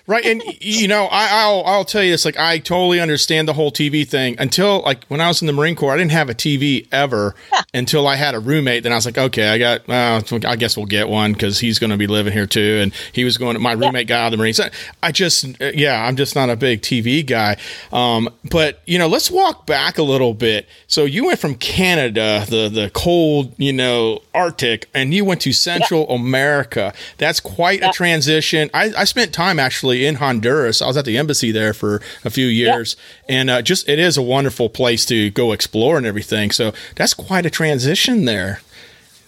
right 0.06 0.24
and 0.24 0.42
you 0.60 0.88
know 0.88 1.04
I, 1.10 1.28
i'll 1.30 1.62
i'll 1.64 1.84
tell 1.84 2.02
you 2.02 2.10
this 2.10 2.24
like 2.24 2.38
i 2.38 2.58
totally 2.58 3.00
understand 3.00 3.48
the 3.48 3.52
whole 3.52 3.70
tv 3.70 4.06
thing 4.06 4.36
until 4.38 4.80
like 4.82 5.04
when 5.06 5.20
i 5.20 5.28
was 5.28 5.40
in 5.40 5.46
the 5.46 5.52
marine 5.52 5.76
corps 5.76 5.92
i 5.92 5.96
didn't 5.96 6.12
have 6.12 6.28
a 6.28 6.34
tv 6.34 6.86
ever 6.92 7.34
until 7.72 8.06
i 8.06 8.16
had 8.16 8.34
a 8.34 8.40
roommate 8.40 8.82
then 8.82 8.92
i 8.92 8.96
was 8.96 9.06
like 9.06 9.18
okay 9.18 9.48
i 9.50 9.58
got 9.58 9.88
uh, 9.88 10.22
i 10.46 10.56
guess 10.56 10.76
we'll 10.76 10.86
get 10.86 11.08
one 11.08 11.32
because 11.32 11.60
he's 11.60 11.78
going 11.78 11.90
to 11.90 11.96
be 11.96 12.06
living 12.06 12.32
here 12.32 12.46
too 12.46 12.80
and 12.82 12.92
he 13.12 13.24
was 13.24 13.38
going 13.38 13.60
my 13.60 13.72
roommate 13.72 14.06
got 14.06 14.20
out 14.20 14.26
of 14.26 14.32
the 14.32 14.36
marines 14.38 14.60
i 15.02 15.12
just 15.12 15.44
yeah 15.60 16.04
i'm 16.06 16.16
just 16.16 16.34
not 16.34 16.50
a 16.50 16.56
big 16.56 16.82
tv 16.82 17.24
guy 17.24 17.56
um, 17.92 18.28
but 18.50 18.80
you 18.86 18.98
know 18.98 19.06
let's 19.06 19.30
walk 19.30 19.66
back 19.66 19.98
a 19.98 20.02
little 20.02 20.34
bit. 20.34 20.68
So 20.86 21.04
you 21.04 21.26
went 21.26 21.38
from 21.38 21.54
canada 21.54 22.44
the 22.48 22.68
the 22.68 22.90
cold 22.94 23.52
you 23.58 23.72
know 23.72 24.20
arctic 24.34 24.88
and 24.94 25.14
you 25.14 25.24
went 25.24 25.40
to 25.42 25.52
central 25.52 26.08
america. 26.10 26.92
That's 27.18 27.40
quite 27.40 27.82
a 27.82 27.90
transition. 27.92 28.70
I, 28.74 28.92
I 28.96 29.04
spent 29.04 29.32
time 29.32 29.58
actually 29.58 29.91
in 29.92 30.16
honduras 30.16 30.82
i 30.82 30.86
was 30.86 30.96
at 30.96 31.04
the 31.04 31.18
embassy 31.18 31.50
there 31.50 31.72
for 31.72 32.00
a 32.24 32.30
few 32.30 32.46
years 32.46 32.96
and 33.28 33.50
uh, 33.50 33.62
just 33.62 33.88
it 33.88 33.98
is 33.98 34.16
a 34.16 34.22
wonderful 34.22 34.68
place 34.68 35.04
to 35.04 35.30
go 35.30 35.52
explore 35.52 35.96
and 35.96 36.06
everything 36.06 36.50
so 36.50 36.72
that's 36.96 37.14
quite 37.14 37.46
a 37.46 37.50
transition 37.50 38.24
there 38.24 38.60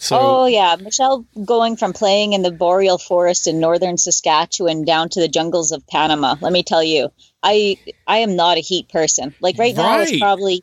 so 0.05 0.19
oh, 0.21 0.47
yeah. 0.47 0.77
Michelle 0.79 1.25
going 1.47 1.77
from 1.77 1.95
playing 1.95 2.35
in 2.35 2.43
the 2.43 2.51
boreal 2.51 2.99
forest 2.99 3.47
in 3.47 3.59
northern 3.59 3.97
Saskatchewan 3.97 4.85
down 4.85 5.09
to 5.09 5.21
the 5.21 5.29
jungles 5.29 5.73
of 5.73 5.87
Panama. 5.87 6.35
Let 6.43 6.53
me 6.53 6.63
tell 6.63 6.83
you, 6.83 7.11
I 7.43 7.79
I 8.07 8.19
am 8.19 8.37
not 8.37 8.59
a 8.59 8.61
heat 8.61 8.91
person. 8.91 9.35
Like 9.41 9.57
right, 9.57 9.75
now, 9.75 10.01
it's 10.01 10.19
probably 10.19 10.63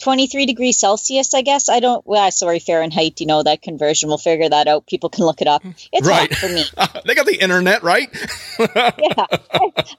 23 0.00 0.46
degrees 0.46 0.78
Celsius, 0.78 1.34
I 1.34 1.42
guess. 1.42 1.68
I 1.68 1.80
don't, 1.80 2.04
well, 2.06 2.30
sorry, 2.30 2.58
Fahrenheit, 2.58 3.20
you 3.20 3.26
know, 3.26 3.42
that 3.42 3.62
conversion. 3.62 4.08
We'll 4.08 4.18
figure 4.18 4.48
that 4.48 4.66
out. 4.68 4.86
People 4.86 5.08
can 5.10 5.24
look 5.24 5.40
it 5.40 5.48
up. 5.48 5.62
It's 5.92 6.06
Right. 6.06 6.32
hot 6.32 6.38
for 6.38 6.48
me. 6.48 6.64
they 7.06 7.14
got 7.14 7.26
the 7.26 7.36
internet 7.40 7.82
right 7.82 8.08
Yeah. 8.58 9.26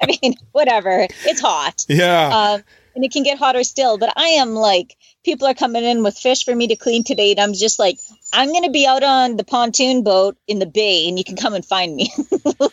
I 0.02 0.06
mean, 0.22 0.36
whatever. 0.52 1.08
It's 1.26 1.41
hot. 1.41 1.86
yeah 1.88 2.54
um, 2.56 2.64
and 2.95 3.06
it 3.06 3.12
can 3.12 3.24
get 3.24 3.38
hotter 3.38 3.64
still. 3.64 3.97
But 3.97 4.14
I 4.18 4.30
am 4.41 4.49
like, 4.54 4.97
people 5.24 5.47
are 5.47 5.54
coming 5.54 5.84
in 5.84 6.04
with 6.04 6.18
fish 6.18 6.43
for 6.43 6.54
me 6.56 6.68
to 6.68 6.76
clean 6.76 7.04
today, 7.06 7.32
and 7.32 7.39
I'm 7.39 7.54
just 7.54 7.80
like, 7.80 7.97
I'm 8.34 8.49
going 8.49 8.64
to 8.66 8.70
be 8.72 8.86
out 8.86 9.04
on 9.04 9.38
the 9.38 9.43
pontoon 9.45 10.04
boat 10.04 10.36
in 10.47 10.60
the 10.60 10.66
bay, 10.66 11.08
and 11.08 11.18
you 11.18 11.24
can 11.24 11.38
come 11.38 11.54
and 11.54 11.64
find 11.66 11.95
me. 11.95 12.12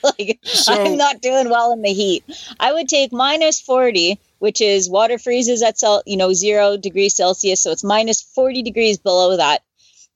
like, 0.03 0.41
So- 0.43 0.73
I'm 0.73 0.97
not 0.97 1.21
doing 1.21 1.51
well 1.51 1.73
in 1.73 1.83
the 1.83 1.93
heat. 1.93 2.25
I 2.59 2.73
would 2.73 2.89
take 2.89 3.13
minus 3.13 3.61
40, 3.61 4.19
which 4.39 4.61
is 4.61 4.89
water 4.91 5.19
freezes 5.19 5.63
at 5.63 5.79
cel- 5.79 6.03
you 6.07 6.17
know 6.17 6.33
zero 6.33 6.77
degrees 6.77 7.15
Celsius, 7.15 7.63
so 7.63 7.71
it's 7.71 7.85
minus 7.85 8.23
40 8.23 8.63
degrees 8.63 8.99
below 8.99 9.37
that. 9.37 9.63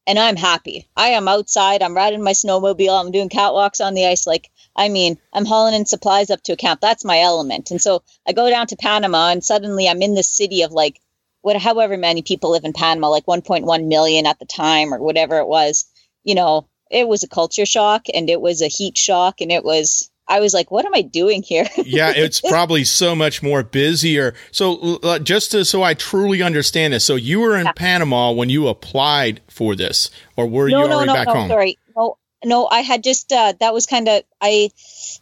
And 0.07 0.19
I'm 0.19 0.37
happy. 0.37 0.89
I 0.97 1.11
am 1.11 1.29
outside. 1.29 1.81
I'm 1.81 1.97
riding 1.97 2.25
my 2.25 2.33
snowmobile. 2.33 3.01
I'm 3.01 3.13
doing 3.13 3.29
catwalks 3.29 3.85
on 3.85 3.95
the 3.95 4.07
ice. 4.07 4.27
Like, 4.27 4.51
I 4.75 4.89
mean, 4.89 5.17
I'm 5.33 5.45
hauling 5.45 5.75
in 5.75 5.87
supplies 5.87 6.29
up 6.31 6.43
to 6.43 6.53
a 6.53 6.57
camp. 6.57 6.81
That's 6.81 7.05
my 7.05 7.21
element. 7.21 7.71
And 7.71 7.81
so 7.81 8.03
I 8.27 8.33
go 8.33 8.51
down 8.51 8.67
to 8.69 8.77
Panama, 8.77 9.31
and 9.31 9.45
suddenly 9.45 9.89
I'm 9.89 10.03
in 10.03 10.15
this 10.15 10.29
city 10.29 10.63
of 10.63 10.73
like, 10.73 11.01
what, 11.43 11.57
however 11.57 11.97
many 11.97 12.23
people 12.23 12.51
live 12.51 12.65
in 12.65 12.73
Panama, 12.73 13.11
like 13.11 13.27
1.1 13.27 13.87
million 13.87 14.27
at 14.27 14.41
the 14.41 14.45
time 14.45 14.93
or 14.93 14.99
whatever 15.01 15.39
it 15.39 15.47
was. 15.47 15.87
You 16.25 16.35
know, 16.35 16.69
it 16.91 17.07
was 17.07 17.23
a 17.23 17.29
culture 17.29 17.67
shock 17.67 18.07
and 18.13 18.29
it 18.29 18.41
was 18.41 18.61
a 18.61 18.69
heat 18.69 18.99
shock, 18.99 19.41
and 19.41 19.53
it 19.53 19.65
was. 19.65 20.11
I 20.33 20.41
was 20.41 20.55
like, 20.55 20.71
what 20.71 20.87
am 20.87 20.95
I 20.95 21.03
doing 21.03 21.43
here? 21.43 21.67
yeah, 21.85 22.13
it's 22.15 22.41
probably 22.41 22.85
so 22.85 23.15
much 23.15 23.43
more 23.43 23.63
busier. 23.63 24.35
So, 24.51 24.99
uh, 25.03 25.19
just 25.19 25.51
to, 25.51 25.63
so 25.65 25.83
I 25.83 25.95
truly 25.95 26.43
understand 26.43 26.95
this, 26.95 27.05
so 27.05 27.17
you 27.17 27.41
were 27.41 27.57
in 27.57 27.69
Panama 27.77 28.33
when 28.33 28.49
you 28.49 28.69
applied 28.69 29.41
for 29.49 29.75
this, 29.77 30.09
or 30.37 30.47
were 30.47 30.69
you 30.69 30.77
no, 30.77 30.87
no, 30.87 30.95
already 30.97 31.09
no, 31.09 31.15
back 31.15 31.27
no, 31.27 31.35
home? 31.35 31.49
sorry. 31.49 31.79
No, 31.95 32.17
no, 32.45 32.67
I 32.67 32.81
had 32.81 33.05
just 33.05 33.31
uh, 33.33 33.53
that 33.61 33.73
was 33.75 33.87
kind 33.87 34.09
of 34.09 34.23
I 34.41 34.71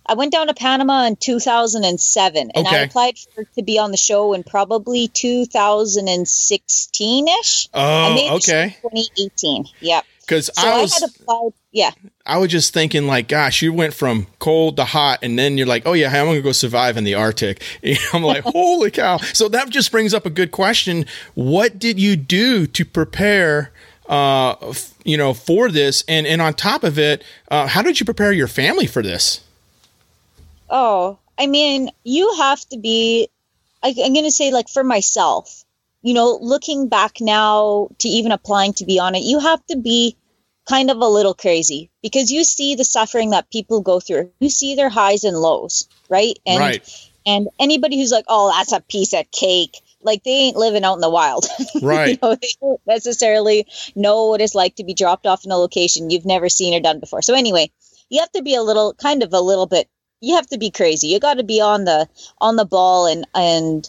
I 0.06 0.14
went 0.14 0.32
down 0.32 0.46
to 0.46 0.54
Panama 0.54 1.04
in 1.06 1.16
2007 1.16 2.50
and 2.54 2.66
I 2.66 2.78
applied 2.78 3.18
for 3.34 3.44
to 3.44 3.62
be 3.62 3.78
on 3.78 3.90
the 3.90 3.98
show 3.98 4.32
in 4.32 4.42
probably 4.42 5.08
2016ish. 5.08 7.68
I 7.74 8.08
Oh, 8.08 8.14
made 8.14 8.30
the 8.30 8.40
show 8.40 8.52
in 8.54 8.68
okay. 8.68 8.76
2018. 8.82 9.66
Yep. 9.80 10.04
Because 10.20 10.46
So 10.46 10.52
I 10.56 10.78
I, 10.78 10.80
was, 10.80 10.94
had 10.94 11.02
applied. 11.10 11.50
Yeah. 11.72 11.90
I 12.30 12.36
was 12.36 12.52
just 12.52 12.72
thinking, 12.72 13.08
like, 13.08 13.26
gosh, 13.26 13.60
you 13.60 13.72
went 13.72 13.92
from 13.92 14.28
cold 14.38 14.76
to 14.76 14.84
hot, 14.84 15.18
and 15.20 15.36
then 15.36 15.58
you're 15.58 15.66
like, 15.66 15.82
oh 15.84 15.94
yeah, 15.94 16.08
I'm 16.08 16.26
gonna 16.26 16.40
go 16.40 16.52
survive 16.52 16.96
in 16.96 17.02
the 17.02 17.14
Arctic. 17.14 17.60
I'm 18.12 18.22
like, 18.22 18.44
holy 18.46 18.92
cow! 18.92 19.16
So 19.18 19.48
that 19.48 19.68
just 19.70 19.90
brings 19.90 20.14
up 20.14 20.24
a 20.26 20.30
good 20.30 20.52
question. 20.52 21.06
What 21.34 21.80
did 21.80 21.98
you 21.98 22.14
do 22.14 22.68
to 22.68 22.84
prepare? 22.84 23.72
Uh, 24.08 24.52
f- 24.62 24.94
you 25.04 25.16
know, 25.16 25.34
for 25.34 25.70
this, 25.70 26.04
and 26.06 26.24
and 26.24 26.40
on 26.40 26.54
top 26.54 26.84
of 26.84 27.00
it, 27.00 27.24
uh, 27.50 27.66
how 27.66 27.82
did 27.82 27.98
you 27.98 28.06
prepare 28.06 28.32
your 28.32 28.48
family 28.48 28.86
for 28.86 29.02
this? 29.02 29.40
Oh, 30.68 31.18
I 31.36 31.48
mean, 31.48 31.90
you 32.04 32.32
have 32.36 32.60
to 32.68 32.78
be. 32.78 33.28
I, 33.82 33.88
I'm 33.88 34.12
going 34.12 34.24
to 34.24 34.30
say, 34.30 34.52
like, 34.52 34.68
for 34.68 34.84
myself, 34.84 35.64
you 36.02 36.14
know, 36.14 36.38
looking 36.40 36.88
back 36.88 37.20
now 37.20 37.88
to 37.98 38.08
even 38.08 38.30
applying 38.30 38.72
to 38.74 38.84
be 38.84 39.00
on 39.00 39.14
it, 39.14 39.22
you 39.22 39.40
have 39.40 39.64
to 39.66 39.76
be 39.76 40.16
kind 40.68 40.90
of 40.90 40.98
a 40.98 41.06
little 41.06 41.34
crazy 41.34 41.90
because 42.02 42.30
you 42.30 42.44
see 42.44 42.74
the 42.74 42.84
suffering 42.84 43.30
that 43.30 43.50
people 43.50 43.80
go 43.80 44.00
through. 44.00 44.30
You 44.40 44.50
see 44.50 44.74
their 44.74 44.88
highs 44.88 45.24
and 45.24 45.36
lows, 45.36 45.88
right? 46.08 46.38
And 46.46 46.60
right, 46.60 47.08
and 47.26 47.48
anybody 47.58 47.98
who's 47.98 48.12
like, 48.12 48.26
"Oh, 48.28 48.52
that's 48.56 48.72
a 48.72 48.80
piece 48.80 49.12
of 49.12 49.30
cake," 49.30 49.80
like 50.02 50.22
they 50.24 50.30
ain't 50.30 50.56
living 50.56 50.84
out 50.84 50.94
in 50.94 51.00
the 51.00 51.10
wild. 51.10 51.46
right. 51.82 52.10
you 52.10 52.18
know, 52.22 52.34
they 52.34 52.48
don't 52.60 52.80
necessarily 52.86 53.66
know 53.94 54.28
what 54.28 54.40
it's 54.40 54.54
like 54.54 54.76
to 54.76 54.84
be 54.84 54.94
dropped 54.94 55.26
off 55.26 55.44
in 55.44 55.50
a 55.50 55.56
location 55.56 56.10
you've 56.10 56.26
never 56.26 56.48
seen 56.48 56.74
or 56.74 56.80
done 56.80 57.00
before. 57.00 57.22
So 57.22 57.34
anyway, 57.34 57.70
you 58.08 58.20
have 58.20 58.32
to 58.32 58.42
be 58.42 58.54
a 58.54 58.62
little, 58.62 58.94
kind 58.94 59.22
of 59.22 59.32
a 59.32 59.40
little 59.40 59.66
bit. 59.66 59.88
You 60.20 60.36
have 60.36 60.48
to 60.48 60.58
be 60.58 60.70
crazy. 60.70 61.08
You 61.08 61.20
got 61.20 61.34
to 61.34 61.44
be 61.44 61.60
on 61.60 61.84
the 61.84 62.08
on 62.40 62.56
the 62.56 62.66
ball 62.66 63.06
and 63.06 63.26
and 63.34 63.88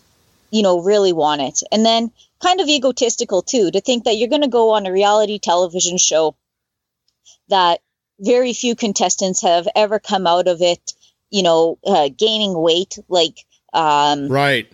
you 0.50 0.62
know 0.62 0.82
really 0.82 1.14
want 1.14 1.42
it, 1.42 1.62
and 1.72 1.86
then 1.86 2.12
kind 2.42 2.60
of 2.60 2.68
egotistical 2.68 3.42
too 3.42 3.70
to 3.72 3.82
think 3.82 4.06
that 4.06 4.16
you're 4.16 4.30
going 4.30 4.42
to 4.42 4.48
go 4.48 4.72
on 4.72 4.86
a 4.86 4.92
reality 4.92 5.40
television 5.40 5.98
show 5.98 6.36
that 7.52 7.80
very 8.20 8.54
few 8.54 8.76
contestants 8.76 9.42
have 9.44 9.68
ever 9.76 10.00
come 10.00 10.26
out 10.28 10.48
of 10.48 10.62
it. 10.62 10.94
You 11.30 11.44
know, 11.44 11.78
uh, 11.86 12.10
gaining 12.10 12.54
weight 12.60 12.98
like 13.08 13.38
um, 13.74 14.28
Right. 14.28 14.70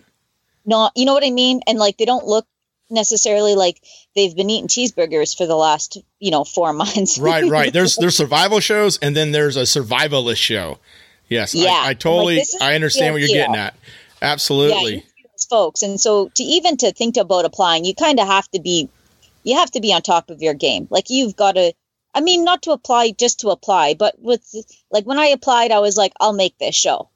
not 0.66 0.90
you 0.96 1.04
know 1.04 1.12
what 1.14 1.24
I 1.24 1.30
mean? 1.30 1.60
And 1.68 1.78
like 1.78 1.98
they 1.98 2.04
don't 2.04 2.26
look 2.26 2.46
necessarily 2.90 3.54
like 3.54 3.80
they've 4.16 4.34
been 4.34 4.50
eating 4.50 4.66
cheeseburgers 4.68 5.36
for 5.36 5.46
the 5.46 5.54
last, 5.54 5.98
you 6.18 6.30
know, 6.32 6.42
four 6.44 6.72
months. 6.82 7.18
right, 7.18 7.44
right. 7.48 7.72
There's 7.72 7.96
there's 7.96 8.16
survival 8.16 8.58
shows, 8.60 8.98
and 8.98 9.14
then 9.14 9.30
there's 9.30 9.56
a 9.56 9.62
survivalist 9.62 10.38
show. 10.38 10.78
Yes, 11.28 11.54
Yeah. 11.54 11.68
I, 11.70 11.90
I 11.90 11.94
totally 11.94 12.38
Like, 12.38 12.46
I 12.62 12.74
understand 12.74 13.12
what 13.14 13.20
you're 13.20 13.28
getting 13.28 13.54
at. 13.54 13.74
Absolutely. 14.22 15.04
those 15.32 15.44
folks. 15.48 15.82
And 15.82 16.00
so 16.00 16.28
to 16.34 16.42
even 16.42 16.76
to 16.78 16.92
think 16.92 17.16
about 17.16 17.44
applying, 17.44 17.84
you 17.84 17.94
kind 17.94 18.18
of 18.18 18.26
have 18.26 18.48
to 18.52 18.60
be 18.60 18.88
you 19.44 19.56
have 19.56 19.70
to 19.72 19.80
be 19.80 19.92
on 19.92 20.02
top 20.02 20.30
of 20.30 20.42
your 20.42 20.54
game. 20.54 20.88
Like 20.90 21.08
you've 21.08 21.36
got 21.36 21.52
to 21.52 21.72
I 22.14 22.20
mean, 22.20 22.44
not 22.44 22.62
to 22.62 22.72
apply 22.72 23.12
just 23.12 23.40
to 23.40 23.50
apply, 23.50 23.94
but 23.94 24.18
with 24.18 24.42
like 24.90 25.04
when 25.04 25.18
I 25.18 25.26
applied, 25.26 25.70
I 25.70 25.80
was 25.80 25.96
like, 25.96 26.12
I'll 26.20 26.32
make 26.32 26.58
this 26.58 26.74
show. 26.74 27.10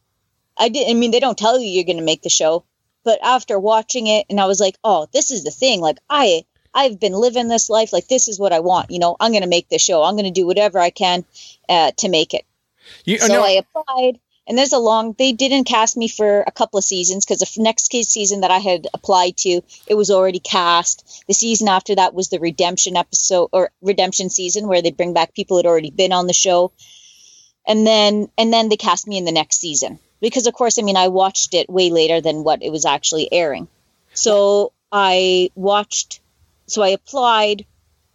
I 0.56 0.68
did. 0.68 0.88
I 0.88 0.94
mean, 0.94 1.10
they 1.10 1.20
don't 1.20 1.38
tell 1.38 1.58
you 1.58 1.68
you're 1.68 1.84
going 1.84 1.96
to 1.96 2.04
make 2.04 2.22
the 2.22 2.30
show, 2.30 2.64
but 3.04 3.18
after 3.22 3.58
watching 3.58 4.06
it, 4.06 4.26
and 4.28 4.40
I 4.40 4.46
was 4.46 4.60
like, 4.60 4.76
oh, 4.84 5.08
this 5.12 5.30
is 5.30 5.44
the 5.44 5.50
thing. 5.50 5.80
Like 5.80 5.98
I, 6.10 6.44
I've 6.74 7.00
been 7.00 7.14
living 7.14 7.48
this 7.48 7.70
life. 7.70 7.92
Like 7.92 8.08
this 8.08 8.28
is 8.28 8.38
what 8.38 8.52
I 8.52 8.60
want. 8.60 8.90
You 8.90 8.98
know, 8.98 9.16
I'm 9.18 9.32
going 9.32 9.42
to 9.42 9.48
make 9.48 9.68
the 9.68 9.78
show. 9.78 10.02
I'm 10.02 10.14
going 10.14 10.24
to 10.24 10.30
do 10.30 10.46
whatever 10.46 10.78
I 10.78 10.90
can 10.90 11.24
uh, 11.68 11.92
to 11.96 12.08
make 12.08 12.34
it. 12.34 12.44
You, 13.04 13.18
so 13.18 13.28
no. 13.28 13.42
I 13.44 13.62
applied, 13.62 14.20
and 14.46 14.58
there's 14.58 14.72
a 14.72 14.78
long. 14.78 15.14
They 15.16 15.32
didn't 15.32 15.64
cast 15.64 15.96
me 15.96 16.08
for 16.08 16.40
a 16.40 16.50
couple 16.50 16.78
of 16.78 16.84
seasons 16.84 17.24
because 17.24 17.38
the 17.38 17.62
next 17.62 17.92
season 17.92 18.40
that 18.40 18.50
I 18.50 18.58
had 18.58 18.88
applied 18.92 19.36
to, 19.38 19.62
it 19.86 19.94
was 19.94 20.10
already 20.10 20.40
cast. 20.40 21.24
The 21.28 21.34
season 21.34 21.68
after 21.68 21.94
that 21.94 22.14
was 22.14 22.28
the 22.28 22.40
redemption 22.40 22.96
episode 22.96 23.50
or 23.52 23.70
redemption 23.82 24.30
season 24.30 24.66
where 24.66 24.82
they 24.82 24.90
bring 24.90 25.12
back 25.12 25.34
people 25.34 25.56
who 25.56 25.58
had 25.58 25.70
already 25.70 25.90
been 25.90 26.12
on 26.12 26.26
the 26.26 26.32
show, 26.32 26.72
and 27.66 27.86
then 27.86 28.28
and 28.36 28.52
then 28.52 28.68
they 28.68 28.76
cast 28.76 29.06
me 29.06 29.16
in 29.16 29.24
the 29.24 29.32
next 29.32 29.60
season 29.60 29.98
because 30.20 30.46
of 30.46 30.54
course 30.54 30.78
I 30.78 30.82
mean 30.82 30.96
I 30.96 31.08
watched 31.08 31.54
it 31.54 31.70
way 31.70 31.90
later 31.90 32.20
than 32.20 32.44
what 32.44 32.62
it 32.62 32.70
was 32.70 32.84
actually 32.84 33.32
airing. 33.32 33.68
So 34.14 34.72
I 34.90 35.50
watched 35.54 36.20
so 36.66 36.82
I 36.82 36.88
applied 36.88 37.64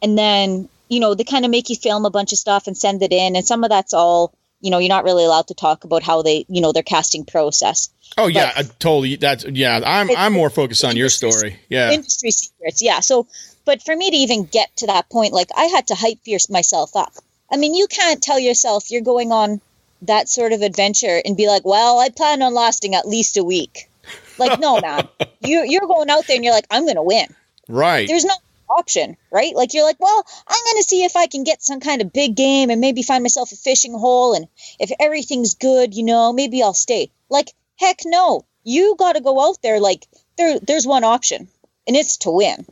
and 0.02 0.18
then 0.18 0.68
you 0.90 1.00
know 1.00 1.14
they 1.14 1.24
kind 1.24 1.46
of 1.46 1.52
make 1.52 1.70
you 1.70 1.76
film 1.76 2.06
a 2.06 2.10
bunch 2.10 2.34
of 2.34 2.38
stuff 2.38 2.68
and 2.68 2.78
send 2.78 3.02
it 3.02 3.14
in 3.14 3.36
and 3.36 3.48
some 3.48 3.64
of 3.64 3.70
that's 3.70 3.94
all 3.94 4.34
you 4.68 4.72
know 4.72 4.80
you're 4.80 4.90
not 4.90 5.04
really 5.04 5.24
allowed 5.26 5.48
to 5.48 5.54
talk 5.54 5.84
about 5.84 6.04
how 6.04 6.22
they 6.22 6.46
you 6.48 6.62
know 6.62 6.72
their 6.72 6.84
casting 6.84 7.26
process 7.26 7.90
oh 8.18 8.28
yeah 8.28 8.52
I 8.56 8.64
totally 8.64 9.16
that's 9.16 9.46
yeah 9.46 9.80
i'm 9.86 10.10
i'm 10.16 10.34
more 10.34 10.50
focused 10.50 10.84
on 10.84 10.96
your 10.96 11.10
story 11.10 11.60
yeah 11.70 11.92
industry 11.92 12.32
secrets 12.32 12.82
yeah 12.82 13.00
so 13.00 13.28
but 13.66 13.82
for 13.82 13.96
me 13.96 14.12
to 14.12 14.18
even 14.18 14.46
get 14.46 14.76
to 14.78 14.88
that 14.88 15.10
point 15.10 15.34
like 15.34 15.50
i 15.56 15.66
had 15.66 15.88
to 15.88 15.96
hype 15.96 16.20
myself 16.50 16.96
up 16.96 17.14
i 17.52 17.58
mean 17.58 17.74
you 17.74 17.88
can't 17.88 18.22
tell 18.22 18.40
yourself 18.40 18.92
you're 18.92 19.02
going 19.02 19.32
on 19.32 19.62
that 20.04 20.30
sort 20.30 20.54
of 20.54 20.62
adventure 20.62 21.22
and 21.26 21.36
be 21.36 21.48
like, 21.48 21.66
well, 21.66 22.00
I 22.00 22.10
plan 22.10 22.42
on 22.42 22.54
lasting 22.54 22.96
at 22.96 23.08
least 23.08 23.38
a 23.38 23.44
week. 23.44 23.90
Like, 24.38 24.60
no, 24.60 24.80
man, 24.80 25.08
you 25.42 25.64
you're 25.68 25.88
going 25.88 26.10
out 26.10 26.28
there 26.28 26.36
and 26.36 26.44
you're 26.46 26.54
like, 26.54 26.68
I'm 26.70 26.84
going 26.84 26.96
to 26.96 27.04
win. 27.04 27.28
Right. 27.68 28.08
There's 28.08 28.26
no 28.26 28.36
option, 28.70 29.18
right? 29.32 29.56
Like 29.56 29.74
you're 29.74 29.84
like, 29.86 30.00
well, 30.00 30.26
I'm 30.48 30.64
going 30.66 30.78
to 30.78 30.88
see 30.88 31.04
if 31.04 31.16
I 31.16 31.28
can 31.28 31.44
get 31.44 31.62
some 31.62 31.80
kind 31.80 32.02
of 32.02 32.14
big 32.14 32.36
game 32.36 32.70
and 32.70 32.82
maybe 32.82 33.04
find 33.04 33.24
myself 33.24 33.52
a 33.52 33.56
fishing 33.56 33.94
hole, 33.94 34.34
and 34.34 34.48
if 34.80 34.92
everything's 35.00 35.56
good, 35.56 35.94
you 35.94 36.04
know, 36.04 36.34
maybe 36.34 36.62
I'll 36.62 36.74
stay. 36.74 37.12
Like, 37.30 37.52
heck, 37.78 38.00
no, 38.06 38.46
you 38.64 38.96
got 38.98 39.14
to 39.14 39.22
go 39.22 39.50
out 39.50 39.62
there. 39.62 39.80
Like, 39.80 40.06
there, 40.38 40.60
there's 40.60 40.86
one 40.86 41.04
option, 41.04 41.48
and 41.88 41.96
it's 41.96 42.18
to 42.18 42.32
win. 42.32 42.66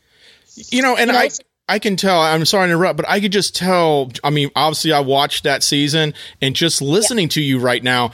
You 0.55 0.81
know, 0.81 0.95
and 0.95 1.07
you 1.07 1.13
know, 1.13 1.19
I. 1.19 1.29
I 1.67 1.79
can 1.79 1.95
tell. 1.95 2.21
I'm 2.21 2.45
sorry 2.45 2.67
to 2.67 2.73
interrupt, 2.73 2.97
but 2.97 3.09
I 3.09 3.19
could 3.19 3.31
just 3.31 3.55
tell. 3.55 4.11
I 4.23 4.29
mean, 4.29 4.51
obviously, 4.55 4.93
I 4.93 4.99
watched 4.99 5.45
that 5.45 5.63
season, 5.63 6.13
and 6.39 6.55
just 6.55 6.79
listening 6.79 7.25
yeah. 7.25 7.29
to 7.29 7.41
you 7.41 7.57
right 7.57 7.83
now, 7.83 8.11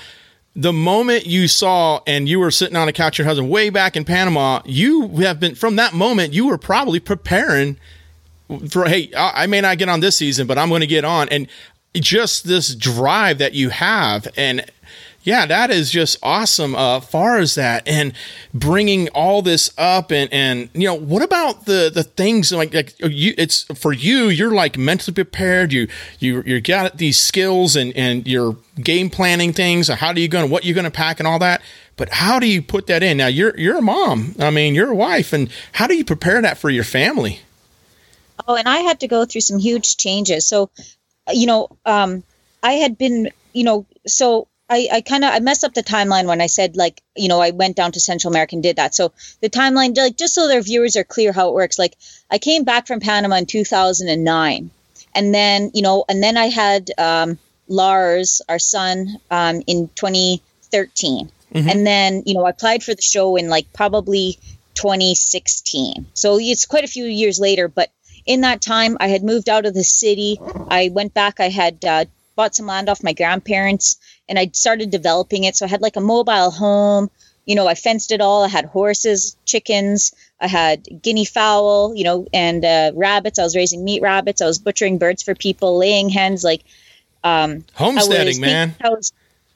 the 0.55 0.73
moment 0.73 1.25
you 1.25 1.47
saw 1.47 2.01
and 2.05 2.27
you 2.27 2.39
were 2.39 2.51
sitting 2.51 2.75
on 2.75 2.87
a 2.87 2.93
couch, 2.93 3.17
your 3.17 3.27
husband 3.27 3.49
way 3.49 3.69
back 3.69 3.95
in 3.95 4.03
Panama, 4.03 4.61
you 4.65 5.07
have 5.19 5.39
been 5.39 5.55
from 5.55 5.77
that 5.77 5.93
moment. 5.93 6.33
You 6.33 6.47
were 6.47 6.57
probably 6.57 6.99
preparing 6.99 7.77
for. 8.69 8.85
Hey, 8.85 9.11
I 9.15 9.47
may 9.47 9.61
not 9.61 9.77
get 9.77 9.87
on 9.87 10.01
this 10.01 10.17
season, 10.17 10.47
but 10.47 10.57
I'm 10.57 10.69
going 10.69 10.81
to 10.81 10.87
get 10.87 11.05
on, 11.05 11.29
and 11.29 11.47
just 11.95 12.45
this 12.45 12.75
drive 12.75 13.37
that 13.37 13.53
you 13.53 13.69
have, 13.69 14.27
and 14.35 14.65
yeah, 15.23 15.45
that 15.45 15.69
is 15.69 15.91
just 15.91 16.17
awesome. 16.23 16.75
Uh, 16.75 16.99
far 16.99 17.37
as 17.37 17.55
that, 17.55 17.87
and 17.87 18.13
bringing 18.53 19.09
all 19.09 19.41
this 19.41 19.71
up, 19.77 20.11
and 20.11 20.31
and 20.33 20.69
you 20.73 20.87
know, 20.87 20.95
what 20.95 21.21
about 21.21 21.65
the 21.65 21.91
the 21.93 22.03
things 22.03 22.51
like 22.51 22.73
like 22.73 22.95
you? 22.99 23.33
It's 23.37 23.63
for 23.79 23.93
you. 23.93 24.29
You're 24.29 24.51
like 24.51 24.77
mentally 24.77 25.13
prepared. 25.13 25.71
You 25.71 25.87
you 26.19 26.41
you 26.45 26.59
got 26.61 26.97
these 26.97 27.19
skills, 27.19 27.75
and 27.75 27.95
and 27.95 28.27
you're 28.27 28.57
game 28.81 29.09
planning 29.09 29.53
things. 29.53 29.89
How 29.89 30.11
do 30.11 30.21
you 30.21 30.27
going? 30.27 30.49
What 30.49 30.65
you're 30.65 30.75
going 30.75 30.85
to 30.85 30.91
pack, 30.91 31.19
and 31.19 31.27
all 31.27 31.39
that. 31.39 31.61
But 31.97 32.09
how 32.09 32.39
do 32.39 32.47
you 32.47 32.61
put 32.63 32.87
that 32.87 33.03
in? 33.03 33.17
Now 33.17 33.27
you're 33.27 33.55
you're 33.59 33.77
a 33.77 33.81
mom. 33.81 34.35
I 34.39 34.49
mean, 34.49 34.73
you're 34.73 34.89
a 34.89 34.95
wife, 34.95 35.33
and 35.33 35.49
how 35.73 35.85
do 35.85 35.95
you 35.95 36.03
prepare 36.03 36.41
that 36.41 36.57
for 36.57 36.69
your 36.69 36.83
family? 36.83 37.41
Oh, 38.47 38.55
and 38.55 38.67
I 38.67 38.77
had 38.77 39.01
to 39.01 39.07
go 39.07 39.25
through 39.25 39.41
some 39.41 39.59
huge 39.59 39.97
changes. 39.97 40.47
So, 40.47 40.71
you 41.31 41.45
know, 41.45 41.67
um, 41.85 42.23
I 42.63 42.73
had 42.73 42.97
been, 42.97 43.31
you 43.53 43.63
know, 43.63 43.85
so 44.07 44.47
I, 44.71 44.87
I 44.89 45.01
kind 45.01 45.25
of 45.25 45.33
I 45.33 45.39
messed 45.39 45.65
up 45.65 45.73
the 45.73 45.83
timeline 45.83 46.27
when 46.27 46.39
I 46.39 46.47
said 46.47 46.77
like 46.77 47.01
you 47.15 47.27
know 47.27 47.41
I 47.41 47.51
went 47.51 47.75
down 47.75 47.91
to 47.91 47.99
Central 47.99 48.31
America 48.31 48.55
and 48.55 48.63
did 48.63 48.77
that. 48.77 48.95
So 48.95 49.11
the 49.41 49.49
timeline 49.49 49.95
like 49.97 50.15
just 50.15 50.33
so 50.33 50.47
their 50.47 50.61
viewers 50.61 50.95
are 50.95 51.03
clear 51.03 51.33
how 51.33 51.49
it 51.49 51.53
works. 51.53 51.77
Like 51.77 51.97
I 52.29 52.37
came 52.37 52.63
back 52.63 52.87
from 52.87 53.01
Panama 53.01 53.35
in 53.35 53.45
2009, 53.45 54.71
and 55.13 55.35
then 55.35 55.71
you 55.73 55.81
know 55.81 56.05
and 56.07 56.23
then 56.23 56.37
I 56.37 56.45
had 56.45 56.89
um, 56.97 57.37
Lars, 57.67 58.41
our 58.47 58.59
son, 58.59 59.17
um, 59.29 59.61
in 59.67 59.89
2013, 59.95 61.29
mm-hmm. 61.53 61.69
and 61.69 61.85
then 61.85 62.23
you 62.25 62.33
know 62.33 62.45
I 62.45 62.51
applied 62.51 62.81
for 62.81 62.95
the 62.95 63.01
show 63.01 63.35
in 63.35 63.49
like 63.49 63.73
probably 63.73 64.39
2016. 64.75 66.05
So 66.13 66.39
it's 66.39 66.65
quite 66.65 66.85
a 66.85 66.87
few 66.95 67.03
years 67.03 67.41
later, 67.41 67.67
but 67.67 67.91
in 68.25 68.41
that 68.41 68.61
time 68.61 68.95
I 69.01 69.09
had 69.09 69.21
moved 69.21 69.49
out 69.49 69.65
of 69.65 69.73
the 69.73 69.83
city. 69.83 70.39
I 70.69 70.91
went 70.93 71.13
back. 71.13 71.41
I 71.41 71.49
had 71.49 71.83
uh, 71.83 72.05
bought 72.35 72.55
some 72.55 72.67
land 72.67 72.89
off 72.89 73.03
my 73.03 73.13
grandparents 73.13 73.97
and 74.27 74.39
I 74.39 74.49
started 74.53 74.89
developing 74.89 75.43
it. 75.43 75.55
So 75.55 75.65
I 75.65 75.69
had 75.69 75.81
like 75.81 75.95
a 75.95 76.01
mobile 76.01 76.51
home. 76.51 77.09
You 77.45 77.55
know, 77.55 77.67
I 77.67 77.75
fenced 77.75 78.11
it 78.11 78.21
all. 78.21 78.43
I 78.43 78.47
had 78.47 78.65
horses, 78.65 79.35
chickens, 79.45 80.13
I 80.39 80.47
had 80.47 81.01
guinea 81.01 81.25
fowl, 81.25 81.95
you 81.95 82.03
know, 82.03 82.27
and 82.33 82.65
uh, 82.65 82.91
rabbits. 82.95 83.39
I 83.39 83.43
was 83.43 83.55
raising 83.55 83.83
meat 83.83 84.01
rabbits. 84.01 84.41
I 84.41 84.47
was 84.47 84.59
butchering 84.59 84.97
birds 84.97 85.23
for 85.23 85.35
people, 85.35 85.77
laying 85.77 86.09
hens. 86.09 86.43
Like 86.43 86.63
um, 87.23 87.63
homesteading, 87.73 88.41
man. 88.41 88.75
Was, 88.83 89.13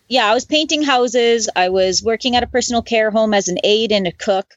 yeah, 0.08 0.30
I 0.30 0.34
was 0.34 0.46
painting 0.46 0.84
houses. 0.84 1.50
I 1.56 1.70
was 1.70 2.04
working 2.04 2.36
at 2.36 2.44
a 2.44 2.48
personal 2.48 2.84
care 2.84 3.10
home 3.10 3.34
as 3.34 3.48
an 3.48 3.58
aide 3.64 3.92
and 3.92 4.08
a 4.08 4.12
cook. 4.12 4.54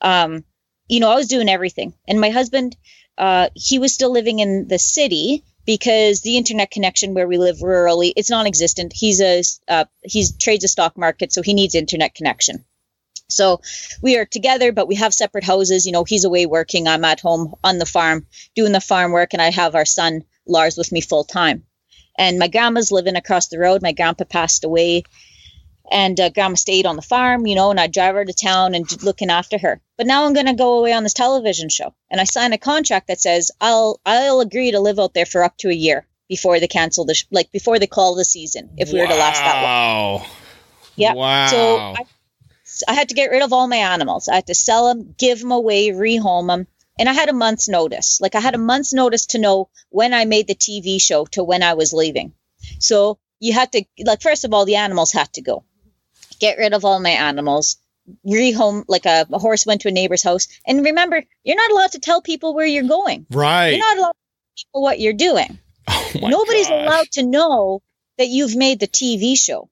Um, 0.00 0.44
you 0.88 1.00
know, 1.00 1.10
I 1.10 1.16
was 1.16 1.28
doing 1.28 1.48
everything. 1.48 1.92
And 2.08 2.20
my 2.20 2.30
husband, 2.30 2.76
uh, 3.18 3.50
he 3.54 3.78
was 3.78 3.92
still 3.92 4.10
living 4.10 4.38
in 4.38 4.68
the 4.68 4.78
city, 4.78 5.44
because 5.66 6.22
the 6.22 6.36
internet 6.36 6.70
connection 6.70 7.14
where 7.14 7.28
we 7.28 7.38
live 7.38 7.58
rurally 7.58 8.12
it's 8.16 8.30
non-existent. 8.30 8.92
He's 8.94 9.20
a 9.20 9.42
uh, 9.68 9.84
he's 10.02 10.36
trades 10.36 10.64
a 10.64 10.68
stock 10.68 10.96
market 10.96 11.32
so 11.32 11.42
he 11.42 11.54
needs 11.54 11.74
internet 11.74 12.14
connection. 12.14 12.64
So 13.28 13.60
we 14.02 14.16
are 14.16 14.24
together 14.24 14.72
but 14.72 14.88
we 14.88 14.94
have 14.94 15.12
separate 15.12 15.44
houses. 15.44 15.84
You 15.84 15.92
know 15.92 16.04
he's 16.04 16.24
away 16.24 16.46
working. 16.46 16.88
I'm 16.88 17.04
at 17.04 17.20
home 17.20 17.54
on 17.62 17.78
the 17.78 17.86
farm 17.86 18.26
doing 18.54 18.72
the 18.72 18.80
farm 18.80 19.12
work 19.12 19.32
and 19.32 19.42
i 19.42 19.50
have 19.50 19.74
our 19.74 19.84
son 19.84 20.24
lars 20.46 20.76
with 20.76 20.92
me 20.92 21.00
full 21.00 21.24
time. 21.24 21.64
And 22.18 22.38
my 22.38 22.48
grandma's 22.48 22.92
living 22.92 23.16
across 23.16 23.48
the 23.48 23.58
road. 23.58 23.82
My 23.82 23.92
grandpa 23.92 24.24
passed 24.24 24.64
away 24.64 25.02
and 25.90 26.18
uh, 26.18 26.30
grandma 26.30 26.56
stayed 26.56 26.86
on 26.86 26.96
the 26.96 27.02
farm, 27.02 27.46
you 27.46 27.54
know, 27.54 27.70
and 27.70 27.78
I'd 27.78 27.92
drive 27.92 28.14
her 28.14 28.24
to 28.24 28.32
town 28.32 28.74
and 28.74 29.02
looking 29.02 29.30
after 29.30 29.58
her. 29.58 29.80
But 29.96 30.06
now 30.06 30.24
I'm 30.24 30.34
going 30.34 30.46
to 30.46 30.54
go 30.54 30.78
away 30.78 30.92
on 30.92 31.02
this 31.02 31.14
television 31.14 31.68
show, 31.68 31.94
and 32.10 32.20
I 32.20 32.24
sign 32.24 32.52
a 32.52 32.58
contract 32.58 33.08
that 33.08 33.20
says 33.20 33.50
I'll 33.60 34.00
I'll 34.04 34.40
agree 34.40 34.72
to 34.72 34.80
live 34.80 34.98
out 34.98 35.14
there 35.14 35.26
for 35.26 35.44
up 35.44 35.56
to 35.58 35.68
a 35.68 35.74
year 35.74 36.06
before 36.28 36.58
they 36.60 36.68
cancel 36.68 37.04
the 37.04 37.14
sh- 37.14 37.26
like 37.30 37.52
before 37.52 37.78
they 37.78 37.86
call 37.86 38.14
the 38.14 38.24
season 38.24 38.70
if 38.76 38.92
we 38.92 38.98
wow. 38.98 39.04
were 39.04 39.12
to 39.12 39.18
last 39.18 39.38
that 39.38 39.62
long. 39.62 40.26
Yeah. 40.96 41.14
Wow. 41.14 41.46
So 41.48 41.76
I, 41.78 42.04
I 42.88 42.94
had 42.94 43.10
to 43.10 43.14
get 43.14 43.30
rid 43.30 43.42
of 43.42 43.52
all 43.52 43.68
my 43.68 43.76
animals. 43.76 44.28
I 44.28 44.34
had 44.36 44.46
to 44.48 44.54
sell 44.54 44.88
them, 44.88 45.14
give 45.16 45.40
them 45.40 45.52
away, 45.52 45.90
rehome 45.90 46.48
them. 46.48 46.66
And 46.98 47.08
I 47.08 47.12
had 47.12 47.28
a 47.28 47.34
month's 47.34 47.68
notice. 47.68 48.20
Like 48.20 48.34
I 48.34 48.40
had 48.40 48.54
a 48.54 48.58
month's 48.58 48.94
notice 48.94 49.26
to 49.26 49.38
know 49.38 49.68
when 49.90 50.14
I 50.14 50.24
made 50.24 50.46
the 50.46 50.54
TV 50.54 51.00
show 51.00 51.26
to 51.26 51.44
when 51.44 51.62
I 51.62 51.74
was 51.74 51.92
leaving. 51.92 52.32
So 52.78 53.18
you 53.38 53.52
had 53.52 53.70
to, 53.72 53.84
like, 54.04 54.22
first 54.22 54.44
of 54.44 54.54
all, 54.54 54.64
the 54.64 54.76
animals 54.76 55.12
had 55.12 55.32
to 55.34 55.42
go 55.42 55.64
get 56.38 56.58
rid 56.58 56.72
of 56.72 56.84
all 56.84 57.00
my 57.00 57.10
animals, 57.10 57.78
rehome 58.26 58.84
like 58.88 59.06
a, 59.06 59.26
a, 59.32 59.38
horse 59.38 59.66
went 59.66 59.82
to 59.82 59.88
a 59.88 59.92
neighbor's 59.92 60.22
house. 60.22 60.48
And 60.66 60.84
remember, 60.84 61.22
you're 61.44 61.56
not 61.56 61.70
allowed 61.70 61.92
to 61.92 62.00
tell 62.00 62.22
people 62.22 62.54
where 62.54 62.66
you're 62.66 62.84
going. 62.84 63.26
Right. 63.30 63.70
You're 63.70 63.78
not 63.78 63.98
allowed 63.98 64.12
to 64.12 64.14
tell 64.14 64.64
people 64.66 64.82
what 64.82 65.00
you're 65.00 65.12
doing. 65.12 65.58
Oh 65.88 66.28
Nobody's 66.28 66.66
gosh. 66.66 66.86
allowed 66.86 67.10
to 67.12 67.22
know 67.24 67.82
that 68.18 68.26
you've 68.26 68.56
made 68.56 68.80
the 68.80 68.88
TV 68.88 69.38
show. 69.38 69.68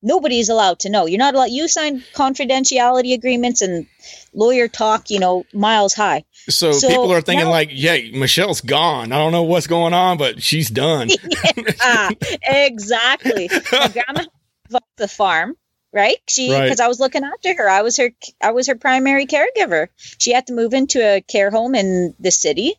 Nobody's 0.00 0.48
allowed 0.48 0.78
to 0.80 0.90
know. 0.90 1.06
You're 1.06 1.18
not 1.18 1.34
allowed. 1.34 1.50
You 1.50 1.66
signed 1.66 2.04
confidentiality 2.14 3.14
agreements 3.14 3.62
and 3.62 3.86
lawyer 4.32 4.68
talk, 4.68 5.10
you 5.10 5.18
know, 5.18 5.44
miles 5.52 5.92
high. 5.92 6.24
So, 6.48 6.72
so 6.72 6.88
people 6.88 7.12
are 7.12 7.20
thinking 7.20 7.46
now, 7.46 7.50
like, 7.50 7.70
"Yeah, 7.72 7.98
Michelle's 8.14 8.60
gone. 8.60 9.12
I 9.12 9.18
don't 9.18 9.32
know 9.32 9.42
what's 9.42 9.66
going 9.66 9.92
on, 9.92 10.18
but 10.18 10.40
she's 10.42 10.70
done." 10.70 11.08
yeah, 11.80 12.10
exactly. 12.42 13.50
My 13.72 13.88
grandma 13.88 14.24
bought 14.70 14.84
the 14.96 15.08
farm 15.08 15.56
right? 15.92 16.16
She 16.28 16.48
because 16.48 16.78
right. 16.78 16.80
i 16.80 16.88
was 16.88 17.00
looking 17.00 17.24
after 17.24 17.54
her. 17.54 17.68
I 17.68 17.82
was 17.82 17.96
her 17.96 18.10
i 18.40 18.52
was 18.52 18.66
her 18.68 18.74
primary 18.74 19.26
caregiver. 19.26 19.88
She 20.18 20.32
had 20.32 20.46
to 20.48 20.54
move 20.54 20.74
into 20.74 21.00
a 21.00 21.20
care 21.20 21.50
home 21.50 21.74
in 21.74 22.14
the 22.20 22.30
city. 22.30 22.74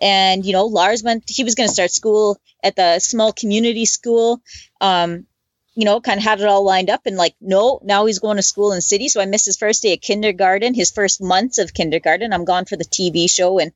And 0.00 0.44
you 0.44 0.52
know 0.52 0.66
lars 0.66 1.02
went 1.02 1.24
he 1.28 1.44
was 1.44 1.54
going 1.54 1.68
to 1.68 1.74
start 1.74 1.90
school 1.90 2.38
at 2.62 2.76
the 2.76 2.98
small 2.98 3.32
community 3.32 3.84
school. 3.84 4.40
Um 4.80 5.26
you 5.74 5.84
know 5.84 6.00
kind 6.00 6.18
of 6.18 6.24
had 6.24 6.40
it 6.40 6.46
all 6.46 6.64
lined 6.64 6.88
up 6.90 7.02
and 7.06 7.16
like 7.16 7.34
no 7.40 7.80
now 7.82 8.06
he's 8.06 8.20
going 8.20 8.36
to 8.36 8.42
school 8.42 8.72
in 8.72 8.76
the 8.76 8.82
city. 8.82 9.08
So 9.08 9.20
i 9.20 9.26
missed 9.26 9.46
his 9.46 9.56
first 9.56 9.82
day 9.82 9.94
of 9.94 10.00
kindergarten 10.00 10.74
his 10.74 10.90
first 10.90 11.22
months 11.22 11.58
of 11.58 11.74
kindergarten. 11.74 12.32
I'm 12.32 12.44
gone 12.44 12.64
for 12.64 12.76
the 12.76 12.84
tv 12.84 13.30
show 13.30 13.58
and 13.58 13.72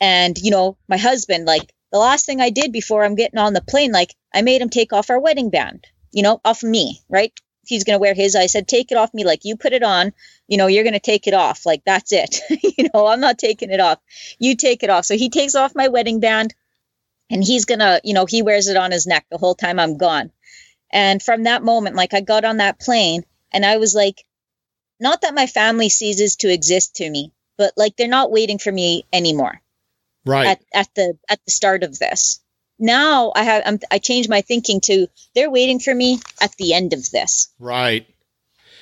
and 0.00 0.38
you 0.38 0.50
know 0.50 0.76
my 0.88 0.96
husband 0.96 1.44
like 1.46 1.72
the 1.92 1.98
last 1.98 2.26
thing 2.26 2.40
i 2.40 2.50
did 2.50 2.72
before 2.72 3.04
i'm 3.04 3.14
getting 3.14 3.38
on 3.38 3.52
the 3.52 3.60
plane 3.60 3.92
like 3.92 4.14
i 4.34 4.42
made 4.42 4.62
him 4.62 4.70
take 4.70 4.92
off 4.92 5.10
our 5.10 5.20
wedding 5.20 5.50
band 5.50 5.86
you 6.10 6.22
know 6.22 6.40
off 6.44 6.62
me 6.62 7.00
right 7.08 7.32
he's 7.70 7.84
going 7.84 7.94
to 7.94 8.00
wear 8.00 8.12
his. 8.12 8.36
I 8.36 8.46
said, 8.46 8.68
take 8.68 8.92
it 8.92 8.98
off 8.98 9.14
me. 9.14 9.24
Like 9.24 9.46
you 9.46 9.56
put 9.56 9.72
it 9.72 9.82
on, 9.82 10.12
you 10.46 10.58
know, 10.58 10.66
you're 10.66 10.84
going 10.84 10.92
to 10.92 11.00
take 11.00 11.26
it 11.26 11.34
off. 11.34 11.64
Like 11.64 11.82
that's 11.86 12.12
it. 12.12 12.40
you 12.50 12.90
know, 12.92 13.06
I'm 13.06 13.20
not 13.20 13.38
taking 13.38 13.70
it 13.70 13.80
off. 13.80 13.98
You 14.38 14.56
take 14.56 14.82
it 14.82 14.90
off. 14.90 15.06
So 15.06 15.16
he 15.16 15.30
takes 15.30 15.54
off 15.54 15.74
my 15.74 15.88
wedding 15.88 16.20
band 16.20 16.54
and 17.30 17.42
he's 17.42 17.64
going 17.64 17.78
to, 17.78 18.00
you 18.04 18.12
know, 18.12 18.26
he 18.26 18.42
wears 18.42 18.68
it 18.68 18.76
on 18.76 18.90
his 18.90 19.06
neck 19.06 19.24
the 19.30 19.38
whole 19.38 19.54
time 19.54 19.78
I'm 19.78 19.96
gone. 19.96 20.30
And 20.92 21.22
from 21.22 21.44
that 21.44 21.62
moment, 21.62 21.96
like 21.96 22.12
I 22.12 22.20
got 22.20 22.44
on 22.44 22.58
that 22.58 22.80
plane 22.80 23.22
and 23.52 23.64
I 23.64 23.78
was 23.78 23.94
like, 23.94 24.24
not 24.98 25.22
that 25.22 25.34
my 25.34 25.46
family 25.46 25.88
ceases 25.88 26.36
to 26.36 26.52
exist 26.52 26.96
to 26.96 27.08
me, 27.08 27.32
but 27.56 27.72
like 27.76 27.96
they're 27.96 28.08
not 28.08 28.30
waiting 28.30 28.58
for 28.58 28.72
me 28.72 29.06
anymore. 29.12 29.60
Right. 30.26 30.48
At, 30.48 30.60
at 30.74 30.88
the 30.94 31.18
at 31.30 31.40
the 31.44 31.50
start 31.50 31.82
of 31.82 31.98
this. 31.98 32.40
Now 32.80 33.32
I 33.36 33.42
have 33.44 33.62
I'm, 33.66 33.78
I 33.90 33.98
changed 33.98 34.30
my 34.30 34.40
thinking 34.40 34.80
to 34.82 35.06
they're 35.34 35.50
waiting 35.50 35.78
for 35.78 35.94
me 35.94 36.18
at 36.40 36.56
the 36.56 36.72
end 36.72 36.94
of 36.94 37.10
this. 37.10 37.48
Right. 37.58 38.06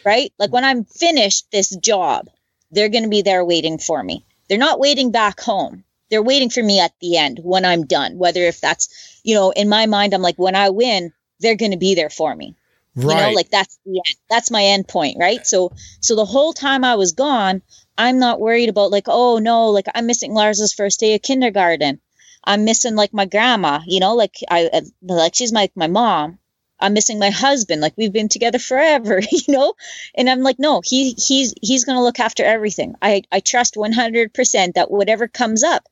Right? 0.04 0.32
Like 0.38 0.52
when 0.52 0.64
I'm 0.64 0.84
finished 0.84 1.50
this 1.50 1.74
job, 1.76 2.28
they're 2.70 2.88
going 2.88 3.02
to 3.02 3.10
be 3.10 3.22
there 3.22 3.44
waiting 3.44 3.78
for 3.78 4.02
me. 4.02 4.24
They're 4.48 4.56
not 4.56 4.78
waiting 4.78 5.10
back 5.10 5.40
home. 5.40 5.84
They're 6.10 6.22
waiting 6.22 6.48
for 6.48 6.62
me 6.62 6.80
at 6.80 6.92
the 7.00 7.18
end 7.18 7.40
when 7.42 7.64
I'm 7.64 7.84
done. 7.84 8.16
Whether 8.16 8.42
if 8.44 8.60
that's, 8.60 9.20
you 9.24 9.34
know, 9.34 9.50
in 9.50 9.68
my 9.68 9.86
mind 9.86 10.14
I'm 10.14 10.22
like 10.22 10.38
when 10.38 10.54
I 10.54 10.70
win, 10.70 11.12
they're 11.40 11.56
going 11.56 11.72
to 11.72 11.76
be 11.76 11.94
there 11.94 12.10
for 12.10 12.34
me. 12.34 12.54
Right. 12.94 13.16
You 13.16 13.22
know, 13.22 13.30
like 13.32 13.50
that's 13.50 13.78
the 13.84 13.98
end. 13.98 14.16
That's 14.30 14.50
my 14.50 14.62
end 14.62 14.88
point, 14.88 15.16
right? 15.18 15.46
So 15.46 15.72
so 16.00 16.14
the 16.14 16.24
whole 16.24 16.52
time 16.52 16.84
I 16.84 16.94
was 16.94 17.12
gone, 17.12 17.62
I'm 17.96 18.20
not 18.20 18.40
worried 18.40 18.68
about 18.68 18.92
like, 18.92 19.08
oh 19.08 19.38
no, 19.38 19.70
like 19.70 19.86
I'm 19.94 20.06
missing 20.06 20.34
Lars's 20.34 20.72
first 20.72 21.00
day 21.00 21.14
of 21.14 21.22
kindergarten. 21.22 22.00
I'm 22.44 22.64
missing 22.64 22.96
like 22.96 23.12
my 23.12 23.26
grandma, 23.26 23.80
you 23.86 24.00
know, 24.00 24.14
like 24.14 24.36
I 24.50 24.66
uh, 24.72 24.80
like 25.02 25.34
she's 25.34 25.52
my 25.52 25.70
my 25.74 25.86
mom. 25.86 26.38
I'm 26.80 26.94
missing 26.94 27.18
my 27.18 27.30
husband. 27.30 27.80
Like 27.80 27.94
we've 27.96 28.12
been 28.12 28.28
together 28.28 28.58
forever, 28.58 29.20
you 29.30 29.54
know? 29.54 29.74
And 30.14 30.30
I'm 30.30 30.42
like, 30.42 30.58
no, 30.58 30.80
he 30.84 31.14
he's 31.18 31.54
he's 31.60 31.84
gonna 31.84 32.02
look 32.02 32.20
after 32.20 32.44
everything. 32.44 32.94
I, 33.02 33.22
I 33.32 33.40
trust 33.40 33.76
one 33.76 33.92
hundred 33.92 34.32
percent 34.32 34.76
that 34.76 34.90
whatever 34.90 35.28
comes 35.28 35.64
up, 35.64 35.88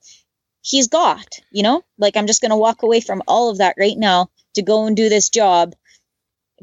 he's 0.63 0.89
got, 0.89 1.41
you 1.51 1.63
know? 1.63 1.83
Like 1.99 2.17
I'm 2.17 2.27
just 2.27 2.43
gonna 2.43 2.57
walk 2.57 2.83
away 2.83 3.01
from 3.01 3.23
all 3.27 3.51
of 3.51 3.59
that 3.59 3.77
right 3.79 3.97
now 3.99 4.31
to 4.55 4.63
go 4.63 4.87
and 4.87 4.97
do 4.97 5.09
this 5.09 5.29
job 5.31 5.75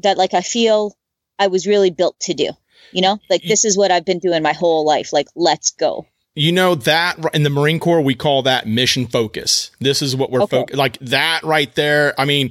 that 0.02 0.18
like 0.18 0.34
I 0.34 0.40
feel 0.40 0.96
I 1.38 1.48
was 1.48 1.66
really 1.66 1.90
built 1.90 2.18
to 2.20 2.34
do. 2.34 2.50
You 2.92 3.02
know, 3.02 3.18
like 3.28 3.42
this 3.42 3.64
is 3.64 3.76
what 3.76 3.90
I've 3.90 4.04
been 4.04 4.20
doing 4.20 4.42
my 4.42 4.52
whole 4.52 4.84
life. 4.84 5.12
Like, 5.12 5.26
let's 5.34 5.70
go. 5.72 6.06
You 6.36 6.50
know 6.50 6.74
that 6.74 7.16
in 7.32 7.44
the 7.44 7.50
Marine 7.50 7.78
Corps 7.78 8.00
we 8.00 8.14
call 8.14 8.42
that 8.42 8.66
mission 8.66 9.06
focus. 9.06 9.70
This 9.80 10.02
is 10.02 10.16
what 10.16 10.30
we're 10.32 10.42
Okay. 10.42 10.56
focused 10.58 10.76
like 10.78 10.98
that 10.98 11.44
right 11.44 11.72
there. 11.76 12.12
I 12.18 12.24
mean, 12.24 12.50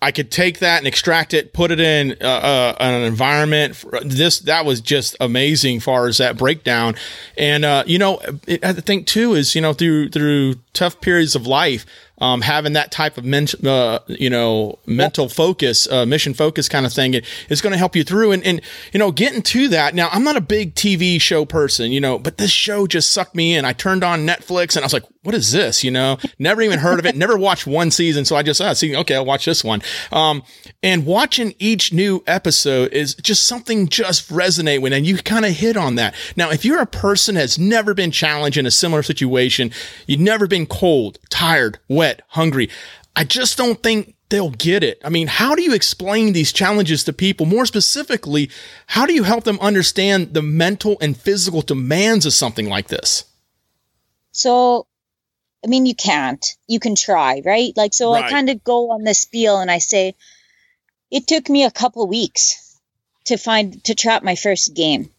I 0.00 0.12
could 0.12 0.30
take 0.30 0.60
that 0.60 0.78
and 0.78 0.86
extract 0.86 1.34
it, 1.34 1.52
put 1.52 1.70
it 1.70 1.80
in 1.80 2.16
uh, 2.22 2.24
uh, 2.24 2.76
an 2.80 3.02
environment. 3.02 3.76
For 3.76 4.00
this 4.02 4.38
that 4.40 4.64
was 4.64 4.80
just 4.80 5.16
amazing, 5.20 5.80
far 5.80 6.06
as 6.06 6.18
that 6.18 6.38
breakdown. 6.38 6.94
And 7.36 7.64
uh, 7.64 7.82
you 7.86 7.98
know, 7.98 8.20
it, 8.46 8.64
I 8.64 8.72
think 8.72 9.06
too 9.06 9.34
is 9.34 9.54
you 9.54 9.60
know 9.60 9.72
through 9.74 10.08
through 10.10 10.54
tough 10.72 11.00
periods 11.00 11.34
of 11.34 11.46
life, 11.46 11.84
um, 12.20 12.40
having 12.40 12.74
that 12.74 12.90
type 12.90 13.18
of 13.18 13.24
men- 13.24 13.48
uh, 13.64 14.00
you 14.06 14.30
know 14.30 14.78
mental 14.86 15.28
focus, 15.28 15.90
uh, 15.90 16.06
mission 16.06 16.34
focus 16.34 16.68
kind 16.68 16.86
of 16.86 16.92
thing, 16.92 17.14
is 17.48 17.60
going 17.60 17.72
to 17.72 17.78
help 17.78 17.96
you 17.96 18.04
through. 18.04 18.32
And 18.32 18.44
and 18.44 18.60
you 18.92 18.98
know, 18.98 19.12
getting 19.12 19.42
to 19.42 19.68
that. 19.68 19.94
Now, 19.94 20.08
I'm 20.12 20.24
not 20.24 20.36
a 20.36 20.40
big 20.40 20.74
TV 20.74 21.20
show 21.20 21.44
person, 21.44 21.92
you 21.92 22.00
know, 22.00 22.18
but 22.18 22.38
this 22.38 22.50
show 22.50 22.86
just 22.86 23.12
sucked 23.12 23.34
me 23.34 23.54
in. 23.54 23.64
I 23.64 23.72
turned 23.72 24.04
on 24.04 24.26
Netflix 24.26 24.76
and 24.76 24.84
I 24.84 24.86
was 24.86 24.92
like, 24.92 25.04
what 25.22 25.34
is 25.34 25.52
this? 25.52 25.84
You 25.84 25.90
know, 25.90 26.16
never 26.38 26.62
even 26.62 26.78
heard 26.78 26.98
of 26.98 27.04
it, 27.04 27.14
never 27.14 27.36
watched 27.36 27.66
one 27.66 27.90
season. 27.90 28.24
So 28.24 28.34
I 28.34 28.42
just, 28.42 28.60
ah, 28.62 28.72
see, 28.72 28.96
okay, 28.96 29.16
I'll 29.16 29.26
watch 29.26 29.44
this 29.44 29.62
one. 29.62 29.82
Um, 30.10 30.42
and 30.82 31.04
watching 31.04 31.54
each 31.58 31.92
new 31.92 32.22
episode 32.26 32.92
is 32.92 33.14
just 33.14 33.44
something 33.44 33.88
just 33.88 34.30
resonate 34.30 34.80
with. 34.80 34.94
And 34.94 35.06
you 35.06 35.18
kind 35.18 35.44
of 35.44 35.52
hit 35.52 35.76
on 35.76 35.96
that. 35.96 36.14
Now, 36.36 36.50
if 36.50 36.64
you're 36.64 36.80
a 36.80 36.86
person 36.86 37.34
that's 37.34 37.58
never 37.58 37.92
been 37.92 38.10
challenged 38.10 38.56
in 38.56 38.64
a 38.64 38.70
similar 38.70 39.02
situation, 39.02 39.70
you've 40.06 40.20
never 40.20 40.46
been 40.46 40.64
cold, 40.64 41.18
tired, 41.28 41.78
wet, 41.88 42.07
hungry. 42.28 42.70
I 43.16 43.24
just 43.24 43.56
don't 43.58 43.82
think 43.82 44.14
they'll 44.28 44.50
get 44.50 44.82
it. 44.84 45.00
I 45.04 45.08
mean, 45.08 45.26
how 45.26 45.54
do 45.54 45.62
you 45.62 45.74
explain 45.74 46.32
these 46.32 46.52
challenges 46.52 47.04
to 47.04 47.12
people? 47.12 47.46
More 47.46 47.66
specifically, 47.66 48.50
how 48.86 49.06
do 49.06 49.12
you 49.12 49.22
help 49.24 49.44
them 49.44 49.58
understand 49.60 50.34
the 50.34 50.42
mental 50.42 50.96
and 51.00 51.16
physical 51.16 51.62
demands 51.62 52.26
of 52.26 52.32
something 52.32 52.68
like 52.68 52.88
this? 52.88 53.24
So, 54.32 54.86
I 55.64 55.68
mean, 55.68 55.86
you 55.86 55.94
can't. 55.94 56.44
You 56.66 56.78
can 56.78 56.94
try, 56.94 57.42
right? 57.44 57.72
Like, 57.76 57.94
so 57.94 58.12
Right. 58.12 58.24
I 58.24 58.30
kind 58.30 58.50
of 58.50 58.62
go 58.62 58.90
on 58.90 59.04
this 59.04 59.20
spiel 59.20 59.58
and 59.58 59.70
I 59.70 59.78
say, 59.78 60.14
it 61.10 61.26
took 61.26 61.48
me 61.48 61.64
a 61.64 61.70
couple 61.70 62.06
weeks 62.06 62.78
to 63.24 63.36
find, 63.36 63.82
to 63.84 63.94
trap 63.94 64.22
my 64.22 64.36
first 64.36 64.74
game, 64.74 65.10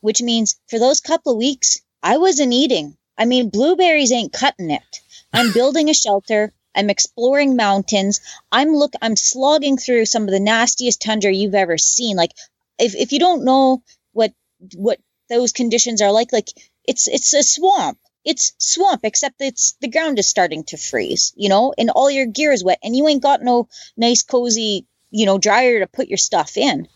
which 0.00 0.22
means 0.22 0.58
for 0.68 0.78
those 0.78 1.00
couple 1.00 1.36
weeks, 1.36 1.80
I 2.02 2.16
wasn't 2.16 2.54
eating. 2.54 2.96
I 3.18 3.26
mean, 3.26 3.50
blueberries 3.50 4.12
ain't 4.12 4.32
cutting 4.32 4.70
it. 4.70 5.00
I'm 5.32 5.52
building 5.52 5.88
a 5.90 5.94
shelter. 5.94 6.52
I'm 6.74 6.90
exploring 6.90 7.56
mountains. 7.56 8.20
I'm 8.52 8.70
look 8.74 8.94
I'm 9.02 9.16
slogging 9.16 9.76
through 9.76 10.06
some 10.06 10.24
of 10.24 10.30
the 10.30 10.40
nastiest 10.40 11.02
tundra 11.02 11.32
you've 11.32 11.54
ever 11.54 11.78
seen. 11.78 12.16
Like 12.16 12.32
if, 12.78 12.94
if 12.94 13.12
you 13.12 13.18
don't 13.18 13.44
know 13.44 13.82
what 14.12 14.32
what 14.76 14.98
those 15.28 15.52
conditions 15.52 16.02
are 16.02 16.12
like, 16.12 16.32
like 16.32 16.48
it's 16.86 17.08
it's 17.08 17.32
a 17.34 17.42
swamp. 17.42 17.98
It's 18.24 18.52
swamp, 18.58 19.00
except 19.04 19.36
it's 19.40 19.76
the 19.80 19.88
ground 19.88 20.18
is 20.18 20.28
starting 20.28 20.64
to 20.64 20.76
freeze, 20.76 21.32
you 21.36 21.48
know, 21.48 21.72
and 21.78 21.90
all 21.90 22.10
your 22.10 22.26
gear 22.26 22.52
is 22.52 22.62
wet 22.64 22.78
and 22.82 22.94
you 22.94 23.08
ain't 23.08 23.22
got 23.22 23.42
no 23.42 23.68
nice 23.96 24.22
cozy, 24.22 24.86
you 25.10 25.26
know, 25.26 25.38
dryer 25.38 25.80
to 25.80 25.86
put 25.86 26.08
your 26.08 26.18
stuff 26.18 26.56
in. 26.56 26.86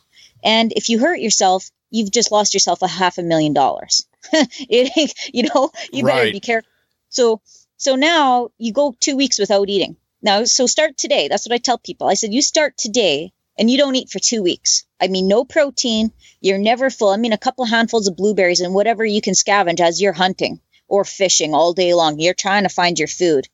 And 0.44 0.72
if 0.72 0.90
you 0.90 0.98
hurt 0.98 1.20
yourself, 1.20 1.70
you've 1.90 2.10
just 2.10 2.30
lost 2.30 2.52
yourself 2.54 2.82
a 2.82 2.88
half 2.88 3.18
a 3.18 3.22
million 3.22 3.54
dollars. 3.54 4.06
it 4.32 4.96
ain't, 4.96 5.14
you 5.34 5.44
know, 5.44 5.70
you 5.92 6.04
better 6.04 6.26
Right. 6.26 6.32
be 6.32 6.40
careful. 6.40 6.70
So 7.08 7.40
so 7.84 7.96
now 7.96 8.48
you 8.56 8.72
go 8.72 8.96
two 8.98 9.14
weeks 9.14 9.38
without 9.38 9.68
eating. 9.68 9.96
Now, 10.22 10.44
so 10.44 10.66
start 10.66 10.96
today. 10.96 11.28
That's 11.28 11.46
what 11.46 11.54
I 11.54 11.58
tell 11.58 11.76
people. 11.76 12.08
I 12.08 12.14
said, 12.14 12.32
you 12.32 12.40
start 12.40 12.78
today 12.78 13.34
and 13.58 13.70
you 13.70 13.76
don't 13.76 13.94
eat 13.94 14.08
for 14.08 14.18
two 14.18 14.42
weeks. 14.42 14.86
I 14.98 15.08
mean, 15.08 15.28
no 15.28 15.44
protein. 15.44 16.10
You're 16.40 16.56
never 16.56 16.88
full. 16.88 17.10
I 17.10 17.18
mean, 17.18 17.34
a 17.34 17.44
couple 17.46 17.66
handfuls 17.66 18.08
of 18.08 18.16
blueberries 18.16 18.62
and 18.62 18.72
whatever 18.72 19.04
you 19.04 19.20
can 19.20 19.34
scavenge 19.34 19.80
as 19.80 20.00
you're 20.00 20.14
hunting 20.14 20.62
or 20.88 21.04
fishing 21.04 21.52
all 21.52 21.74
day 21.74 21.92
long. 21.92 22.18
You're 22.18 22.32
trying 22.32 22.62
to 22.62 22.70
find 22.70 22.98
your 22.98 23.06
food. 23.06 23.48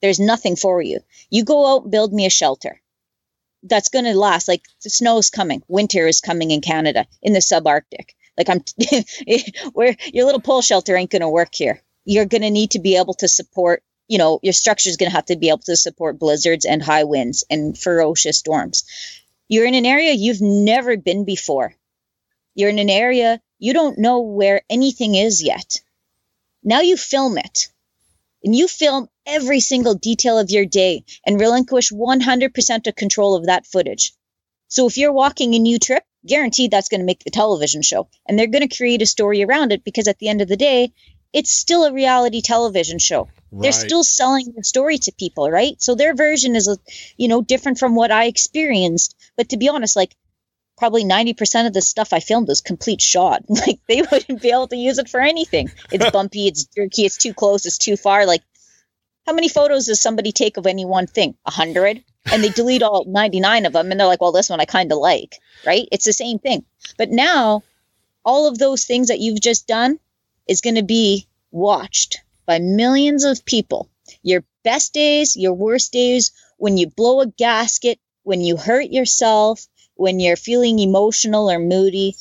There's 0.00 0.18
nothing 0.18 0.56
for 0.56 0.80
you. 0.80 1.00
You 1.28 1.44
go 1.44 1.66
out 1.66 1.82
and 1.82 1.92
build 1.92 2.10
me 2.10 2.24
a 2.24 2.30
shelter. 2.30 2.80
That's 3.64 3.90
going 3.90 4.06
to 4.06 4.14
last. 4.14 4.48
Like 4.48 4.62
the 4.82 4.88
snow's 4.88 5.28
coming. 5.28 5.62
Winter 5.68 6.06
is 6.06 6.22
coming 6.22 6.52
in 6.52 6.62
Canada, 6.62 7.06
in 7.20 7.34
the 7.34 7.40
subarctic. 7.40 8.14
Like 8.38 8.48
I'm, 8.48 8.64
where 9.74 9.94
your 10.10 10.24
little 10.24 10.40
pole 10.40 10.62
shelter 10.62 10.96
ain't 10.96 11.10
going 11.10 11.20
to 11.20 11.28
work 11.28 11.54
here. 11.54 11.82
You're 12.04 12.26
going 12.26 12.42
to 12.42 12.50
need 12.50 12.72
to 12.72 12.80
be 12.80 12.96
able 12.96 13.14
to 13.14 13.28
support, 13.28 13.82
you 14.08 14.18
know, 14.18 14.40
your 14.42 14.52
structure 14.52 14.90
is 14.90 14.96
going 14.96 15.10
to 15.10 15.16
have 15.16 15.26
to 15.26 15.36
be 15.36 15.48
able 15.48 15.58
to 15.58 15.76
support 15.76 16.18
blizzards 16.18 16.64
and 16.64 16.82
high 16.82 17.04
winds 17.04 17.44
and 17.50 17.76
ferocious 17.76 18.38
storms. 18.38 18.84
You're 19.48 19.66
in 19.66 19.74
an 19.74 19.86
area 19.86 20.12
you've 20.12 20.40
never 20.40 20.96
been 20.96 21.24
before. 21.24 21.74
You're 22.54 22.70
in 22.70 22.78
an 22.78 22.90
area 22.90 23.40
you 23.58 23.72
don't 23.72 23.98
know 23.98 24.20
where 24.20 24.62
anything 24.68 25.14
is 25.14 25.42
yet. 25.42 25.80
Now 26.62 26.80
you 26.80 26.96
film 26.96 27.38
it 27.38 27.68
and 28.44 28.54
you 28.54 28.68
film 28.68 29.08
every 29.24 29.60
single 29.60 29.94
detail 29.94 30.38
of 30.38 30.50
your 30.50 30.66
day 30.66 31.04
and 31.26 31.40
relinquish 31.40 31.90
100% 31.90 32.86
of 32.86 32.94
control 32.94 33.34
of 33.34 33.46
that 33.46 33.66
footage. 33.66 34.12
So 34.68 34.86
if 34.86 34.98
you're 34.98 35.12
walking 35.12 35.54
a 35.54 35.58
new 35.58 35.78
trip, 35.78 36.04
guaranteed 36.26 36.70
that's 36.70 36.88
going 36.88 37.00
to 37.00 37.06
make 37.06 37.24
the 37.24 37.30
television 37.30 37.80
show. 37.80 38.08
And 38.26 38.38
they're 38.38 38.48
going 38.48 38.68
to 38.68 38.76
create 38.76 39.02
a 39.02 39.06
story 39.06 39.42
around 39.42 39.72
it 39.72 39.84
because 39.84 40.08
at 40.08 40.18
the 40.18 40.28
end 40.28 40.40
of 40.42 40.48
the 40.48 40.56
day, 40.56 40.92
it's 41.34 41.50
still 41.50 41.84
a 41.84 41.92
reality 41.92 42.40
television 42.40 42.98
show. 42.98 43.28
They're 43.52 43.72
still 43.72 44.02
selling 44.02 44.52
the 44.56 44.64
story 44.64 44.98
to 44.98 45.12
people, 45.12 45.50
right? 45.50 45.80
So 45.80 45.94
their 45.94 46.14
version 46.14 46.56
is, 46.56 46.76
you 47.16 47.28
know, 47.28 47.42
different 47.42 47.78
from 47.78 47.94
what 47.94 48.10
I 48.10 48.24
experienced. 48.24 49.14
But 49.36 49.50
to 49.50 49.56
be 49.56 49.68
honest, 49.68 49.94
like 49.96 50.16
probably 50.76 51.04
90% 51.04 51.66
of 51.66 51.72
the 51.72 51.82
stuff 51.82 52.12
I 52.12 52.20
filmed 52.20 52.48
was 52.48 52.60
complete 52.60 53.00
shot. 53.00 53.42
Like 53.48 53.80
they 53.88 54.02
wouldn't 54.02 54.42
be 54.42 54.50
able 54.50 54.68
to 54.68 54.76
use 54.76 54.98
it 54.98 55.08
for 55.08 55.20
anything. 55.20 55.70
It's 55.92 56.10
bumpy, 56.12 56.48
it's 56.48 56.64
jerky, 56.64 57.04
it's 57.04 57.16
too 57.16 57.34
close, 57.34 57.66
it's 57.66 57.78
too 57.78 57.96
far. 57.96 58.26
Like 58.26 58.42
how 59.26 59.32
many 59.32 59.48
photos 59.48 59.86
does 59.86 60.02
somebody 60.02 60.32
take 60.32 60.56
of 60.56 60.66
any 60.66 60.84
one 60.84 61.06
thing? 61.06 61.36
A 61.46 61.50
hundred? 61.50 62.02
And 62.32 62.42
they 62.42 62.50
delete 62.50 62.82
all 62.82 63.04
99 63.08 63.66
of 63.66 63.72
them 63.72 63.90
and 63.90 64.00
they're 64.00 64.06
like, 64.06 64.20
well, 64.20 64.32
this 64.32 64.50
one 64.50 64.60
I 64.60 64.64
kind 64.64 64.90
of 64.90 64.98
like, 64.98 65.38
right? 65.66 65.88
It's 65.92 66.04
the 66.04 66.12
same 66.12 66.38
thing. 66.38 66.64
But 66.98 67.10
now 67.10 67.62
all 68.24 68.48
of 68.48 68.58
those 68.58 68.84
things 68.84 69.08
that 69.08 69.20
you've 69.20 69.40
just 69.40 69.66
done 69.68 69.98
is 70.48 70.60
going 70.60 70.76
to 70.76 70.84
be 70.84 71.26
watched 71.50 72.18
by 72.46 72.58
millions 72.58 73.24
of 73.24 73.44
people. 73.44 73.88
Your 74.22 74.44
best 74.62 74.92
days, 74.92 75.36
your 75.36 75.54
worst 75.54 75.92
days, 75.92 76.32
when 76.56 76.76
you 76.76 76.88
blow 76.88 77.20
a 77.20 77.26
gasket, 77.26 77.98
when 78.22 78.40
you 78.40 78.56
hurt 78.56 78.90
yourself, 78.90 79.66
when 79.94 80.20
you're 80.20 80.36
feeling 80.36 80.78
emotional 80.78 81.50
or 81.50 81.58
moody. 81.58 82.16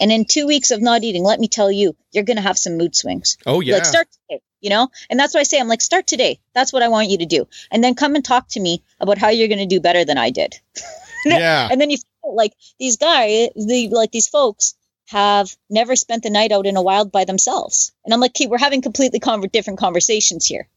And 0.00 0.10
in 0.10 0.24
two 0.24 0.46
weeks 0.46 0.70
of 0.70 0.80
not 0.80 1.02
eating, 1.02 1.24
let 1.24 1.40
me 1.40 1.48
tell 1.48 1.70
you, 1.70 1.94
you're 2.12 2.24
going 2.24 2.36
to 2.36 2.42
have 2.42 2.58
some 2.58 2.78
mood 2.78 2.96
swings. 2.96 3.36
Oh 3.46 3.60
yeah. 3.60 3.74
Like 3.74 3.84
start 3.84 4.08
today, 4.10 4.40
you 4.60 4.70
know? 4.70 4.88
And 5.10 5.18
that's 5.18 5.34
why 5.34 5.40
I 5.40 5.44
say, 5.44 5.60
I'm 5.60 5.68
like, 5.68 5.82
start 5.82 6.06
today. 6.06 6.40
That's 6.54 6.72
what 6.72 6.82
I 6.82 6.88
want 6.88 7.10
you 7.10 7.18
to 7.18 7.26
do. 7.26 7.46
And 7.70 7.84
then 7.84 7.94
come 7.94 8.14
and 8.14 8.24
talk 8.24 8.48
to 8.50 8.60
me 8.60 8.82
about 8.98 9.18
how 9.18 9.28
you're 9.28 9.48
going 9.48 9.58
to 9.58 9.66
do 9.66 9.80
better 9.80 10.04
than 10.04 10.16
I 10.16 10.30
did. 10.30 10.58
yeah. 11.26 11.68
And 11.70 11.80
then 11.80 11.90
you 11.90 11.98
feel 11.98 12.34
like 12.34 12.54
these 12.78 12.96
guys, 12.96 13.50
the 13.54 13.90
like 13.90 14.10
these 14.10 14.28
folks 14.28 14.74
have 15.10 15.54
never 15.68 15.96
spent 15.96 16.22
the 16.22 16.30
night 16.30 16.52
out 16.52 16.66
in 16.66 16.76
a 16.76 16.82
wild 16.82 17.10
by 17.10 17.24
themselves. 17.24 17.90
And 18.04 18.14
I'm 18.14 18.20
like, 18.20 18.30
okay, 18.32 18.46
we're 18.46 18.58
having 18.58 18.80
completely 18.80 19.18
con- 19.18 19.40
different 19.52 19.80
conversations 19.80 20.46
here. 20.46 20.68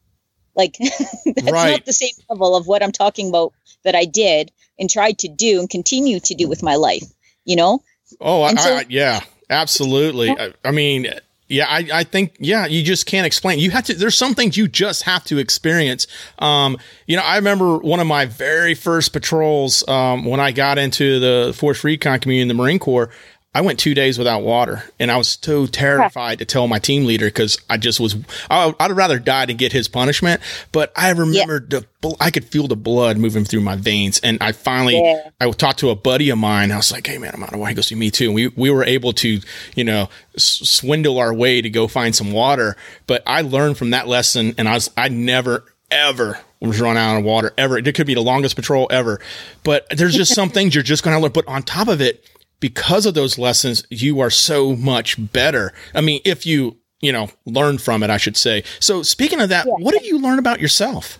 Like 0.55 0.75
that's 0.79 1.51
Right. 1.51 1.71
not 1.71 1.85
the 1.85 1.93
same 1.93 2.13
level 2.29 2.55
of 2.55 2.65
what 2.65 2.81
I'm 2.81 2.91
talking 2.91 3.29
about 3.29 3.53
that 3.83 3.93
I 3.95 4.05
did 4.05 4.51
and 4.79 4.89
tried 4.89 5.19
to 5.19 5.27
do 5.27 5.59
and 5.59 5.69
continue 5.69 6.19
to 6.21 6.33
do 6.33 6.47
with 6.49 6.63
my 6.63 6.75
life. 6.75 7.03
You 7.45 7.57
know? 7.57 7.83
Oh, 8.19 8.41
I, 8.41 8.55
so- 8.55 8.75
I, 8.77 8.85
yeah, 8.89 9.21
absolutely. 9.51 10.29
I, 10.31 10.53
I 10.65 10.71
mean, 10.71 11.07
yeah, 11.47 11.65
I, 11.69 11.87
I 11.93 12.03
think, 12.03 12.35
yeah, 12.39 12.65
you 12.65 12.81
just 12.81 13.05
can't 13.05 13.27
explain. 13.27 13.59
You 13.59 13.69
have 13.71 13.83
to, 13.85 13.93
there's 13.93 14.17
some 14.17 14.33
things 14.33 14.57
you 14.57 14.67
just 14.67 15.03
have 15.03 15.23
to 15.25 15.37
experience. 15.37 16.07
Um, 16.39 16.77
you 17.05 17.15
know, 17.17 17.21
I 17.23 17.35
remember 17.35 17.77
one 17.77 17.99
of 17.99 18.07
my 18.07 18.25
very 18.25 18.73
first 18.73 19.13
patrols, 19.13 19.87
um, 19.87 20.25
when 20.25 20.39
I 20.39 20.51
got 20.51 20.79
into 20.79 21.19
the 21.19 21.53
Force 21.55 21.83
Recon 21.83 22.19
community 22.19 22.41
in 22.41 22.47
the 22.47 22.55
Marine 22.55 22.79
Corps. 22.79 23.11
I 23.55 23.61
went 23.61 23.77
two 23.79 23.93
days 23.93 24.17
without 24.17 24.41
water, 24.41 24.83
and 24.99 25.11
I 25.11 25.17
was 25.17 25.37
so 25.41 25.67
terrified 25.67 26.39
to 26.39 26.45
tell 26.45 26.67
my 26.67 26.79
team 26.79 27.05
leader 27.05 27.27
because 27.27 27.59
I 27.69 27.77
just 27.77 27.99
was. 27.99 28.15
I, 28.49 28.73
I'd 28.79 28.91
rather 28.91 29.19
die 29.19 29.45
than 29.45 29.57
get 29.57 29.71
his 29.71 29.87
punishment. 29.87 30.41
But 30.71 30.91
I 30.95 31.11
remembered 31.11 31.69
the. 31.69 31.85
I 32.19 32.31
could 32.31 32.45
feel 32.45 32.67
the 32.67 32.75
blood 32.75 33.17
moving 33.17 33.45
through 33.45 33.61
my 33.61 33.75
veins, 33.75 34.19
and 34.23 34.39
I 34.41 34.53
finally. 34.53 34.99
Yeah. 34.99 35.29
I 35.39 35.51
talked 35.51 35.79
to 35.79 35.91
a 35.91 35.95
buddy 35.95 36.31
of 36.31 36.39
mine. 36.39 36.71
I 36.71 36.77
was 36.77 36.91
like, 36.91 37.05
"Hey 37.05 37.19
man, 37.19 37.31
I'm 37.35 37.43
out 37.43 37.53
of 37.53 37.59
water." 37.59 37.69
He 37.69 37.75
goes, 37.75 37.91
"Me 37.91 38.09
too." 38.09 38.25
And 38.25 38.35
we 38.35 38.47
we 38.47 38.71
were 38.71 38.83
able 38.83 39.13
to, 39.13 39.39
you 39.75 39.83
know, 39.83 40.09
swindle 40.35 41.19
our 41.19 41.33
way 41.33 41.61
to 41.61 41.69
go 41.69 41.87
find 41.87 42.15
some 42.15 42.31
water. 42.31 42.75
But 43.05 43.21
I 43.27 43.41
learned 43.41 43.77
from 43.77 43.91
that 43.91 44.07
lesson, 44.07 44.55
and 44.57 44.67
I 44.67 44.73
was 44.73 44.89
I 44.97 45.09
never 45.09 45.65
ever 45.91 46.39
was 46.59 46.79
run 46.79 46.97
out 46.97 47.17
of 47.17 47.23
water 47.23 47.53
ever. 47.57 47.77
It 47.77 47.93
could 47.93 48.07
be 48.07 48.13
the 48.13 48.21
longest 48.21 48.55
patrol 48.55 48.87
ever. 48.89 49.19
But 49.63 49.85
there's 49.89 50.15
just 50.15 50.33
some 50.33 50.49
things 50.49 50.73
you're 50.73 50.83
just 50.83 51.03
going 51.03 51.15
to 51.15 51.21
learn. 51.21 51.31
But 51.31 51.47
on 51.47 51.61
top 51.63 51.87
of 51.87 52.01
it, 52.01 52.25
because 52.63 53.05
of 53.05 53.13
those 53.13 53.37
lessons, 53.37 53.83
you 53.89 54.21
are 54.21 54.29
so 54.29 54.73
much 54.73 55.17
better. 55.33 55.73
I 55.93 55.99
mean, 55.99 56.21
if 56.23 56.45
you 56.45 56.77
you 57.01 57.11
know 57.11 57.27
learn 57.45 57.77
from 57.77 58.03
it, 58.03 58.09
I 58.09 58.15
should 58.15 58.37
say. 58.37 58.63
So 58.79 59.03
speaking 59.03 59.41
of 59.41 59.49
that, 59.49 59.65
what 59.67 59.91
did 59.91 60.05
you 60.05 60.17
learn 60.17 60.39
about 60.39 60.61
yourself? 60.61 61.19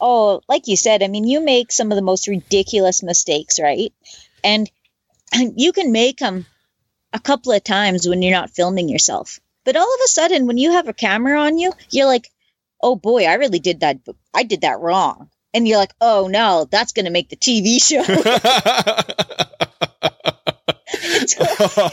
Oh, 0.00 0.40
like 0.48 0.68
you 0.68 0.76
said, 0.78 1.02
I 1.02 1.08
mean, 1.08 1.24
you 1.24 1.44
make 1.44 1.70
some 1.70 1.92
of 1.92 1.96
the 1.96 2.08
most 2.10 2.28
ridiculous 2.28 3.02
mistakes, 3.02 3.60
right? 3.60 3.92
And 4.42 4.70
you 5.54 5.70
can 5.70 5.92
make 5.92 6.16
them 6.16 6.46
a 7.12 7.20
couple 7.20 7.52
of 7.52 7.62
times 7.62 8.08
when 8.08 8.22
you're 8.22 8.32
not 8.32 8.48
filming 8.48 8.88
yourself. 8.88 9.38
But 9.66 9.76
all 9.76 9.94
of 9.94 10.00
a 10.02 10.08
sudden, 10.08 10.46
when 10.46 10.56
you 10.56 10.72
have 10.72 10.88
a 10.88 10.94
camera 10.94 11.38
on 11.42 11.58
you, 11.58 11.74
you're 11.90 12.06
like, 12.06 12.30
oh 12.80 12.96
boy, 12.96 13.26
I 13.26 13.34
really 13.34 13.60
did 13.60 13.80
that. 13.80 13.98
I 14.32 14.44
did 14.44 14.62
that 14.62 14.80
wrong. 14.80 15.28
And 15.52 15.68
you're 15.68 15.76
like, 15.76 15.92
oh 16.00 16.26
no, 16.26 16.66
that's 16.70 16.94
going 16.94 17.04
to 17.04 17.10
make 17.12 17.28
the 17.28 17.36
TV 17.36 17.76
show. 17.84 18.02
It 21.30 21.36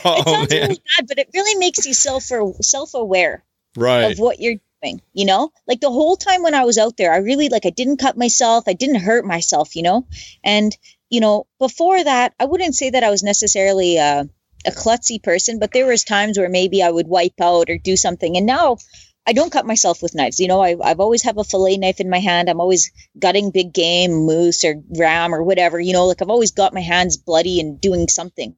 oh 0.06 0.24
sounds 0.26 0.50
man, 0.50 0.62
really 0.62 0.82
bad, 0.98 1.08
but 1.08 1.20
it 1.20 1.30
really 1.34 1.60
makes 1.60 1.86
you 1.86 1.94
self 1.94 2.24
self 2.62 2.94
aware 2.94 3.44
right. 3.76 4.12
of 4.12 4.20
what 4.20 4.40
you're 4.40 4.56
doing, 4.82 5.02
you 5.14 5.26
know? 5.26 5.52
Like 5.68 5.82
the 5.82 5.92
whole 5.92 6.18
time 6.18 6.44
when 6.44 6.56
I 6.56 6.66
was 6.66 6.78
out 6.78 6.98
there, 6.98 7.14
I 7.14 7.18
really 7.18 7.50
like 7.50 7.66
I 7.66 7.70
didn't 7.72 7.98
cut 7.98 8.18
myself, 8.18 8.66
I 8.68 8.74
didn't 8.74 9.02
hurt 9.02 9.26
myself, 9.26 9.76
you 9.76 9.84
know? 9.84 10.08
And 10.44 10.76
you 11.10 11.22
know, 11.22 11.48
before 11.58 12.04
that, 12.04 12.34
I 12.40 12.46
wouldn't 12.46 12.76
say 12.76 12.92
that 12.92 13.04
I 13.04 13.10
was 13.10 13.24
necessarily 13.24 13.98
uh, 13.98 14.26
a 14.66 14.72
klutzy 14.72 15.22
person, 15.22 15.60
but 15.60 15.72
there 15.72 15.88
was 15.88 16.04
times 16.04 16.38
where 16.38 16.50
maybe 16.50 16.84
I 16.84 16.92
would 16.92 17.08
wipe 17.08 17.42
out 17.42 17.70
or 17.70 17.78
do 17.78 17.96
something. 17.96 18.38
And 18.38 18.46
now 18.46 18.78
I 19.26 19.34
don't 19.34 19.52
cut 19.52 19.66
myself 19.66 20.02
with 20.02 20.16
knives. 20.16 20.40
You 20.40 20.48
know, 20.48 20.62
I, 20.62 20.76
I've 20.84 21.00
always 21.00 21.24
have 21.24 21.38
a 21.38 21.44
fillet 21.44 21.78
knife 21.78 22.00
in 22.00 22.10
my 22.10 22.20
hand. 22.20 22.50
I'm 22.50 22.62
always 22.62 22.92
gutting 23.18 23.52
big 23.52 23.74
game, 23.74 24.12
moose 24.12 24.64
or 24.64 24.82
ram 24.98 25.34
or 25.34 25.44
whatever. 25.44 25.80
You 25.80 25.94
know, 25.94 26.08
like 26.08 26.22
I've 26.22 26.30
always 26.30 26.52
got 26.52 26.74
my 26.74 26.82
hands 26.82 27.18
bloody 27.18 27.60
and 27.60 27.80
doing 27.80 28.08
something. 28.08 28.56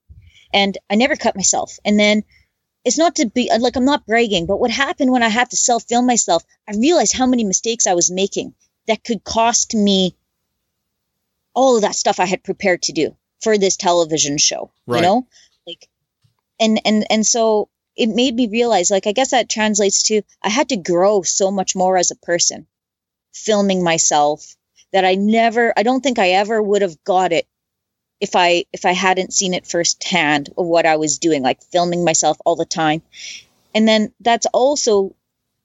And 0.53 0.77
I 0.89 0.95
never 0.95 1.15
cut 1.15 1.35
myself. 1.35 1.77
And 1.85 1.99
then 1.99 2.23
it's 2.83 2.97
not 2.97 3.15
to 3.15 3.27
be 3.27 3.51
like 3.59 3.75
I'm 3.75 3.85
not 3.85 4.05
bragging, 4.05 4.45
but 4.45 4.59
what 4.59 4.71
happened 4.71 5.11
when 5.11 5.23
I 5.23 5.29
had 5.29 5.49
to 5.51 5.57
self 5.57 5.83
film 5.83 6.05
myself, 6.05 6.43
I 6.67 6.75
realized 6.75 7.15
how 7.15 7.27
many 7.27 7.43
mistakes 7.43 7.87
I 7.87 7.93
was 7.93 8.11
making 8.11 8.55
that 8.87 9.03
could 9.03 9.23
cost 9.23 9.75
me 9.75 10.15
all 11.53 11.75
of 11.75 11.83
that 11.83 11.95
stuff 11.95 12.19
I 12.19 12.25
had 12.25 12.43
prepared 12.43 12.83
to 12.83 12.93
do 12.93 13.15
for 13.41 13.57
this 13.57 13.77
television 13.77 14.37
show. 14.37 14.71
Right. 14.87 14.97
You 14.97 15.03
know? 15.03 15.27
Like 15.67 15.87
and 16.59 16.81
and 16.85 17.05
and 17.09 17.25
so 17.25 17.69
it 17.95 18.07
made 18.07 18.35
me 18.35 18.47
realize 18.47 18.89
like 18.89 19.07
I 19.07 19.11
guess 19.11 19.31
that 19.31 19.49
translates 19.49 20.03
to 20.03 20.21
I 20.41 20.49
had 20.49 20.69
to 20.69 20.77
grow 20.77 21.21
so 21.21 21.51
much 21.51 21.75
more 21.75 21.97
as 21.97 22.11
a 22.11 22.15
person 22.15 22.67
filming 23.33 23.83
myself 23.83 24.55
that 24.91 25.05
I 25.05 25.15
never 25.15 25.73
I 25.77 25.83
don't 25.83 26.01
think 26.01 26.19
I 26.19 26.31
ever 26.31 26.61
would 26.61 26.81
have 26.81 27.03
got 27.03 27.31
it 27.31 27.47
if 28.21 28.35
I 28.35 28.65
if 28.71 28.85
I 28.85 28.93
hadn't 28.93 29.33
seen 29.33 29.53
it 29.53 29.67
firsthand 29.67 30.49
of 30.57 30.65
what 30.67 30.85
I 30.85 30.95
was 30.97 31.17
doing, 31.17 31.41
like 31.41 31.63
filming 31.63 32.05
myself 32.05 32.37
all 32.45 32.55
the 32.55 32.65
time. 32.65 33.01
And 33.73 33.87
then 33.87 34.13
that's 34.19 34.45
also 34.53 35.15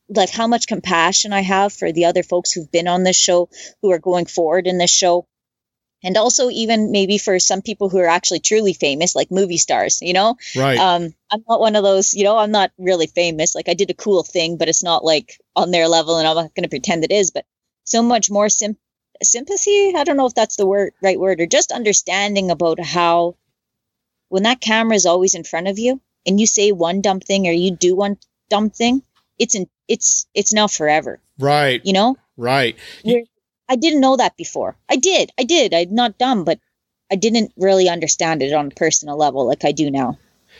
like 0.08 0.30
how 0.30 0.46
much 0.46 0.66
compassion 0.66 1.32
I 1.32 1.42
have 1.42 1.72
for 1.72 1.92
the 1.92 2.06
other 2.06 2.22
folks 2.22 2.52
who've 2.52 2.70
been 2.70 2.88
on 2.88 3.02
this 3.02 3.16
show, 3.16 3.50
who 3.82 3.92
are 3.92 3.98
going 3.98 4.24
forward 4.24 4.66
in 4.66 4.78
this 4.78 4.90
show. 4.90 5.26
And 6.02 6.16
also 6.16 6.50
even 6.50 6.92
maybe 6.92 7.18
for 7.18 7.38
some 7.38 7.62
people 7.62 7.88
who 7.88 7.98
are 7.98 8.06
actually 8.06 8.40
truly 8.40 8.72
famous, 8.72 9.16
like 9.16 9.30
movie 9.30 9.56
stars, 9.56 9.98
you 10.00 10.12
know? 10.12 10.36
Right. 10.54 10.78
Um, 10.78 11.14
I'm 11.30 11.44
not 11.48 11.60
one 11.60 11.74
of 11.74 11.82
those, 11.82 12.14
you 12.14 12.22
know, 12.22 12.36
I'm 12.36 12.52
not 12.52 12.70
really 12.78 13.08
famous. 13.08 13.54
Like 13.54 13.68
I 13.68 13.74
did 13.74 13.90
a 13.90 13.94
cool 13.94 14.22
thing, 14.22 14.56
but 14.56 14.68
it's 14.68 14.84
not 14.84 15.04
like 15.04 15.40
on 15.56 15.72
their 15.72 15.88
level 15.88 16.18
and 16.18 16.28
I'm 16.28 16.36
not 16.36 16.54
gonna 16.54 16.68
pretend 16.68 17.02
it 17.04 17.10
is, 17.10 17.32
but 17.32 17.44
so 17.84 18.02
much 18.02 18.30
more 18.30 18.48
sim- 18.48 18.76
sympathy. 19.22 19.94
I 19.94 20.04
don't 20.04 20.16
know 20.16 20.26
if 20.26 20.34
that's 20.34 20.56
the 20.56 20.66
word 20.66 20.92
right 21.02 21.18
word 21.18 21.40
or 21.40 21.46
just 21.46 21.72
understanding 21.72 22.50
about 22.50 22.80
how 22.80 23.36
when 24.28 24.44
that 24.44 24.60
camera 24.60 24.96
is 24.96 25.06
always 25.06 25.34
in 25.34 25.44
front 25.44 25.68
of 25.68 25.78
you 25.78 26.00
and 26.26 26.40
you 26.40 26.46
say 26.46 26.72
one 26.72 27.00
dumb 27.00 27.20
thing 27.20 27.46
or 27.46 27.52
you 27.52 27.70
do 27.70 27.94
one 27.94 28.18
dumb 28.50 28.70
thing, 28.70 29.02
it's 29.38 29.54
in 29.54 29.68
it's 29.88 30.26
it's 30.34 30.52
now 30.52 30.66
forever. 30.66 31.20
right. 31.38 31.80
You 31.84 31.92
know? 31.92 32.16
Right. 32.36 32.76
Where 33.02 33.22
I 33.68 33.76
didn't 33.76 34.00
know 34.00 34.16
that 34.16 34.36
before. 34.36 34.76
I 34.88 34.96
did. 34.96 35.32
I 35.38 35.44
did. 35.44 35.74
I'm 35.74 35.94
not 35.94 36.18
dumb, 36.18 36.44
but 36.44 36.60
I 37.10 37.16
didn't 37.16 37.52
really 37.56 37.88
understand 37.88 38.42
it 38.42 38.52
on 38.52 38.66
a 38.68 38.70
personal 38.70 39.16
level 39.16 39.46
like 39.46 39.64
I 39.64 39.72
do 39.72 39.90
now. 39.90 40.18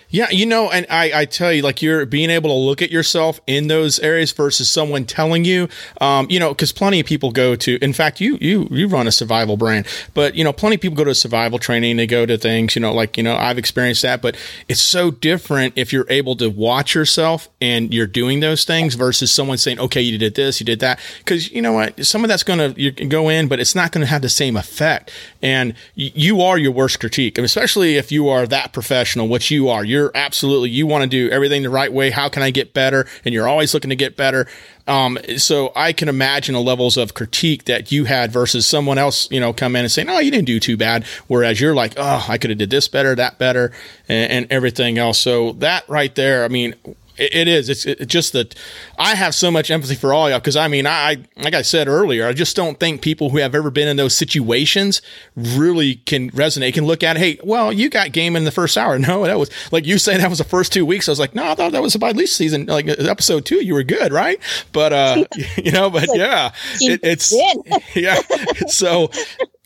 Yeah, 0.09 0.31
you 0.31 0.47
know, 0.47 0.71
and 0.71 0.87
I, 0.89 1.23
I 1.23 1.25
tell 1.25 1.53
you, 1.53 1.63
like 1.63 1.83
you're 1.83 2.07
being 2.07 2.31
able 2.31 2.49
to 2.51 2.55
look 2.55 2.81
at 2.81 2.93
yourself 2.93 3.41
in 3.47 3.67
those 3.67 3.99
areas 3.99 4.31
versus 4.31 4.71
someone 4.71 5.05
telling 5.05 5.45
you, 5.45 5.69
um, 6.01 6.29
you 6.31 6.39
know, 6.39 6.51
because 6.51 6.71
plenty 6.71 7.01
of 7.01 7.07
people 7.07 7.33
go 7.33 7.57
to. 7.57 7.77
In 7.83 7.93
fact, 7.93 8.21
you 8.21 8.39
you 8.41 8.69
you 8.71 8.87
run 8.87 9.09
a 9.09 9.13
survival 9.13 9.57
brand, 9.57 9.85
but 10.15 10.37
you 10.37 10.45
know, 10.45 10.53
plenty 10.53 10.77
of 10.77 10.81
people 10.81 10.97
go 10.97 11.03
to 11.05 11.15
survival 11.15 11.59
training. 11.59 11.97
They 11.97 12.07
go 12.07 12.25
to 12.25 12.39
things, 12.39 12.77
you 12.77 12.83
know, 12.83 12.95
like 12.95 13.17
you 13.17 13.25
know, 13.25 13.37
I've 13.37 13.59
experienced 13.59 14.03
that, 14.03 14.23
but 14.23 14.37
it's 14.69 14.81
so 14.81 15.11
different 15.11 15.75
if 15.77 15.93
you're 15.93 16.07
able 16.09 16.37
to 16.37 16.49
watch 16.49 16.95
yourself 16.95 17.49
and 17.61 17.93
you're 17.93 18.07
doing 18.07 18.39
those 18.39 18.65
things 18.65 18.95
versus 18.95 19.33
someone 19.33 19.59
saying, 19.59 19.81
okay, 19.81 20.01
you 20.01 20.19
did 20.19 20.37
this, 20.37 20.61
you 20.61 20.67
did 20.67 20.79
that, 20.81 21.01
because 21.19 21.51
you 21.51 21.61
know 21.61 21.73
what, 21.73 22.07
some 22.07 22.23
of 22.23 22.29
that's 22.29 22.45
going 22.45 22.75
to 22.75 22.91
go 23.07 23.29
in, 23.29 23.49
but 23.49 23.59
it's 23.59 23.75
not 23.75 23.91
going 23.91 24.03
to 24.03 24.11
have 24.11 24.23
the 24.23 24.29
same 24.29 24.57
effect. 24.57 25.11
And 25.43 25.75
you 25.95 26.41
are 26.43 26.59
your 26.59 26.73
worst 26.73 27.01
critique, 27.01 27.39
especially 27.39 27.97
if 27.97 28.13
you 28.13 28.29
are 28.29 28.47
that 28.47 28.73
professional, 28.73 29.29
which 29.29 29.51
you 29.51 29.69
are. 29.69 29.85
You're 29.85 29.96
absolutely 30.15 30.71
you 30.71 30.87
want 30.87 31.03
to 31.03 31.09
do 31.09 31.31
everything 31.31 31.63
the 31.63 31.71
right 31.71 31.93
way. 31.93 32.11
How 32.11 32.29
can 32.29 32.43
I 32.43 32.51
get 32.51 32.73
better? 32.73 33.07
And 33.25 33.35
you're 33.35 33.49
always 33.49 33.75
looking 33.75 33.91
to 33.91 33.97
get 33.97 34.17
better. 34.17 34.47
Um, 34.87 35.19
so 35.37 35.73
I 35.75 35.93
can 35.93 36.09
imagine 36.09 36.55
the 36.55 36.61
levels 36.61 36.97
of 36.97 37.15
critique 37.15 37.65
that 37.65 37.91
you 37.91 38.05
had 38.05 38.31
versus 38.31 38.67
someone 38.67 38.99
else, 38.99 39.29
you 39.31 39.41
know, 39.41 39.53
come 39.53 39.75
in 39.75 39.83
and 39.83 39.91
say, 39.91 40.05
"No, 40.05 40.19
you 40.21 40.31
didn't 40.31 40.47
do 40.47 40.61
too 40.61 40.77
bad." 40.77 41.05
Whereas 41.27 41.61
you're 41.61 41.75
like, 41.75 41.95
"Oh, 41.97 42.25
I 42.29 42.39
could 42.39 42.51
have 42.51 42.59
did 42.59 42.71
this 42.71 42.87
better, 42.87 43.15
that 43.17 43.39
better, 43.39 43.73
and, 44.09 44.31
and 44.31 44.53
everything 44.53 44.97
else." 44.99 45.19
So 45.19 45.53
that 45.55 45.89
right 45.89 46.15
there, 46.15 46.45
I 46.45 46.49
mean, 46.49 46.75
it, 47.19 47.35
it 47.35 47.49
is. 47.49 47.69
It's 47.69 47.87
it, 47.87 48.07
just 48.07 48.33
that 48.33 48.55
I 48.99 49.15
have 49.15 49.35
so 49.35 49.51
much 49.51 49.71
empathy 49.71 49.95
for 49.95 50.13
all 50.13 50.29
y'all 50.29 50.39
because 50.39 50.57
I 50.57 50.69
mean, 50.69 50.87
I 50.87 51.19
like 51.37 51.55
I 51.55 51.63
said 51.63 51.89
earlier, 51.89 52.27
I 52.27 52.33
just 52.33 52.57
don't 52.57 52.79
think 52.79 53.03
people 53.03 53.31
who 53.31 53.39
have 53.39 53.55
ever 53.55 53.71
been 53.71 53.89
in 53.89 53.97
those 53.97 54.17
situations 54.17 55.03
really 55.35 55.97
can 55.97 56.31
resonate. 56.31 56.75
Can 56.75 56.85
look 56.85 57.03
at, 57.03 57.17
hey, 57.17 57.39
well, 57.43 57.73
you 57.73 57.89
got 57.89 58.13
game 58.13 58.37
in 58.37 58.45
the 58.45 58.51
first 58.51 58.77
hour. 58.77 58.99
No, 59.07 59.25
that 59.25 59.39
was 59.39 59.51
like 59.71 59.87
you 59.87 59.99
saying 59.99 60.19
that 60.19 60.31
was 60.31 60.39
the 60.39 60.45
first 60.45 60.73
two 60.73 60.85
weeks. 60.85 61.09
I 61.09 61.13
was 61.13 61.21
like, 61.21 61.33
no, 61.33 61.49
I 61.49 61.55
thought 61.55 61.71
that 61.73 61.83
was 61.83 61.95
a 61.95 61.99
by 61.99 62.11
least 62.11 62.35
season 62.35 62.67
like 62.67 62.89
episode 62.89 63.45
two. 63.45 63.65
You 63.65 63.75
were 63.75 63.85
good, 63.85 64.13
right? 64.13 64.41
But 64.73 64.93
uh, 64.93 65.25
you 65.57 65.71
know, 65.71 65.91
but 65.91 66.09
yeah, 66.13 66.53
it, 66.81 67.01
it's 67.05 67.33
yeah. 67.95 68.21
So 68.67 69.11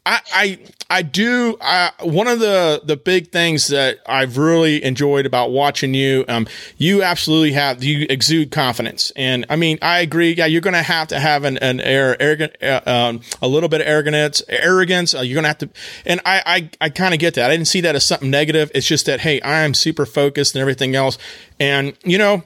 I, 0.06 0.20
I, 0.34 0.58
I 0.88 1.02
do. 1.02 1.56
I, 1.60 1.90
one 2.00 2.26
of 2.26 2.40
the 2.40 2.80
the 2.84 2.96
big 2.96 3.30
things 3.32 3.68
that 3.68 3.98
I've 4.06 4.38
really 4.38 4.82
enjoyed 4.82 5.26
about 5.26 5.50
watching 5.50 5.92
you, 5.92 6.24
um, 6.26 6.46
you 6.78 7.02
absolutely 7.02 7.52
have 7.52 7.84
you 7.84 8.06
exude 8.08 8.50
confidence, 8.50 9.12
and 9.14 9.44
I 9.50 9.56
mean, 9.56 9.78
I 9.82 10.00
agree. 10.00 10.32
Yeah, 10.32 10.46
you're 10.46 10.62
going 10.62 10.74
to 10.74 10.82
have 10.82 11.08
to 11.08 11.20
have 11.20 11.44
an 11.44 11.58
an 11.58 11.80
air, 11.80 12.20
arrogant, 12.20 12.56
uh, 12.62 12.80
um, 12.86 13.20
a 13.42 13.46
little 13.46 13.68
bit 13.68 13.82
of 13.82 13.86
arrogance, 13.86 14.42
arrogance. 14.48 15.14
Uh, 15.14 15.20
you're 15.20 15.34
going 15.34 15.44
to 15.44 15.48
have 15.48 15.58
to, 15.58 15.68
and 16.06 16.20
I, 16.24 16.42
I, 16.46 16.70
I 16.86 16.88
kind 16.88 17.12
of 17.12 17.20
get 17.20 17.34
that. 17.34 17.50
I 17.50 17.54
didn't 17.54 17.68
see 17.68 17.82
that 17.82 17.94
as 17.94 18.06
something 18.06 18.30
negative. 18.30 18.70
It's 18.74 18.86
just 18.86 19.04
that 19.06 19.20
hey, 19.20 19.40
I 19.42 19.60
am 19.60 19.74
super 19.74 20.06
focused 20.06 20.54
and 20.54 20.62
everything 20.62 20.96
else, 20.96 21.18
and 21.60 21.94
you 22.04 22.16
know, 22.16 22.42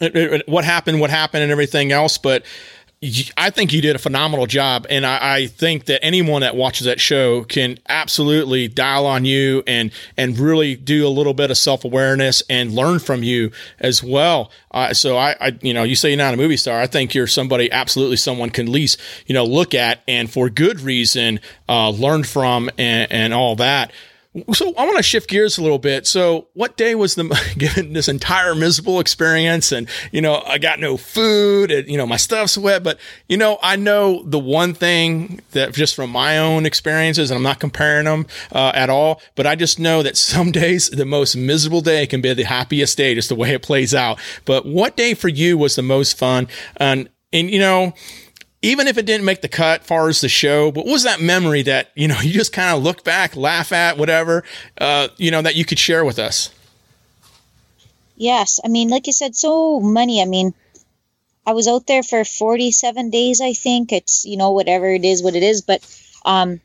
it- 0.00 0.16
it- 0.16 0.48
what 0.48 0.64
happened, 0.64 1.00
what 1.00 1.10
happened, 1.10 1.44
and 1.44 1.52
everything 1.52 1.92
else, 1.92 2.18
but 2.18 2.44
I 3.36 3.50
think 3.50 3.72
you 3.72 3.82
did 3.82 3.96
a 3.96 3.98
phenomenal 3.98 4.46
job, 4.46 4.86
and 4.88 5.04
I, 5.04 5.34
I, 5.34 5.46
think 5.48 5.86
that 5.86 6.04
anyone 6.04 6.42
that 6.42 6.54
watches 6.54 6.86
that 6.86 7.00
show 7.00 7.42
can 7.42 7.80
absolutely 7.88 8.68
dial 8.68 9.06
on 9.06 9.24
you 9.24 9.64
and 9.66 9.90
and 10.16 10.38
really 10.38 10.76
do 10.76 11.04
a 11.04 11.10
little 11.10 11.34
bit 11.34 11.50
of 11.50 11.58
self 11.58 11.84
awareness 11.84 12.44
and 12.48 12.70
learn 12.70 13.00
from 13.00 13.24
you 13.24 13.50
as 13.80 14.04
well. 14.04 14.52
Uh, 14.70 14.94
so 14.94 15.16
I, 15.16 15.34
I, 15.40 15.58
you 15.62 15.74
know, 15.74 15.82
you 15.82 15.96
say 15.96 16.10
you're 16.10 16.18
not 16.18 16.32
a 16.32 16.36
movie 16.36 16.56
star. 16.56 16.80
I 16.80 16.86
think 16.86 17.12
you're 17.12 17.26
somebody 17.26 17.72
absolutely 17.72 18.18
someone 18.18 18.50
can 18.50 18.66
at 18.66 18.72
least 18.72 19.00
you 19.26 19.34
know 19.34 19.44
look 19.44 19.74
at 19.74 20.04
and 20.06 20.30
for 20.30 20.48
good 20.48 20.80
reason 20.80 21.40
uh, 21.68 21.90
learn 21.90 22.22
from 22.22 22.70
and, 22.78 23.10
and 23.10 23.34
all 23.34 23.56
that. 23.56 23.90
So 24.54 24.74
I 24.76 24.86
want 24.86 24.96
to 24.96 25.02
shift 25.02 25.28
gears 25.28 25.58
a 25.58 25.62
little 25.62 25.78
bit. 25.78 26.06
So 26.06 26.48
what 26.54 26.78
day 26.78 26.94
was 26.94 27.16
the 27.16 27.24
given 27.58 27.92
this 27.92 28.08
entire 28.08 28.54
miserable 28.54 28.98
experience 28.98 29.72
and 29.72 29.86
you 30.10 30.22
know 30.22 30.42
I 30.46 30.56
got 30.56 30.80
no 30.80 30.96
food 30.96 31.70
and 31.70 31.86
you 31.86 31.98
know 31.98 32.06
my 32.06 32.16
stuff's 32.16 32.56
wet 32.56 32.82
but 32.82 32.98
you 33.28 33.36
know 33.36 33.58
I 33.62 33.76
know 33.76 34.22
the 34.24 34.38
one 34.38 34.72
thing 34.72 35.40
that 35.50 35.74
just 35.74 35.94
from 35.94 36.10
my 36.10 36.38
own 36.38 36.64
experiences 36.64 37.30
and 37.30 37.36
I'm 37.36 37.42
not 37.42 37.60
comparing 37.60 38.06
them 38.06 38.26
uh, 38.52 38.72
at 38.74 38.88
all 38.88 39.20
but 39.34 39.46
I 39.46 39.54
just 39.54 39.78
know 39.78 40.02
that 40.02 40.16
some 40.32 40.50
days 40.50 40.88
the 40.88 41.04
most 41.04 41.36
miserable 41.36 41.82
day 41.82 42.06
can 42.06 42.22
be 42.22 42.32
the 42.32 42.44
happiest 42.44 42.96
day 42.96 43.14
just 43.14 43.28
the 43.28 43.34
way 43.34 43.50
it 43.50 43.62
plays 43.62 43.94
out. 43.94 44.18
But 44.46 44.64
what 44.64 44.96
day 44.96 45.12
for 45.12 45.28
you 45.28 45.58
was 45.58 45.76
the 45.76 45.82
most 45.82 46.16
fun 46.16 46.48
and 46.78 47.10
and 47.34 47.50
you 47.50 47.58
know 47.58 47.92
even 48.62 48.86
if 48.86 48.96
it 48.96 49.04
didn't 49.04 49.24
make 49.24 49.42
the 49.42 49.48
cut 49.48 49.84
far 49.84 50.08
as 50.08 50.20
the 50.20 50.28
show, 50.28 50.70
what 50.70 50.86
was 50.86 51.02
that 51.02 51.20
memory 51.20 51.62
that, 51.62 51.90
you 51.94 52.06
know, 52.08 52.18
you 52.22 52.32
just 52.32 52.52
kind 52.52 52.74
of 52.74 52.82
look 52.82 53.04
back, 53.04 53.36
laugh 53.36 53.72
at, 53.72 53.98
whatever, 53.98 54.44
uh, 54.78 55.08
you 55.16 55.30
know, 55.30 55.42
that 55.42 55.56
you 55.56 55.64
could 55.64 55.78
share 55.78 56.04
with 56.04 56.18
us? 56.18 56.50
Yes. 58.16 58.60
I 58.64 58.68
mean, 58.68 58.88
like 58.88 59.08
you 59.08 59.12
said, 59.12 59.34
so 59.34 59.80
many. 59.80 60.22
I 60.22 60.26
mean, 60.26 60.54
I 61.44 61.52
was 61.52 61.66
out 61.66 61.88
there 61.88 62.04
for 62.04 62.24
47 62.24 63.10
days, 63.10 63.40
I 63.40 63.52
think. 63.52 63.92
It's, 63.92 64.24
you 64.24 64.36
know, 64.36 64.52
whatever 64.52 64.86
it 64.86 65.04
is, 65.04 65.22
what 65.22 65.34
it 65.34 65.42
is, 65.42 65.62
but 65.62 65.84
um, 66.24 66.60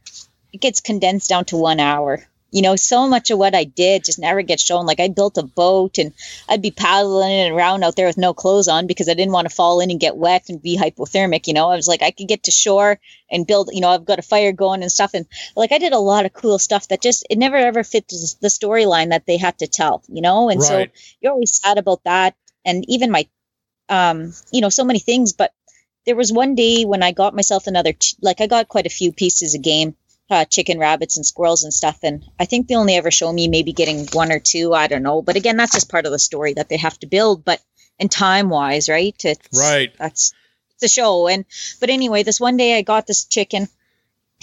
it 0.54 0.62
gets 0.62 0.82
condensed 0.82 1.30
down 1.30 1.46
to 1.46 1.58
one 1.58 1.80
hour 1.80 2.24
you 2.52 2.62
know, 2.62 2.76
so 2.76 3.08
much 3.08 3.30
of 3.30 3.38
what 3.38 3.54
I 3.54 3.66
did 3.66 4.06
just 4.06 4.20
never 4.20 4.42
gets 4.42 4.64
shown. 4.64 4.86
Like 4.86 5.00
I 5.00 5.10
built 5.10 5.38
a 5.38 5.44
boat 5.44 5.98
and 5.98 6.14
I'd 6.48 6.62
be 6.62 6.72
paddling 6.72 7.32
it 7.32 7.52
around 7.52 7.84
out 7.84 7.96
there 7.96 8.08
with 8.08 8.18
no 8.18 8.34
clothes 8.34 8.70
on 8.70 8.88
because 8.88 9.10
I 9.10 9.14
didn't 9.14 9.34
want 9.34 9.50
to 9.50 9.54
fall 9.54 9.82
in 9.82 9.92
and 9.92 10.00
get 10.00 10.16
wet 10.16 10.48
and 10.48 10.62
be 10.62 10.78
hypothermic. 10.78 11.48
You 11.48 11.54
know, 11.54 11.70
I 11.70 11.76
was 11.76 11.88
like, 11.88 12.02
I 12.02 12.12
could 12.12 12.28
get 12.28 12.44
to 12.44 12.52
shore 12.52 13.00
and 13.30 13.46
build, 13.46 13.70
you 13.74 13.82
know, 13.82 13.90
I've 13.90 14.06
got 14.06 14.20
a 14.20 14.24
fire 14.24 14.54
going 14.54 14.82
and 14.82 14.92
stuff. 14.92 15.14
And 15.14 15.26
like 15.56 15.74
I 15.74 15.78
did 15.78 15.92
a 15.92 16.00
lot 16.00 16.26
of 16.26 16.34
cool 16.34 16.58
stuff 16.58 16.88
that 16.88 17.02
just, 17.02 17.28
it 17.30 17.38
never 17.38 17.58
ever 17.58 17.84
fit 17.84 18.08
the 18.08 18.50
storyline 18.50 19.10
that 19.10 19.26
they 19.26 19.38
had 19.38 19.60
to 19.60 19.68
tell, 19.68 20.04
you 20.08 20.22
know? 20.22 20.50
And 20.50 20.62
right. 20.62 20.68
so 20.68 20.86
you're 21.20 21.34
always 21.34 21.60
sad 21.62 21.78
about 21.78 22.04
that. 22.06 22.36
And 22.64 22.86
even 22.88 23.12
my, 23.12 23.28
um, 23.90 24.34
you 24.52 24.62
know, 24.62 24.70
so 24.70 24.86
many 24.86 25.00
things. 25.00 25.34
But 25.34 25.54
there 26.06 26.16
was 26.16 26.32
one 26.32 26.56
day 26.56 26.86
when 26.86 27.04
I 27.04 27.12
got 27.12 27.36
myself 27.36 27.68
another, 27.68 27.92
like 28.22 28.40
I 28.40 28.48
got 28.48 28.70
quite 28.70 28.86
a 28.86 28.90
few 28.90 29.12
pieces 29.12 29.54
of 29.54 29.62
game 29.62 29.98
uh, 30.30 30.46
chicken, 30.46 30.80
rabbits, 30.80 31.18
and 31.18 31.26
squirrels 31.26 31.64
and 31.64 31.74
stuff. 31.74 32.00
And 32.04 32.26
I 32.40 32.46
think 32.46 32.68
they 32.68 32.76
only 32.76 32.96
ever 32.96 33.12
show 33.12 33.32
me 33.32 33.48
maybe 33.48 33.74
getting 33.74 34.08
one 34.14 34.32
or 34.32 34.40
two. 34.40 34.74
I 34.74 34.88
don't 34.88 35.04
know. 35.04 35.22
But 35.22 35.36
again, 35.36 35.58
that's 35.58 35.74
just 35.74 35.90
part 35.90 36.06
of 36.06 36.12
the 36.12 36.20
story 36.20 36.54
that 36.54 36.70
they 36.70 36.78
have 36.78 37.00
to 37.00 37.08
build. 37.08 37.46
But 37.46 37.62
and 38.00 38.12
time 38.12 38.50
wise, 38.50 38.90
right? 38.90 39.16
It's, 39.24 39.60
right. 39.60 39.92
That's 39.98 40.34
the 40.80 40.88
show. 40.88 41.28
And 41.28 41.46
but 41.80 41.90
anyway, 41.90 42.24
this 42.24 42.40
one 42.40 42.58
day 42.58 42.78
I 42.78 42.82
got 42.82 43.08
this 43.08 43.26
chicken, 43.26 43.68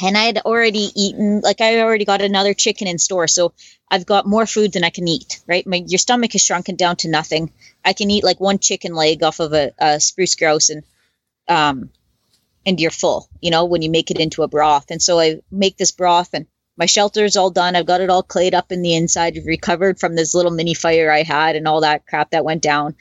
and 0.03 0.17
I 0.17 0.25
had 0.25 0.39
already 0.39 0.91
eaten. 0.95 1.41
Like 1.41 1.61
I 1.61 1.81
already 1.81 2.05
got 2.05 2.23
another 2.23 2.55
chicken 2.55 2.89
in 2.89 2.99
store, 2.99 3.29
so 3.29 3.53
I've 3.91 4.07
got 4.07 4.27
more 4.27 4.47
food 4.47 4.73
than 4.73 4.85
I 4.85 4.91
can 4.91 5.07
eat. 5.07 5.43
Right? 5.47 5.67
My 5.67 5.85
your 5.87 5.99
stomach 5.99 6.35
is 6.35 6.43
shrunken 6.43 6.77
down 6.77 6.97
to 6.97 7.11
nothing. 7.11 7.53
I 7.85 7.93
can 7.93 8.11
eat 8.11 8.25
like 8.25 8.41
one 8.41 8.59
chicken 8.59 8.95
leg 8.95 9.23
off 9.23 9.41
of 9.41 9.53
a, 9.53 9.73
a 9.79 10.01
spruce 10.01 10.35
grouse 10.35 10.71
and 10.71 10.83
um 11.47 11.91
and 12.67 12.81
you're 12.81 12.91
full, 12.91 13.29
you 13.41 13.51
know, 13.51 13.65
when 13.65 13.83
you 13.83 13.91
make 13.91 14.11
it 14.11 14.19
into 14.19 14.43
a 14.43 14.49
broth. 14.49 14.91
And 14.91 15.03
so 15.03 15.21
I 15.21 15.41
make 15.51 15.77
this 15.77 15.93
broth 15.93 16.31
and 16.33 16.47
my 16.77 16.87
shelter 16.87 17.25
is 17.25 17.37
all 17.37 17.51
done. 17.51 17.77
I've 17.77 17.87
got 17.87 18.01
it 18.01 18.11
all 18.11 18.23
clayed 18.23 18.55
up 18.55 18.73
in 18.73 18.83
the 18.83 18.95
inside, 18.95 19.39
recovered 19.45 20.01
from 20.01 20.17
this 20.17 20.35
little 20.35 20.51
mini 20.51 20.75
fire 20.75 21.11
I 21.11 21.23
had 21.23 21.57
and 21.57 21.69
all 21.69 21.83
that 21.83 22.07
crap 22.07 22.31
that 22.31 22.45
went 22.45 22.63
down. 22.63 22.97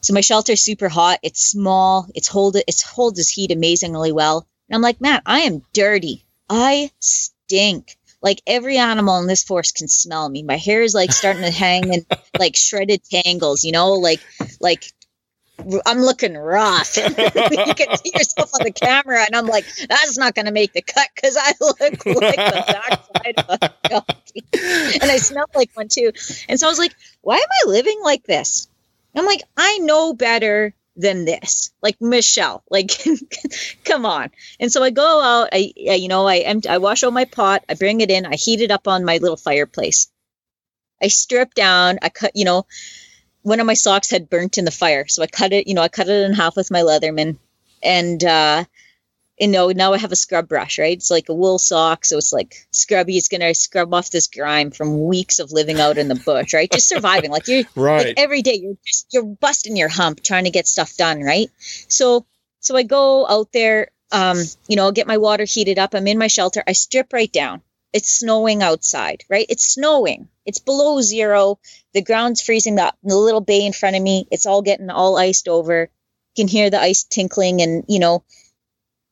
So 0.00 0.14
my 0.14 0.20
shelter's 0.20 0.62
super 0.62 0.88
hot. 0.88 1.18
It's 1.22 1.44
small. 1.44 2.06
It's 2.14 2.28
hold 2.28 2.56
it. 2.56 2.64
It's 2.68 2.82
holds 2.82 3.18
its 3.18 3.30
heat 3.30 3.50
amazingly 3.50 4.12
well. 4.12 4.46
And 4.68 4.76
I'm 4.76 4.82
like, 4.82 5.00
man, 5.00 5.20
I 5.26 5.40
am 5.40 5.62
dirty. 5.72 6.24
I 6.48 6.92
stink. 7.00 7.96
Like 8.22 8.40
every 8.46 8.78
animal 8.78 9.18
in 9.18 9.26
this 9.26 9.42
forest 9.42 9.76
can 9.76 9.88
smell 9.88 10.28
me. 10.28 10.42
My 10.42 10.56
hair 10.56 10.82
is 10.82 10.94
like 10.94 11.12
starting 11.12 11.42
to 11.42 11.50
hang 11.50 11.92
in 11.92 12.06
like 12.38 12.56
shredded 12.56 13.02
tangles, 13.04 13.64
you 13.64 13.72
know, 13.72 13.92
like 13.94 14.20
like 14.60 14.92
I'm 15.58 16.00
looking 16.00 16.36
rough. 16.36 16.96
you 16.96 17.02
can 17.04 17.96
see 17.96 18.12
yourself 18.14 18.50
on 18.54 18.64
the 18.64 18.72
camera, 18.74 19.24
and 19.24 19.34
I'm 19.34 19.46
like, 19.46 19.64
that's 19.88 20.18
not 20.18 20.34
going 20.34 20.46
to 20.46 20.52
make 20.52 20.72
the 20.72 20.82
cut 20.82 21.08
because 21.14 21.36
I 21.38 21.54
look 21.60 21.80
like 21.80 22.04
the 22.04 22.14
backside 22.14 23.38
of 23.38 23.58
a 23.62 23.88
donkey, 23.88 24.44
and 25.00 25.10
I 25.10 25.16
smell 25.16 25.46
like 25.54 25.70
one 25.74 25.88
too. 25.88 26.12
And 26.48 26.60
so 26.60 26.66
I 26.66 26.70
was 26.70 26.78
like, 26.78 26.94
why 27.22 27.36
am 27.36 27.48
I 27.64 27.70
living 27.70 28.00
like 28.02 28.24
this? 28.24 28.68
And 29.14 29.22
I'm 29.22 29.26
like, 29.26 29.42
I 29.56 29.78
know 29.78 30.12
better 30.12 30.74
than 30.94 31.24
this. 31.24 31.72
Like 31.82 31.96
Michelle, 32.00 32.62
like, 32.70 32.92
come 33.84 34.04
on. 34.04 34.30
And 34.60 34.70
so 34.70 34.82
I 34.82 34.90
go 34.90 35.20
out. 35.22 35.48
I, 35.52 35.72
I 35.90 35.94
you 35.94 36.08
know, 36.08 36.26
I 36.26 36.38
empty, 36.38 36.68
I 36.68 36.78
wash 36.78 37.02
out 37.02 37.12
my 37.12 37.24
pot. 37.24 37.64
I 37.68 37.74
bring 37.74 38.02
it 38.02 38.10
in. 38.10 38.26
I 38.26 38.34
heat 38.34 38.60
it 38.60 38.70
up 38.70 38.88
on 38.88 39.04
my 39.04 39.18
little 39.18 39.36
fireplace. 39.36 40.08
I 41.02 41.08
strip 41.08 41.54
down. 41.54 41.98
I 42.02 42.08
cut, 42.10 42.32
you 42.34 42.44
know 42.44 42.66
one 43.46 43.60
of 43.60 43.66
my 43.66 43.74
socks 43.74 44.10
had 44.10 44.28
burnt 44.28 44.58
in 44.58 44.64
the 44.64 44.72
fire, 44.72 45.06
so 45.06 45.22
I 45.22 45.28
cut 45.28 45.52
it. 45.52 45.68
You 45.68 45.74
know, 45.74 45.82
I 45.82 45.86
cut 45.88 46.08
it 46.08 46.24
in 46.24 46.32
half 46.32 46.56
with 46.56 46.72
my 46.72 46.80
Leatherman, 46.80 47.36
and 47.80 48.22
uh, 48.24 48.64
you 49.38 49.46
know 49.46 49.68
now 49.68 49.92
I 49.92 49.98
have 49.98 50.10
a 50.10 50.16
scrub 50.16 50.48
brush. 50.48 50.80
Right, 50.80 50.96
it's 50.96 51.12
like 51.12 51.28
a 51.28 51.34
wool 51.34 51.60
sock, 51.60 52.04
so 52.04 52.18
it's 52.18 52.32
like 52.32 52.66
scrubby. 52.72 53.16
It's 53.16 53.28
gonna 53.28 53.54
scrub 53.54 53.94
off 53.94 54.10
this 54.10 54.26
grime 54.26 54.72
from 54.72 55.06
weeks 55.06 55.38
of 55.38 55.52
living 55.52 55.78
out 55.78 55.96
in 55.96 56.08
the 56.08 56.16
bush. 56.16 56.54
Right, 56.54 56.68
just 56.68 56.88
surviving. 56.88 57.30
Like 57.30 57.46
you're 57.46 57.62
right 57.76 58.06
like 58.06 58.14
every 58.18 58.42
day. 58.42 58.58
You're 58.60 58.78
just 58.84 59.14
you're 59.14 59.22
busting 59.22 59.76
your 59.76 59.90
hump 59.90 60.24
trying 60.24 60.44
to 60.44 60.50
get 60.50 60.66
stuff 60.66 60.96
done. 60.96 61.22
Right, 61.22 61.48
so 61.86 62.26
so 62.58 62.76
I 62.76 62.82
go 62.82 63.28
out 63.28 63.52
there. 63.52 63.92
Um, 64.10 64.38
you 64.66 64.74
know, 64.74 64.86
I'll 64.86 64.92
get 64.92 65.06
my 65.06 65.18
water 65.18 65.44
heated 65.44 65.78
up. 65.78 65.94
I'm 65.94 66.08
in 66.08 66.18
my 66.18 66.28
shelter. 66.28 66.64
I 66.66 66.72
strip 66.72 67.12
right 67.12 67.32
down. 67.32 67.62
It's 67.96 68.18
snowing 68.18 68.62
outside, 68.62 69.24
right? 69.30 69.46
It's 69.48 69.72
snowing. 69.72 70.28
It's 70.44 70.58
below 70.58 71.00
zero. 71.00 71.58
The 71.94 72.02
ground's 72.02 72.42
freezing. 72.42 72.74
The, 72.74 72.92
little 73.02 73.40
bay 73.40 73.64
in 73.64 73.72
front 73.72 73.96
of 73.96 74.02
me, 74.02 74.28
it's 74.30 74.44
all 74.44 74.60
getting 74.60 74.90
all 74.90 75.16
iced 75.16 75.48
over. 75.48 75.88
You 76.34 76.44
can 76.44 76.46
hear 76.46 76.68
the 76.68 76.78
ice 76.78 77.04
tinkling 77.04 77.62
and, 77.62 77.86
you 77.88 77.98
know, 77.98 78.22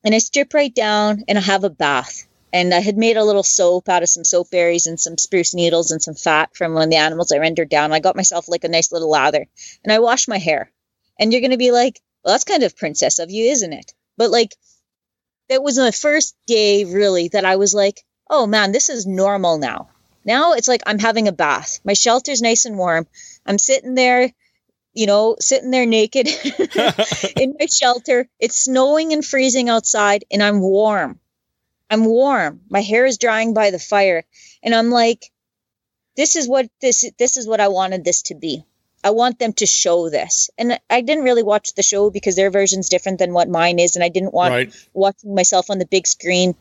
and 0.05 0.15
I 0.15 0.19
strip 0.19 0.53
right 0.53 0.75
down 0.75 1.25
and 1.27 1.39
I 1.39 1.41
have 1.41 1.65
a 1.65 1.71
bath. 1.71 2.29
And 2.53 2.75
I 2.75 2.81
had 2.81 2.99
made 2.99 3.17
a 3.17 3.25
little 3.25 3.43
soap 3.43 3.89
out 3.89 4.03
of 4.03 4.11
some 4.11 4.23
soap 4.23 4.51
berries 4.51 4.87
and 4.87 5.01
some 5.01 5.17
spruce 5.17 5.55
needles 5.55 5.91
and 5.91 6.03
some 6.03 6.15
fat 6.15 6.55
from 6.55 6.75
one 6.75 6.85
of 6.85 6.91
the 6.91 6.97
animals 6.97 7.33
I 7.33 7.39
rendered 7.39 7.71
down. 7.71 7.91
I 7.91 8.01
got 8.01 8.17
myself 8.17 8.51
like 8.51 8.65
a 8.65 8.69
nice 8.69 8.93
little 8.93 9.09
lather 9.09 9.47
and 9.83 9.93
I 9.95 10.01
wash 10.01 10.29
my 10.29 10.37
hair. 10.37 10.71
And 11.19 11.33
you're 11.33 11.41
going 11.41 11.53
to 11.53 11.57
be 11.57 11.73
like, 11.73 12.03
well, 12.23 12.35
that's 12.35 12.45
kind 12.45 12.63
of 12.63 12.77
princess 12.77 13.19
of 13.19 13.31
you, 13.31 13.47
isn't 13.47 13.73
it? 13.73 13.95
But 14.19 14.31
like, 14.31 14.55
that 15.49 15.63
was 15.63 15.77
the 15.77 15.91
first 15.91 16.37
day 16.47 16.85
really 16.85 17.29
that 17.29 17.47
I 17.47 17.57
was 17.57 17.73
like, 17.73 18.05
oh 18.29 18.47
man, 18.47 18.73
this 18.73 18.89
is 18.89 19.07
normal 19.07 19.59
now. 19.59 19.89
Now 20.25 20.53
it's 20.53 20.69
like 20.69 20.83
I'm 20.87 20.99
having 20.99 21.29
a 21.29 21.33
bath. 21.33 21.81
My 21.85 21.93
shelter's 21.93 22.43
nice 22.43 22.65
and 22.65 22.79
warm. 22.79 23.07
I'm 23.45 23.59
sitting 23.59 23.95
there, 23.95 24.33
you 24.93 25.07
know, 25.07 25.37
sitting 25.39 25.71
there 25.71 25.87
naked 25.87 26.27
in 27.37 27.57
my 27.59 27.67
shelter. 27.67 28.29
It's 28.39 28.65
snowing 28.65 29.13
and 29.13 29.25
freezing 29.25 29.69
outside, 29.69 30.25
and 30.31 30.43
I'm 30.43 30.61
warm. 30.61 31.21
I'm 31.91 32.07
warm. 32.07 32.63
My 32.71 32.81
hair 32.81 33.05
is 33.05 33.19
drying 33.19 33.53
by 33.53 33.71
the 33.71 33.79
fire, 33.79 34.25
and 34.63 34.75
I'm 34.75 34.91
like, 34.91 35.31
this 36.17 36.37
is 36.37 36.49
what 36.49 36.69
this 36.81 37.05
this 37.19 37.37
is 37.37 37.47
what 37.47 37.61
I 37.61 37.69
wanted 37.69 38.05
this 38.05 38.23
to 38.23 38.35
be. 38.35 38.65
I 39.03 39.11
want 39.11 39.39
them 39.39 39.53
to 39.55 39.67
show 39.67 40.09
this. 40.09 40.49
And 40.57 40.81
I 40.89 41.03
didn't 41.03 41.25
really 41.25 41.43
watch 41.43 41.75
the 41.75 41.83
show 41.83 42.09
because 42.09 42.37
their 42.37 42.51
version's 42.51 42.89
different 42.89 43.19
than 43.19 43.35
what 43.35 43.51
mine 43.51 43.79
is, 43.79 43.97
and 43.97 44.05
I 44.05 44.09
didn't 44.09 44.33
want 44.33 44.53
right. 44.53 44.89
watching 44.95 45.35
myself 45.35 45.69
on 45.69 45.79
the 45.79 45.87
big 45.87 46.07
screen 46.07 46.55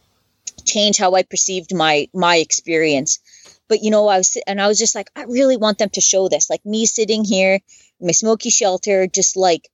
change 0.66 0.98
how 0.98 1.14
I 1.14 1.24
perceived 1.24 1.74
my 1.74 2.10
my 2.14 2.38
experience. 2.38 3.20
But 3.68 3.84
you 3.84 3.92
know, 3.92 4.08
I 4.08 4.18
was 4.18 4.38
and 4.48 4.62
I 4.62 4.68
was 4.68 4.80
just 4.80 4.96
like, 4.96 5.10
I 5.16 5.24
really 5.24 5.58
want 5.58 5.78
them 5.78 5.90
to 5.92 6.02
show 6.02 6.30
this. 6.30 6.50
Like 6.50 6.66
me 6.66 6.86
sitting 6.86 7.24
here 7.24 7.60
in 8.00 8.08
my 8.08 8.12
smoky 8.12 8.50
shelter, 8.50 9.08
just 9.08 9.36
like, 9.36 9.70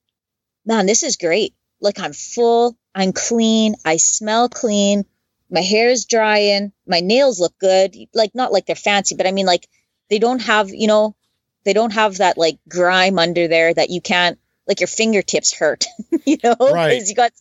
man, 0.66 0.86
this 0.86 1.04
is 1.04 1.18
great. 1.18 1.54
Like 1.82 2.00
I'm 2.00 2.14
full, 2.14 2.78
I'm 2.94 3.14
clean, 3.14 3.76
I 3.86 3.98
smell 3.98 4.50
clean, 4.50 5.06
my 5.50 5.62
hair 5.62 5.90
is 5.90 6.06
drying, 6.06 6.72
my 6.86 7.00
nails 7.00 7.40
look 7.40 7.58
good. 7.60 7.96
Like 8.14 8.36
not 8.36 8.52
like 8.52 8.66
they're 8.66 8.76
fancy, 8.76 9.16
but 9.16 9.28
I 9.28 9.32
mean 9.32 9.46
like 9.46 9.68
they 10.10 10.20
don't 10.20 10.42
have, 10.42 10.70
you 10.70 10.88
know, 10.88 11.16
they 11.64 11.74
don't 11.74 11.94
have 11.94 12.18
that 12.18 12.38
like 12.38 12.60
grime 12.68 13.20
under 13.20 13.48
there 13.48 13.74
that 13.74 13.90
you 13.90 14.02
can't 14.02 14.40
like 14.68 14.80
your 14.80 14.88
fingertips 14.88 15.54
hurt, 15.54 15.86
you 16.26 16.38
know, 16.44 16.56
because 16.56 16.74
right. 16.74 17.08
you 17.08 17.16
got 17.16 17.32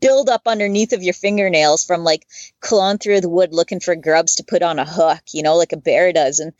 build 0.00 0.28
up 0.28 0.42
underneath 0.46 0.92
of 0.92 1.02
your 1.02 1.14
fingernails 1.14 1.84
from 1.84 2.04
like 2.04 2.26
clawing 2.60 2.98
through 2.98 3.20
the 3.20 3.28
wood 3.28 3.52
looking 3.52 3.80
for 3.80 3.94
grubs 3.96 4.36
to 4.36 4.44
put 4.44 4.62
on 4.62 4.78
a 4.78 4.84
hook, 4.84 5.22
you 5.32 5.42
know, 5.42 5.56
like 5.56 5.72
a 5.72 5.76
bear 5.76 6.12
does. 6.12 6.40
And 6.40 6.52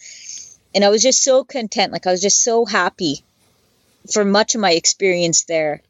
and 0.75 0.85
I 0.85 0.91
was 0.91 1.03
just 1.03 1.23
so 1.23 1.45
content. 1.45 1.93
Like 1.93 2.07
I 2.07 2.11
was 2.11 2.23
just 2.23 2.43
so 2.43 2.65
happy 2.65 3.25
for 4.13 4.25
much 4.25 4.55
of 4.55 4.61
my 4.61 4.73
experience 4.73 5.45
there. 5.45 5.83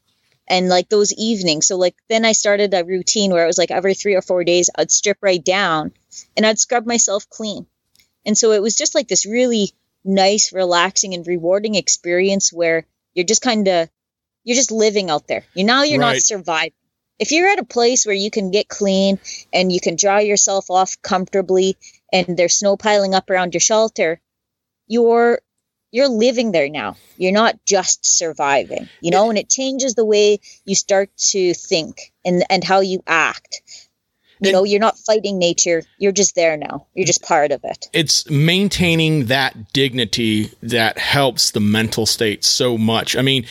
and 0.49 0.67
like 0.67 0.89
those 0.89 1.13
evenings. 1.13 1.67
So 1.67 1.77
like 1.77 1.95
then 2.09 2.25
I 2.25 2.33
started 2.33 2.73
a 2.73 2.83
routine 2.83 3.31
where 3.31 3.43
it 3.43 3.47
was 3.47 3.57
like 3.57 3.71
every 3.71 3.93
three 3.93 4.15
or 4.15 4.21
four 4.21 4.43
days 4.43 4.69
I'd 4.75 4.91
strip 4.91 5.17
right 5.21 5.43
down 5.43 5.91
and 6.35 6.45
I'd 6.45 6.59
scrub 6.59 6.85
myself 6.85 7.29
clean. 7.29 7.67
And 8.25 8.37
so 8.37 8.51
it 8.51 8.61
was 8.61 8.75
just 8.75 8.95
like 8.95 9.07
this 9.07 9.25
really 9.25 9.71
nice, 10.03 10.51
relaxing, 10.51 11.13
and 11.13 11.25
rewarding 11.25 11.75
experience 11.75 12.51
where 12.51 12.85
you're 13.13 13.25
just 13.25 13.41
kind 13.41 13.67
of 13.67 13.89
you're 14.43 14.55
just 14.55 14.71
living 14.71 15.09
out 15.09 15.27
there. 15.27 15.43
You 15.53 15.63
now 15.63 15.83
you're 15.83 15.99
right. 15.99 16.13
not 16.13 16.21
surviving. 16.23 16.73
If 17.19 17.31
you're 17.31 17.49
at 17.49 17.59
a 17.59 17.65
place 17.65 18.05
where 18.05 18.15
you 18.15 18.31
can 18.31 18.49
get 18.49 18.69
clean 18.69 19.19
and 19.53 19.71
you 19.71 19.79
can 19.81 19.95
dry 19.95 20.21
yourself 20.21 20.69
off 20.71 20.99
comfortably 21.01 21.77
and 22.11 22.37
there's 22.37 22.55
snow 22.55 22.77
piling 22.77 23.13
up 23.13 23.29
around 23.29 23.53
your 23.53 23.61
shelter, 23.61 24.21
you're 24.87 25.39
you're 25.91 26.07
living 26.07 26.51
there 26.51 26.69
now. 26.69 26.95
You're 27.17 27.31
not 27.31 27.57
just 27.65 28.05
surviving, 28.05 28.87
you 29.01 29.11
know, 29.11 29.29
and 29.29 29.37
it 29.37 29.49
changes 29.49 29.95
the 29.95 30.05
way 30.05 30.39
you 30.65 30.75
start 30.75 31.09
to 31.31 31.53
think 31.53 32.13
and 32.23 32.43
and 32.49 32.63
how 32.63 32.79
you 32.79 33.03
act. 33.05 33.61
You 34.41 34.53
know 34.53 34.63
you're 34.63 34.79
not 34.79 34.97
fighting 34.97 35.37
nature. 35.37 35.83
You're 35.97 36.13
just 36.13 36.35
there 36.35 36.55
now. 36.55 36.87
You're 36.93 37.05
just 37.05 37.21
part 37.21 37.51
of 37.51 37.59
it. 37.65 37.89
It's 37.91 38.29
maintaining 38.29 39.25
that 39.25 39.73
dignity 39.73 40.51
that 40.63 40.97
helps 40.97 41.51
the 41.51 41.59
mental 41.59 42.05
state 42.05 42.45
so 42.45 42.77
much. 42.77 43.17
I 43.17 43.21
mean 43.21 43.45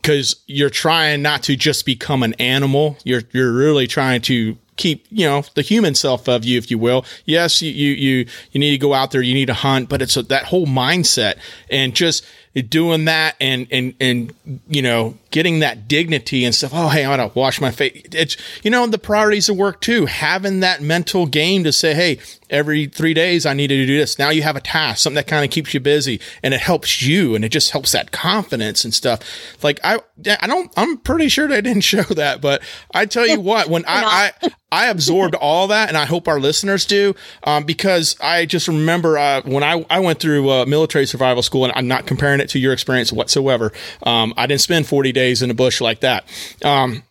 because 0.00 0.36
you're 0.46 0.70
trying 0.70 1.22
not 1.22 1.42
to 1.44 1.56
just 1.56 1.84
become 1.84 2.22
an 2.22 2.34
animal. 2.34 2.96
You're 3.04 3.22
you're 3.32 3.52
really 3.52 3.86
trying 3.86 4.22
to 4.22 4.56
keep 4.76 5.04
you 5.10 5.26
know 5.26 5.44
the 5.54 5.62
human 5.62 5.94
self 5.94 6.28
of 6.28 6.44
you 6.44 6.56
if 6.58 6.70
you 6.70 6.78
will. 6.78 7.04
Yes 7.26 7.60
you 7.60 7.70
you 7.70 7.92
you, 7.92 8.26
you 8.52 8.60
need 8.60 8.70
to 8.70 8.78
go 8.78 8.94
out 8.94 9.10
there. 9.10 9.22
You 9.22 9.34
need 9.34 9.46
to 9.46 9.54
hunt 9.54 9.88
but 9.88 10.00
it's 10.02 10.16
a, 10.16 10.22
that 10.22 10.44
whole 10.44 10.66
mindset 10.66 11.34
and 11.70 11.94
just 11.94 12.24
doing 12.54 13.04
that 13.04 13.36
and 13.40 13.68
and 13.70 13.94
and 14.00 14.34
you 14.68 14.82
know 14.82 15.16
getting 15.30 15.60
that 15.60 15.86
dignity 15.86 16.44
and 16.44 16.52
stuff. 16.52 16.72
Oh 16.74 16.88
hey 16.88 17.04
i 17.04 17.16
gotta 17.16 17.32
wash 17.38 17.60
my 17.60 17.70
face. 17.70 18.02
It's 18.12 18.36
you 18.64 18.70
know 18.70 18.86
the 18.88 18.98
priorities 18.98 19.48
of 19.48 19.56
work 19.56 19.80
too. 19.80 20.06
Having 20.06 20.60
that 20.60 20.82
mental 20.82 21.26
game 21.26 21.62
to 21.62 21.72
say 21.72 21.94
hey 21.94 22.18
every 22.50 22.86
three 22.86 23.14
days 23.14 23.46
i 23.46 23.54
need 23.54 23.68
to 23.68 23.86
do 23.86 23.96
this. 23.96 24.18
Now 24.18 24.30
you 24.30 24.42
have 24.42 24.56
a 24.56 24.60
task 24.60 25.02
something 25.02 25.14
that 25.14 25.28
kind 25.28 25.44
of 25.44 25.52
keeps 25.52 25.72
you 25.72 25.78
busy 25.78 26.20
and 26.42 26.52
it 26.52 26.60
helps 26.60 27.02
you 27.02 27.36
and 27.36 27.44
it 27.44 27.50
just 27.50 27.70
helps 27.70 27.92
that 27.92 28.10
confidence 28.10 28.84
and 28.84 28.92
stuff. 28.92 29.20
Like 29.62 29.78
i 29.84 30.00
i 30.40 30.46
don't 30.48 30.72
i'm 30.76 30.98
pretty 30.98 31.28
sure 31.28 31.46
they 31.46 31.60
didn't 31.60 31.80
show 31.84 32.02
that 32.02 32.40
but 32.40 32.62
i 32.92 33.06
tell 33.06 33.26
you 33.26 33.40
what 33.40 33.68
when 33.68 33.84
i 33.86 34.32
i 34.42 34.50
I 34.72 34.86
absorbed 34.86 35.34
all 35.34 35.66
that, 35.68 35.88
and 35.88 35.98
I 35.98 36.04
hope 36.04 36.28
our 36.28 36.38
listeners 36.38 36.86
do, 36.86 37.16
um, 37.42 37.64
because 37.64 38.16
I 38.20 38.46
just 38.46 38.68
remember 38.68 39.18
uh, 39.18 39.42
when 39.42 39.64
I, 39.64 39.84
I 39.90 39.98
went 39.98 40.20
through 40.20 40.48
uh, 40.48 40.64
military 40.64 41.06
survival 41.06 41.42
school, 41.42 41.64
and 41.64 41.72
I'm 41.74 41.88
not 41.88 42.06
comparing 42.06 42.39
it 42.40 42.48
to 42.50 42.58
your 42.58 42.72
experience 42.72 43.12
whatsoever. 43.12 43.72
Um, 44.02 44.34
I 44.36 44.46
didn't 44.46 44.60
spend 44.62 44.86
40 44.86 45.12
days 45.12 45.42
in 45.42 45.48
the 45.48 45.54
bush 45.54 45.80
like 45.80 46.00
that. 46.00 46.24
Um, 46.64 47.02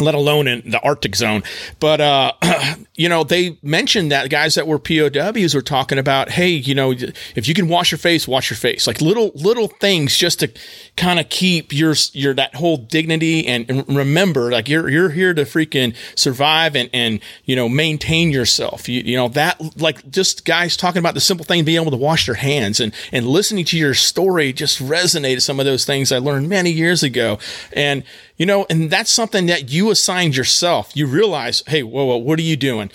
let 0.00 0.14
alone 0.14 0.48
in 0.48 0.70
the 0.70 0.80
Arctic 0.80 1.16
zone. 1.16 1.42
But, 1.78 2.00
uh, 2.00 2.32
you 2.94 3.08
know, 3.08 3.24
they 3.24 3.58
mentioned 3.62 4.12
that 4.12 4.30
guys 4.30 4.54
that 4.54 4.66
were 4.66 4.78
POWs 4.78 5.54
were 5.54 5.62
talking 5.62 5.98
about, 5.98 6.30
hey, 6.30 6.48
you 6.48 6.74
know, 6.74 6.92
if 6.92 7.48
you 7.48 7.54
can 7.54 7.68
wash 7.68 7.90
your 7.90 7.98
face, 7.98 8.26
wash 8.28 8.50
your 8.50 8.56
face. 8.56 8.86
Like 8.86 9.00
little, 9.00 9.30
little 9.34 9.68
things 9.68 10.16
just 10.16 10.40
to 10.40 10.50
kind 10.96 11.20
of 11.20 11.28
keep 11.28 11.72
your, 11.72 11.94
your, 12.12 12.34
that 12.34 12.54
whole 12.54 12.76
dignity 12.76 13.46
and, 13.46 13.68
and, 13.70 13.80
remember, 13.90 14.50
like 14.50 14.68
you're, 14.68 14.88
you're 14.88 15.10
here 15.10 15.34
to 15.34 15.42
freaking 15.42 15.94
survive 16.14 16.76
and, 16.76 16.90
and, 16.92 17.20
you 17.44 17.56
know, 17.56 17.68
maintain 17.68 18.30
yourself. 18.30 18.88
You, 18.88 19.00
you 19.00 19.16
know, 19.16 19.28
that, 19.28 19.60
like 19.80 20.10
just 20.10 20.44
guys 20.44 20.76
talking 20.76 21.00
about 21.00 21.14
the 21.14 21.20
simple 21.20 21.44
thing, 21.44 21.64
being 21.64 21.80
able 21.80 21.90
to 21.90 21.96
wash 21.96 22.26
their 22.26 22.34
hands 22.34 22.80
and, 22.80 22.94
and 23.12 23.26
listening 23.26 23.64
to 23.66 23.78
your 23.78 23.94
story 23.94 24.52
just 24.52 24.80
resonated 24.80 25.42
some 25.42 25.58
of 25.58 25.66
those 25.66 25.84
things 25.84 26.12
I 26.12 26.18
learned 26.18 26.48
many 26.48 26.70
years 26.70 27.02
ago. 27.02 27.38
And, 27.72 28.04
you 28.40 28.46
know, 28.46 28.64
and 28.70 28.88
that's 28.88 29.10
something 29.10 29.44
that 29.46 29.70
you 29.70 29.90
assigned 29.90 30.34
yourself. 30.34 30.96
You 30.96 31.06
realize, 31.06 31.62
hey, 31.66 31.82
whoa, 31.82 32.06
whoa, 32.06 32.16
what 32.16 32.38
are 32.38 32.42
you 32.42 32.56
doing? 32.56 32.90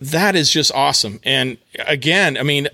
That 0.00 0.34
is 0.34 0.50
just 0.50 0.72
awesome. 0.72 1.20
And 1.24 1.58
again, 1.86 2.38
I 2.38 2.42
mean, 2.42 2.68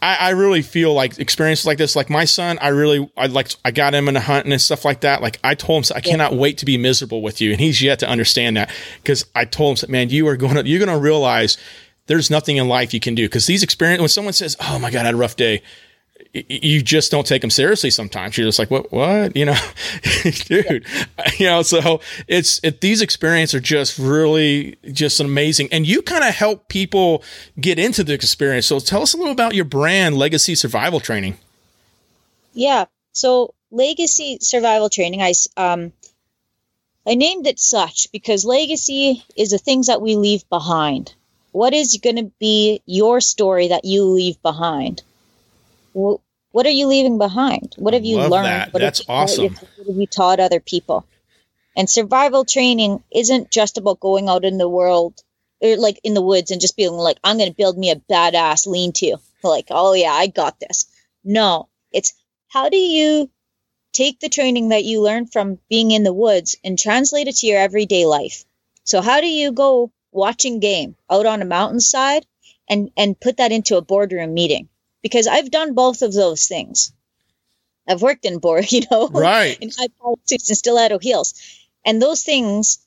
I, 0.00 0.14
I, 0.20 0.30
really 0.30 0.62
feel 0.62 0.94
like 0.94 1.18
experiences 1.18 1.66
like 1.66 1.78
this, 1.78 1.96
like 1.96 2.08
my 2.08 2.26
son, 2.26 2.58
I 2.60 2.68
really, 2.68 3.10
I 3.16 3.26
like, 3.26 3.56
I 3.64 3.72
got 3.72 3.92
him 3.92 4.06
in 4.06 4.14
a 4.14 4.20
hunt 4.20 4.46
and 4.46 4.60
stuff 4.60 4.84
like 4.84 5.00
that. 5.00 5.20
Like 5.20 5.40
I 5.42 5.56
told 5.56 5.84
him, 5.84 5.96
I 5.96 6.00
cannot 6.00 6.32
wait 6.32 6.58
to 6.58 6.64
be 6.64 6.78
miserable 6.78 7.22
with 7.22 7.40
you. 7.40 7.50
And 7.50 7.60
he's 7.60 7.82
yet 7.82 7.98
to 8.00 8.08
understand 8.08 8.56
that 8.56 8.70
because 9.02 9.24
I 9.34 9.44
told 9.44 9.82
him, 9.82 9.90
man, 9.90 10.10
you 10.10 10.28
are 10.28 10.36
going 10.36 10.54
to, 10.54 10.64
you're 10.64 10.84
going 10.84 10.96
to 10.96 11.02
realize 11.02 11.58
there's 12.06 12.30
nothing 12.30 12.58
in 12.58 12.68
life 12.68 12.94
you 12.94 13.00
can 13.00 13.16
do. 13.16 13.28
Cause 13.28 13.46
these 13.48 13.64
experiences, 13.64 14.00
when 14.00 14.08
someone 14.10 14.32
says, 14.32 14.56
Oh 14.60 14.78
my 14.78 14.92
God, 14.92 15.00
I 15.00 15.06
had 15.06 15.14
a 15.14 15.18
rough 15.18 15.34
day 15.34 15.62
you 16.32 16.82
just 16.82 17.10
don't 17.10 17.26
take 17.26 17.42
them 17.42 17.50
seriously 17.50 17.90
sometimes. 17.90 18.38
You're 18.38 18.48
just 18.48 18.58
like, 18.58 18.70
what, 18.70 18.90
what, 18.90 19.36
you 19.36 19.44
know, 19.44 19.56
dude, 20.22 20.86
yeah. 20.86 21.30
you 21.38 21.46
know, 21.46 21.62
so 21.62 22.00
it's, 22.26 22.58
it, 22.62 22.80
these 22.80 23.02
experiences 23.02 23.54
are 23.54 23.60
just 23.60 23.98
really 23.98 24.76
just 24.92 25.20
amazing. 25.20 25.68
And 25.72 25.86
you 25.86 26.00
kind 26.00 26.24
of 26.24 26.34
help 26.34 26.68
people 26.68 27.22
get 27.60 27.78
into 27.78 28.02
the 28.02 28.14
experience. 28.14 28.66
So 28.66 28.78
tell 28.78 29.02
us 29.02 29.12
a 29.12 29.18
little 29.18 29.32
about 29.32 29.54
your 29.54 29.66
brand, 29.66 30.16
Legacy 30.16 30.54
Survival 30.54 31.00
Training. 31.00 31.36
Yeah. 32.54 32.86
So 33.12 33.52
Legacy 33.70 34.38
Survival 34.40 34.88
Training, 34.88 35.20
I, 35.20 35.34
um, 35.58 35.92
I 37.06 37.14
named 37.14 37.46
it 37.46 37.60
such 37.60 38.10
because 38.10 38.46
legacy 38.46 39.22
is 39.36 39.50
the 39.50 39.58
things 39.58 39.88
that 39.88 40.00
we 40.00 40.16
leave 40.16 40.48
behind. 40.48 41.14
What 41.50 41.74
is 41.74 41.98
going 42.02 42.16
to 42.16 42.32
be 42.40 42.80
your 42.86 43.20
story 43.20 43.68
that 43.68 43.84
you 43.84 44.04
leave 44.04 44.40
behind? 44.40 45.02
What 45.92 46.66
are 46.66 46.70
you 46.70 46.86
leaving 46.86 47.18
behind? 47.18 47.74
What 47.78 47.94
have 47.94 48.04
you 48.04 48.18
Love 48.18 48.30
learned? 48.30 48.46
That. 48.46 48.72
What 48.72 48.80
That's 48.80 49.00
have 49.00 49.10
awesome. 49.10 49.54
What 49.54 49.86
have 49.86 49.96
you 49.96 50.06
taught 50.06 50.40
other 50.40 50.60
people? 50.60 51.06
And 51.76 51.88
survival 51.88 52.44
training 52.44 53.02
isn't 53.10 53.50
just 53.50 53.78
about 53.78 54.00
going 54.00 54.28
out 54.28 54.44
in 54.44 54.58
the 54.58 54.68
world 54.68 55.22
or 55.60 55.76
like 55.76 55.98
in 56.04 56.14
the 56.14 56.22
woods 56.22 56.50
and 56.50 56.60
just 56.60 56.76
being 56.76 56.92
like, 56.92 57.18
I'm 57.24 57.38
going 57.38 57.48
to 57.48 57.56
build 57.56 57.78
me 57.78 57.90
a 57.90 57.96
badass 57.96 58.66
lean 58.66 58.92
to. 58.94 59.16
Like, 59.42 59.68
oh 59.70 59.94
yeah, 59.94 60.12
I 60.12 60.26
got 60.26 60.60
this. 60.60 60.86
No, 61.24 61.68
it's 61.92 62.12
how 62.48 62.68
do 62.68 62.76
you 62.76 63.30
take 63.92 64.20
the 64.20 64.28
training 64.28 64.70
that 64.70 64.84
you 64.84 65.00
learned 65.00 65.32
from 65.32 65.58
being 65.70 65.90
in 65.90 66.02
the 66.02 66.12
woods 66.12 66.56
and 66.62 66.78
translate 66.78 67.28
it 67.28 67.36
to 67.36 67.46
your 67.46 67.58
everyday 67.58 68.04
life? 68.04 68.44
So 68.84 69.00
how 69.00 69.20
do 69.20 69.28
you 69.28 69.52
go 69.52 69.90
watching 70.10 70.60
game 70.60 70.96
out 71.08 71.24
on 71.26 71.40
a 71.40 71.46
mountainside 71.46 72.26
and, 72.68 72.90
and 72.96 73.18
put 73.18 73.38
that 73.38 73.52
into 73.52 73.76
a 73.76 73.82
boardroom 73.82 74.34
meeting? 74.34 74.68
Because 75.02 75.26
I've 75.26 75.50
done 75.50 75.74
both 75.74 76.02
of 76.02 76.12
those 76.12 76.46
things. 76.46 76.92
I've 77.88 78.02
worked 78.02 78.24
in 78.24 78.38
board, 78.38 78.70
you 78.72 78.82
know, 78.90 79.08
right, 79.08 79.58
in 79.60 79.70
high 79.70 79.88
suits 80.24 80.48
and 80.48 80.58
stiletto 80.58 80.98
heels, 80.98 81.34
and 81.84 82.00
those 82.00 82.22
things, 82.22 82.78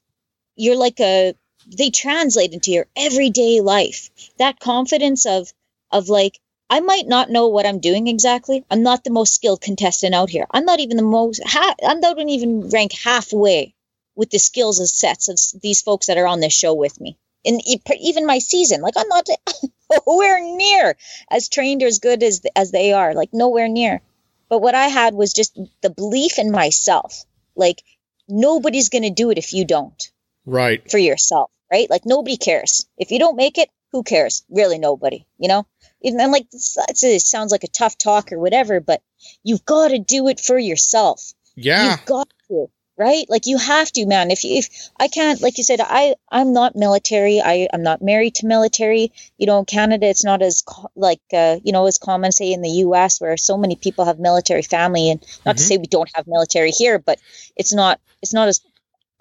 you're 0.56 0.78
like 0.78 1.00
a 1.00 1.36
they 1.68 1.90
translate 1.90 2.54
into 2.54 2.72
your 2.72 2.88
everyday 2.96 3.62
life. 3.62 4.10
That 4.38 4.60
confidence 4.60 5.26
of 5.26 5.52
of 5.92 6.10
like 6.10 6.40
I 6.70 6.80
might 6.80 7.08
not 7.08 7.30
know 7.30 7.48
what 7.48 7.66
I'm 7.66 7.80
doing 7.80 8.08
exactly. 8.08 8.66
I'm 8.72 8.82
not 8.84 9.04
the 9.04 9.12
most 9.12 9.36
skilled 9.36 9.62
contestant 9.62 10.16
out 10.16 10.30
here. 10.30 10.48
I'm 10.50 10.66
not 10.66 10.80
even 10.80 10.98
the 10.98 11.04
most. 11.04 11.42
Ha- 11.46 11.76
I'm 11.86 12.00
not 12.00 12.18
even 12.20 12.70
rank 12.70 12.94
halfway 12.94 13.76
with 14.16 14.30
the 14.30 14.40
skills 14.40 14.80
and 14.80 14.90
sets 14.90 15.28
of 15.28 15.62
these 15.62 15.82
folks 15.82 16.08
that 16.08 16.18
are 16.18 16.28
on 16.28 16.40
this 16.40 16.54
show 16.54 16.74
with 16.74 17.00
me 17.02 17.18
in 17.46 17.60
even 18.00 18.26
my 18.26 18.40
season. 18.40 18.82
Like 18.82 18.96
I'm 18.98 19.08
not 19.08 19.28
nowhere 20.08 20.40
near 20.42 20.98
as 21.30 21.48
trained 21.48 21.84
or 21.84 21.88
as 21.88 22.00
good 22.00 22.24
as 22.24 22.42
as 22.56 22.72
they 22.72 22.92
are. 22.92 23.14
Like 23.14 23.30
nowhere 23.32 23.68
near. 23.68 24.02
But 24.50 24.62
what 24.62 24.76
I 24.76 24.88
had 24.88 25.14
was 25.14 25.34
just 25.34 25.58
the 25.82 25.90
belief 25.90 26.38
in 26.40 26.52
myself. 26.52 27.24
Like 27.56 27.84
nobody's 28.28 28.90
going 28.90 29.04
to 29.04 29.10
do 29.10 29.30
it 29.30 29.38
if 29.38 29.54
you 29.54 29.66
don't. 29.66 30.12
Right. 30.46 30.90
For 30.90 30.98
yourself, 30.98 31.50
right? 31.72 31.90
Like 31.90 32.06
nobody 32.06 32.38
cares. 32.38 32.86
If 32.98 33.12
you 33.12 33.20
don't 33.20 33.38
make 33.38 33.58
it, 33.58 33.70
who 33.92 34.04
cares? 34.04 34.44
Really 34.50 34.78
nobody, 34.78 35.26
you 35.38 35.48
know? 35.48 35.66
Even 36.02 36.20
and 36.20 36.32
like 36.32 36.48
it 36.52 37.22
sounds 37.22 37.52
like 37.52 37.64
a 37.64 37.68
tough 37.70 37.98
talk 37.98 38.32
or 38.32 38.40
whatever, 38.40 38.80
but 38.80 39.02
you've 39.44 39.66
got 39.66 39.90
to 39.90 40.00
do 40.00 40.28
it 40.28 40.40
for 40.40 40.58
yourself. 40.58 41.34
Yeah. 41.56 41.92
You've 41.92 42.06
got 42.06 42.30
to 42.50 42.70
right? 42.98 43.26
Like 43.30 43.46
you 43.46 43.58
have 43.58 43.92
to 43.94 44.06
man. 44.06 44.32
If 44.32 44.44
you 44.44 44.58
if 44.58 44.70
i 45.00 45.08
can't 45.08 45.42
like 45.42 45.58
you 45.58 45.64
said 45.64 45.80
i 45.82 46.16
i'm 46.32 46.54
not 46.54 46.76
military. 46.76 47.42
I 47.42 47.68
i'm 47.74 47.84
not 47.84 48.02
married 48.02 48.36
to 48.36 48.48
military. 48.48 49.12
You 49.38 49.48
know 49.48 49.60
in 49.60 49.66
canada 49.66 50.08
it's 50.08 50.24
not 50.24 50.42
as 50.42 50.64
like 50.96 51.22
uh, 51.34 51.58
you 51.64 51.72
know 51.72 51.86
as 51.86 51.98
common 51.98 52.32
say 52.32 52.52
in 52.52 52.62
the 52.62 52.70
us 52.70 53.20
where 53.20 53.38
so 53.38 53.58
many 53.58 53.76
people 53.76 54.06
have 54.06 54.20
military 54.20 54.62
family 54.62 55.10
and 55.12 55.22
not 55.46 55.56
mm-hmm. 55.56 55.58
to 55.58 55.64
say 55.64 55.78
we 55.78 55.88
don't 55.88 56.10
have 56.16 56.28
military 56.28 56.72
here 56.72 57.00
but 57.00 57.20
it's 57.56 57.74
not 57.74 58.00
it's 58.22 58.34
not 58.34 58.48
as 58.48 58.62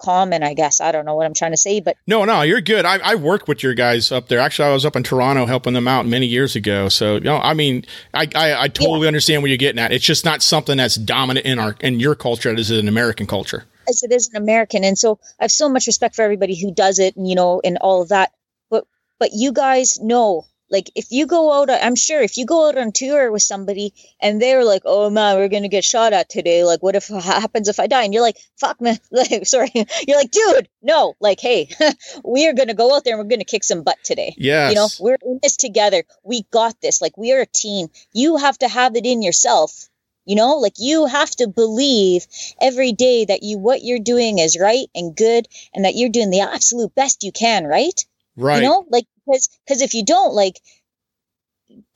common, 0.05 0.43
I 0.43 0.55
guess. 0.55 0.81
I 0.81 0.93
don't 0.93 1.05
know 1.05 1.14
what 1.14 1.26
I'm 1.26 1.35
trying 1.35 1.52
to 1.52 1.56
say, 1.56 1.81
but 1.81 1.97
no, 2.06 2.24
no, 2.24 2.43
you're 2.43 2.60
good. 2.60 2.85
I, 2.85 2.98
I 2.98 3.14
work 3.14 3.48
with 3.48 3.62
your 3.62 3.74
guys 3.74 4.12
up 4.12 4.28
there. 4.28 4.39
Actually, 4.39 4.68
I 4.68 4.72
was 4.72 4.85
up 4.85 4.97
in 4.97 5.02
Toronto 5.02 5.47
helping 5.47 5.72
them 5.72 5.89
out 5.89 6.06
many 6.06 6.26
years 6.26 6.56
ago. 6.56 6.89
So, 6.89 7.14
you 7.14 7.20
know, 7.20 7.39
I 7.39 7.55
mean, 7.55 7.85
I, 8.12 8.28
I, 8.35 8.62
I 8.62 8.68
totally 8.68 9.02
yeah. 9.02 9.09
understand 9.09 9.43
what 9.43 9.48
you're 9.48 9.56
getting 9.56 9.78
at. 9.78 9.93
It's 9.93 10.05
just 10.05 10.24
not 10.24 10.43
something 10.43 10.76
that's 10.76 10.97
dominant 10.97 11.47
in 11.47 11.59
our, 11.59 11.76
in 11.81 12.01
your 12.01 12.14
culture 12.14 12.55
as 12.55 12.70
an 12.70 12.89
American 12.89 13.26
culture. 13.26 13.64
As 13.89 14.02
it 14.02 14.12
is 14.12 14.28
an 14.32 14.43
American. 14.43 14.85
And 14.85 14.98
so 14.98 15.18
I 15.40 15.44
have 15.44 15.51
so 15.51 15.68
much 15.68 15.86
respect 15.86 16.14
for 16.14 16.22
everybody 16.22 16.60
who 16.60 16.72
does 16.72 16.98
it 16.98 17.16
and, 17.16 17.28
you 17.28 17.35
know, 17.35 17.60
and 17.64 17.78
all 17.81 18.02
of 18.02 18.10
that. 18.10 18.32
But, 18.70 18.85
but 19.18 19.31
you 19.35 19.52
guys 19.52 19.98
know 20.01 20.47
like 20.74 20.90
if 20.96 21.12
you 21.12 21.26
go 21.26 21.52
out, 21.52 21.70
I'm 21.70 21.94
sure 21.94 22.20
if 22.20 22.36
you 22.36 22.44
go 22.44 22.68
out 22.68 22.76
on 22.76 22.90
tour 22.90 23.30
with 23.30 23.42
somebody 23.42 23.94
and 24.20 24.42
they're 24.42 24.64
like, 24.64 24.82
"Oh 24.84 25.09
man, 25.09 25.36
we're 25.36 25.48
gonna 25.48 25.68
get 25.68 25.84
shot 25.84 26.12
at 26.12 26.28
today. 26.28 26.64
Like, 26.64 26.82
what 26.82 26.96
if 26.96 27.06
happens 27.06 27.68
if 27.68 27.78
I 27.78 27.86
die?" 27.86 28.02
And 28.02 28.12
you're 28.12 28.28
like, 28.28 28.38
"Fuck 28.59 28.80
man," 28.80 28.98
like, 29.12 29.46
sorry, 29.46 29.70
you're 30.09 30.16
like, 30.16 30.32
"Dude, 30.32 30.68
no." 30.82 31.14
Like, 31.20 31.38
hey, 31.38 31.68
we 32.24 32.48
are 32.48 32.55
gonna 32.55 32.74
go 32.74 32.92
out 32.92 33.05
there 33.05 33.14
and 33.14 33.22
we're 33.22 33.30
gonna 33.30 33.44
kick 33.44 33.62
some 33.62 33.84
butt 33.84 33.98
today. 34.02 34.34
Yeah, 34.36 34.68
you 34.70 34.74
know, 34.74 34.88
we're 34.98 35.16
in 35.22 35.38
this 35.42 35.56
together. 35.56 36.02
We 36.24 36.42
got 36.51 36.80
this. 36.80 37.01
Like, 37.01 37.16
we 37.16 37.32
are 37.32 37.42
a 37.42 37.46
team. 37.46 37.86
You 38.12 38.36
have 38.36 38.59
to 38.59 38.68
have 38.68 38.96
it 38.96 39.06
in 39.06 39.22
yourself. 39.22 39.88
You 40.26 40.36
know, 40.36 40.56
like 40.56 40.74
you 40.78 41.06
have 41.06 41.30
to 41.36 41.46
believe 41.46 42.26
every 42.60 42.92
day 42.92 43.26
that 43.26 43.42
you 43.44 43.59
what 43.59 43.84
you're 43.84 43.98
doing 43.98 44.38
is 44.38 44.59
right 44.59 44.88
and 44.94 45.14
good, 45.14 45.46
and 45.72 45.84
that 45.84 45.94
you're 45.94 46.09
doing 46.18 46.30
the 46.30 46.40
absolute 46.40 46.94
best 46.96 47.22
you 47.22 47.30
can. 47.30 47.64
Right. 47.64 48.05
Right. 48.36 48.62
You 48.62 48.69
know, 48.69 48.86
like 48.90 49.06
because 49.27 49.48
because 49.66 49.82
if 49.82 49.94
you 49.94 50.05
don't, 50.05 50.35
like 50.35 50.61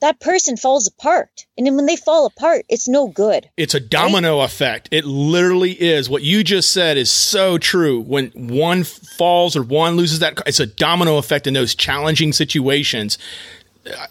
that 0.01 0.19
person 0.19 0.57
falls 0.57 0.87
apart, 0.87 1.45
and 1.57 1.65
then 1.65 1.75
when 1.75 1.85
they 1.85 1.95
fall 1.95 2.25
apart, 2.25 2.65
it's 2.69 2.87
no 2.87 3.07
good. 3.07 3.49
It's 3.57 3.73
a 3.73 3.79
domino 3.79 4.41
effect. 4.41 4.89
It 4.91 5.05
literally 5.05 5.71
is. 5.71 6.09
What 6.09 6.23
you 6.23 6.43
just 6.43 6.73
said 6.73 6.97
is 6.97 7.11
so 7.11 7.57
true. 7.57 8.01
When 8.01 8.31
one 8.35 8.83
falls 8.83 9.55
or 9.55 9.63
one 9.63 9.95
loses 9.95 10.19
that, 10.19 10.41
it's 10.45 10.59
a 10.59 10.65
domino 10.65 11.17
effect 11.17 11.47
in 11.47 11.53
those 11.53 11.75
challenging 11.75 12.33
situations. 12.33 13.17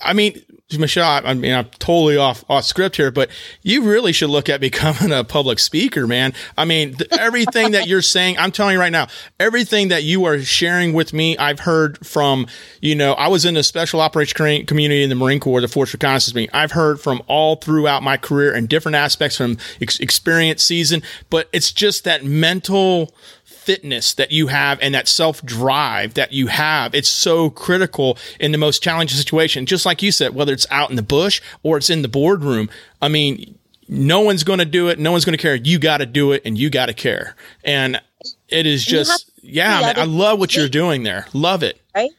I 0.00 0.12
mean, 0.12 0.42
Michelle, 0.76 1.22
I 1.24 1.32
mean, 1.32 1.54
I'm 1.54 1.64
totally 1.78 2.18
off 2.18 2.44
off 2.50 2.64
script 2.64 2.96
here, 2.96 3.10
but 3.10 3.30
you 3.62 3.84
really 3.84 4.12
should 4.12 4.28
look 4.28 4.50
at 4.50 4.60
becoming 4.60 5.12
a 5.12 5.24
public 5.24 5.58
speaker, 5.60 6.06
man. 6.06 6.34
I 6.58 6.66
mean, 6.66 6.92
th- 6.92 7.10
everything 7.18 7.70
that 7.70 7.86
you're 7.86 8.02
saying, 8.02 8.36
I'm 8.36 8.52
telling 8.52 8.74
you 8.74 8.80
right 8.80 8.92
now, 8.92 9.06
everything 9.40 9.88
that 9.88 10.02
you 10.02 10.26
are 10.26 10.40
sharing 10.40 10.92
with 10.92 11.14
me, 11.14 11.38
I've 11.38 11.60
heard 11.60 12.06
from, 12.06 12.48
you 12.82 12.94
know, 12.94 13.14
I 13.14 13.28
was 13.28 13.46
in 13.46 13.54
the 13.54 13.62
special 13.62 14.02
operations 14.02 14.66
community 14.66 15.02
in 15.02 15.08
the 15.08 15.14
Marine 15.14 15.40
Corps, 15.40 15.62
the 15.62 15.68
Force 15.68 15.94
Reconnaissance 15.94 16.34
Meeting. 16.34 16.50
I've 16.52 16.72
heard 16.72 17.00
from 17.00 17.22
all 17.28 17.56
throughout 17.56 18.02
my 18.02 18.18
career 18.18 18.52
and 18.52 18.68
different 18.68 18.96
aspects 18.96 19.38
from 19.38 19.56
ex- 19.80 19.98
experience 20.00 20.62
season, 20.62 21.02
but 21.30 21.48
it's 21.50 21.72
just 21.72 22.04
that 22.04 22.26
mental 22.26 23.14
fitness 23.68 24.14
that 24.14 24.32
you 24.32 24.46
have 24.46 24.78
and 24.80 24.94
that 24.94 25.06
self 25.06 25.44
drive 25.44 26.14
that 26.14 26.32
you 26.32 26.46
have. 26.46 26.94
It's 26.94 27.08
so 27.08 27.50
critical 27.50 28.16
in 28.40 28.50
the 28.50 28.56
most 28.56 28.82
challenging 28.82 29.18
situation. 29.18 29.66
Just 29.66 29.84
like 29.84 30.02
you 30.02 30.10
said, 30.10 30.34
whether 30.34 30.54
it's 30.54 30.66
out 30.70 30.88
in 30.88 30.96
the 30.96 31.02
bush 31.02 31.42
or 31.62 31.76
it's 31.76 31.90
in 31.90 32.00
the 32.00 32.08
boardroom. 32.08 32.70
I 33.02 33.08
mean, 33.08 33.58
no 33.86 34.20
one's 34.20 34.42
going 34.42 34.60
to 34.60 34.64
do 34.64 34.88
it. 34.88 34.98
No 34.98 35.12
one's 35.12 35.26
going 35.26 35.36
to 35.36 35.42
care. 35.42 35.54
You 35.54 35.78
got 35.78 35.98
to 35.98 36.06
do 36.06 36.32
it 36.32 36.40
and 36.46 36.56
you 36.56 36.70
got 36.70 36.86
to 36.86 36.94
care. 36.94 37.36
And 37.62 38.00
it 38.48 38.64
is 38.64 38.86
just, 38.86 39.30
yeah, 39.42 39.80
man, 39.82 39.98
I 39.98 40.04
love 40.04 40.38
what 40.38 40.56
you're 40.56 40.70
doing 40.70 41.02
there. 41.02 41.26
Love 41.34 41.62
it. 41.62 41.78
Right. 41.94 42.10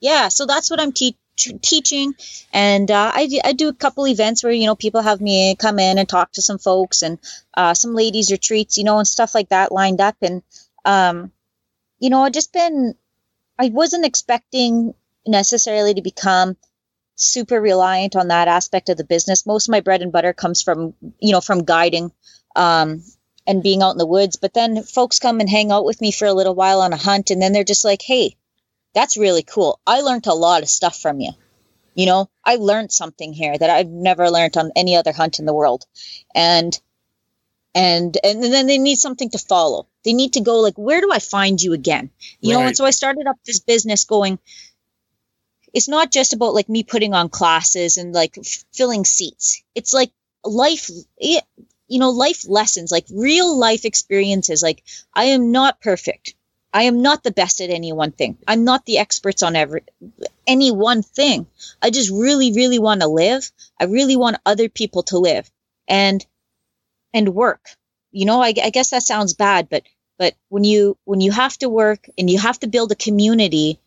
Yeah. 0.00 0.26
So 0.26 0.46
that's 0.46 0.68
what 0.68 0.80
I'm 0.80 0.90
teaching 0.90 1.20
teaching 1.62 2.14
and 2.52 2.90
uh, 2.90 3.12
I, 3.14 3.28
I 3.44 3.52
do 3.52 3.68
a 3.68 3.72
couple 3.72 4.08
events 4.08 4.42
where 4.42 4.52
you 4.52 4.66
know 4.66 4.74
people 4.74 5.02
have 5.02 5.20
me 5.20 5.54
come 5.54 5.78
in 5.78 5.96
and 5.96 6.08
talk 6.08 6.32
to 6.32 6.42
some 6.42 6.58
folks 6.58 7.02
and 7.02 7.20
uh, 7.54 7.74
some 7.74 7.94
ladies 7.94 8.32
retreats 8.32 8.76
you 8.76 8.82
know 8.82 8.98
and 8.98 9.06
stuff 9.06 9.36
like 9.36 9.50
that 9.50 9.70
lined 9.70 10.00
up 10.00 10.16
and 10.20 10.42
um, 10.84 11.32
you 11.98 12.10
know, 12.10 12.22
I 12.22 12.30
just 12.30 12.52
been, 12.52 12.94
I 13.58 13.68
wasn't 13.68 14.06
expecting 14.06 14.94
necessarily 15.26 15.94
to 15.94 16.02
become 16.02 16.56
super 17.16 17.60
reliant 17.60 18.14
on 18.14 18.28
that 18.28 18.48
aspect 18.48 18.88
of 18.88 18.96
the 18.96 19.04
business. 19.04 19.46
Most 19.46 19.68
of 19.68 19.72
my 19.72 19.80
bread 19.80 20.02
and 20.02 20.12
butter 20.12 20.32
comes 20.32 20.62
from, 20.62 20.94
you 21.18 21.32
know, 21.32 21.40
from 21.40 21.64
guiding, 21.64 22.12
um, 22.54 23.02
and 23.46 23.62
being 23.62 23.82
out 23.82 23.92
in 23.92 23.98
the 23.98 24.06
woods. 24.06 24.36
But 24.36 24.54
then 24.54 24.82
folks 24.82 25.18
come 25.18 25.40
and 25.40 25.48
hang 25.48 25.72
out 25.72 25.84
with 25.84 26.00
me 26.00 26.12
for 26.12 26.26
a 26.26 26.34
little 26.34 26.54
while 26.54 26.80
on 26.80 26.92
a 26.92 26.96
hunt, 26.96 27.30
and 27.30 27.42
then 27.42 27.52
they're 27.52 27.64
just 27.64 27.84
like, 27.84 28.02
"Hey, 28.02 28.36
that's 28.94 29.16
really 29.16 29.42
cool. 29.42 29.80
I 29.86 30.02
learned 30.02 30.26
a 30.26 30.34
lot 30.34 30.62
of 30.62 30.68
stuff 30.68 30.98
from 31.00 31.20
you. 31.20 31.32
You 31.94 32.06
know, 32.06 32.30
I 32.44 32.56
learned 32.56 32.92
something 32.92 33.32
here 33.32 33.56
that 33.58 33.70
I've 33.70 33.88
never 33.88 34.30
learned 34.30 34.56
on 34.56 34.72
any 34.76 34.96
other 34.96 35.12
hunt 35.12 35.38
in 35.40 35.46
the 35.46 35.54
world." 35.54 35.86
And 36.34 36.78
and 37.74 38.16
and 38.22 38.42
then 38.42 38.66
they 38.66 38.78
need 38.78 38.96
something 38.98 39.30
to 39.30 39.38
follow 39.38 39.86
they 40.08 40.14
need 40.14 40.32
to 40.32 40.40
go 40.40 40.60
like 40.60 40.78
where 40.78 41.02
do 41.02 41.12
i 41.12 41.18
find 41.18 41.60
you 41.60 41.74
again? 41.74 42.08
You 42.40 42.54
right. 42.54 42.60
know 42.60 42.66
and 42.68 42.76
so 42.76 42.86
i 42.86 42.90
started 42.90 43.26
up 43.26 43.36
this 43.44 43.60
business 43.60 44.04
going 44.04 44.38
it's 45.72 45.88
not 45.88 46.10
just 46.10 46.32
about 46.32 46.54
like 46.54 46.68
me 46.68 46.82
putting 46.82 47.14
on 47.14 47.28
classes 47.28 47.96
and 47.96 48.14
like 48.14 48.38
f- 48.38 48.64
filling 48.72 49.04
seats. 49.04 49.62
It's 49.74 49.92
like 49.92 50.10
life 50.44 50.90
it, 51.18 51.44
you 51.88 51.98
know 51.98 52.10
life 52.10 52.48
lessons 52.48 52.92
like 52.92 53.06
real 53.12 53.56
life 53.56 53.84
experiences. 53.84 54.62
Like 54.62 54.82
i 55.14 55.24
am 55.24 55.52
not 55.52 55.80
perfect. 55.80 56.34
I 56.72 56.82
am 56.84 57.00
not 57.02 57.22
the 57.22 57.30
best 57.30 57.60
at 57.60 57.70
any 57.70 57.92
one 57.92 58.12
thing. 58.12 58.36
I'm 58.46 58.64
not 58.64 58.84
the 58.84 58.98
experts 58.98 59.42
on 59.42 59.56
every 59.56 59.84
any 60.46 60.70
one 60.70 61.02
thing. 61.02 61.46
I 61.82 61.90
just 61.90 62.10
really 62.10 62.52
really 62.52 62.78
want 62.78 63.00
to 63.02 63.08
live. 63.08 63.50
I 63.80 63.84
really 63.84 64.16
want 64.16 64.38
other 64.44 64.68
people 64.68 65.02
to 65.04 65.18
live 65.18 65.50
and 65.86 66.24
and 67.12 67.34
work. 67.34 67.68
You 68.10 68.24
know, 68.24 68.40
I, 68.40 68.54
I 68.62 68.70
guess 68.70 68.90
that 68.90 69.02
sounds 69.02 69.34
bad, 69.34 69.68
but 69.68 69.82
but 70.18 70.34
when 70.48 70.64
you 70.64 70.98
when 71.04 71.20
you 71.20 71.30
have 71.32 71.56
to 71.58 71.68
work 71.68 72.08
and 72.18 72.28
you 72.28 72.38
have 72.38 72.58
to 72.60 72.66
build 72.66 72.92
a 72.92 72.96
community, 72.96 73.78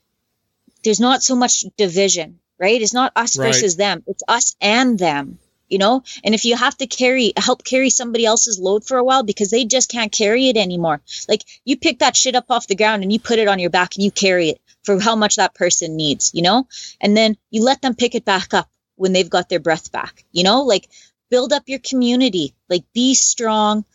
there's 0.84 1.00
not 1.00 1.22
so 1.22 1.36
much 1.36 1.66
division, 1.78 2.40
right? 2.58 2.82
It's 2.82 2.94
not 2.94 3.12
us 3.16 3.38
right. 3.38 3.48
versus 3.48 3.76
them. 3.76 4.04
It's 4.08 4.24
us 4.28 4.56
and 4.62 4.98
them 4.98 5.40
you 5.72 5.78
know? 5.78 6.04
And 6.24 6.36
if 6.36 6.46
you 6.46 6.56
have 6.56 6.78
to 6.78 6.86
carry 6.86 7.34
help 7.38 7.64
carry 7.64 7.90
somebody 7.90 8.26
else's 8.26 8.60
load 8.60 8.86
for 8.86 8.98
a 8.98 9.04
while 9.04 9.24
because 9.24 9.50
they 9.50 9.66
just 9.66 9.90
can't 9.90 10.12
carry 10.12 10.50
it 10.50 10.58
anymore. 10.58 11.02
Like 11.30 11.44
you 11.64 11.78
pick 11.78 12.00
that 12.00 12.18
shit 12.18 12.36
up 12.36 12.46
off 12.50 12.68
the 12.68 12.76
ground 12.76 13.04
and 13.04 13.12
you 13.12 13.20
put 13.20 13.40
it 13.40 13.48
on 13.48 13.58
your 13.58 13.70
back 13.70 13.96
and 13.96 14.04
you 14.04 14.12
carry 14.12 14.50
it 14.50 14.62
for 14.84 15.00
how 15.00 15.16
much 15.16 15.38
that 15.38 15.56
person 15.56 15.96
needs 15.96 16.32
you 16.34 16.42
know? 16.44 16.68
And 17.00 17.16
then 17.16 17.38
you 17.50 17.64
let 17.64 17.82
them 17.82 17.96
pick 17.96 18.14
it 18.14 18.26
back 18.26 18.54
up 18.54 18.70
when 18.96 19.14
they've 19.14 19.30
got 19.30 19.50
their 19.50 19.60
breath 19.60 19.92
back 19.92 20.26
you 20.32 20.44
know? 20.44 20.64
Like 20.64 20.90
build 21.30 21.54
up 21.54 21.64
your 21.68 21.80
community. 21.80 22.54
Like 22.70 22.84
be 22.94 23.16
strong. 23.16 23.86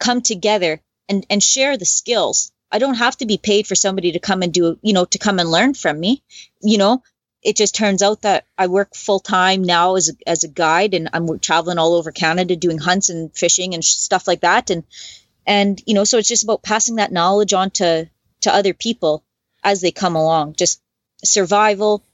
Come 0.00 0.20
together 0.20 0.82
and 1.08 1.26
and 1.30 1.42
share 1.42 1.76
the 1.76 1.84
skills. 1.84 2.52
I 2.70 2.78
don't 2.78 2.94
have 2.94 3.16
to 3.18 3.26
be 3.26 3.38
paid 3.38 3.66
for 3.66 3.74
somebody 3.74 4.12
to 4.12 4.18
come 4.18 4.42
and 4.42 4.52
do 4.52 4.78
you 4.82 4.92
know 4.92 5.04
to 5.06 5.18
come 5.18 5.38
and 5.38 5.50
learn 5.50 5.74
from 5.74 5.98
me. 5.98 6.22
You 6.60 6.78
know 6.78 7.02
it 7.42 7.56
just 7.56 7.74
turns 7.74 8.02
out 8.02 8.22
that 8.22 8.46
i 8.56 8.66
work 8.66 8.94
full 8.96 9.20
time 9.20 9.62
now 9.62 9.96
as 9.96 10.08
a, 10.08 10.12
as 10.26 10.44
a 10.44 10.48
guide 10.48 10.94
and 10.94 11.10
i'm 11.12 11.38
traveling 11.40 11.76
all 11.76 11.92
over 11.92 12.10
canada 12.10 12.56
doing 12.56 12.78
hunts 12.78 13.10
and 13.10 13.36
fishing 13.36 13.74
and 13.74 13.84
stuff 13.84 14.26
like 14.26 14.40
that. 14.40 14.70
And 14.70 14.84
and 15.46 15.80
you 15.86 15.94
know 15.94 16.04
so 16.04 16.18
it's 16.18 16.28
just 16.28 16.44
about 16.44 16.62
passing 16.62 16.96
that 16.96 17.12
knowledge 17.12 17.52
on 17.52 17.70
to 17.72 18.08
to 18.42 18.54
other 18.54 18.74
people 18.74 19.24
as 19.62 19.80
they 19.80 19.90
come 19.90 20.16
along. 20.16 20.54
Just 20.54 20.80
survival 21.24 22.04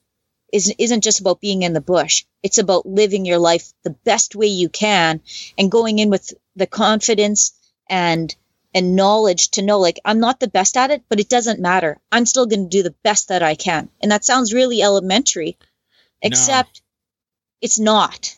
is, 0.53 0.73
isn't 0.79 1.05
just 1.05 1.21
about 1.21 1.41
being 1.41 1.63
in 1.63 1.73
the 1.73 1.81
bush. 1.81 2.25
It's 2.43 2.59
about 2.59 2.87
living 2.87 3.27
your 3.27 3.39
life 3.39 3.73
the 3.83 3.91
best 3.91 4.35
way 4.35 4.47
you 4.47 4.69
can 4.69 5.21
and 5.59 5.71
going 5.71 5.99
in 5.99 6.11
with 6.11 6.33
the 6.57 6.67
confidence 6.67 7.53
and 7.89 8.35
and 8.75 8.97
knowledge 8.97 9.51
to 9.51 9.63
know 9.63 9.79
like 9.79 10.01
I'm 10.05 10.21
not 10.21 10.41
the 10.41 10.49
best 10.49 10.77
at 10.77 10.91
it, 10.91 11.03
but 11.09 11.21
it 11.21 11.29
doesn't 11.29 11.61
matter. 11.61 11.99
I'm 12.13 12.27
still 12.27 12.47
going 12.47 12.69
to 12.69 12.77
do 12.77 12.83
the 12.83 12.95
best 13.03 13.29
that 13.29 13.43
I 13.43 13.55
can. 13.55 13.89
And 14.03 14.11
that 14.13 14.25
sounds 14.25 14.53
really 14.53 14.83
elementary, 14.83 15.59
except 16.23 16.81
no. 16.81 17.57
it's 17.63 17.79
not. 17.79 18.37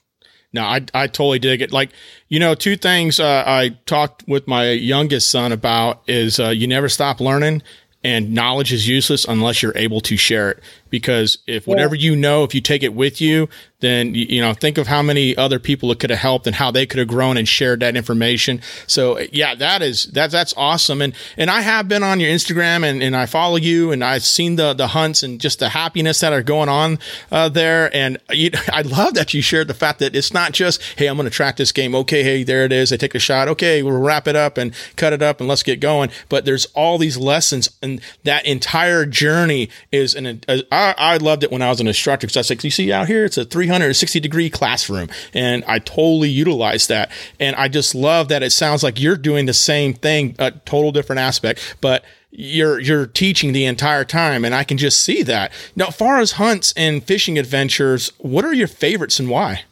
No, 0.54 0.62
I, 0.62 0.84
I 0.92 1.06
totally 1.06 1.38
dig 1.38 1.62
it. 1.62 1.72
Like, 1.72 1.92
you 2.28 2.38
know, 2.38 2.54
two 2.54 2.76
things 2.76 3.18
uh, 3.18 3.44
I 3.46 3.70
talked 3.86 4.24
with 4.28 4.46
my 4.46 4.70
youngest 4.70 5.30
son 5.30 5.50
about 5.50 6.02
is 6.06 6.38
uh, 6.38 6.50
you 6.50 6.66
never 6.66 6.88
stop 6.88 7.20
learning 7.20 7.62
and 8.04 8.34
knowledge 8.34 8.72
is 8.72 8.86
useless 8.88 9.24
unless 9.24 9.62
you're 9.62 9.76
able 9.76 10.00
to 10.02 10.16
share 10.16 10.50
it 10.50 10.62
because 10.92 11.38
if 11.46 11.66
whatever 11.66 11.96
yeah. 11.96 12.10
you 12.10 12.16
know 12.16 12.44
if 12.44 12.54
you 12.54 12.60
take 12.60 12.82
it 12.84 12.92
with 12.92 13.20
you 13.20 13.48
then 13.82 14.14
you 14.14 14.40
know 14.40 14.54
think 14.54 14.78
of 14.78 14.86
how 14.86 15.02
many 15.02 15.36
other 15.36 15.58
people 15.58 15.90
it 15.90 15.98
could 15.98 16.10
have 16.10 16.18
helped 16.18 16.46
and 16.46 16.56
how 16.56 16.70
they 16.70 16.86
could 16.86 16.98
have 16.98 17.08
grown 17.08 17.36
and 17.36 17.48
shared 17.48 17.80
that 17.80 17.96
information. 17.96 18.60
So 18.86 19.18
yeah 19.32 19.54
that 19.56 19.82
is 19.82 20.04
that 20.12 20.30
that's 20.30 20.54
awesome. 20.56 21.02
And 21.02 21.14
and 21.36 21.50
i 21.50 21.60
have 21.60 21.88
been 21.88 22.02
on 22.02 22.20
your 22.20 22.30
instagram 22.30 22.84
and, 22.84 23.02
and 23.02 23.16
i 23.16 23.26
follow 23.26 23.56
you 23.56 23.90
and 23.90 24.04
i've 24.04 24.22
seen 24.22 24.56
the 24.56 24.72
the 24.72 24.88
hunts 24.88 25.22
and 25.22 25.40
just 25.40 25.58
the 25.58 25.70
happiness 25.70 26.20
that 26.20 26.32
are 26.32 26.42
going 26.42 26.68
on 26.68 26.98
uh, 27.32 27.48
there. 27.48 27.94
And 27.94 28.18
you, 28.30 28.50
i 28.72 28.82
love 28.82 29.14
that 29.14 29.34
you 29.34 29.42
shared 29.42 29.68
the 29.68 29.74
fact 29.74 29.98
that 29.98 30.14
it's 30.14 30.32
not 30.32 30.52
just 30.52 30.80
hey 30.96 31.08
i'm 31.08 31.16
going 31.16 31.28
to 31.28 31.30
track 31.30 31.56
this 31.56 31.72
game. 31.72 31.94
Okay 31.94 32.22
hey 32.22 32.44
there 32.44 32.64
it 32.64 32.72
is. 32.72 32.92
I 32.92 32.96
take 32.96 33.14
a 33.14 33.18
shot. 33.18 33.48
Okay 33.48 33.82
we'll 33.82 33.98
wrap 33.98 34.28
it 34.28 34.36
up 34.36 34.56
and 34.58 34.72
cut 34.94 35.12
it 35.12 35.22
up 35.22 35.40
and 35.40 35.48
let's 35.48 35.64
get 35.64 35.80
going. 35.80 36.10
But 36.28 36.44
there's 36.44 36.66
all 36.66 36.98
these 36.98 37.16
lessons 37.16 37.70
and 37.82 38.00
that 38.22 38.46
entire 38.46 39.06
journey 39.06 39.68
is 39.90 40.14
an 40.14 40.40
a, 40.46 40.62
I, 40.82 41.14
I 41.14 41.16
loved 41.18 41.44
it 41.44 41.50
when 41.50 41.62
i 41.62 41.68
was 41.68 41.80
an 41.80 41.86
instructor 41.86 42.26
because 42.26 42.36
i 42.36 42.40
was 42.40 42.50
like 42.50 42.64
you 42.64 42.70
see 42.70 42.92
out 42.92 43.06
here 43.08 43.24
it's 43.24 43.38
a 43.38 43.44
360 43.44 44.20
degree 44.20 44.50
classroom. 44.50 45.08
And 45.34 45.64
I 45.66 45.78
totally 45.78 46.30
utilize 46.30 46.86
that. 46.86 47.10
And 47.38 47.56
I 47.56 47.68
just 47.68 47.94
love 47.94 48.28
that 48.28 48.42
it 48.42 48.50
sounds 48.50 48.82
like 48.82 49.00
you're 49.00 49.16
doing 49.16 49.46
the 49.46 49.54
same 49.54 49.94
thing, 49.94 50.34
a 50.38 50.50
total 50.50 50.92
different 50.92 51.20
aspect, 51.20 51.76
but 51.80 52.04
you're 52.30 52.80
you're 52.80 53.06
teaching 53.06 53.52
the 53.52 53.66
entire 53.66 54.04
time 54.04 54.44
and 54.44 54.54
I 54.54 54.64
can 54.64 54.78
just 54.78 55.00
see 55.00 55.22
that. 55.24 55.52
Now, 55.76 55.88
as 55.88 55.96
far 55.96 56.18
as 56.18 56.32
hunts 56.32 56.72
and 56.76 57.04
fishing 57.04 57.38
adventures, 57.38 58.12
what 58.18 58.44
are 58.44 58.54
your 58.54 58.68
favorites 58.68 59.18
and 59.18 59.28
why? 59.28 59.64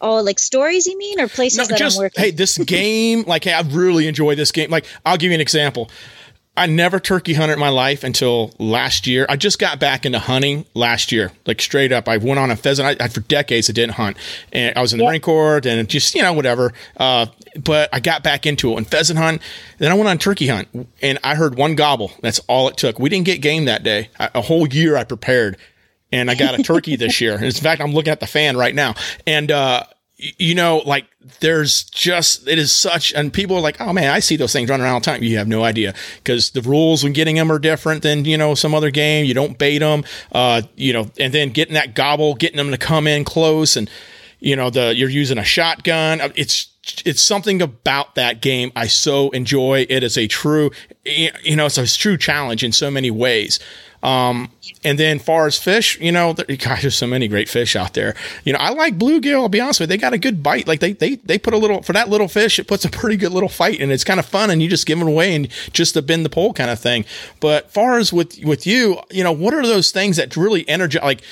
Oh, 0.00 0.22
like 0.22 0.38
stories 0.38 0.86
you 0.86 0.96
mean, 0.96 1.18
or 1.18 1.26
places 1.26 1.58
no, 1.58 1.64
that 1.64 1.78
just, 1.78 1.96
I'm 1.96 2.04
working? 2.04 2.24
Hey, 2.24 2.30
this 2.30 2.56
game, 2.64 3.24
like, 3.26 3.44
hey, 3.44 3.52
I 3.52 3.62
really 3.62 4.06
enjoy 4.06 4.36
this 4.36 4.52
game. 4.52 4.70
Like, 4.70 4.86
I'll 5.04 5.16
give 5.16 5.32
you 5.32 5.34
an 5.34 5.40
example. 5.40 5.90
I 6.58 6.66
never 6.66 6.98
turkey 6.98 7.34
hunted 7.34 7.52
in 7.52 7.60
my 7.60 7.68
life 7.68 8.02
until 8.02 8.52
last 8.58 9.06
year. 9.06 9.26
I 9.28 9.36
just 9.36 9.60
got 9.60 9.78
back 9.78 10.04
into 10.04 10.18
hunting 10.18 10.66
last 10.74 11.12
year, 11.12 11.30
like 11.46 11.62
straight 11.62 11.92
up. 11.92 12.08
I 12.08 12.16
went 12.16 12.40
on 12.40 12.50
a 12.50 12.56
pheasant. 12.56 13.00
I, 13.00 13.04
I 13.04 13.06
for 13.06 13.20
decades 13.20 13.70
I 13.70 13.72
didn't 13.72 13.94
hunt, 13.94 14.16
and 14.52 14.76
I 14.76 14.82
was 14.82 14.92
in 14.92 14.98
the 14.98 15.04
Marine 15.04 15.20
Corps, 15.20 15.60
and 15.64 15.88
just 15.88 16.16
you 16.16 16.22
know 16.22 16.32
whatever. 16.32 16.72
Uh, 16.96 17.26
but 17.62 17.88
I 17.92 18.00
got 18.00 18.24
back 18.24 18.44
into 18.44 18.72
it 18.72 18.76
and 18.76 18.86
pheasant 18.88 19.20
hunt. 19.20 19.40
Then 19.78 19.92
I 19.92 19.94
went 19.94 20.08
on 20.08 20.18
turkey 20.18 20.48
hunt, 20.48 20.66
and 21.00 21.20
I 21.22 21.36
heard 21.36 21.54
one 21.54 21.76
gobble. 21.76 22.10
That's 22.22 22.40
all 22.48 22.68
it 22.68 22.76
took. 22.76 22.98
We 22.98 23.08
didn't 23.08 23.26
get 23.26 23.40
game 23.40 23.66
that 23.66 23.84
day. 23.84 24.10
I, 24.18 24.28
a 24.34 24.40
whole 24.40 24.66
year 24.66 24.96
I 24.96 25.04
prepared, 25.04 25.58
and 26.10 26.28
I 26.28 26.34
got 26.34 26.58
a 26.58 26.62
turkey 26.64 26.96
this 26.96 27.20
year. 27.20 27.34
And 27.34 27.44
in 27.44 27.52
fact, 27.52 27.80
I'm 27.80 27.92
looking 27.92 28.10
at 28.10 28.18
the 28.18 28.26
fan 28.26 28.56
right 28.56 28.74
now, 28.74 28.96
and 29.28 29.52
uh, 29.52 29.84
you 30.18 30.54
know, 30.54 30.78
like 30.84 31.06
there's 31.40 31.84
just 31.84 32.48
it 32.48 32.58
is 32.58 32.72
such, 32.72 33.12
and 33.12 33.32
people 33.32 33.56
are 33.56 33.60
like, 33.60 33.80
oh 33.80 33.92
man, 33.92 34.10
I 34.10 34.18
see 34.18 34.34
those 34.36 34.52
things 34.52 34.68
running 34.68 34.84
around 34.84 34.94
all 34.94 35.00
the 35.00 35.04
time. 35.04 35.22
You 35.22 35.38
have 35.38 35.46
no 35.46 35.62
idea 35.62 35.94
because 36.16 36.50
the 36.50 36.62
rules 36.62 37.04
when 37.04 37.12
getting 37.12 37.36
them 37.36 37.52
are 37.52 37.58
different 37.60 38.02
than 38.02 38.24
you 38.24 38.36
know 38.36 38.54
some 38.54 38.74
other 38.74 38.90
game. 38.90 39.24
You 39.24 39.34
don't 39.34 39.56
bait 39.56 39.78
them, 39.78 40.04
uh, 40.32 40.62
you 40.74 40.92
know, 40.92 41.08
and 41.20 41.32
then 41.32 41.50
getting 41.50 41.74
that 41.74 41.94
gobble, 41.94 42.34
getting 42.34 42.56
them 42.56 42.72
to 42.72 42.78
come 42.78 43.06
in 43.06 43.24
close, 43.24 43.76
and 43.76 43.88
you 44.40 44.56
know 44.56 44.70
the 44.70 44.94
you're 44.94 45.08
using 45.08 45.38
a 45.38 45.44
shotgun. 45.44 46.20
Uh, 46.20 46.30
it's 46.34 46.68
it's 47.04 47.22
something 47.22 47.62
about 47.62 48.16
that 48.16 48.40
game 48.40 48.72
I 48.74 48.88
so 48.88 49.30
enjoy. 49.30 49.86
It 49.88 50.02
is 50.02 50.16
a 50.16 50.26
true, 50.26 50.70
you 51.04 51.54
know, 51.54 51.66
it's 51.66 51.78
a 51.78 51.86
true 51.86 52.16
challenge 52.16 52.64
in 52.64 52.72
so 52.72 52.90
many 52.90 53.10
ways. 53.10 53.60
Um, 54.02 54.50
and 54.84 54.98
then 54.98 55.18
far 55.18 55.46
as 55.46 55.58
fish, 55.58 55.98
you 56.00 56.12
know, 56.12 56.32
there, 56.32 56.44
gosh, 56.56 56.82
there's 56.82 56.96
so 56.96 57.06
many 57.06 57.28
great 57.28 57.48
fish 57.48 57.74
out 57.74 57.94
there. 57.94 58.14
You 58.44 58.52
know, 58.52 58.58
I 58.60 58.70
like 58.70 58.98
bluegill. 58.98 59.34
I'll 59.34 59.48
be 59.48 59.60
honest 59.60 59.80
with 59.80 59.90
you. 59.90 59.96
They 59.96 60.00
got 60.00 60.12
a 60.12 60.18
good 60.18 60.42
bite. 60.42 60.68
Like 60.68 60.80
they, 60.80 60.92
they, 60.92 61.16
they 61.16 61.38
put 61.38 61.54
a 61.54 61.58
little, 61.58 61.82
for 61.82 61.92
that 61.92 62.08
little 62.08 62.28
fish, 62.28 62.58
it 62.58 62.68
puts 62.68 62.84
a 62.84 62.90
pretty 62.90 63.16
good 63.16 63.32
little 63.32 63.48
fight 63.48 63.80
and 63.80 63.90
it's 63.90 64.04
kind 64.04 64.20
of 64.20 64.26
fun 64.26 64.50
and 64.50 64.62
you 64.62 64.68
just 64.68 64.86
give 64.86 64.98
them 64.98 65.08
away 65.08 65.34
and 65.34 65.48
just 65.72 65.94
to 65.94 66.02
bend 66.02 66.24
the 66.24 66.30
pole 66.30 66.52
kind 66.52 66.70
of 66.70 66.78
thing. 66.78 67.04
But 67.40 67.70
far 67.70 67.98
as 67.98 68.12
with, 68.12 68.38
with 68.44 68.66
you, 68.66 69.00
you 69.10 69.24
know, 69.24 69.32
what 69.32 69.54
are 69.54 69.66
those 69.66 69.90
things 69.90 70.16
that 70.16 70.36
really 70.36 70.68
energize, 70.68 71.02
like, 71.02 71.22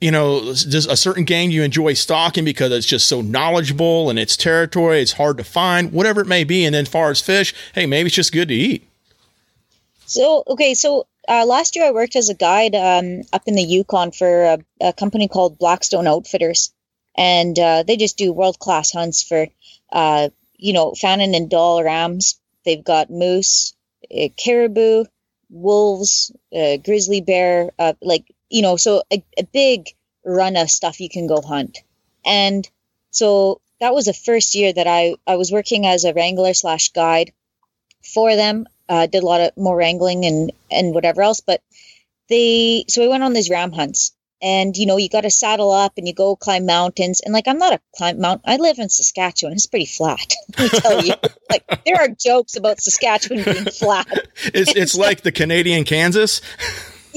you 0.00 0.10
know, 0.10 0.52
just 0.52 0.90
a 0.90 0.96
certain 0.96 1.24
game 1.24 1.52
you 1.52 1.62
enjoy 1.62 1.92
stalking 1.92 2.44
because 2.44 2.72
it's 2.72 2.86
just 2.86 3.06
so 3.06 3.20
knowledgeable 3.20 4.10
and 4.10 4.18
its 4.18 4.36
territory, 4.36 5.00
it's 5.00 5.12
hard 5.12 5.38
to 5.38 5.44
find, 5.44 5.92
whatever 5.92 6.20
it 6.20 6.26
may 6.26 6.42
be. 6.42 6.64
And 6.64 6.74
then 6.74 6.86
far 6.86 7.10
as 7.10 7.20
fish, 7.20 7.54
hey, 7.72 7.86
maybe 7.86 8.08
it's 8.08 8.16
just 8.16 8.32
good 8.32 8.48
to 8.48 8.54
eat. 8.54 8.88
So, 10.06 10.42
okay, 10.48 10.74
so 10.74 11.06
uh, 11.28 11.44
last 11.46 11.76
year 11.76 11.86
I 11.86 11.92
worked 11.92 12.16
as 12.16 12.28
a 12.28 12.34
guide 12.34 12.74
um, 12.74 13.22
up 13.32 13.42
in 13.46 13.54
the 13.54 13.62
Yukon 13.62 14.12
for 14.12 14.44
a, 14.44 14.58
a 14.80 14.92
company 14.92 15.28
called 15.28 15.58
Blackstone 15.58 16.06
Outfitters, 16.06 16.72
and 17.16 17.58
uh, 17.58 17.84
they 17.84 17.96
just 17.96 18.18
do 18.18 18.32
world 18.32 18.58
class 18.58 18.90
hunts 18.90 19.22
for, 19.22 19.46
uh, 19.92 20.30
you 20.56 20.72
know, 20.72 20.92
Fannin 20.92 21.34
and 21.34 21.48
Dall 21.48 21.82
rams. 21.82 22.40
They've 22.64 22.82
got 22.82 23.10
moose, 23.10 23.74
uh, 24.12 24.28
caribou, 24.36 25.04
wolves, 25.50 26.32
uh, 26.54 26.78
grizzly 26.78 27.20
bear, 27.20 27.70
uh, 27.78 27.94
like 28.02 28.24
you 28.50 28.62
know, 28.62 28.76
so 28.76 29.02
a, 29.12 29.22
a 29.38 29.44
big 29.44 29.88
run 30.24 30.56
of 30.56 30.70
stuff 30.70 31.00
you 31.00 31.08
can 31.08 31.26
go 31.26 31.40
hunt, 31.40 31.78
and 32.24 32.68
so 33.10 33.60
that 33.80 33.94
was 33.94 34.06
the 34.06 34.14
first 34.14 34.54
year 34.54 34.72
that 34.72 34.86
I 34.86 35.14
I 35.26 35.36
was 35.36 35.52
working 35.52 35.86
as 35.86 36.04
a 36.04 36.14
wrangler 36.14 36.54
slash 36.54 36.90
guide 36.90 37.32
for 38.02 38.34
them 38.34 38.66
uh, 38.88 39.06
did 39.06 39.22
a 39.22 39.26
lot 39.26 39.40
of 39.40 39.56
more 39.56 39.76
wrangling 39.76 40.24
and 40.24 40.52
and 40.70 40.94
whatever 40.94 41.22
else. 41.22 41.40
But 41.40 41.62
they 42.28 42.84
so 42.88 43.02
we 43.02 43.08
went 43.08 43.22
on 43.22 43.32
these 43.32 43.50
ram 43.50 43.72
hunts, 43.72 44.12
and 44.40 44.76
you 44.76 44.86
know 44.86 44.96
you 44.96 45.08
got 45.08 45.22
to 45.22 45.30
saddle 45.30 45.70
up 45.70 45.94
and 45.96 46.06
you 46.06 46.14
go 46.14 46.36
climb 46.36 46.66
mountains. 46.66 47.20
And 47.20 47.32
like 47.32 47.48
I'm 47.48 47.58
not 47.58 47.74
a 47.74 47.80
climb 47.96 48.20
mountain. 48.20 48.50
I 48.50 48.56
live 48.56 48.78
in 48.78 48.88
Saskatchewan. 48.88 49.54
It's 49.54 49.66
pretty 49.66 49.86
flat. 49.86 50.34
Let 50.58 50.72
me 50.72 50.80
tell 50.80 51.04
you. 51.04 51.14
like 51.50 51.84
there 51.84 51.96
are 52.00 52.08
jokes 52.08 52.56
about 52.56 52.80
Saskatchewan 52.80 53.44
being 53.44 53.64
flat. 53.66 54.06
It's 54.54 54.74
it's 54.74 54.96
like 54.96 55.22
the 55.22 55.32
Canadian 55.32 55.84
Kansas. 55.84 56.40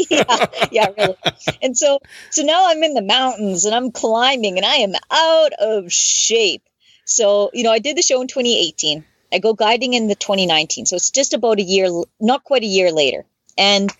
yeah, 0.09 0.45
yeah, 0.71 0.87
really. 0.97 1.15
And 1.61 1.77
so, 1.77 1.99
so 2.29 2.43
now 2.43 2.69
I'm 2.69 2.83
in 2.83 2.93
the 2.93 3.01
mountains 3.01 3.63
and 3.63 3.73
I'm 3.73 3.91
climbing 3.91 4.57
and 4.57 4.65
I 4.65 4.75
am 4.75 4.93
out 5.09 5.53
of 5.53 5.91
shape. 5.91 6.63
So, 7.05 7.49
you 7.53 7.63
know, 7.63 7.71
I 7.71 7.79
did 7.79 7.95
the 7.95 8.01
show 8.01 8.19
in 8.21 8.27
2018 8.27 9.05
I 9.35 9.39
go 9.39 9.53
guiding 9.53 9.93
in 9.93 10.07
the 10.07 10.15
2019. 10.15 10.85
So 10.85 10.95
it's 10.95 11.11
just 11.11 11.33
about 11.33 11.59
a 11.59 11.63
year, 11.63 11.89
not 12.21 12.45
quite 12.45 12.63
a 12.63 12.67
year 12.77 12.93
later. 12.93 13.25
And 13.57 13.91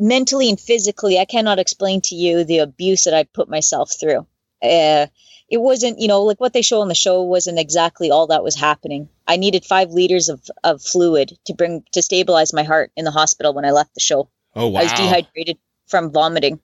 mentally 0.00 0.48
and 0.48 0.58
physically, 0.58 1.16
I 1.16 1.26
cannot 1.26 1.60
explain 1.60 2.00
to 2.02 2.16
you 2.16 2.42
the 2.42 2.58
abuse 2.58 3.04
that 3.04 3.14
I 3.14 3.22
put 3.22 3.48
myself 3.48 3.92
through. 3.92 4.26
Uh, 4.60 5.06
it 5.48 5.60
wasn't, 5.60 6.00
you 6.00 6.08
know, 6.08 6.22
like 6.22 6.40
what 6.40 6.52
they 6.52 6.62
show 6.62 6.80
on 6.80 6.88
the 6.88 6.94
show 6.96 7.22
wasn't 7.22 7.60
exactly 7.60 8.10
all 8.10 8.26
that 8.28 8.42
was 8.42 8.56
happening. 8.56 9.08
I 9.28 9.36
needed 9.36 9.64
five 9.64 9.92
liters 9.92 10.28
of, 10.28 10.42
of 10.64 10.82
fluid 10.82 11.38
to 11.46 11.54
bring 11.54 11.84
to 11.92 12.02
stabilize 12.02 12.52
my 12.52 12.64
heart 12.64 12.90
in 12.96 13.04
the 13.04 13.12
hospital 13.12 13.54
when 13.54 13.64
I 13.64 13.70
left 13.70 13.94
the 13.94 14.00
show. 14.00 14.28
Oh 14.56 14.68
wow! 14.68 14.80
I 14.80 14.82
was 14.84 14.92
dehydrated 14.92 15.58
from 15.86 16.12
vomiting. 16.12 16.60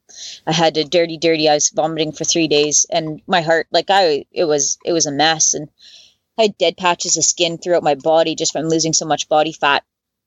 I 0.47 0.53
had 0.53 0.77
a 0.77 0.85
dirty, 0.85 1.16
dirty. 1.16 1.48
I 1.48 1.55
was 1.55 1.70
vomiting 1.70 2.12
for 2.12 2.24
three 2.24 2.48
days, 2.48 2.86
and 2.90 3.23
my 3.27 3.40
heart, 3.40 3.66
like 3.70 3.86
I, 3.89 4.27
it 4.32 4.44
was, 4.44 4.78
it 4.85 4.93
was 4.93 5.07
a 5.07 5.12
mess. 5.12 5.55
And 5.55 5.69
I 6.38 6.42
had 6.42 6.58
dead 6.58 6.76
patches 6.76 7.16
of 7.16 7.24
skin 7.24 7.58
throughout 7.58 7.82
my 7.82 7.94
body 7.94 8.34
just 8.34 8.52
from 8.52 8.68
losing 8.68 8.92
so 8.92 9.06
much 9.06 9.28
body 9.28 9.52
fat. 9.52 9.84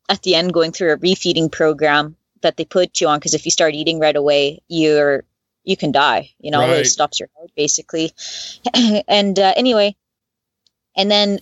At 0.08 0.24
the 0.24 0.36
end, 0.36 0.54
going 0.54 0.72
through 0.72 0.94
a 0.94 0.98
refeeding 0.98 1.52
program 1.52 2.16
that 2.42 2.58
they 2.58 2.66
put 2.66 3.00
you 3.00 3.08
on 3.08 3.20
because 3.20 3.34
if 3.34 3.46
you 3.46 3.52
start 3.52 3.76
eating 3.76 4.00
right 4.00 4.16
away, 4.16 4.62
you're 4.68 5.24
you 5.64 5.78
can 5.78 5.92
die. 5.92 6.32
You 6.40 6.52
know, 6.52 6.62
right. 6.62 6.80
it 6.80 6.86
stops 6.86 7.20
your 7.20 7.30
heart 7.38 7.52
basically. 7.56 8.12
and 9.08 9.38
uh, 9.38 9.54
anyway, 9.56 9.96
and 10.96 11.12
then 11.12 11.40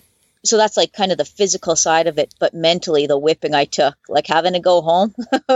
so 0.48 0.56
that's 0.56 0.76
like 0.76 0.92
kind 0.92 1.12
of 1.12 1.18
the 1.18 1.24
physical 1.24 1.76
side 1.76 2.06
of 2.06 2.18
it 2.18 2.34
but 2.38 2.54
mentally 2.54 3.06
the 3.06 3.18
whipping 3.18 3.54
i 3.54 3.64
took 3.64 3.94
like 4.08 4.26
having 4.26 4.54
to 4.54 4.60
go 4.60 4.80
home 4.80 5.14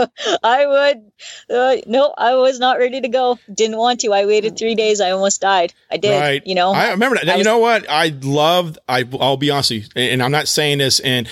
i 0.43 0.65
would 0.65 1.11
uh, 1.55 1.75
no 1.87 2.13
i 2.17 2.35
was 2.35 2.59
not 2.59 2.77
ready 2.77 3.01
to 3.01 3.09
go 3.09 3.37
didn't 3.53 3.77
want 3.77 3.99
to 3.99 4.11
i 4.11 4.25
waited 4.25 4.57
three 4.57 4.75
days 4.75 5.01
i 5.01 5.11
almost 5.11 5.41
died 5.41 5.73
i 5.91 5.97
did 5.97 6.19
right. 6.19 6.47
you 6.47 6.55
know 6.55 6.71
i 6.71 6.91
remember 6.91 7.15
that 7.15 7.27
I 7.27 7.33
you 7.33 7.39
was, 7.39 7.45
know 7.45 7.57
what 7.59 7.89
i 7.89 8.13
loved 8.21 8.77
i 8.87 9.03
i'll 9.19 9.37
be 9.37 9.49
honest 9.49 9.71
with 9.71 9.89
you 9.95 10.01
and 10.01 10.21
i'm 10.21 10.31
not 10.31 10.47
saying 10.47 10.77
this 10.77 10.99
and 10.99 11.27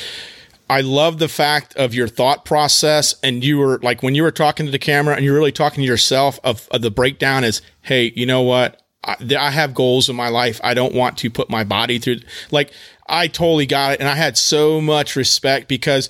I 0.69 0.79
love 0.79 1.19
the 1.19 1.27
fact 1.27 1.75
of 1.75 1.93
your 1.93 2.07
thought 2.07 2.45
process, 2.45 3.15
and 3.21 3.43
you 3.43 3.57
were 3.57 3.77
like 3.79 4.01
when 4.01 4.15
you 4.15 4.23
were 4.23 4.31
talking 4.31 4.65
to 4.65 4.71
the 4.71 4.79
camera, 4.79 5.13
and 5.17 5.25
you're 5.25 5.33
really 5.33 5.51
talking 5.51 5.81
to 5.81 5.85
yourself. 5.85 6.39
Of, 6.45 6.69
of 6.71 6.81
the 6.81 6.89
breakdown 6.89 7.43
is, 7.43 7.61
hey, 7.81 8.13
you 8.15 8.25
know 8.25 8.41
what? 8.41 8.81
I, 9.03 9.17
I 9.37 9.51
have 9.51 9.73
goals 9.73 10.09
in 10.09 10.15
my 10.15 10.29
life. 10.29 10.61
I 10.63 10.73
don't 10.73 10.93
want 10.93 11.17
to 11.19 11.29
put 11.29 11.49
my 11.49 11.65
body 11.65 11.99
through. 11.99 12.19
Like 12.51 12.71
I 13.11 13.27
totally 13.27 13.65
got 13.65 13.93
it. 13.93 13.99
And 13.99 14.09
I 14.09 14.15
had 14.15 14.37
so 14.37 14.81
much 14.81 15.15
respect 15.15 15.67
because 15.67 16.09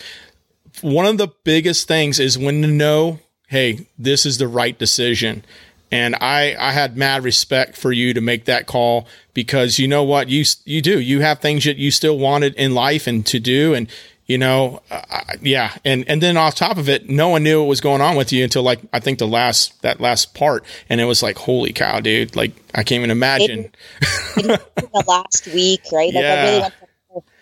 one 0.81 1.05
of 1.05 1.17
the 1.17 1.29
biggest 1.43 1.87
things 1.87 2.19
is 2.19 2.37
when 2.37 2.61
to 2.61 2.67
know, 2.67 3.19
hey, 3.47 3.87
this 3.97 4.25
is 4.25 4.37
the 4.37 4.47
right 4.47 4.77
decision. 4.77 5.43
And 5.91 6.15
I, 6.21 6.55
I 6.57 6.71
had 6.71 6.95
mad 6.95 7.23
respect 7.23 7.75
for 7.75 7.91
you 7.91 8.13
to 8.13 8.21
make 8.21 8.45
that 8.45 8.65
call 8.65 9.07
because 9.33 9.79
you 9.79 9.87
know 9.87 10.03
what 10.03 10.29
you 10.29 10.43
you 10.65 10.81
do 10.81 10.99
you 10.99 11.21
have 11.21 11.39
things 11.39 11.63
that 11.65 11.77
you 11.77 11.91
still 11.91 12.17
wanted 12.17 12.53
in 12.55 12.73
life 12.73 13.07
and 13.07 13.25
to 13.25 13.39
do 13.39 13.73
and 13.73 13.87
you 14.25 14.37
know 14.37 14.81
uh, 14.91 15.01
yeah 15.41 15.73
and 15.85 16.03
and 16.07 16.21
then 16.21 16.37
off 16.37 16.55
top 16.55 16.77
of 16.77 16.89
it 16.89 17.09
no 17.09 17.29
one 17.29 17.43
knew 17.43 17.61
what 17.61 17.67
was 17.67 17.81
going 17.81 18.01
on 18.01 18.15
with 18.15 18.31
you 18.31 18.43
until 18.43 18.63
like 18.63 18.79
I 18.93 18.99
think 18.99 19.19
the 19.19 19.27
last 19.27 19.81
that 19.83 19.99
last 19.99 20.33
part 20.33 20.65
and 20.89 20.99
it 20.99 21.05
was 21.05 21.23
like 21.23 21.37
holy 21.37 21.73
cow 21.73 21.99
dude 21.99 22.35
like 22.35 22.53
I 22.73 22.83
can't 22.83 22.99
even 22.99 23.11
imagine 23.11 23.71
it, 24.37 24.45
it 24.45 24.75
the 24.75 25.03
last 25.07 25.47
week 25.47 25.81
right 25.91 26.13
like 26.13 26.23
yeah. 26.23 26.33
I 26.33 26.43
really 26.43 26.61
went 26.61 26.73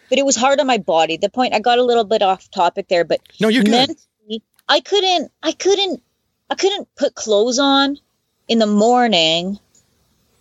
but 0.09 0.17
it 0.17 0.25
was 0.25 0.35
hard 0.35 0.59
on 0.59 0.67
my 0.67 0.77
body. 0.77 1.17
The 1.17 1.29
point 1.29 1.53
I 1.53 1.59
got 1.59 1.77
a 1.77 1.83
little 1.83 2.03
bit 2.03 2.21
off 2.21 2.49
topic 2.51 2.87
there, 2.87 3.05
but 3.05 3.21
no, 3.39 3.47
you're. 3.47 3.63
Mentally, 3.63 4.43
I 4.67 4.81
couldn't, 4.81 5.31
I 5.41 5.51
couldn't, 5.51 6.01
I 6.49 6.55
couldn't 6.55 6.87
put 6.95 7.15
clothes 7.15 7.59
on 7.59 7.97
in 8.47 8.59
the 8.59 8.67
morning. 8.67 9.59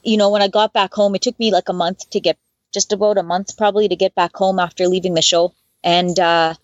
You 0.02 0.16
know, 0.16 0.30
when 0.30 0.42
I 0.42 0.48
got 0.48 0.72
back 0.72 0.94
home, 0.94 1.14
it 1.14 1.22
took 1.22 1.38
me 1.38 1.52
like 1.52 1.68
a 1.68 1.74
month 1.74 2.08
to 2.10 2.20
get, 2.20 2.38
just 2.72 2.92
about 2.92 3.18
a 3.18 3.22
month 3.22 3.56
probably 3.56 3.88
to 3.88 3.96
get 3.96 4.14
back 4.14 4.34
home 4.34 4.58
after 4.58 4.86
leaving 4.86 5.14
the 5.14 5.22
show, 5.22 5.54
and 5.84 6.18
uh, 6.18 6.54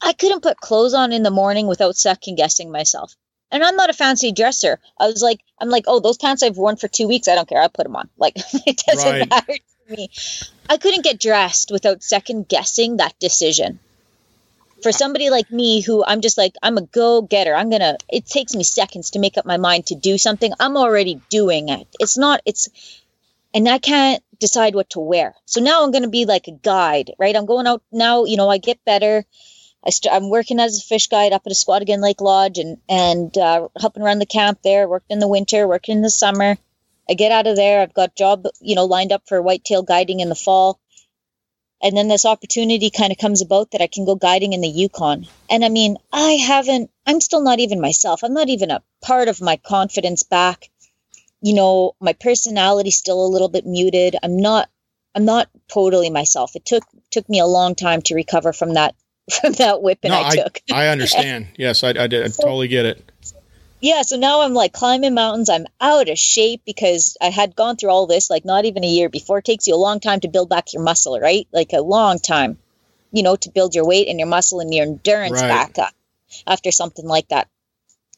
I 0.00 0.12
couldn't 0.12 0.42
put 0.42 0.58
clothes 0.58 0.94
on 0.94 1.12
in 1.12 1.22
the 1.22 1.30
morning 1.30 1.66
without 1.66 1.96
second 1.96 2.36
guessing 2.36 2.70
myself. 2.70 3.14
And 3.50 3.62
I'm 3.62 3.76
not 3.76 3.90
a 3.90 3.92
fancy 3.92 4.32
dresser. 4.32 4.80
I 4.98 5.08
was 5.08 5.20
like, 5.20 5.40
I'm 5.60 5.68
like, 5.68 5.84
oh, 5.86 6.00
those 6.00 6.16
pants 6.16 6.42
I've 6.42 6.56
worn 6.56 6.76
for 6.76 6.88
two 6.88 7.06
weeks. 7.06 7.28
I 7.28 7.34
don't 7.34 7.46
care. 7.46 7.60
I 7.60 7.68
put 7.68 7.82
them 7.82 7.96
on. 7.96 8.08
Like 8.16 8.34
it 8.66 8.82
doesn't 8.86 9.10
right. 9.10 9.28
matter 9.28 9.58
me. 9.92 10.10
I 10.68 10.76
couldn't 10.78 11.04
get 11.04 11.20
dressed 11.20 11.70
without 11.70 12.02
second 12.02 12.48
guessing 12.48 12.96
that 12.96 13.18
decision. 13.18 13.78
For 14.82 14.90
somebody 14.90 15.30
like 15.30 15.50
me 15.52 15.80
who 15.80 16.04
I'm 16.04 16.20
just 16.20 16.36
like, 16.36 16.54
I'm 16.60 16.76
a 16.76 16.82
go 16.82 17.22
getter. 17.22 17.54
I'm 17.54 17.70
going 17.70 17.82
to, 17.82 17.96
it 18.08 18.26
takes 18.26 18.54
me 18.54 18.64
seconds 18.64 19.10
to 19.10 19.20
make 19.20 19.38
up 19.38 19.46
my 19.46 19.56
mind 19.56 19.86
to 19.86 19.94
do 19.94 20.18
something. 20.18 20.52
I'm 20.58 20.76
already 20.76 21.20
doing 21.30 21.68
it. 21.68 21.86
It's 22.00 22.18
not, 22.18 22.40
it's, 22.44 22.68
and 23.54 23.68
I 23.68 23.78
can't 23.78 24.24
decide 24.40 24.74
what 24.74 24.90
to 24.90 25.00
wear. 25.00 25.36
So 25.46 25.60
now 25.60 25.84
I'm 25.84 25.92
going 25.92 26.02
to 26.02 26.08
be 26.08 26.24
like 26.24 26.48
a 26.48 26.52
guide, 26.52 27.12
right? 27.18 27.36
I'm 27.36 27.46
going 27.46 27.68
out 27.68 27.82
now, 27.92 28.24
you 28.24 28.36
know, 28.36 28.48
I 28.48 28.58
get 28.58 28.84
better. 28.84 29.24
I 29.84 29.90
st- 29.90 30.12
I'm 30.12 30.30
working 30.30 30.58
as 30.58 30.78
a 30.78 30.82
fish 30.82 31.08
guide 31.08 31.32
up 31.32 31.42
at 31.46 31.52
a 31.52 31.54
Iskwatikan 31.54 32.00
Lake 32.00 32.20
Lodge 32.20 32.58
and, 32.58 32.78
and 32.88 33.36
uh, 33.38 33.68
helping 33.78 34.02
around 34.02 34.18
the 34.18 34.26
camp 34.26 34.60
there, 34.62 34.88
worked 34.88 35.10
in 35.10 35.20
the 35.20 35.28
winter, 35.28 35.68
working 35.68 35.96
in 35.96 36.02
the 36.02 36.10
summer. 36.10 36.56
I 37.10 37.14
get 37.14 37.32
out 37.32 37.46
of 37.46 37.56
there. 37.56 37.80
I've 37.82 37.94
got 37.94 38.14
job, 38.16 38.46
you 38.60 38.74
know, 38.76 38.84
lined 38.86 39.12
up 39.12 39.22
for 39.26 39.42
whitetail 39.42 39.82
guiding 39.82 40.20
in 40.20 40.28
the 40.28 40.34
fall. 40.34 40.80
and 41.82 41.96
then 41.96 42.08
this 42.08 42.24
opportunity 42.24 42.90
kind 42.90 43.12
of 43.12 43.18
comes 43.18 43.42
about 43.42 43.72
that 43.72 43.82
I 43.82 43.88
can 43.88 44.04
go 44.04 44.14
guiding 44.14 44.52
in 44.52 44.60
the 44.60 44.68
Yukon. 44.68 45.26
And 45.50 45.64
I 45.64 45.68
mean, 45.68 45.96
I 46.12 46.32
haven't, 46.32 46.90
I'm 47.06 47.20
still 47.20 47.42
not 47.42 47.58
even 47.60 47.80
myself. 47.80 48.22
I'm 48.24 48.34
not 48.34 48.48
even 48.48 48.70
a 48.70 48.82
part 49.02 49.28
of 49.28 49.40
my 49.42 49.56
confidence 49.56 50.22
back. 50.22 50.70
You 51.40 51.54
know, 51.54 51.94
my 52.00 52.12
personality's 52.14 52.96
still 52.98 53.24
a 53.26 53.28
little 53.28 53.48
bit 53.48 53.66
muted. 53.66 54.16
I'm 54.22 54.36
not, 54.38 54.70
I'm 55.14 55.24
not 55.24 55.48
totally 55.68 56.10
myself. 56.10 56.56
It 56.56 56.64
took, 56.64 56.84
took 57.10 57.28
me 57.28 57.40
a 57.40 57.46
long 57.46 57.74
time 57.74 58.02
to 58.02 58.14
recover 58.14 58.52
from 58.52 58.74
that, 58.74 58.94
from 59.40 59.52
that 59.54 59.82
whipping 59.82 60.12
No, 60.12 60.20
I 60.20 60.28
I, 60.28 60.36
took. 60.36 60.60
I 60.72 60.88
understand. 60.88 61.48
yes, 61.58 61.84
I, 61.84 61.90
I 61.90 62.06
did. 62.06 62.24
I 62.24 62.28
totally 62.28 62.68
get 62.68 62.86
it. 62.86 63.11
Yeah 63.82 64.02
so 64.02 64.16
now 64.16 64.42
i'm 64.42 64.54
like 64.54 64.72
climbing 64.72 65.14
mountains. 65.14 65.50
I'm 65.50 65.66
out 65.80 66.08
of 66.08 66.18
shape 66.18 66.62
because 66.64 67.18
i 67.20 67.28
had 67.30 67.56
gone 67.56 67.76
through 67.76 67.90
all 67.90 68.06
this 68.06 68.30
like 68.30 68.44
not 68.46 68.64
even 68.64 68.84
a 68.84 68.88
year 68.88 69.10
before. 69.10 69.38
It 69.38 69.44
takes 69.44 69.66
you 69.66 69.74
a 69.74 69.86
long 69.88 70.00
time 70.00 70.20
to 70.20 70.28
build 70.28 70.48
back 70.48 70.72
your 70.72 70.82
muscle 70.82 71.20
right? 71.20 71.46
Like 71.52 71.74
a 71.74 71.82
long 71.82 72.18
time 72.18 72.58
you 73.12 73.22
know 73.22 73.36
to 73.36 73.50
build 73.50 73.74
your 73.74 73.86
weight 73.86 74.08
and 74.08 74.18
your 74.18 74.28
muscle 74.28 74.60
and 74.60 74.72
your 74.72 74.86
endurance 74.86 75.42
Right. 75.42 75.48
back 75.48 75.78
up 75.78 75.92
after 76.46 76.72
something 76.72 77.06
like 77.06 77.28
that. 77.28 77.48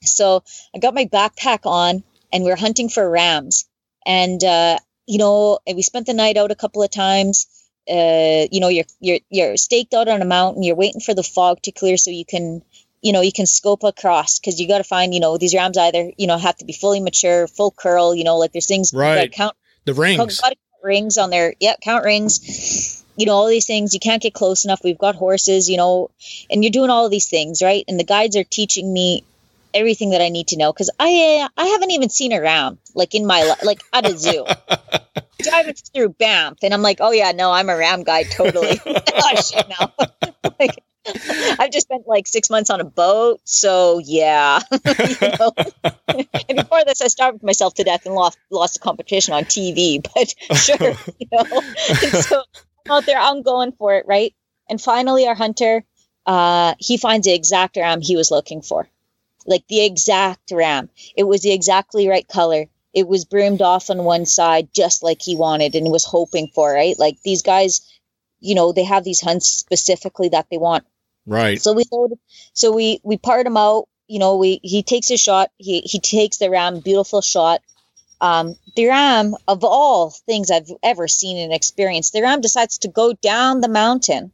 So 0.02 0.44
i 0.74 0.78
got 0.78 0.94
my 0.94 1.06
backpack 1.06 1.60
on 1.64 2.04
and 2.32 2.44
we 2.44 2.50
are 2.52 2.56
hunting 2.56 2.88
for 2.90 3.08
rams. 3.08 3.66
And 4.06 4.44
uh 4.44 4.78
you 5.06 5.18
know 5.18 5.58
we 5.66 5.82
spent 5.82 6.06
the 6.06 6.14
night 6.14 6.36
out 6.36 6.50
a 6.52 6.56
couple 6.56 6.82
of 6.82 6.90
times. 6.90 7.46
Uh 7.90 8.46
you 8.52 8.60
know 8.60 8.68
you're 8.68 8.84
you're 9.00 9.20
you're 9.30 9.56
staked 9.56 9.94
out 9.94 10.08
on 10.08 10.22
a 10.22 10.26
mountain. 10.26 10.62
You're 10.62 10.76
waiting 10.76 11.00
for 11.00 11.14
the 11.14 11.22
fog 11.22 11.62
to 11.62 11.72
clear 11.72 11.96
so 11.96 12.10
you 12.10 12.24
can 12.26 12.62
you 13.04 13.12
know, 13.12 13.20
you 13.20 13.32
can 13.32 13.44
scope 13.46 13.84
across 13.84 14.38
because 14.40 14.58
you 14.58 14.66
got 14.66 14.78
to 14.78 14.84
find, 14.84 15.12
you 15.12 15.20
know, 15.20 15.36
these 15.36 15.54
rams 15.54 15.76
either, 15.76 16.10
you 16.16 16.26
know, 16.26 16.38
have 16.38 16.56
to 16.56 16.64
be 16.64 16.72
fully 16.72 17.00
mature, 17.00 17.46
full 17.46 17.70
curl, 17.70 18.14
you 18.14 18.24
know, 18.24 18.38
like 18.38 18.52
there's 18.52 18.66
things, 18.66 18.92
Right. 18.94 19.30
count, 19.30 19.54
The 19.84 19.92
rings. 19.92 20.40
count 20.40 20.58
rings 20.82 21.18
on 21.18 21.30
there 21.30 21.54
yeah, 21.60 21.74
count 21.82 22.04
rings, 22.04 23.04
you 23.16 23.26
know, 23.26 23.32
all 23.32 23.46
these 23.46 23.66
things. 23.66 23.92
You 23.92 24.00
can't 24.00 24.22
get 24.22 24.32
close 24.32 24.64
enough. 24.64 24.80
We've 24.82 24.98
got 24.98 25.16
horses, 25.16 25.68
you 25.68 25.76
know, 25.76 26.10
and 26.50 26.64
you're 26.64 26.70
doing 26.70 26.88
all 26.88 27.04
of 27.04 27.10
these 27.10 27.28
things, 27.28 27.62
right? 27.62 27.84
And 27.88 28.00
the 28.00 28.04
guides 28.04 28.36
are 28.36 28.44
teaching 28.44 28.90
me 28.90 29.22
everything 29.74 30.10
that 30.10 30.22
I 30.22 30.30
need 30.30 30.48
to 30.48 30.56
know 30.56 30.72
because 30.72 30.88
I, 30.98 31.42
uh, 31.44 31.48
I 31.60 31.66
haven't 31.66 31.90
even 31.90 32.08
seen 32.08 32.32
a 32.32 32.40
ram 32.40 32.78
like 32.94 33.14
in 33.14 33.26
my 33.26 33.42
life, 33.44 33.62
like 33.62 33.82
at 33.92 34.06
a 34.06 34.16
zoo. 34.16 34.46
Driving 35.42 35.74
through 35.74 36.08
Banff, 36.10 36.58
and 36.62 36.72
I'm 36.72 36.80
like, 36.80 36.98
oh 37.00 37.10
yeah, 37.10 37.32
no, 37.32 37.50
I'm 37.52 37.68
a 37.68 37.76
ram 37.76 38.02
guide, 38.02 38.28
totally. 38.30 38.80
oh 38.86 39.34
shit, 39.42 39.66
no. 39.68 39.90
like, 40.58 40.82
I've 41.58 41.70
just 41.70 41.86
spent 41.86 42.06
like 42.06 42.26
six 42.26 42.48
months 42.50 42.70
on 42.70 42.80
a 42.80 42.84
boat, 42.84 43.40
so 43.44 44.00
yeah. 44.04 44.60
and 44.70 46.56
before 46.56 46.84
this, 46.86 47.02
I 47.02 47.08
starved 47.08 47.42
myself 47.42 47.74
to 47.74 47.84
death 47.84 48.06
and 48.06 48.14
lost 48.14 48.38
lost 48.50 48.74
the 48.74 48.80
competition 48.80 49.34
on 49.34 49.44
TV. 49.44 50.02
But 50.02 50.34
sure, 50.56 50.94
you 51.18 51.26
know. 51.32 51.44
And 52.02 52.24
so 52.24 52.42
I'm 52.86 52.92
out 52.92 53.06
there, 53.06 53.18
I'm 53.18 53.42
going 53.42 53.72
for 53.72 53.94
it, 53.94 54.06
right? 54.06 54.34
And 54.68 54.80
finally, 54.80 55.26
our 55.26 55.34
hunter, 55.34 55.84
uh, 56.26 56.74
he 56.78 56.96
finds 56.96 57.26
the 57.26 57.34
exact 57.34 57.76
ram 57.76 58.00
he 58.00 58.16
was 58.16 58.30
looking 58.30 58.62
for, 58.62 58.88
like 59.46 59.66
the 59.68 59.84
exact 59.84 60.52
ram. 60.52 60.88
It 61.16 61.24
was 61.24 61.42
the 61.42 61.52
exactly 61.52 62.08
right 62.08 62.26
color. 62.26 62.66
It 62.94 63.08
was 63.08 63.24
broomed 63.24 63.60
off 63.60 63.90
on 63.90 64.04
one 64.04 64.24
side, 64.24 64.68
just 64.72 65.02
like 65.02 65.20
he 65.20 65.36
wanted 65.36 65.74
and 65.74 65.90
was 65.90 66.04
hoping 66.04 66.48
for, 66.54 66.72
right? 66.72 66.98
Like 66.98 67.20
these 67.22 67.42
guys, 67.42 67.80
you 68.40 68.54
know, 68.54 68.72
they 68.72 68.84
have 68.84 69.04
these 69.04 69.20
hunts 69.20 69.48
specifically 69.48 70.30
that 70.30 70.46
they 70.50 70.58
want. 70.58 70.84
Right. 71.26 71.60
So 71.60 71.72
we 71.72 71.84
load, 71.90 72.18
so 72.52 72.72
we 72.72 73.00
we 73.02 73.16
part 73.16 73.46
him 73.46 73.56
out. 73.56 73.88
You 74.08 74.18
know, 74.18 74.36
we 74.36 74.60
he 74.62 74.82
takes 74.82 75.10
a 75.10 75.16
shot. 75.16 75.50
He 75.56 75.80
he 75.80 75.98
takes 75.98 76.36
the 76.36 76.50
ram, 76.50 76.80
beautiful 76.80 77.22
shot. 77.22 77.62
Um, 78.20 78.56
the 78.76 78.86
ram, 78.86 79.34
of 79.48 79.64
all 79.64 80.10
things 80.10 80.50
I've 80.50 80.70
ever 80.82 81.08
seen 81.08 81.36
and 81.38 81.52
experienced, 81.52 82.12
the 82.12 82.22
ram 82.22 82.40
decides 82.40 82.78
to 82.78 82.88
go 82.88 83.12
down 83.12 83.60
the 83.60 83.68
mountain 83.68 84.32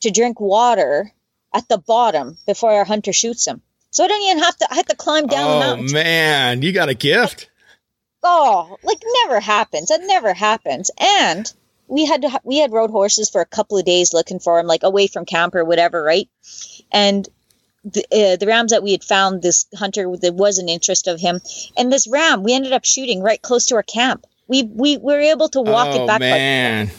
to 0.00 0.10
drink 0.10 0.40
water 0.40 1.12
at 1.54 1.68
the 1.68 1.78
bottom 1.78 2.36
before 2.46 2.72
our 2.72 2.84
hunter 2.84 3.12
shoots 3.12 3.46
him. 3.46 3.62
So 3.90 4.04
I 4.04 4.08
don't 4.08 4.22
even 4.22 4.42
have 4.42 4.56
to. 4.58 4.68
I 4.70 4.76
have 4.76 4.86
to 4.86 4.96
climb 4.96 5.26
down 5.26 5.60
the 5.60 5.82
Oh 5.82 5.92
man, 5.92 6.62
you 6.62 6.72
got 6.72 6.88
a 6.88 6.94
gift. 6.94 7.50
Oh, 8.22 8.76
like 8.82 9.02
never 9.24 9.40
happens. 9.40 9.88
That 9.88 10.00
never 10.02 10.34
happens. 10.34 10.90
And 10.98 11.50
we 11.88 12.04
had 12.04 12.22
to, 12.22 12.40
we 12.44 12.58
had 12.58 12.72
rode 12.72 12.90
horses 12.90 13.30
for 13.30 13.40
a 13.40 13.46
couple 13.46 13.78
of 13.78 13.84
days 13.84 14.12
looking 14.12 14.38
for 14.38 14.58
him, 14.58 14.66
like 14.66 14.82
away 14.82 15.06
from 15.06 15.24
camp 15.24 15.54
or 15.54 15.64
whatever, 15.64 16.02
right? 16.02 16.28
And 16.92 17.28
the, 17.84 18.04
uh, 18.12 18.36
the 18.36 18.46
rams 18.46 18.70
that 18.70 18.82
we 18.82 18.92
had 18.92 19.02
found, 19.02 19.42
this 19.42 19.66
hunter, 19.74 20.16
there 20.16 20.32
was 20.32 20.58
an 20.58 20.68
interest 20.68 21.06
of 21.08 21.20
him, 21.20 21.40
and 21.76 21.92
this 21.92 22.06
ram 22.06 22.42
we 22.42 22.54
ended 22.54 22.72
up 22.72 22.84
shooting 22.84 23.22
right 23.22 23.40
close 23.40 23.66
to 23.66 23.76
our 23.76 23.82
camp. 23.82 24.26
We 24.46 24.62
we 24.62 24.96
were 24.96 25.20
able 25.20 25.48
to 25.50 25.60
walk 25.60 25.88
oh 25.92 26.04
it 26.04 26.06
back. 26.06 26.20
man. 26.20 26.90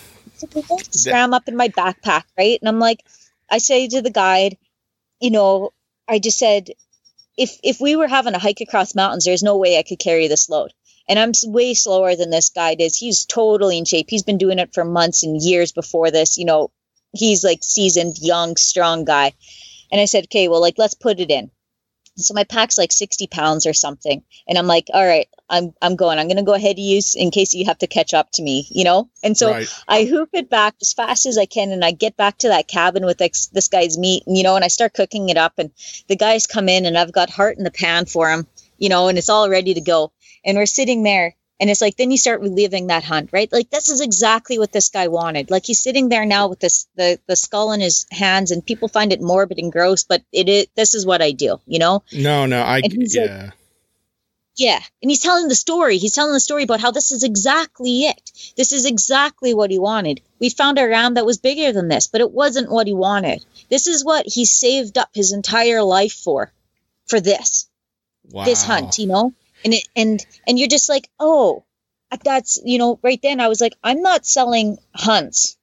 got 1.07 1.11
ram 1.11 1.33
up 1.33 1.47
in 1.47 1.55
my 1.55 1.69
backpack, 1.69 2.23
right? 2.37 2.59
And 2.61 2.69
I'm 2.69 2.79
like, 2.79 3.03
I 3.49 3.57
say 3.57 3.87
to 3.87 4.01
the 4.01 4.09
guide, 4.09 4.57
you 5.19 5.31
know, 5.31 5.73
I 6.07 6.19
just 6.19 6.39
said, 6.39 6.69
if 7.37 7.57
if 7.63 7.79
we 7.79 7.95
were 7.95 8.07
having 8.07 8.33
a 8.33 8.39
hike 8.39 8.61
across 8.61 8.95
mountains, 8.95 9.25
there's 9.25 9.43
no 9.43 9.57
way 9.57 9.77
I 9.77 9.83
could 9.83 9.99
carry 9.99 10.27
this 10.27 10.49
load. 10.49 10.73
And 11.09 11.19
I'm 11.19 11.31
way 11.45 11.73
slower 11.73 12.15
than 12.15 12.29
this 12.29 12.51
guy 12.51 12.75
is. 12.79 12.95
He's 12.95 13.25
totally 13.25 13.77
in 13.77 13.85
shape. 13.85 14.09
He's 14.09 14.23
been 14.23 14.37
doing 14.37 14.59
it 14.59 14.73
for 14.73 14.85
months 14.85 15.23
and 15.23 15.41
years 15.41 15.71
before 15.71 16.11
this. 16.11 16.37
You 16.37 16.45
know, 16.45 16.71
he's 17.11 17.43
like 17.43 17.63
seasoned, 17.63 18.17
young, 18.19 18.55
strong 18.55 19.05
guy. 19.05 19.33
And 19.91 19.99
I 19.99 20.05
said, 20.05 20.25
okay, 20.25 20.47
well, 20.47 20.61
like 20.61 20.77
let's 20.77 20.93
put 20.93 21.19
it 21.19 21.31
in. 21.31 21.49
So 22.15 22.33
my 22.33 22.43
pack's 22.43 22.77
like 22.77 22.91
60 22.91 23.27
pounds 23.27 23.65
or 23.65 23.73
something. 23.73 24.23
And 24.47 24.57
I'm 24.57 24.67
like, 24.67 24.89
all 24.93 25.05
right, 25.05 25.27
I'm 25.49 25.73
I'm 25.81 25.95
going. 25.95 26.19
I'm 26.19 26.27
gonna 26.27 26.43
go 26.43 26.53
ahead 26.53 26.73
of 26.73 26.79
you 26.79 27.01
in 27.15 27.31
case 27.31 27.53
you 27.53 27.65
have 27.65 27.79
to 27.79 27.87
catch 27.87 28.13
up 28.13 28.29
to 28.33 28.43
me, 28.43 28.67
you 28.69 28.83
know? 28.83 29.09
And 29.23 29.37
so 29.37 29.51
right. 29.51 29.83
I 29.87 30.03
hoop 30.03 30.29
it 30.33 30.49
back 30.49 30.75
as 30.81 30.93
fast 30.93 31.25
as 31.25 31.37
I 31.37 31.45
can, 31.45 31.71
and 31.71 31.83
I 31.83 31.91
get 31.91 32.17
back 32.17 32.37
to 32.39 32.49
that 32.49 32.67
cabin 32.67 33.05
with 33.05 33.17
this, 33.17 33.47
this 33.47 33.69
guy's 33.69 33.97
meat, 33.97 34.23
you 34.27 34.43
know, 34.43 34.55
and 34.55 34.63
I 34.63 34.67
start 34.67 34.93
cooking 34.93 35.29
it 35.29 35.37
up. 35.37 35.53
And 35.57 35.71
the 36.07 36.15
guys 36.15 36.45
come 36.45 36.69
in, 36.69 36.85
and 36.85 36.97
I've 36.97 37.11
got 37.11 37.29
heart 37.29 37.57
in 37.57 37.63
the 37.63 37.71
pan 37.71 38.05
for 38.05 38.29
him, 38.29 38.47
you 38.79 38.89
know, 38.89 39.07
and 39.07 39.17
it's 39.17 39.29
all 39.29 39.49
ready 39.49 39.73
to 39.75 39.81
go. 39.81 40.11
And 40.43 40.57
we're 40.57 40.65
sitting 40.65 41.03
there, 41.03 41.35
and 41.59 41.69
it's 41.69 41.81
like 41.81 41.97
then 41.97 42.11
you 42.11 42.17
start 42.17 42.41
reliving 42.41 42.87
that 42.87 43.03
hunt, 43.03 43.29
right? 43.31 43.51
Like 43.51 43.69
this 43.69 43.89
is 43.89 44.01
exactly 44.01 44.57
what 44.57 44.71
this 44.71 44.89
guy 44.89 45.07
wanted. 45.09 45.51
Like 45.51 45.65
he's 45.65 45.81
sitting 45.83 46.09
there 46.09 46.25
now 46.25 46.47
with 46.47 46.59
this 46.59 46.87
the 46.95 47.19
the 47.27 47.35
skull 47.35 47.71
in 47.73 47.81
his 47.81 48.05
hands, 48.09 48.51
and 48.51 48.65
people 48.65 48.87
find 48.87 49.13
it 49.13 49.21
morbid 49.21 49.59
and 49.59 49.71
gross, 49.71 50.03
but 50.03 50.23
it 50.31 50.49
is 50.49 50.67
this 50.75 50.95
is 50.95 51.05
what 51.05 51.21
I 51.21 51.31
do, 51.31 51.59
you 51.67 51.79
know. 51.79 52.03
No, 52.13 52.45
no, 52.45 52.61
I 52.61 52.81
he's 52.81 53.15
like- 53.15 53.29
yeah. 53.29 53.51
Yeah. 54.55 54.79
And 55.01 55.09
he's 55.09 55.21
telling 55.21 55.47
the 55.47 55.55
story. 55.55 55.97
He's 55.99 56.13
telling 56.13 56.33
the 56.33 56.39
story 56.41 56.63
about 56.63 56.81
how 56.81 56.91
this 56.91 57.13
is 57.13 57.23
exactly 57.23 58.03
it. 58.03 58.31
This 58.57 58.73
is 58.73 58.85
exactly 58.85 59.53
what 59.53 59.71
he 59.71 59.79
wanted. 59.79 60.19
We 60.37 60.49
found 60.49 60.77
a 60.77 60.85
ram 60.85 61.13
that 61.13 61.25
was 61.25 61.37
bigger 61.37 61.71
than 61.71 61.87
this, 61.87 62.07
but 62.07 62.19
it 62.19 62.31
wasn't 62.31 62.69
what 62.69 62.85
he 62.85 62.93
wanted. 62.93 63.45
This 63.69 63.87
is 63.87 64.03
what 64.03 64.25
he 64.27 64.43
saved 64.43 64.97
up 64.97 65.09
his 65.13 65.31
entire 65.31 65.81
life 65.81 66.11
for, 66.11 66.51
for 67.07 67.21
this, 67.21 67.68
wow. 68.31 68.45
this 68.45 68.63
hunt, 68.63 68.97
you 68.99 69.07
know? 69.07 69.33
And 69.63 69.73
it, 69.73 69.87
and, 69.95 70.25
and 70.47 70.57
you're 70.57 70.69
just 70.69 70.89
like, 70.89 71.09
oh, 71.19 71.65
that's, 72.23 72.59
you 72.63 72.77
know, 72.77 72.99
right 73.03 73.21
then 73.21 73.39
I 73.39 73.47
was 73.47 73.61
like, 73.61 73.73
I'm 73.83 74.01
not 74.01 74.25
selling 74.25 74.77
hunts. 74.95 75.57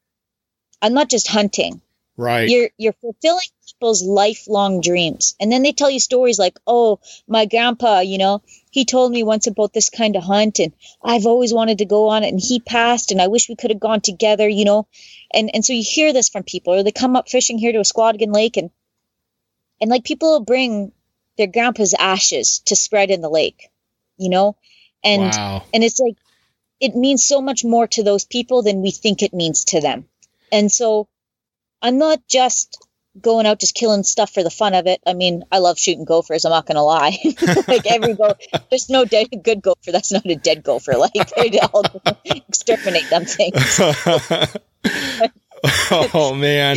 I'm 0.82 0.94
not 0.94 1.08
just 1.08 1.28
hunting 1.28 1.80
Right. 2.18 2.48
you're 2.48 2.70
you're 2.78 2.94
fulfilling 2.94 3.44
people's 3.66 4.02
lifelong 4.02 4.80
dreams 4.80 5.34
and 5.38 5.52
then 5.52 5.62
they 5.62 5.72
tell 5.72 5.90
you 5.90 6.00
stories 6.00 6.38
like 6.38 6.58
oh 6.66 6.98
my 7.28 7.44
grandpa 7.44 8.00
you 8.00 8.16
know 8.16 8.40
he 8.70 8.86
told 8.86 9.12
me 9.12 9.22
once 9.22 9.46
about 9.46 9.74
this 9.74 9.90
kind 9.90 10.16
of 10.16 10.22
hunt 10.22 10.58
and 10.58 10.72
i've 11.04 11.26
always 11.26 11.52
wanted 11.52 11.76
to 11.78 11.84
go 11.84 12.08
on 12.08 12.24
it 12.24 12.28
and 12.28 12.40
he 12.40 12.58
passed 12.58 13.12
and 13.12 13.20
i 13.20 13.26
wish 13.26 13.50
we 13.50 13.56
could 13.56 13.70
have 13.70 13.80
gone 13.80 14.00
together 14.00 14.48
you 14.48 14.64
know 14.64 14.88
and 15.34 15.50
and 15.54 15.62
so 15.62 15.74
you 15.74 15.84
hear 15.86 16.14
this 16.14 16.30
from 16.30 16.42
people 16.42 16.72
or 16.72 16.82
they 16.82 16.90
come 16.90 17.16
up 17.16 17.28
fishing 17.28 17.58
here 17.58 17.72
to 17.72 17.80
a 17.80 18.26
lake 18.30 18.56
and 18.56 18.70
and 19.82 19.90
like 19.90 20.04
people 20.04 20.30
will 20.30 20.44
bring 20.44 20.92
their 21.38 21.46
grandpa's 21.46 21.94
ashes 21.98 22.60
to 22.66 22.76
spread 22.76 23.10
in 23.10 23.20
the 23.20 23.30
lake 23.30 23.68
you 24.16 24.28
know 24.30 24.56
and 25.04 25.22
wow. 25.22 25.62
and 25.72 25.84
it's 25.84 26.00
like 26.00 26.16
it 26.80 26.94
means 26.94 27.24
so 27.24 27.40
much 27.40 27.64
more 27.64 27.86
to 27.86 28.02
those 28.02 28.24
people 28.24 28.62
than 28.62 28.82
we 28.82 28.90
think 28.90 29.22
it 29.22 29.32
means 29.34 29.64
to 29.64 29.80
them 29.80 30.06
and 30.52 30.70
so 30.70 31.08
i'm 31.82 31.98
not 31.98 32.20
just 32.28 32.82
going 33.18 33.46
out 33.46 33.58
just 33.58 33.74
killing 33.74 34.02
stuff 34.02 34.32
for 34.34 34.42
the 34.42 34.50
fun 34.50 34.74
of 34.74 34.86
it 34.86 35.00
i 35.06 35.14
mean 35.14 35.42
i 35.50 35.58
love 35.58 35.78
shooting 35.78 36.04
gophers 36.04 36.44
i'm 36.44 36.50
not 36.50 36.66
gonna 36.66 36.82
lie 36.84 37.16
like 37.68 37.86
every 37.86 38.14
go 38.14 38.34
there's 38.68 38.90
no 38.90 39.06
dead 39.06 39.26
good 39.42 39.62
gopher 39.62 39.90
that's 39.90 40.12
not 40.12 40.26
a 40.26 40.34
dead 40.36 40.62
gopher 40.62 40.92
like 40.98 41.12
they 41.14 41.58
all 41.60 41.82
exterminate 42.24 43.08
them 43.08 43.24
things 43.24 43.80
oh 45.90 46.34
man. 46.34 46.76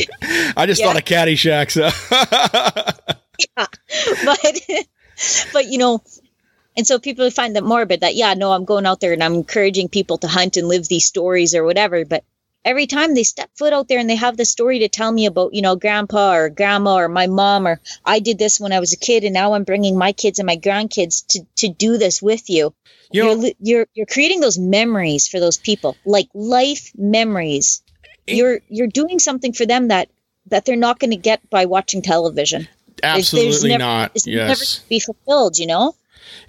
I 0.56 0.65
just 0.65 0.80
Yeah. 0.80 0.88
thought 0.88 0.98
of 0.98 1.06
Caddyshack. 1.06 1.69
So. 1.69 3.15
but 3.56 3.70
but 5.53 5.68
you 5.68 5.78
know 5.78 6.02
and 6.78 6.88
so 6.88 6.99
people 6.99 7.30
find 7.32 7.56
that 7.56 7.64
morbid 7.64 8.02
that 8.02 8.16
yeah 8.16 8.34
no 8.34 8.52
i'm 8.52 8.66
going 8.66 8.86
out 8.86 8.99
there 8.99 9.14
and 9.14 9.24
i'm 9.24 9.34
encouraging 9.34 9.90
people 9.90 10.18
to 10.18 10.28
hunt 10.28 10.57
and 10.57 10.68
live 10.68 10.88
these 10.88 11.06
stories 11.06 11.56
or 11.56 11.64
whatever. 11.64 12.06
But 12.06 12.24
every 12.64 12.88
time 12.88 13.16
they 13.16 13.24
step 13.24 13.49
foot 13.56 13.74
out 13.74 13.88
there 13.88 13.99
and 13.99 14.10
they 14.10 14.16
have 14.16 14.38
the 14.38 14.45
story 14.45 14.80
to 14.80 14.90
tell 14.90 15.11
me 15.11 15.26
about 15.26 15.53
you 15.53 15.61
know 15.61 15.76
grandpa 15.76 16.34
or 16.34 16.49
grandma 16.49 16.95
or 16.95 17.07
my 17.07 17.28
mom 17.28 17.68
or 17.68 17.80
i 18.06 18.20
did 18.20 18.38
this 18.38 18.60
when 18.60 18.74
i 18.74 18.80
was 18.80 18.94
a 18.94 18.98
kid 18.98 19.24
and 19.24 19.34
now 19.34 19.53
i'm 19.53 19.64
bringing 19.64 19.98
my 19.98 20.11
kids 20.11 20.40
and 20.40 20.45
my 20.45 20.57
grandkids 20.57 21.26
to 21.28 21.40
to 21.56 21.70
do 21.70 21.98
this 21.98 22.22
with 22.22 22.49
you. 22.49 22.74
You 23.11 23.24
you're 23.24 23.52
you're 23.60 23.88
you're 23.94 24.06
creating 24.06 24.40
those 24.40 24.57
memories 24.57 25.28
for 25.28 25.40
those 25.40 25.57
people 25.57 25.95
like 26.06 26.30
life 26.34 26.91
memories. 26.95 27.82
You're 28.28 28.60
you're 28.70 28.88
doing 28.88 29.20
something 29.20 29.53
for 29.53 29.66
them 29.66 29.88
that 29.88 30.10
that 30.48 30.66
they're 30.66 30.76
not 30.76 30.99
going 30.99 31.11
to 31.11 31.18
get 31.18 31.49
by 31.49 31.66
watching 31.66 32.02
television. 32.02 32.68
Absolutely 33.04 33.70
never, 33.70 33.80
not. 33.80 34.12
It's 34.16 34.28
yes. 34.28 34.48
never 34.48 34.90
be 34.90 35.00
fulfilled, 35.00 35.58
you 35.58 35.68
know. 35.68 35.96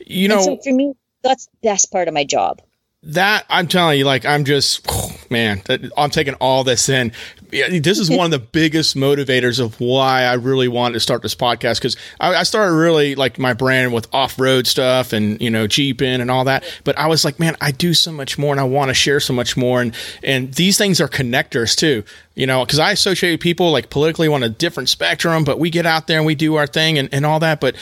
You 0.07 0.29
know, 0.29 0.43
so 0.43 0.57
for 0.59 0.73
me, 0.73 0.95
that's 1.23 1.47
the 1.47 1.69
best 1.69 1.91
part 1.93 2.09
of 2.09 2.15
my 2.15 2.25
job. 2.25 2.61
That 3.03 3.47
I'm 3.49 3.67
telling 3.67 3.99
you, 3.99 4.05
like 4.05 4.25
I'm 4.27 4.45
just, 4.45 4.87
man, 5.31 5.63
I'm 5.97 6.11
taking 6.11 6.35
all 6.35 6.65
this 6.65 6.89
in 6.89 7.13
this 7.51 7.99
is 7.99 8.11
one 8.11 8.27
of 8.27 8.31
the 8.31 8.39
biggest 8.53 8.97
motivators 8.97 9.61
of 9.61 9.81
why 9.81 10.23
I 10.23 10.35
really 10.35 10.69
wanted 10.69 10.95
to 10.95 11.01
start 11.01 11.23
this 11.23 11.35
podcast 11.35 11.77
because 11.77 11.97
I, 12.19 12.35
I, 12.37 12.43
started 12.45 12.75
really 12.75 13.15
like 13.15 13.39
my 13.39 13.53
brand 13.53 13.93
with 13.93 14.13
off 14.15 14.39
road 14.39 14.67
stuff 14.67 15.13
and 15.13 15.41
you 15.41 15.51
know 15.51 15.67
jeeping 15.67 16.21
and 16.21 16.31
all 16.31 16.45
that. 16.45 16.65
But 16.85 16.99
I 16.99 17.07
was 17.07 17.25
like, 17.25 17.39
man, 17.39 17.57
I 17.61 17.71
do 17.71 17.95
so 17.95 18.13
much 18.13 18.39
more 18.39 18.53
and 18.53 18.61
I 18.61 18.65
want 18.65 18.89
to 18.89 18.95
share 18.95 19.21
so 19.21 19.33
much 19.33 19.57
more. 19.57 19.81
And 19.81 19.95
and 20.23 20.53
these 20.55 20.79
things 20.79 21.01
are 21.01 21.09
connectors 21.09 21.77
too, 21.77 22.05
you 22.35 22.47
know, 22.47 22.65
because 22.65 22.79
I 22.79 22.93
associate 22.93 23.41
people 23.41 23.71
like 23.71 23.91
politically 23.91 24.29
on 24.29 24.43
a 24.43 24.49
different 24.49 24.89
spectrum, 24.89 25.45
but 25.45 25.59
we 25.59 25.71
get 25.71 25.87
out 25.87 26.07
there 26.07 26.19
and 26.19 26.27
we 26.27 26.35
do 26.35 26.57
our 26.57 26.67
thing 26.67 26.99
and, 26.99 27.09
and 27.13 27.27
all 27.27 27.41
that. 27.41 27.61
But 27.61 27.77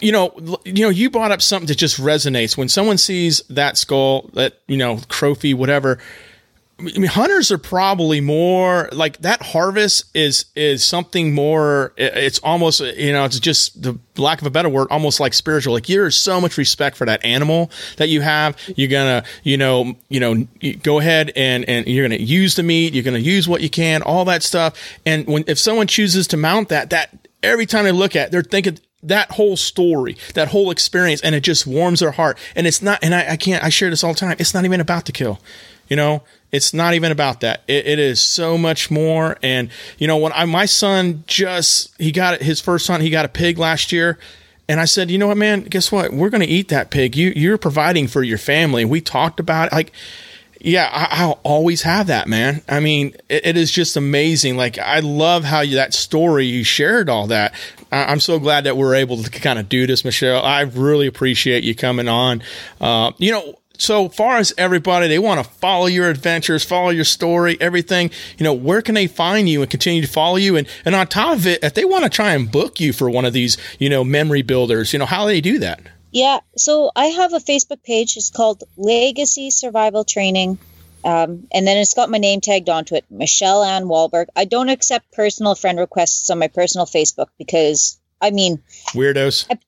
you 0.00 0.12
know, 0.12 0.58
you 0.64 0.84
know, 0.84 0.90
you 0.90 1.10
brought 1.10 1.32
up 1.32 1.42
something 1.42 1.68
that 1.68 1.78
just 1.78 2.00
resonates 2.00 2.56
when 2.56 2.68
someone 2.68 2.98
sees 2.98 3.42
that 3.50 3.76
skull, 3.76 4.30
that 4.34 4.60
you 4.68 4.76
know, 4.76 4.98
trophy, 5.08 5.54
whatever 5.54 5.98
I 6.78 6.82
mean, 6.82 7.04
hunters 7.04 7.52
are 7.52 7.58
probably 7.58 8.20
more 8.20 8.88
like 8.92 9.18
that. 9.18 9.40
Harvest 9.42 10.04
is 10.14 10.46
is 10.56 10.82
something 10.82 11.32
more. 11.32 11.92
It's 11.96 12.40
almost 12.40 12.80
you 12.80 13.12
know, 13.12 13.24
it's 13.24 13.38
just 13.38 13.82
the 13.82 13.98
lack 14.16 14.40
of 14.40 14.46
a 14.46 14.50
better 14.50 14.68
word, 14.68 14.88
almost 14.90 15.20
like 15.20 15.32
spiritual. 15.32 15.74
Like 15.74 15.86
there's 15.86 16.16
so 16.16 16.40
much 16.40 16.58
respect 16.58 16.96
for 16.96 17.06
that 17.06 17.24
animal 17.24 17.70
that 17.98 18.08
you 18.08 18.20
have. 18.20 18.56
You're 18.74 18.88
gonna 18.88 19.22
you 19.44 19.56
know 19.56 19.94
you 20.08 20.18
know 20.18 20.46
go 20.82 20.98
ahead 20.98 21.30
and 21.36 21.64
and 21.68 21.86
you're 21.86 22.04
gonna 22.04 22.16
use 22.20 22.56
the 22.56 22.64
meat. 22.64 22.94
You're 22.94 23.04
gonna 23.04 23.18
use 23.18 23.46
what 23.46 23.60
you 23.60 23.70
can, 23.70 24.02
all 24.02 24.24
that 24.24 24.42
stuff. 24.42 24.76
And 25.06 25.26
when 25.26 25.44
if 25.46 25.58
someone 25.58 25.86
chooses 25.86 26.26
to 26.28 26.36
mount 26.36 26.68
that, 26.70 26.90
that 26.90 27.16
every 27.42 27.66
time 27.66 27.84
they 27.84 27.92
look 27.92 28.16
at, 28.16 28.28
it, 28.28 28.32
they're 28.32 28.42
thinking 28.42 28.78
that 29.02 29.32
whole 29.32 29.56
story, 29.56 30.16
that 30.34 30.48
whole 30.48 30.70
experience, 30.70 31.20
and 31.20 31.34
it 31.34 31.40
just 31.42 31.66
warms 31.66 32.00
their 32.00 32.12
heart. 32.12 32.38
And 32.54 32.66
it's 32.66 32.80
not, 32.80 33.00
and 33.02 33.14
I, 33.14 33.32
I 33.32 33.36
can't, 33.36 33.62
I 33.62 33.68
share 33.68 33.90
this 33.90 34.04
all 34.04 34.12
the 34.12 34.18
time. 34.20 34.36
It's 34.38 34.54
not 34.54 34.64
even 34.64 34.80
about 34.80 35.06
the 35.06 35.12
kill. 35.12 35.40
You 35.88 35.96
know, 35.96 36.22
it's 36.52 36.74
not 36.74 36.94
even 36.94 37.10
about 37.10 37.40
that. 37.40 37.62
It, 37.66 37.86
it 37.86 37.98
is 37.98 38.20
so 38.20 38.58
much 38.58 38.90
more. 38.90 39.38
And 39.42 39.70
you 39.98 40.06
know, 40.06 40.18
when 40.18 40.32
I 40.32 40.44
my 40.44 40.66
son 40.66 41.24
just 41.26 41.92
he 41.98 42.12
got 42.12 42.40
his 42.42 42.60
first 42.60 42.86
son, 42.86 43.00
he 43.00 43.10
got 43.10 43.24
a 43.24 43.28
pig 43.28 43.58
last 43.58 43.90
year. 43.90 44.18
And 44.68 44.80
I 44.80 44.84
said, 44.84 45.10
you 45.10 45.18
know 45.18 45.26
what, 45.26 45.36
man? 45.36 45.62
Guess 45.62 45.90
what? 45.90 46.12
We're 46.12 46.30
going 46.30 46.42
to 46.42 46.46
eat 46.46 46.68
that 46.68 46.90
pig. 46.90 47.16
You 47.16 47.32
you're 47.34 47.58
providing 47.58 48.06
for 48.06 48.22
your 48.22 48.38
family. 48.38 48.84
We 48.84 49.00
talked 49.00 49.40
about 49.40 49.68
it. 49.68 49.74
Like, 49.74 49.92
yeah, 50.60 50.88
I, 50.92 51.26
will 51.26 51.40
always 51.42 51.82
have 51.82 52.06
that, 52.06 52.28
man. 52.28 52.62
I 52.68 52.78
mean, 52.78 53.16
it, 53.28 53.46
it 53.46 53.56
is 53.56 53.72
just 53.72 53.96
amazing. 53.96 54.56
Like, 54.56 54.78
I 54.78 55.00
love 55.00 55.42
how 55.42 55.60
you, 55.60 55.74
that 55.74 55.92
story 55.92 56.46
you 56.46 56.62
shared 56.62 57.08
all 57.08 57.26
that. 57.26 57.52
I, 57.90 58.12
am 58.12 58.20
so 58.20 58.38
glad 58.38 58.64
that 58.64 58.76
we're 58.76 58.94
able 58.94 59.20
to 59.24 59.30
kind 59.30 59.58
of 59.58 59.68
do 59.68 59.88
this, 59.88 60.04
Michelle. 60.04 60.40
I 60.40 60.60
really 60.60 61.08
appreciate 61.08 61.64
you 61.64 61.74
coming 61.74 62.06
on. 62.06 62.44
Uh, 62.80 63.10
you 63.18 63.32
know, 63.32 63.58
so 63.78 64.08
far 64.08 64.36
as 64.36 64.52
everybody, 64.56 65.08
they 65.08 65.18
want 65.18 65.44
to 65.44 65.50
follow 65.54 65.86
your 65.86 66.08
adventures, 66.08 66.64
follow 66.64 66.90
your 66.90 67.04
story, 67.04 67.56
everything. 67.60 68.10
You 68.38 68.44
know, 68.44 68.52
where 68.52 68.82
can 68.82 68.94
they 68.94 69.06
find 69.06 69.48
you 69.48 69.62
and 69.62 69.70
continue 69.70 70.02
to 70.02 70.08
follow 70.08 70.36
you? 70.36 70.56
And 70.56 70.68
and 70.84 70.94
on 70.94 71.06
top 71.06 71.36
of 71.36 71.46
it, 71.46 71.62
if 71.62 71.74
they 71.74 71.84
want 71.84 72.04
to 72.04 72.10
try 72.10 72.32
and 72.32 72.50
book 72.50 72.80
you 72.80 72.92
for 72.92 73.10
one 73.10 73.24
of 73.24 73.32
these, 73.32 73.56
you 73.78 73.88
know, 73.88 74.04
memory 74.04 74.42
builders, 74.42 74.92
you 74.92 74.98
know, 74.98 75.06
how 75.06 75.26
do 75.26 75.32
they 75.32 75.40
do 75.40 75.58
that? 75.58 75.80
Yeah, 76.12 76.40
so 76.56 76.90
I 76.94 77.06
have 77.06 77.32
a 77.32 77.38
Facebook 77.38 77.82
page. 77.82 78.16
It's 78.16 78.30
called 78.30 78.62
Legacy 78.76 79.50
Survival 79.50 80.04
Training. 80.04 80.58
Um, 81.04 81.48
and 81.52 81.66
then 81.66 81.78
it's 81.78 81.94
got 81.94 82.10
my 82.10 82.18
name 82.18 82.40
tagged 82.40 82.68
onto 82.68 82.94
it, 82.94 83.04
Michelle 83.10 83.64
Ann 83.64 83.84
Wohlberg. 83.84 84.26
I 84.36 84.44
don't 84.44 84.68
accept 84.68 85.10
personal 85.12 85.54
friend 85.54 85.78
requests 85.78 86.30
on 86.30 86.38
my 86.38 86.48
personal 86.48 86.86
Facebook 86.86 87.26
because, 87.38 87.98
I 88.20 88.30
mean, 88.30 88.62
weirdos. 88.92 89.46
I, 89.50 89.58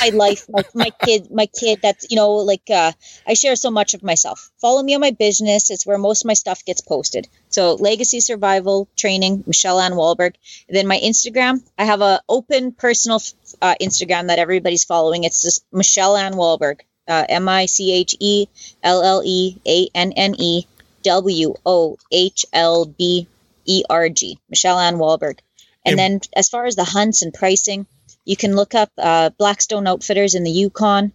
my 0.00 0.10
life, 0.10 0.46
my, 0.48 0.64
my 0.74 0.90
kid, 1.04 1.30
my 1.30 1.46
kid. 1.46 1.80
That's 1.82 2.10
you 2.10 2.16
know, 2.16 2.32
like 2.32 2.68
uh, 2.70 2.92
I 3.26 3.34
share 3.34 3.56
so 3.56 3.70
much 3.70 3.94
of 3.94 4.02
myself. 4.02 4.50
Follow 4.60 4.82
me 4.82 4.94
on 4.94 5.00
my 5.00 5.10
business; 5.10 5.70
it's 5.70 5.86
where 5.86 5.98
most 5.98 6.22
of 6.22 6.26
my 6.26 6.34
stuff 6.34 6.64
gets 6.64 6.80
posted. 6.80 7.28
So, 7.48 7.74
Legacy 7.74 8.20
Survival 8.20 8.88
Training, 8.96 9.44
Michelle 9.46 9.80
Ann 9.80 9.92
Wohlberg. 9.92 10.34
And 10.68 10.76
then 10.76 10.86
my 10.86 10.98
Instagram, 10.98 11.62
I 11.78 11.84
have 11.84 12.00
a 12.00 12.20
open 12.28 12.72
personal 12.72 13.20
uh, 13.62 13.74
Instagram 13.80 14.28
that 14.28 14.38
everybody's 14.38 14.84
following. 14.84 15.24
It's 15.24 15.42
just 15.42 15.64
Michelle 15.72 16.16
Ann 16.16 16.34
Wohlberg, 16.34 16.80
uh, 17.08 17.24
M 17.28 17.48
I 17.48 17.66
C 17.66 17.92
H 17.92 18.16
E 18.20 18.46
L 18.82 19.02
L 19.02 19.22
E 19.24 19.56
A 19.66 19.88
N 19.94 20.12
N 20.12 20.34
E 20.38 20.66
W 21.02 21.54
O 21.64 21.96
H 22.10 22.46
L 22.52 22.84
B 22.86 23.28
E 23.64 23.84
R 23.88 24.08
G, 24.08 24.38
Michelle 24.48 24.78
Ann 24.78 24.96
Wohlberg. 24.96 25.38
And 25.84 25.96
then, 25.96 26.20
as 26.34 26.48
far 26.48 26.66
as 26.66 26.74
the 26.74 26.84
hunts 26.84 27.22
and 27.22 27.32
pricing, 27.32 27.86
you 28.26 28.36
can 28.36 28.54
look 28.54 28.74
up 28.74 28.90
uh, 28.98 29.30
Blackstone 29.38 29.86
Outfitters 29.86 30.34
in 30.34 30.44
the 30.44 30.50
Yukon, 30.50 31.12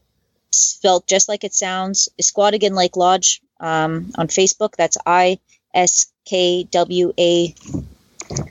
spelled 0.51 1.05
just 1.07 1.29
like 1.29 1.43
it 1.43 1.53
sounds. 1.53 2.09
Iskwatikan 2.19 2.73
Lake 2.75 2.97
Lodge 2.97 3.41
um, 3.59 4.11
on 4.17 4.27
Facebook. 4.27 4.75
That's 4.77 4.97
I 5.05 5.37
S 5.75 6.11
K 6.25 6.63
W 6.71 7.13
A. 7.19 7.53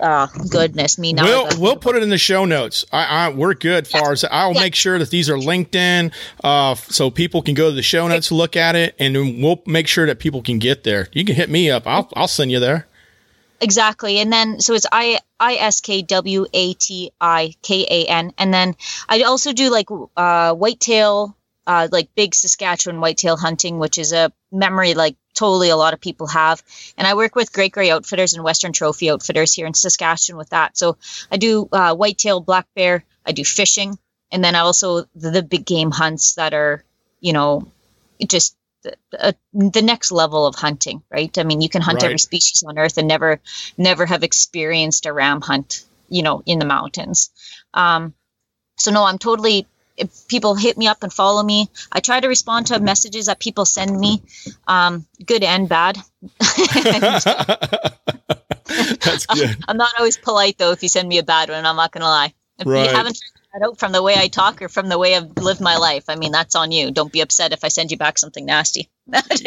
Ah, 0.02 0.30
goodness 0.50 0.98
me! 0.98 1.14
Now 1.14 1.24
we'll 1.24 1.60
we'll 1.60 1.76
put 1.76 1.96
it 1.96 2.02
in 2.02 2.10
the 2.10 2.18
show 2.18 2.44
notes. 2.44 2.84
I, 2.92 3.04
I 3.04 3.28
we're 3.30 3.54
good. 3.54 3.88
Yeah. 3.90 4.00
Far 4.00 4.12
as 4.12 4.24
I'll 4.30 4.52
yeah. 4.52 4.60
make 4.60 4.74
sure 4.74 4.98
that 4.98 5.08
these 5.08 5.30
are 5.30 5.38
linked 5.38 5.74
in, 5.74 6.12
uh, 6.44 6.74
so 6.74 7.10
people 7.10 7.40
can 7.40 7.54
go 7.54 7.70
to 7.70 7.74
the 7.74 7.82
show 7.82 8.06
notes, 8.06 8.30
look 8.30 8.56
at 8.56 8.76
it, 8.76 8.94
and 8.98 9.42
we'll 9.42 9.62
make 9.66 9.88
sure 9.88 10.04
that 10.04 10.18
people 10.18 10.42
can 10.42 10.58
get 10.58 10.84
there. 10.84 11.08
You 11.12 11.24
can 11.24 11.34
hit 11.34 11.48
me 11.48 11.70
up. 11.70 11.86
I'll 11.86 12.10
I'll 12.14 12.28
send 12.28 12.50
you 12.50 12.60
there. 12.60 12.88
Exactly. 13.60 14.18
And 14.18 14.32
then, 14.32 14.60
so 14.60 14.74
it's 14.74 14.86
I, 14.90 15.20
I 15.38 15.54
S 15.56 15.80
K 15.80 16.02
W 16.02 16.46
A 16.52 16.72
T 16.74 17.12
I 17.20 17.54
K 17.62 17.86
A 17.90 18.06
N. 18.06 18.32
And 18.38 18.52
then 18.54 18.74
I 19.08 19.22
also 19.22 19.52
do 19.52 19.70
like 19.70 19.88
uh, 20.16 20.54
whitetail, 20.54 21.36
uh, 21.66 21.88
like 21.92 22.14
big 22.14 22.34
Saskatchewan 22.34 23.00
whitetail 23.00 23.36
hunting, 23.36 23.78
which 23.78 23.98
is 23.98 24.12
a 24.12 24.32
memory 24.50 24.94
like 24.94 25.16
totally 25.34 25.68
a 25.68 25.76
lot 25.76 25.92
of 25.92 26.00
people 26.00 26.26
have. 26.28 26.62
And 26.96 27.06
I 27.06 27.14
work 27.14 27.34
with 27.34 27.52
Great 27.52 27.72
Grey 27.72 27.90
Outfitters 27.90 28.32
and 28.32 28.42
Western 28.42 28.72
Trophy 28.72 29.10
Outfitters 29.10 29.52
here 29.52 29.66
in 29.66 29.74
Saskatchewan 29.74 30.38
with 30.38 30.50
that. 30.50 30.78
So 30.78 30.96
I 31.30 31.36
do 31.36 31.68
uh, 31.70 31.94
whitetail, 31.94 32.40
black 32.40 32.66
bear, 32.74 33.04
I 33.26 33.32
do 33.32 33.44
fishing, 33.44 33.98
and 34.32 34.42
then 34.42 34.54
also 34.54 35.04
the, 35.14 35.30
the 35.30 35.42
big 35.42 35.66
game 35.66 35.90
hunts 35.90 36.34
that 36.34 36.54
are, 36.54 36.82
you 37.20 37.34
know, 37.34 37.70
just 38.26 38.56
the, 38.82 38.96
uh, 39.18 39.32
the 39.52 39.82
next 39.82 40.12
level 40.12 40.46
of 40.46 40.54
hunting, 40.54 41.02
right? 41.10 41.36
I 41.38 41.42
mean, 41.44 41.60
you 41.60 41.68
can 41.68 41.82
hunt 41.82 41.96
right. 41.96 42.04
every 42.04 42.18
species 42.18 42.62
on 42.66 42.78
Earth 42.78 42.98
and 42.98 43.08
never, 43.08 43.40
never 43.76 44.06
have 44.06 44.22
experienced 44.22 45.06
a 45.06 45.12
ram 45.12 45.40
hunt, 45.40 45.84
you 46.08 46.22
know, 46.22 46.42
in 46.46 46.58
the 46.58 46.64
mountains. 46.64 47.30
Um, 47.74 48.14
so 48.76 48.90
no, 48.90 49.04
I'm 49.04 49.18
totally. 49.18 49.66
If 49.96 50.28
people 50.28 50.54
hit 50.54 50.78
me 50.78 50.86
up 50.86 51.02
and 51.02 51.12
follow 51.12 51.42
me, 51.42 51.68
I 51.92 52.00
try 52.00 52.20
to 52.20 52.28
respond 52.28 52.68
to 52.68 52.80
messages 52.80 53.26
that 53.26 53.38
people 53.38 53.66
send 53.66 53.98
me, 53.98 54.22
um, 54.66 55.06
good 55.26 55.44
and 55.44 55.68
bad. 55.68 55.98
That's 59.04 59.26
good. 59.34 59.56
I'm 59.68 59.76
not 59.76 59.92
always 59.98 60.16
polite 60.16 60.56
though. 60.56 60.72
If 60.72 60.82
you 60.82 60.88
send 60.88 61.06
me 61.06 61.18
a 61.18 61.22
bad 61.22 61.50
one, 61.50 61.66
I'm 61.66 61.76
not 61.76 61.92
gonna 61.92 62.06
lie. 62.06 62.32
If 62.58 62.66
right. 62.66 62.88
you 62.88 62.96
haven't 62.96 63.20
out 63.62 63.78
from 63.78 63.92
the 63.92 64.02
way 64.02 64.14
I 64.16 64.28
talk 64.28 64.62
or 64.62 64.68
from 64.68 64.88
the 64.88 64.98
way 64.98 65.14
I've 65.16 65.36
lived 65.38 65.60
my 65.60 65.76
life. 65.76 66.04
I 66.08 66.16
mean, 66.16 66.32
that's 66.32 66.54
on 66.54 66.72
you. 66.72 66.90
Don't 66.90 67.12
be 67.12 67.20
upset 67.20 67.52
if 67.52 67.64
I 67.64 67.68
send 67.68 67.90
you 67.90 67.96
back 67.96 68.18
something 68.18 68.46
nasty. 68.46 68.88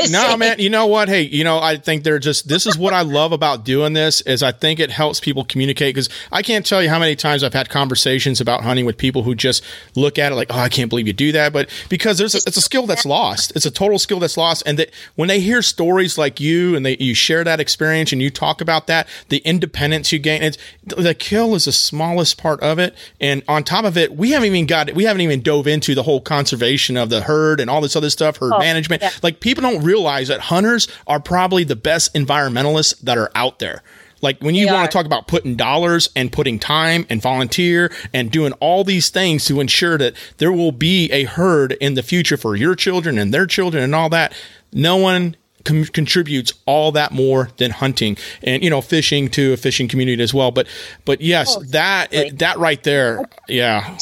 No, 0.10 0.38
man. 0.38 0.60
You 0.60 0.69
know 0.69 0.88
what? 0.88 1.10
Hey, 1.10 1.22
you 1.22 1.44
know, 1.44 1.60
I 1.60 1.77
think 1.77 2.03
they're 2.03 2.19
just. 2.19 2.48
This 2.48 2.65
is 2.65 2.77
what 2.77 2.94
I 2.94 3.02
love 3.02 3.31
about 3.31 3.64
doing 3.64 3.94
this 3.94 4.22
is 4.22 4.44
I 4.44 4.52
think 4.52 4.80
it 4.80 4.91
helps 4.91 5.19
people 5.19 5.45
communicate 5.45 5.95
because 5.95 6.10
I 6.31 6.41
can't 6.41 6.65
tell 6.65 6.81
you 6.81 6.90
how 6.90 6.99
many 6.99 7.15
times 7.15 7.44
I've 7.44 7.53
had 7.53 7.69
conversations 7.69 8.41
about 8.41 8.64
hunting 8.64 8.85
with 8.85 8.98
people 8.98 9.23
who 9.23 9.35
just 9.35 9.64
look 9.95 10.19
at 10.19 10.31
it 10.31 10.35
like, 10.35 10.48
oh, 10.52 10.57
I 10.57 10.69
can't 10.69 10.90
believe 10.90 11.07
you 11.07 11.14
do 11.14 11.31
that, 11.34 11.53
but 11.53 11.69
because 11.90 12.18
there's 12.18 12.35
a, 12.35 12.40
it's 12.40 12.57
a 12.57 12.61
skill 12.61 12.88
that's 12.88 13.06
lost. 13.06 13.53
It's 13.56 13.65
a 13.65 13.72
total 13.72 13.99
skill 13.99 14.19
that's 14.19 14.38
lost, 14.38 14.64
and 14.65 14.77
that 14.80 14.90
when 15.15 15.27
they 15.27 15.40
hear 15.40 15.61
stories 15.61 16.18
like 16.18 16.40
you 16.40 16.76
and 16.76 16.85
they 16.85 16.98
you 16.98 17.14
share 17.14 17.44
that 17.44 17.60
experience 17.60 18.11
and 18.11 18.22
you 18.22 18.30
talk 18.30 18.61
about 18.61 18.88
that, 18.88 19.07
the 19.30 19.38
independence 19.40 20.11
you 20.11 20.19
gain, 20.19 20.41
it's 20.41 20.57
the 20.85 21.14
kill 21.14 21.56
is 21.56 21.65
the 21.65 21.72
smallest 21.72 22.38
part 22.38 22.60
of 22.61 22.80
it, 22.80 22.95
and 23.22 23.44
on 23.48 23.64
top 23.64 23.85
of 23.85 23.98
it, 23.98 24.15
we 24.15 24.31
haven't 24.31 24.48
even 24.48 24.65
got 24.65 24.94
we 24.94 25.03
haven't 25.03 25.22
even 25.22 25.41
dove 25.41 25.68
into 25.68 25.95
the 25.95 26.03
whole 26.03 26.22
conservation 26.22 26.98
of 26.98 27.10
the 27.10 27.22
herd 27.22 27.60
and 27.60 27.69
all 27.69 27.81
this 27.81 27.95
other 27.95 28.10
stuff, 28.10 28.38
herd 28.38 28.53
oh, 28.53 28.60
management, 28.60 29.02
yeah. 29.02 29.11
like 29.22 29.40
people 29.40 29.52
people 29.55 29.69
don't 29.69 29.84
realize 29.84 30.27
that 30.27 30.39
hunters 30.39 30.88
are 31.07 31.19
probably 31.19 31.63
the 31.63 31.75
best 31.75 32.13
environmentalists 32.13 32.99
that 33.01 33.17
are 33.17 33.31
out 33.35 33.59
there. 33.59 33.84
Like 34.21 34.39
when 34.41 34.55
you 34.55 34.67
want 34.67 34.89
to 34.89 34.97
talk 34.97 35.05
about 35.05 35.27
putting 35.27 35.55
dollars 35.55 36.09
and 36.15 36.31
putting 36.31 36.57
time 36.57 37.05
and 37.09 37.21
volunteer 37.21 37.91
and 38.13 38.31
doing 38.31 38.53
all 38.53 38.85
these 38.85 39.09
things 39.09 39.43
to 39.45 39.59
ensure 39.59 39.97
that 39.97 40.15
there 40.38 40.51
will 40.51 40.71
be 40.71 41.11
a 41.11 41.25
herd 41.25 41.73
in 41.73 41.95
the 41.95 42.03
future 42.03 42.38
for 42.38 42.55
your 42.55 42.73
children 42.73 43.17
and 43.17 43.34
their 43.34 43.45
children 43.45 43.84
and 43.84 43.93
all 43.93 44.07
that, 44.09 44.34
no 44.71 44.95
one 44.95 45.35
com- 45.65 45.84
contributes 45.84 46.53
all 46.65 46.93
that 46.93 47.11
more 47.11 47.49
than 47.57 47.71
hunting 47.71 48.17
and 48.41 48.63
you 48.63 48.69
know 48.69 48.80
fishing 48.81 49.30
to 49.31 49.53
a 49.53 49.57
fishing 49.57 49.89
community 49.89 50.23
as 50.23 50.34
well. 50.34 50.51
But 50.51 50.67
but 51.03 51.19
yes, 51.19 51.57
oh, 51.57 51.63
that 51.65 52.13
it, 52.13 52.39
that 52.39 52.57
right 52.57 52.81
there, 52.84 53.25
yeah 53.49 53.97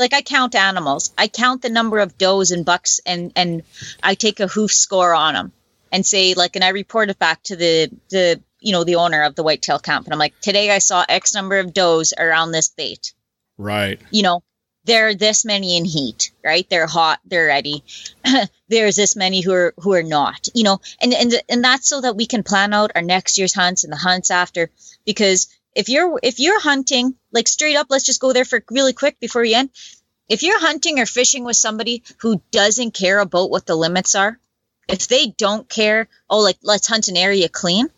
like 0.00 0.14
I 0.14 0.22
count 0.22 0.56
animals. 0.56 1.12
I 1.16 1.28
count 1.28 1.62
the 1.62 1.68
number 1.68 1.98
of 1.98 2.18
does 2.18 2.50
and 2.50 2.64
bucks, 2.64 3.00
and 3.06 3.32
and 3.36 3.62
I 4.02 4.14
take 4.14 4.40
a 4.40 4.48
hoof 4.48 4.72
score 4.72 5.14
on 5.14 5.34
them, 5.34 5.52
and 5.92 6.04
say 6.04 6.34
like, 6.34 6.56
and 6.56 6.64
I 6.64 6.70
report 6.70 7.10
it 7.10 7.18
back 7.18 7.42
to 7.44 7.56
the 7.56 7.90
the 8.08 8.40
you 8.60 8.72
know, 8.72 8.84
the 8.84 8.96
owner 8.96 9.22
of 9.22 9.34
the 9.34 9.42
whitetail 9.42 9.78
camp, 9.78 10.06
and 10.06 10.12
I'm 10.12 10.18
like, 10.18 10.38
today 10.40 10.70
I 10.70 10.78
saw 10.78 11.04
X 11.08 11.34
number 11.34 11.58
of 11.58 11.72
does 11.72 12.12
around 12.16 12.50
this 12.50 12.68
bait. 12.68 13.14
Right. 13.56 14.00
You 14.10 14.22
know, 14.22 14.42
there 14.84 15.08
are 15.08 15.14
this 15.14 15.44
many 15.44 15.76
in 15.76 15.84
heat, 15.84 16.32
right? 16.44 16.66
They're 16.68 16.86
hot, 16.86 17.20
they're 17.24 17.46
ready. 17.46 17.84
There's 18.68 18.96
this 18.96 19.16
many 19.16 19.40
who 19.40 19.52
are 19.52 19.74
who 19.78 19.92
are 19.92 20.02
not, 20.02 20.48
you 20.54 20.64
know, 20.64 20.80
and 21.00 21.12
and 21.12 21.34
and 21.48 21.64
that's 21.64 21.88
so 21.88 22.00
that 22.00 22.16
we 22.16 22.26
can 22.26 22.42
plan 22.42 22.72
out 22.72 22.92
our 22.94 23.02
next 23.02 23.38
year's 23.38 23.54
hunts 23.54 23.84
and 23.84 23.92
the 23.92 23.98
hunts 23.98 24.30
after. 24.30 24.70
Because 25.04 25.48
if 25.74 25.88
you're 25.88 26.18
if 26.22 26.38
you're 26.40 26.60
hunting, 26.60 27.14
like 27.32 27.48
straight 27.48 27.76
up, 27.76 27.86
let's 27.90 28.04
just 28.04 28.20
go 28.20 28.32
there 28.32 28.44
for 28.44 28.62
really 28.70 28.92
quick 28.92 29.18
before 29.20 29.42
we 29.42 29.54
end. 29.54 29.70
If 30.28 30.42
you're 30.42 30.60
hunting 30.60 31.00
or 31.00 31.06
fishing 31.06 31.44
with 31.44 31.56
somebody 31.56 32.02
who 32.18 32.40
doesn't 32.52 32.94
care 32.94 33.18
about 33.18 33.50
what 33.50 33.66
the 33.66 33.74
limits 33.74 34.14
are, 34.14 34.38
if 34.88 35.08
they 35.08 35.26
don't 35.26 35.68
care, 35.68 36.08
oh, 36.28 36.40
like 36.40 36.58
let's 36.62 36.86
hunt 36.86 37.08
an 37.08 37.16
area 37.16 37.48
clean, 37.48 37.88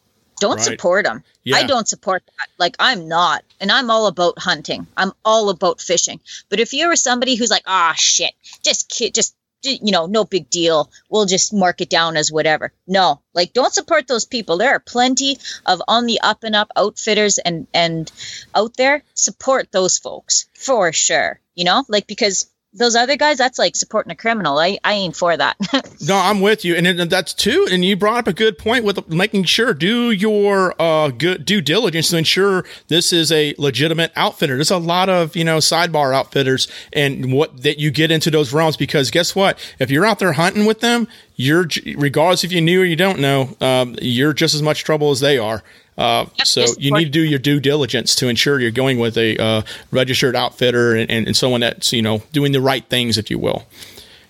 don't 0.41 0.57
Right. 0.57 0.65
support 0.65 1.05
them. 1.05 1.25
Yeah. 1.45 1.57
I 1.57 1.65
don't 1.65 1.89
support 1.89 2.23
that. 2.27 2.49
Like 2.59 2.77
I'm 2.79 3.09
not, 3.09 3.45
and 3.61 3.71
I'm 3.71 3.91
all 3.91 4.07
about 4.07 4.39
hunting. 4.39 4.87
I'm 4.97 5.13
all 5.25 5.51
about 5.51 5.81
fishing. 5.81 6.21
But 6.49 6.61
if 6.61 6.73
you're 6.73 6.97
somebody 6.97 7.35
who's 7.37 7.51
like, 7.51 7.65
ah, 7.67 7.95
shit, 7.97 8.33
just 8.63 8.89
just 9.15 9.35
you 9.65 9.93
know, 9.93 10.07
no 10.07 10.25
big 10.25 10.51
deal. 10.51 10.91
We'll 11.09 11.27
just 11.27 11.53
mark 11.53 11.81
it 11.81 11.91
down 11.91 12.17
as 12.17 12.33
whatever. 12.33 12.73
No, 12.87 13.21
like 13.35 13.53
don't 13.53 13.73
support 13.73 14.07
those 14.09 14.25
people. 14.25 14.59
There 14.59 14.75
are 14.75 14.81
plenty 14.81 15.39
of 15.67 15.83
on 15.89 16.07
the 16.07 16.21
up 16.21 16.45
and 16.45 16.57
up 16.57 16.71
outfitters 16.77 17.39
and 17.39 17.67
and 17.73 18.11
out 18.55 18.77
there. 18.77 19.03
Support 19.15 19.73
those 19.73 19.99
folks 19.99 20.49
for 20.55 20.93
sure. 20.93 21.41
You 21.55 21.65
know, 21.65 21.85
like 21.89 22.07
because 22.07 22.52
those 22.75 22.97
other 22.97 23.17
guys, 23.17 23.37
that's 23.37 23.59
like 23.59 23.77
supporting 23.77 24.13
a 24.13 24.17
criminal. 24.17 24.59
I 24.59 24.79
I 24.83 24.95
ain't 24.95 25.17
for 25.17 25.37
that. 25.37 25.57
No, 26.05 26.17
I'm 26.17 26.41
with 26.41 26.65
you, 26.65 26.75
and, 26.75 26.99
that's 27.09 27.33
too. 27.33 27.69
And 27.71 27.85
you 27.85 27.95
brought 27.95 28.19
up 28.19 28.27
a 28.27 28.33
good 28.33 28.59
point 28.59 28.85
with 28.85 29.09
making 29.09 29.45
sure 29.45 29.73
do 29.73 30.11
your 30.11 30.75
uh, 30.83 31.11
good 31.11 31.45
due 31.45 31.61
diligence 31.61 32.09
to 32.09 32.17
ensure 32.19 32.65
this 32.89 33.13
is 33.13 33.31
a 33.31 33.55
legitimate 33.57 34.11
outfitter. 34.17 34.57
There's 34.57 34.73
a 34.73 34.79
lot 34.79 35.09
of 35.09 35.37
you 35.37 35.45
know 35.45 35.59
sidebar 35.59 36.13
outfitters, 36.13 36.67
and 36.93 37.33
what 37.33 37.63
that 37.63 37.79
you 37.79 37.93
get 37.93 38.11
into 38.11 38.33
those 38.33 38.53
realms 38.53 38.77
because 38.77 39.13
guess 39.13 39.37
what? 39.37 39.59
If 39.79 39.93
you're 39.93 40.05
out 40.05 40.19
there 40.19 40.33
hunting 40.33 40.67
with 40.67 40.81
them, 40.81 41.07
you're 41.37 41.69
regardless 41.97 42.43
if 42.43 42.51
you 42.51 42.61
knew 42.61 42.83
or 42.83 42.85
you 42.85 42.97
don't 42.97 43.21
know, 43.21 43.57
um, 43.61 43.95
you're 44.03 44.33
just 44.33 44.57
as 44.57 44.63
much 44.63 44.83
trouble 44.83 45.13
as 45.13 45.21
they 45.21 45.39
are. 45.39 45.63
Uh, 45.99 46.27
so 46.45 46.65
you 46.79 46.91
need 46.93 47.05
to 47.05 47.11
do 47.11 47.23
your 47.23 47.39
due 47.39 47.61
diligence 47.61 48.15
to 48.17 48.29
ensure 48.29 48.59
you're 48.59 48.71
going 48.71 48.99
with 48.99 49.17
a 49.19 49.37
uh, 49.37 49.63
registered 49.91 50.35
outfitter 50.35 50.95
and, 50.97 51.11
and, 51.11 51.27
and 51.27 51.37
someone 51.37 51.61
that's 51.61 51.93
you 51.93 52.03
know 52.03 52.23
doing 52.33 52.53
the 52.53 52.61
right 52.61 52.85
things, 52.87 53.19
if 53.19 53.31
you 53.31 53.39
will. 53.39 53.67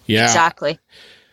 Yeah. 0.06 0.24
exactly. 0.24 0.78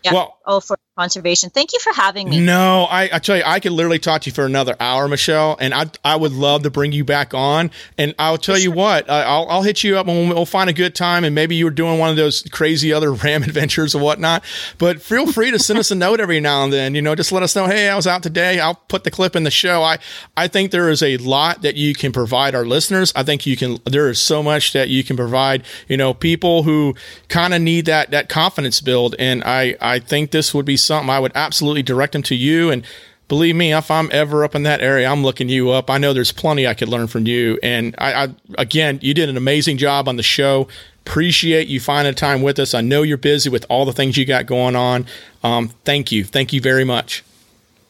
Yeah. 0.04 0.14
Well- 0.14 0.38
oh, 0.46 0.60
for 0.60 0.78
conservation. 1.00 1.50
Thank 1.50 1.72
you 1.72 1.80
for 1.80 1.94
having 1.94 2.30
me. 2.30 2.42
No, 2.42 2.84
I, 2.90 3.10
I 3.14 3.20
tell 3.20 3.38
you, 3.38 3.44
I 3.46 3.62
could 3.62 3.72
literally 3.72 4.00
talk 4.00 4.24
to 4.24 4.30
you 4.30 4.34
for 4.34 4.46
another 4.46 4.76
hour, 4.82 5.08
Michelle, 5.08 5.56
and 5.62 5.74
I 5.74 5.86
I 6.04 6.18
would 6.18 6.34
love 6.34 6.64
to 6.64 6.70
bring 6.70 6.92
you 6.92 7.06
back 7.06 7.34
on. 7.34 7.72
And 7.98 8.14
I'll 8.20 8.38
tell 8.38 8.58
you 8.58 8.72
what, 8.72 9.10
I'll 9.10 9.48
I'll 9.48 9.64
hit 9.64 9.82
you 9.82 9.98
up 9.98 10.08
and 10.08 10.28
we'll, 10.28 10.36
we'll 10.36 10.46
find 10.46 10.70
a 10.70 10.74
good 10.74 10.96
time. 10.96 11.24
And 11.24 11.34
maybe 11.34 11.56
you 11.56 11.64
were 11.66 11.72
doing 11.72 12.00
one 12.00 12.10
of 12.10 12.18
those 12.18 12.42
crazy 12.52 12.92
other 12.92 13.14
ram 13.24 13.44
adventures 13.44 13.96
or 13.96 14.02
whatnot. 14.02 14.44
But 14.78 15.02
feel 15.02 15.32
free 15.32 15.52
to 15.52 15.60
send 15.60 15.80
us 15.80 15.90
a 15.90 15.96
note 15.96 16.20
every 16.20 16.42
now 16.42 16.66
and 16.66 16.74
then. 16.74 16.96
You 16.96 17.02
know, 17.02 17.16
just 17.16 17.32
let 17.32 17.44
us 17.44 17.56
know, 17.56 17.68
hey, 17.68 17.88
I 17.88 17.96
was 17.96 18.06
out 18.08 18.22
today. 18.22 18.60
I'll 18.60 18.76
put 18.76 19.06
the 19.06 19.12
clip 19.12 19.38
in 19.38 19.44
the 19.44 19.52
show. 19.52 19.82
I 19.82 20.00
I 20.36 20.50
think 20.50 20.72
there 20.72 20.90
is 20.90 21.02
a 21.02 21.16
lot 21.18 21.62
that 21.62 21.76
you 21.76 21.94
can 21.94 22.12
provide 22.12 22.56
our 22.56 22.66
listeners. 22.66 23.14
I 23.16 23.24
think 23.24 23.46
you 23.46 23.56
can. 23.56 23.78
There 23.86 24.10
is 24.10 24.20
so 24.20 24.44
much 24.44 24.74
that 24.74 24.90
you 24.90 25.06
can 25.06 25.16
provide. 25.16 25.64
You 25.88 25.96
know, 25.96 26.14
people 26.14 26.64
who 26.64 26.96
kind 27.30 27.54
of 27.54 27.62
need 27.62 27.86
that 27.86 28.12
that 28.12 28.28
confidence 28.28 28.82
build. 28.82 29.16
And 29.18 29.44
I 29.46 29.78
I 29.80 30.00
think 30.00 30.32
this 30.32 30.54
would 30.54 30.66
be 30.66 30.76
something 30.90 31.10
I 31.10 31.20
would 31.20 31.32
absolutely 31.36 31.84
direct 31.84 32.14
them 32.14 32.24
to 32.24 32.36
you 32.36 32.70
and. 32.72 32.86
Believe 33.30 33.56
me, 33.56 33.72
if 33.76 33.92
I'm 33.92 34.10
ever 34.12 34.44
up 34.44 34.56
in 34.56 34.64
that 34.64 34.82
area, 34.82 35.08
I'm 35.08 35.22
looking 35.22 35.50
you 35.50 35.70
up. 35.70 35.92
I 35.92 36.00
know 36.00 36.14
there's 36.14 36.32
plenty 36.32 36.66
I 36.66 36.74
could 36.74 36.90
learn 36.90 37.06
from 37.06 37.28
you. 37.28 37.60
And 37.62 37.94
I, 38.00 38.24
I 38.24 38.28
again, 38.58 38.98
you 39.04 39.14
did 39.14 39.30
an 39.30 39.38
amazing 39.38 39.78
job 39.78 40.08
on 40.08 40.16
the 40.16 40.24
show. 40.24 40.68
Appreciate 41.06 41.68
you 41.68 41.80
finding 41.80 42.16
time 42.16 42.42
with 42.42 42.58
us. 42.58 42.74
I 42.74 42.82
know 42.82 43.04
you're 43.04 43.18
busy 43.18 43.48
with 43.52 43.68
all 43.70 43.86
the 43.86 43.94
things 43.94 44.18
you 44.18 44.26
got 44.26 44.48
going 44.48 44.76
on. 44.76 45.06
Um, 45.44 45.68
thank 45.86 46.12
you. 46.12 46.24
Thank 46.24 46.54
you 46.54 46.60
very 46.60 46.84
much. 46.84 47.24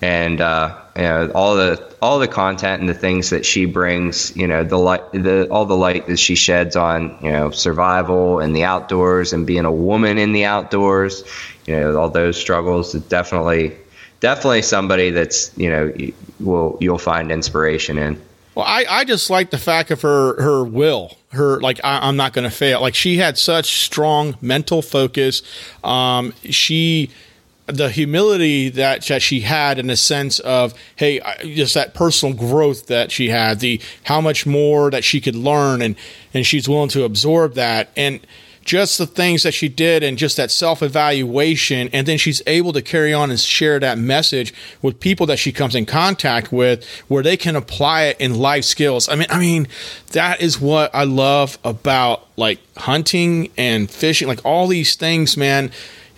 and 0.00 0.40
uh, 0.40 0.78
you 0.96 1.02
know, 1.02 1.30
all 1.34 1.56
the 1.56 1.94
all 2.02 2.18
the 2.18 2.28
content 2.28 2.80
and 2.80 2.88
the 2.88 2.94
things 2.94 3.30
that 3.30 3.46
she 3.46 3.64
brings, 3.64 4.36
you 4.36 4.46
know, 4.46 4.64
the 4.64 4.78
light, 4.78 5.02
the 5.12 5.46
all 5.50 5.64
the 5.64 5.76
light 5.76 6.06
that 6.06 6.18
she 6.18 6.34
sheds 6.34 6.76
on, 6.76 7.16
you 7.22 7.30
know, 7.30 7.50
survival 7.50 8.40
and 8.40 8.54
the 8.56 8.64
outdoors 8.64 9.32
and 9.32 9.46
being 9.46 9.64
a 9.64 9.72
woman 9.72 10.18
in 10.18 10.32
the 10.32 10.44
outdoors, 10.44 11.24
you 11.66 11.78
know, 11.78 11.96
all 11.96 12.10
those 12.10 12.36
struggles. 12.36 12.92
Definitely, 12.92 13.76
definitely 14.20 14.62
somebody 14.62 15.10
that's 15.10 15.56
you 15.56 15.70
know 15.70 15.92
will 16.40 16.78
you'll 16.80 16.98
find 16.98 17.30
inspiration 17.30 17.98
in. 17.98 18.20
Well, 18.54 18.66
I, 18.66 18.84
I 18.88 19.04
just 19.04 19.30
like 19.30 19.50
the 19.50 19.58
fact 19.58 19.90
of 19.90 20.02
her 20.02 20.40
her 20.40 20.64
will. 20.64 21.16
Her 21.30 21.60
like 21.60 21.80
I, 21.82 22.06
I'm 22.06 22.16
not 22.16 22.32
going 22.32 22.48
to 22.48 22.54
fail. 22.54 22.80
Like 22.80 22.94
she 22.94 23.16
had 23.16 23.38
such 23.38 23.80
strong 23.80 24.36
mental 24.40 24.82
focus. 24.82 25.42
Um, 25.82 26.34
she 26.44 27.10
the 27.66 27.88
humility 27.88 28.68
that, 28.68 29.06
that 29.06 29.22
she 29.22 29.40
had 29.40 29.78
in 29.78 29.86
the 29.86 29.96
sense 29.96 30.40
of 30.40 30.74
hey 30.96 31.20
just 31.42 31.74
that 31.74 31.94
personal 31.94 32.34
growth 32.34 32.86
that 32.86 33.12
she 33.12 33.28
had 33.28 33.60
the 33.60 33.80
how 34.04 34.20
much 34.20 34.46
more 34.46 34.90
that 34.90 35.04
she 35.04 35.20
could 35.20 35.36
learn 35.36 35.80
and 35.80 35.94
and 36.34 36.44
she's 36.44 36.68
willing 36.68 36.88
to 36.88 37.04
absorb 37.04 37.54
that 37.54 37.90
and 37.96 38.20
just 38.64 38.98
the 38.98 39.06
things 39.06 39.42
that 39.42 39.52
she 39.52 39.68
did 39.68 40.02
and 40.02 40.16
just 40.16 40.36
that 40.36 40.50
self 40.50 40.82
evaluation. 40.82 41.88
And 41.92 42.06
then 42.06 42.18
she's 42.18 42.42
able 42.46 42.72
to 42.72 42.82
carry 42.82 43.12
on 43.12 43.30
and 43.30 43.38
share 43.38 43.78
that 43.80 43.98
message 43.98 44.54
with 44.80 45.00
people 45.00 45.26
that 45.26 45.38
she 45.38 45.52
comes 45.52 45.74
in 45.74 45.86
contact 45.86 46.52
with 46.52 46.86
where 47.08 47.22
they 47.22 47.36
can 47.36 47.56
apply 47.56 48.04
it 48.04 48.20
in 48.20 48.38
life 48.38 48.64
skills. 48.64 49.08
I 49.08 49.16
mean, 49.16 49.28
I 49.30 49.38
mean, 49.38 49.68
that 50.12 50.40
is 50.40 50.60
what 50.60 50.94
I 50.94 51.04
love 51.04 51.58
about 51.64 52.26
like 52.36 52.60
hunting 52.76 53.50
and 53.56 53.90
fishing, 53.90 54.28
like 54.28 54.44
all 54.44 54.66
these 54.68 54.94
things, 54.96 55.36
man. 55.36 55.70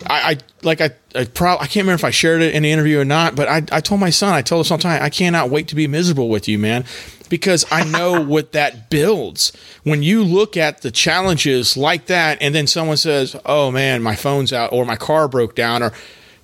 I, 0.07 0.31
I 0.31 0.37
like 0.61 0.81
I 0.81 0.91
I, 1.15 1.25
prob- 1.25 1.61
I 1.61 1.67
can't 1.67 1.85
remember 1.85 1.95
if 1.95 2.03
I 2.03 2.11
shared 2.11 2.41
it 2.41 2.53
in 2.53 2.63
the 2.63 2.71
interview 2.71 2.99
or 2.99 3.05
not, 3.05 3.35
but 3.35 3.47
I, 3.47 3.63
I 3.71 3.79
told 3.79 4.01
my 4.01 4.09
son, 4.09 4.33
I 4.33 4.41
told 4.41 4.65
him 4.65 4.67
sometime, 4.67 5.01
I 5.01 5.09
cannot 5.09 5.49
wait 5.49 5.69
to 5.69 5.75
be 5.75 5.87
miserable 5.87 6.27
with 6.29 6.47
you, 6.47 6.59
man. 6.59 6.83
Because 7.27 7.65
I 7.71 7.83
know 7.83 8.21
what 8.25 8.51
that 8.53 8.89
builds. 8.89 9.51
When 9.83 10.03
you 10.03 10.23
look 10.23 10.55
at 10.57 10.81
the 10.81 10.91
challenges 10.91 11.75
like 11.75 12.05
that, 12.07 12.37
and 12.41 12.53
then 12.53 12.67
someone 12.67 12.97
says, 12.97 13.35
"Oh 13.45 13.71
man, 13.71 14.03
my 14.03 14.15
phone's 14.15 14.53
out," 14.53 14.71
or 14.71 14.85
"My 14.85 14.95
car 14.95 15.27
broke 15.27 15.55
down," 15.55 15.83
or 15.83 15.91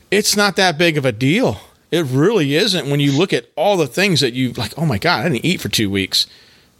it's 0.10 0.36
not 0.36 0.56
that 0.58 0.78
big 0.78 0.98
of 0.98 1.06
a 1.06 1.12
deal. 1.12 1.60
It 1.91 2.06
really 2.06 2.56
isn't 2.56 2.90
when 2.90 2.99
you 2.99 3.12
look 3.12 3.34
at 3.34 3.48
all 3.56 3.76
the 3.78 3.88
things 3.88 4.22
that 4.22 4.34
you 4.34 4.53
like. 4.53 4.74
Oh 4.78 4.86
my 4.86 4.98
god, 4.98 5.22
I 5.26 5.30
didn't 5.30 5.45
eat 5.45 5.62
for 5.62 5.70
two 5.70 5.90
weeks. 5.90 6.28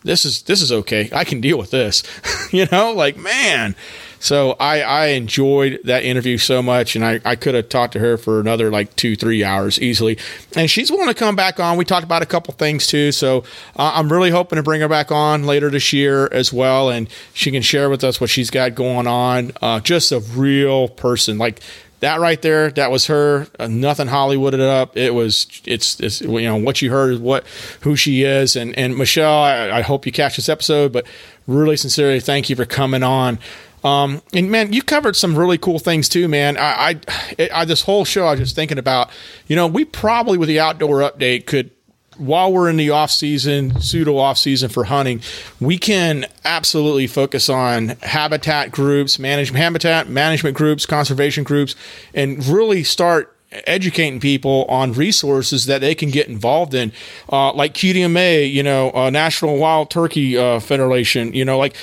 This 0.03 0.26
is 0.26 0.44
this 0.44 0.61
is 0.61 0.72
okay. 0.72 1.10
I 1.14 1.23
can 1.23 1.41
deal 1.41 1.57
with 1.57 1.72
this. 1.72 2.03
you 2.52 2.65
know, 2.72 2.91
like 2.94 3.18
man. 3.18 3.76
So 4.22 4.56
I 4.60 4.81
I 4.81 5.06
enjoyed 5.07 5.80
that 5.84 6.03
interview 6.03 6.38
so 6.38 6.61
much, 6.61 6.95
and 6.95 7.03
I 7.03 7.19
I 7.26 7.35
could 7.35 7.56
have 7.56 7.69
talked 7.69 7.93
to 7.93 7.99
her 7.99 8.18
for 8.18 8.39
another 8.39 8.72
like 8.72 8.95
two 8.95 9.15
three 9.15 9.43
hours 9.43 9.81
easily. 9.81 10.18
And 10.56 10.69
she's 10.69 10.91
willing 10.91 11.07
to 11.07 11.14
come 11.14 11.35
back 11.35 11.60
on. 11.60 11.76
We 11.76 11.85
talked 11.85 12.03
about 12.03 12.22
a 12.22 12.27
couple 12.27 12.53
things 12.53 12.88
too. 12.88 13.11
So 13.11 13.39
uh, 13.76 13.91
I'm 13.95 14.11
really 14.11 14.30
hoping 14.30 14.57
to 14.57 14.64
bring 14.64 14.81
her 14.81 14.88
back 14.88 15.11
on 15.11 15.43
later 15.43 15.69
this 15.69 15.91
year 15.91 16.30
as 16.31 16.53
well, 16.53 16.89
and 16.89 17.10
she 17.34 17.52
can 17.52 17.64
share 17.64 17.89
with 17.89 18.03
us 18.03 18.22
what 18.22 18.30
she's 18.30 18.52
got 18.52 18.76
going 18.76 19.07
on. 19.07 19.52
Uh, 19.61 19.80
just 19.80 20.11
a 20.11 20.19
real 20.19 20.88
person, 20.88 21.38
like 21.38 21.60
that 22.02 22.19
right 22.19 22.41
there, 22.41 22.72
that 22.72 22.91
was 22.91 23.06
her. 23.07 23.48
Uh, 23.60 23.68
nothing 23.68 24.07
Hollywooded 24.07 24.60
up. 24.60 24.98
It 24.98 25.14
was. 25.14 25.61
It's, 25.65 25.99
it's. 25.99 26.22
You 26.22 26.41
know 26.41 26.57
what 26.57 26.81
you 26.81 26.91
heard 26.91 27.14
is 27.14 27.19
what 27.19 27.45
who 27.81 27.95
she 27.95 28.23
is. 28.23 28.56
And 28.56 28.77
and 28.77 28.98
Michelle, 28.98 29.41
I, 29.41 29.69
I 29.69 29.81
hope 29.81 30.06
you 30.06 30.11
catch 30.11 30.35
this 30.35 30.49
episode. 30.49 30.91
But 30.91 31.06
really, 31.48 31.77
sincerely, 31.77 32.19
thank 32.19 32.49
you 32.49 32.56
for 32.56 32.65
coming 32.65 33.03
on. 33.03 33.39
Um, 33.83 34.21
and 34.33 34.51
man, 34.51 34.73
you 34.73 34.81
covered 34.81 35.15
some 35.15 35.37
really 35.37 35.57
cool 35.57 35.79
things 35.79 36.07
too, 36.07 36.27
man. 36.27 36.57
I, 36.57 36.99
I, 37.39 37.49
I, 37.53 37.65
this 37.65 37.81
whole 37.81 38.05
show, 38.05 38.25
I 38.25 38.31
was 38.31 38.39
just 38.39 38.55
thinking 38.55 38.77
about, 38.77 39.09
you 39.47 39.55
know, 39.55 39.67
we 39.67 39.85
probably 39.85 40.37
with 40.37 40.49
the 40.49 40.59
outdoor 40.59 40.99
update 40.99 41.45
could, 41.45 41.71
while 42.17 42.53
we're 42.53 42.69
in 42.69 42.77
the 42.77 42.91
off 42.91 43.09
season, 43.09 43.79
pseudo 43.81 44.17
off 44.17 44.37
season 44.37 44.69
for 44.69 44.83
hunting, 44.83 45.21
we 45.59 45.77
can 45.77 46.25
absolutely 46.45 47.07
focus 47.07 47.49
on 47.49 47.89
habitat 48.03 48.69
groups, 48.71 49.17
management 49.17 49.63
habitat 49.63 50.07
management 50.07 50.55
groups, 50.55 50.85
conservation 50.85 51.43
groups, 51.43 51.75
and 52.13 52.45
really 52.45 52.83
start 52.83 53.35
educating 53.65 54.19
people 54.19 54.65
on 54.65 54.93
resources 54.93 55.65
that 55.65 55.81
they 55.81 55.95
can 55.95 56.09
get 56.09 56.27
involved 56.27 56.73
in, 56.73 56.91
uh, 57.31 57.51
like 57.53 57.73
QDMA, 57.73 58.51
you 58.51 58.63
know, 58.63 58.91
uh, 58.93 59.09
National 59.09 59.57
Wild 59.57 59.89
Turkey 59.89 60.37
uh, 60.37 60.59
Federation, 60.59 61.33
you 61.33 61.43
know, 61.43 61.57
like 61.57 61.75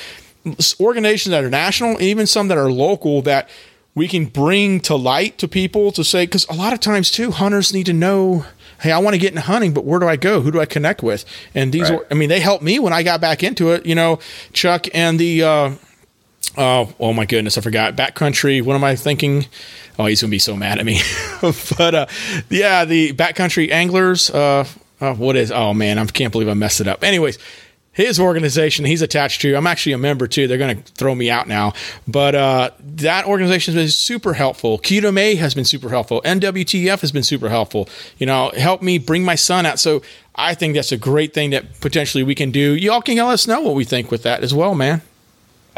organizations 0.81 1.31
that 1.31 1.45
are 1.45 1.51
national, 1.51 2.01
even 2.01 2.27
some 2.27 2.49
that 2.49 2.59
are 2.59 2.71
local 2.71 3.23
that 3.23 3.49
we 3.95 4.07
can 4.07 4.27
bring 4.27 4.81
to 4.81 4.95
light 4.95 5.39
to 5.39 5.49
people 5.49 5.91
to 5.93 6.05
say, 6.05 6.25
because 6.25 6.47
a 6.49 6.55
lot 6.55 6.73
of 6.73 6.81
times 6.81 7.11
too, 7.11 7.31
hunters 7.31 7.73
need 7.73 7.87
to 7.87 7.93
know, 7.93 8.47
hey, 8.81 8.93
I 8.93 8.99
want 8.99 9.15
to 9.15 9.19
get 9.19 9.31
into 9.31 9.41
hunting, 9.43 9.73
but 9.73 9.85
where 9.85 9.99
do 9.99 10.07
I 10.07 10.17
go? 10.17 10.41
Who 10.41 10.53
do 10.53 10.61
I 10.61 10.67
connect 10.67 11.03
with? 11.03 11.25
And 11.55 11.73
these, 11.73 11.91
right. 11.91 12.01
I 12.11 12.15
mean, 12.15 12.29
they 12.29 12.41
helped 12.41 12.63
me 12.63 12.79
when 12.79 12.93
I 12.93 13.03
got 13.03 13.21
back 13.21 13.43
into 13.43 13.73
it. 13.73 13.85
You 13.85 13.97
know, 13.97 14.21
Chuck 14.53 14.87
and 14.95 15.19
the, 15.19 15.43
uh, 15.43 15.75
oh, 16.57 16.93
oh 17.01 17.13
my 17.13 17.27
goodness, 17.27 17.59
I 17.59 17.61
forgot 17.61 17.97
backcountry. 17.97 18.63
What 18.63 18.75
am 18.75 18.85
I 18.85 18.95
thinking? 18.97 19.47
Oh, 19.99 20.07
he's 20.07 20.21
gonna 20.21 20.31
be 20.31 20.39
so 20.39 20.57
mad 20.57 20.79
at 20.79 20.87
me. 20.87 21.01
but 21.77 21.95
uh, 21.95 22.07
yeah, 22.51 22.85
the 22.85 23.13
backcountry 23.15 23.71
anglers. 23.71 24.31
Uh, 24.31 24.65
uh, 25.01 25.15
what 25.15 25.37
is? 25.37 25.51
Oh 25.51 25.75
man, 25.75 25.99
I 25.99 26.07
can't 26.07 26.33
believe 26.33 26.49
I 26.49 26.55
messed 26.55 26.81
it 26.81 26.89
up. 26.89 27.03
Anyways, 27.03 27.39
his 27.99 28.21
organization 28.21 28.85
he's 28.85 29.03
attached 29.03 29.41
to. 29.41 29.57
I'm 29.57 29.67
actually 29.67 29.93
a 29.93 29.99
member 29.99 30.29
too. 30.29 30.47
They're 30.47 30.57
going 30.57 30.81
to 30.81 30.93
throw 30.93 31.17
me 31.17 31.31
out 31.31 31.49
now, 31.49 31.73
but 32.07 32.37
uh, 32.37 32.71
that 32.79 33.27
organization 33.27 33.75
has 33.75 33.83
been 33.83 33.91
super 33.91 34.35
helpful. 34.35 34.79
QDMA 34.79 35.37
has 35.39 35.53
been 35.53 35.65
super 35.65 35.89
helpful. 35.89 36.23
NWTF 36.23 37.01
has 37.01 37.11
been 37.11 37.25
super 37.25 37.49
helpful. 37.49 37.89
You 38.17 38.27
know, 38.27 38.53
help 38.57 38.83
me 38.83 38.99
bring 38.99 39.25
my 39.25 39.35
son 39.35 39.67
out. 39.67 39.81
So 39.81 40.01
I 40.37 40.55
think 40.55 40.77
that's 40.77 40.93
a 40.93 40.97
great 40.97 41.35
thing 41.35 41.51
that 41.51 41.81
potentially 41.81 42.23
we 42.23 42.37
can 42.37 42.53
do. 42.53 42.77
Y'all 42.77 43.03
can 43.03 43.17
let 43.17 43.27
us 43.27 43.49
know 43.49 43.61
what 43.63 43.75
we 43.75 43.85
think 43.85 44.13
with 44.13 44.23
that 44.23 44.45
as 44.45 44.55
well, 44.55 44.77
man. 44.77 45.03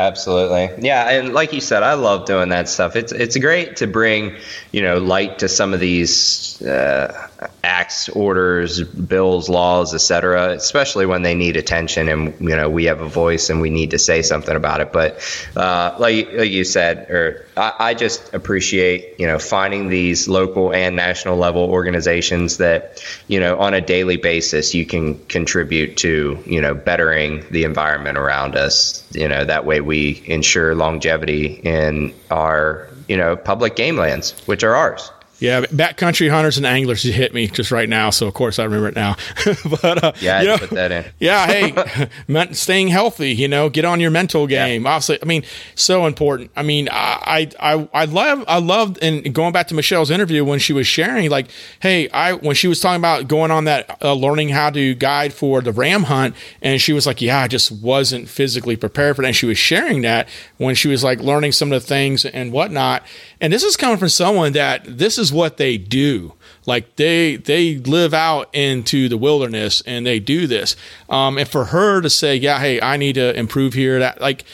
Absolutely. 0.00 0.70
Yeah, 0.82 1.10
and 1.10 1.34
like 1.34 1.52
you 1.52 1.60
said, 1.60 1.82
I 1.82 1.92
love 1.92 2.24
doing 2.24 2.48
that 2.48 2.70
stuff. 2.70 2.96
It's 2.96 3.12
it's 3.12 3.36
great 3.36 3.76
to 3.76 3.86
bring, 3.86 4.34
you 4.72 4.80
know, 4.80 4.96
light 4.96 5.38
to 5.40 5.48
some 5.48 5.74
of 5.74 5.80
these 5.80 6.62
uh, 6.62 7.28
acts, 7.62 8.08
orders, 8.08 8.82
bills, 8.82 9.50
laws, 9.50 9.92
etc. 9.92 10.52
Especially 10.52 11.04
when 11.04 11.20
they 11.20 11.34
need 11.34 11.54
attention, 11.58 12.08
and 12.08 12.34
you 12.40 12.56
know 12.56 12.70
we 12.70 12.84
have 12.84 13.02
a 13.02 13.08
voice 13.10 13.50
and 13.50 13.60
we 13.60 13.68
need 13.68 13.90
to 13.90 13.98
say 13.98 14.22
something 14.22 14.56
about 14.56 14.80
it. 14.80 14.90
But 14.90 15.20
uh, 15.54 15.94
like, 15.98 16.32
like 16.32 16.50
you 16.50 16.64
said, 16.64 17.10
or 17.10 17.44
I, 17.60 17.90
I, 17.90 17.94
just 17.94 18.32
appreciate 18.32 19.20
you 19.20 19.26
know 19.26 19.38
finding 19.38 19.90
these 19.90 20.28
local 20.28 20.72
and 20.72 20.96
national 20.96 21.36
level 21.36 21.62
organizations 21.64 22.56
that 22.56 23.04
you 23.28 23.38
know 23.38 23.58
on 23.58 23.74
a 23.74 23.82
daily 23.82 24.16
basis 24.16 24.74
you 24.74 24.86
can 24.86 25.22
contribute 25.26 25.98
to 25.98 26.42
you 26.46 26.60
know 26.60 26.74
bettering 26.74 27.44
the 27.50 27.64
environment 27.64 28.16
around 28.16 28.56
us. 28.56 29.06
You 29.12 29.28
know 29.28 29.44
that 29.44 29.66
way 29.66 29.82
we 29.82 30.22
ensure 30.24 30.74
longevity 30.74 31.60
in 31.62 32.14
our 32.30 32.88
you 33.08 33.18
know 33.18 33.36
public 33.36 33.76
game 33.76 33.96
lands, 33.96 34.32
which 34.46 34.64
are 34.64 34.74
ours. 34.74 35.12
Yeah, 35.40 35.62
backcountry 35.62 36.30
hunters 36.30 36.58
and 36.58 36.66
anglers 36.66 37.02
hit 37.02 37.32
me 37.32 37.46
just 37.46 37.70
right 37.70 37.88
now, 37.88 38.10
so 38.10 38.26
of 38.26 38.34
course 38.34 38.58
I 38.58 38.64
remember 38.64 38.88
it 38.88 38.94
now. 38.94 39.16
but 39.82 40.04
uh, 40.04 40.12
yeah, 40.20 40.42
you 40.42 40.48
know, 40.48 40.58
put 40.58 40.70
that 40.70 40.92
in. 40.92 41.04
yeah, 41.18 41.46
hey, 41.46 42.52
staying 42.52 42.88
healthy, 42.88 43.32
you 43.32 43.48
know, 43.48 43.70
get 43.70 43.86
on 43.86 44.00
your 44.00 44.10
mental 44.10 44.46
game. 44.46 44.84
Yeah. 44.84 44.90
Obviously, 44.90 45.18
I 45.22 45.24
mean, 45.24 45.42
so 45.74 46.06
important. 46.06 46.50
I 46.56 46.62
mean, 46.62 46.88
I, 46.92 47.48
I, 47.58 47.88
I 47.92 48.04
love, 48.04 48.44
I 48.46 48.58
loved, 48.58 49.02
and 49.02 49.34
going 49.34 49.52
back 49.52 49.68
to 49.68 49.74
Michelle's 49.74 50.10
interview 50.10 50.44
when 50.44 50.58
she 50.58 50.74
was 50.74 50.86
sharing, 50.86 51.30
like, 51.30 51.48
hey, 51.80 52.08
I 52.10 52.34
when 52.34 52.54
she 52.54 52.68
was 52.68 52.80
talking 52.80 53.00
about 53.00 53.26
going 53.26 53.50
on 53.50 53.64
that 53.64 53.98
uh, 54.02 54.12
learning 54.12 54.50
how 54.50 54.68
to 54.70 54.94
guide 54.94 55.32
for 55.32 55.62
the 55.62 55.72
ram 55.72 56.04
hunt, 56.04 56.34
and 56.60 56.80
she 56.82 56.92
was 56.92 57.06
like, 57.06 57.22
yeah, 57.22 57.40
I 57.40 57.48
just 57.48 57.72
wasn't 57.72 58.28
physically 58.28 58.76
prepared 58.76 59.16
for 59.16 59.22
that. 59.22 59.28
And 59.28 59.36
she 59.36 59.46
was 59.46 59.58
sharing 59.58 60.02
that 60.02 60.28
when 60.58 60.74
she 60.74 60.88
was 60.88 61.02
like 61.02 61.20
learning 61.20 61.52
some 61.52 61.72
of 61.72 61.80
the 61.80 61.86
things 61.86 62.26
and 62.26 62.52
whatnot. 62.52 63.04
And 63.40 63.52
this 63.52 63.62
is 63.62 63.76
coming 63.76 63.96
from 63.96 64.10
someone 64.10 64.52
that 64.52 64.84
this 64.84 65.16
is 65.16 65.29
what 65.32 65.56
they 65.56 65.76
do. 65.76 66.34
Like 66.66 66.96
they 66.96 67.36
they 67.36 67.78
live 67.78 68.14
out 68.14 68.48
into 68.54 69.08
the 69.08 69.16
wilderness 69.16 69.82
and 69.82 70.06
they 70.06 70.20
do 70.20 70.46
this. 70.46 70.76
Um, 71.08 71.38
and 71.38 71.48
for 71.48 71.66
her 71.66 72.00
to 72.00 72.10
say, 72.10 72.36
yeah, 72.36 72.58
hey, 72.58 72.80
I 72.80 72.96
need 72.96 73.14
to 73.14 73.36
improve 73.38 73.74
here. 73.74 73.98
That 73.98 74.20
like, 74.20 74.44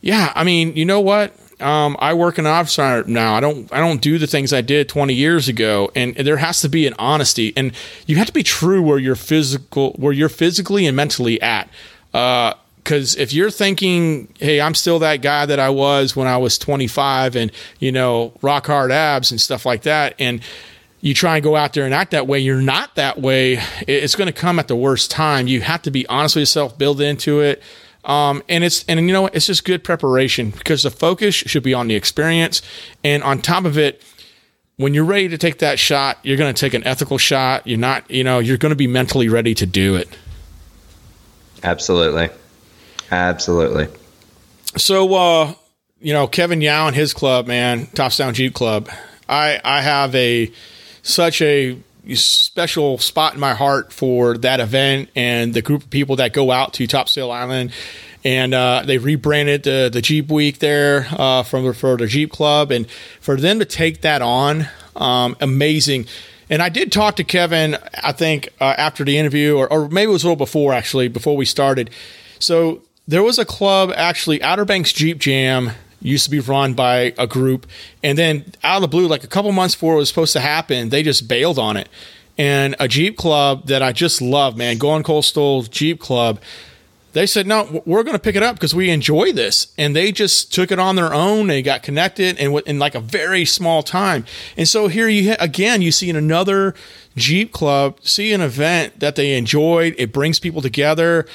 yeah, 0.00 0.32
I 0.34 0.44
mean, 0.44 0.76
you 0.76 0.84
know 0.84 1.00
what? 1.00 1.34
Um, 1.60 1.96
I 2.00 2.12
work 2.12 2.38
in 2.38 2.44
an 2.44 2.52
officer 2.52 3.02
now. 3.04 3.34
I 3.34 3.40
don't 3.40 3.72
I 3.72 3.78
don't 3.78 4.02
do 4.02 4.18
the 4.18 4.26
things 4.26 4.52
I 4.52 4.60
did 4.60 4.88
20 4.88 5.14
years 5.14 5.48
ago, 5.48 5.90
and, 5.94 6.16
and 6.16 6.26
there 6.26 6.36
has 6.36 6.60
to 6.60 6.68
be 6.68 6.86
an 6.86 6.94
honesty, 6.98 7.52
and 7.56 7.72
you 8.06 8.16
have 8.16 8.26
to 8.26 8.32
be 8.32 8.42
true 8.42 8.82
where 8.82 8.98
you're 8.98 9.16
physical, 9.16 9.92
where 9.92 10.12
you're 10.12 10.28
physically 10.28 10.86
and 10.86 10.96
mentally 10.96 11.40
at. 11.40 11.70
Uh, 12.12 12.54
because 12.86 13.16
if 13.16 13.32
you're 13.32 13.50
thinking, 13.50 14.32
hey, 14.38 14.60
I'm 14.60 14.74
still 14.74 15.00
that 15.00 15.20
guy 15.20 15.44
that 15.44 15.58
I 15.58 15.70
was 15.70 16.14
when 16.14 16.28
I 16.28 16.36
was 16.36 16.56
25 16.56 17.34
and, 17.34 17.50
you 17.80 17.90
know, 17.90 18.32
rock 18.42 18.68
hard 18.68 18.92
abs 18.92 19.32
and 19.32 19.40
stuff 19.40 19.66
like 19.66 19.82
that, 19.82 20.14
and 20.20 20.40
you 21.00 21.12
try 21.12 21.34
and 21.34 21.42
go 21.42 21.56
out 21.56 21.72
there 21.72 21.84
and 21.84 21.92
act 21.92 22.12
that 22.12 22.28
way, 22.28 22.38
you're 22.38 22.60
not 22.62 22.94
that 22.94 23.20
way. 23.20 23.58
It's 23.88 24.14
going 24.14 24.28
to 24.28 24.32
come 24.32 24.60
at 24.60 24.68
the 24.68 24.76
worst 24.76 25.10
time. 25.10 25.48
You 25.48 25.62
have 25.62 25.82
to 25.82 25.90
be 25.90 26.06
honest 26.06 26.36
with 26.36 26.42
yourself, 26.42 26.78
build 26.78 27.00
into 27.00 27.40
it. 27.40 27.60
Um, 28.04 28.40
and 28.48 28.62
it's 28.62 28.84
and 28.84 29.00
you 29.00 29.12
know 29.12 29.26
it's 29.26 29.46
just 29.46 29.64
good 29.64 29.82
preparation 29.82 30.50
because 30.50 30.84
the 30.84 30.92
focus 30.92 31.34
should 31.34 31.64
be 31.64 31.74
on 31.74 31.88
the 31.88 31.96
experience 31.96 32.62
and 33.02 33.20
on 33.24 33.42
top 33.42 33.64
of 33.64 33.76
it 33.76 34.00
when 34.76 34.94
you're 34.94 35.04
ready 35.04 35.28
to 35.28 35.36
take 35.36 35.58
that 35.58 35.80
shot 35.80 36.16
you're 36.22 36.36
going 36.36 36.54
to 36.54 36.60
take 36.60 36.72
an 36.72 36.86
ethical 36.86 37.18
shot 37.18 37.66
you're 37.66 37.80
not 37.80 38.08
you 38.08 38.22
know 38.22 38.38
you're 38.38 38.58
going 38.58 38.70
to 38.70 38.76
be 38.76 38.86
mentally 38.86 39.28
ready 39.28 39.54
to 39.54 39.66
do 39.66 39.96
it 39.96 40.08
absolutely 41.64 42.30
Absolutely. 43.10 43.88
So, 44.76 45.14
uh, 45.14 45.54
you 46.00 46.12
know, 46.12 46.26
Kevin 46.26 46.60
Yow 46.60 46.86
and 46.86 46.96
his 46.96 47.14
club, 47.14 47.46
man, 47.46 47.86
Tops 47.86 48.20
Jeep 48.32 48.54
Club. 48.54 48.88
I 49.28 49.60
I 49.64 49.80
have 49.80 50.14
a 50.14 50.50
such 51.02 51.40
a 51.40 51.78
special 52.14 52.98
spot 52.98 53.34
in 53.34 53.40
my 53.40 53.54
heart 53.54 53.92
for 53.92 54.38
that 54.38 54.60
event 54.60 55.08
and 55.16 55.54
the 55.54 55.62
group 55.62 55.82
of 55.84 55.90
people 55.90 56.16
that 56.16 56.32
go 56.32 56.50
out 56.50 56.72
to 56.74 56.86
Topsail 56.86 57.30
Island. 57.30 57.72
And 58.24 58.54
uh, 58.54 58.82
they 58.84 58.98
rebranded 58.98 59.62
the, 59.62 59.88
the 59.92 60.02
Jeep 60.02 60.30
Week 60.30 60.58
there 60.58 61.06
uh, 61.12 61.44
from 61.44 61.72
for 61.74 61.96
the 61.96 62.08
Jeep 62.08 62.32
Club, 62.32 62.72
and 62.72 62.90
for 63.20 63.36
them 63.36 63.60
to 63.60 63.64
take 63.64 64.00
that 64.00 64.20
on, 64.20 64.66
um, 64.96 65.36
amazing. 65.40 66.06
And 66.50 66.60
I 66.60 66.68
did 66.68 66.90
talk 66.90 67.16
to 67.16 67.24
Kevin, 67.24 67.76
I 68.02 68.10
think, 68.10 68.48
uh, 68.60 68.74
after 68.76 69.04
the 69.04 69.16
interview, 69.16 69.56
or, 69.56 69.72
or 69.72 69.88
maybe 69.88 70.10
it 70.10 70.12
was 70.12 70.24
a 70.24 70.26
little 70.26 70.36
before 70.36 70.72
actually, 70.72 71.06
before 71.06 71.36
we 71.36 71.44
started. 71.44 71.90
So 72.40 72.82
there 73.08 73.22
was 73.22 73.38
a 73.38 73.44
club 73.44 73.92
actually 73.96 74.42
Outer 74.42 74.64
Banks 74.64 74.92
Jeep 74.92 75.18
Jam 75.18 75.70
used 76.00 76.24
to 76.24 76.30
be 76.30 76.40
run 76.40 76.74
by 76.74 77.14
a 77.18 77.26
group 77.26 77.66
and 78.02 78.16
then 78.18 78.44
out 78.62 78.76
of 78.76 78.82
the 78.82 78.88
blue 78.88 79.06
like 79.06 79.24
a 79.24 79.28
couple 79.28 79.50
months 79.52 79.74
before 79.74 79.94
it 79.94 79.98
was 79.98 80.08
supposed 80.08 80.32
to 80.32 80.40
happen 80.40 80.90
they 80.90 81.02
just 81.02 81.26
bailed 81.26 81.58
on 81.58 81.76
it 81.76 81.88
and 82.38 82.76
a 82.78 82.86
jeep 82.86 83.16
club 83.16 83.66
that 83.66 83.82
i 83.82 83.92
just 83.92 84.20
love 84.20 84.56
man 84.56 84.76
going 84.76 85.02
coastal 85.02 85.62
jeep 85.62 85.98
club 85.98 86.38
they 87.16 87.24
said, 87.24 87.46
no, 87.46 87.82
we're 87.86 88.02
going 88.02 88.12
to 88.14 88.22
pick 88.22 88.36
it 88.36 88.42
up 88.42 88.56
because 88.56 88.74
we 88.74 88.90
enjoy 88.90 89.32
this. 89.32 89.72
And 89.78 89.96
they 89.96 90.12
just 90.12 90.52
took 90.52 90.70
it 90.70 90.78
on 90.78 90.96
their 90.96 91.14
own. 91.14 91.46
They 91.46 91.62
got 91.62 91.82
connected 91.82 92.36
and 92.36 92.60
in 92.66 92.78
like 92.78 92.94
a 92.94 93.00
very 93.00 93.46
small 93.46 93.82
time. 93.82 94.26
And 94.58 94.68
so 94.68 94.88
here 94.88 95.08
you, 95.08 95.34
again, 95.40 95.80
you 95.80 95.92
see 95.92 96.10
in 96.10 96.16
another 96.16 96.74
Jeep 97.16 97.52
club, 97.52 97.98
see 98.02 98.34
an 98.34 98.42
event 98.42 99.00
that 99.00 99.16
they 99.16 99.38
enjoyed. 99.38 99.94
It 99.96 100.12
brings 100.12 100.38
people 100.38 100.60
together 100.60 101.26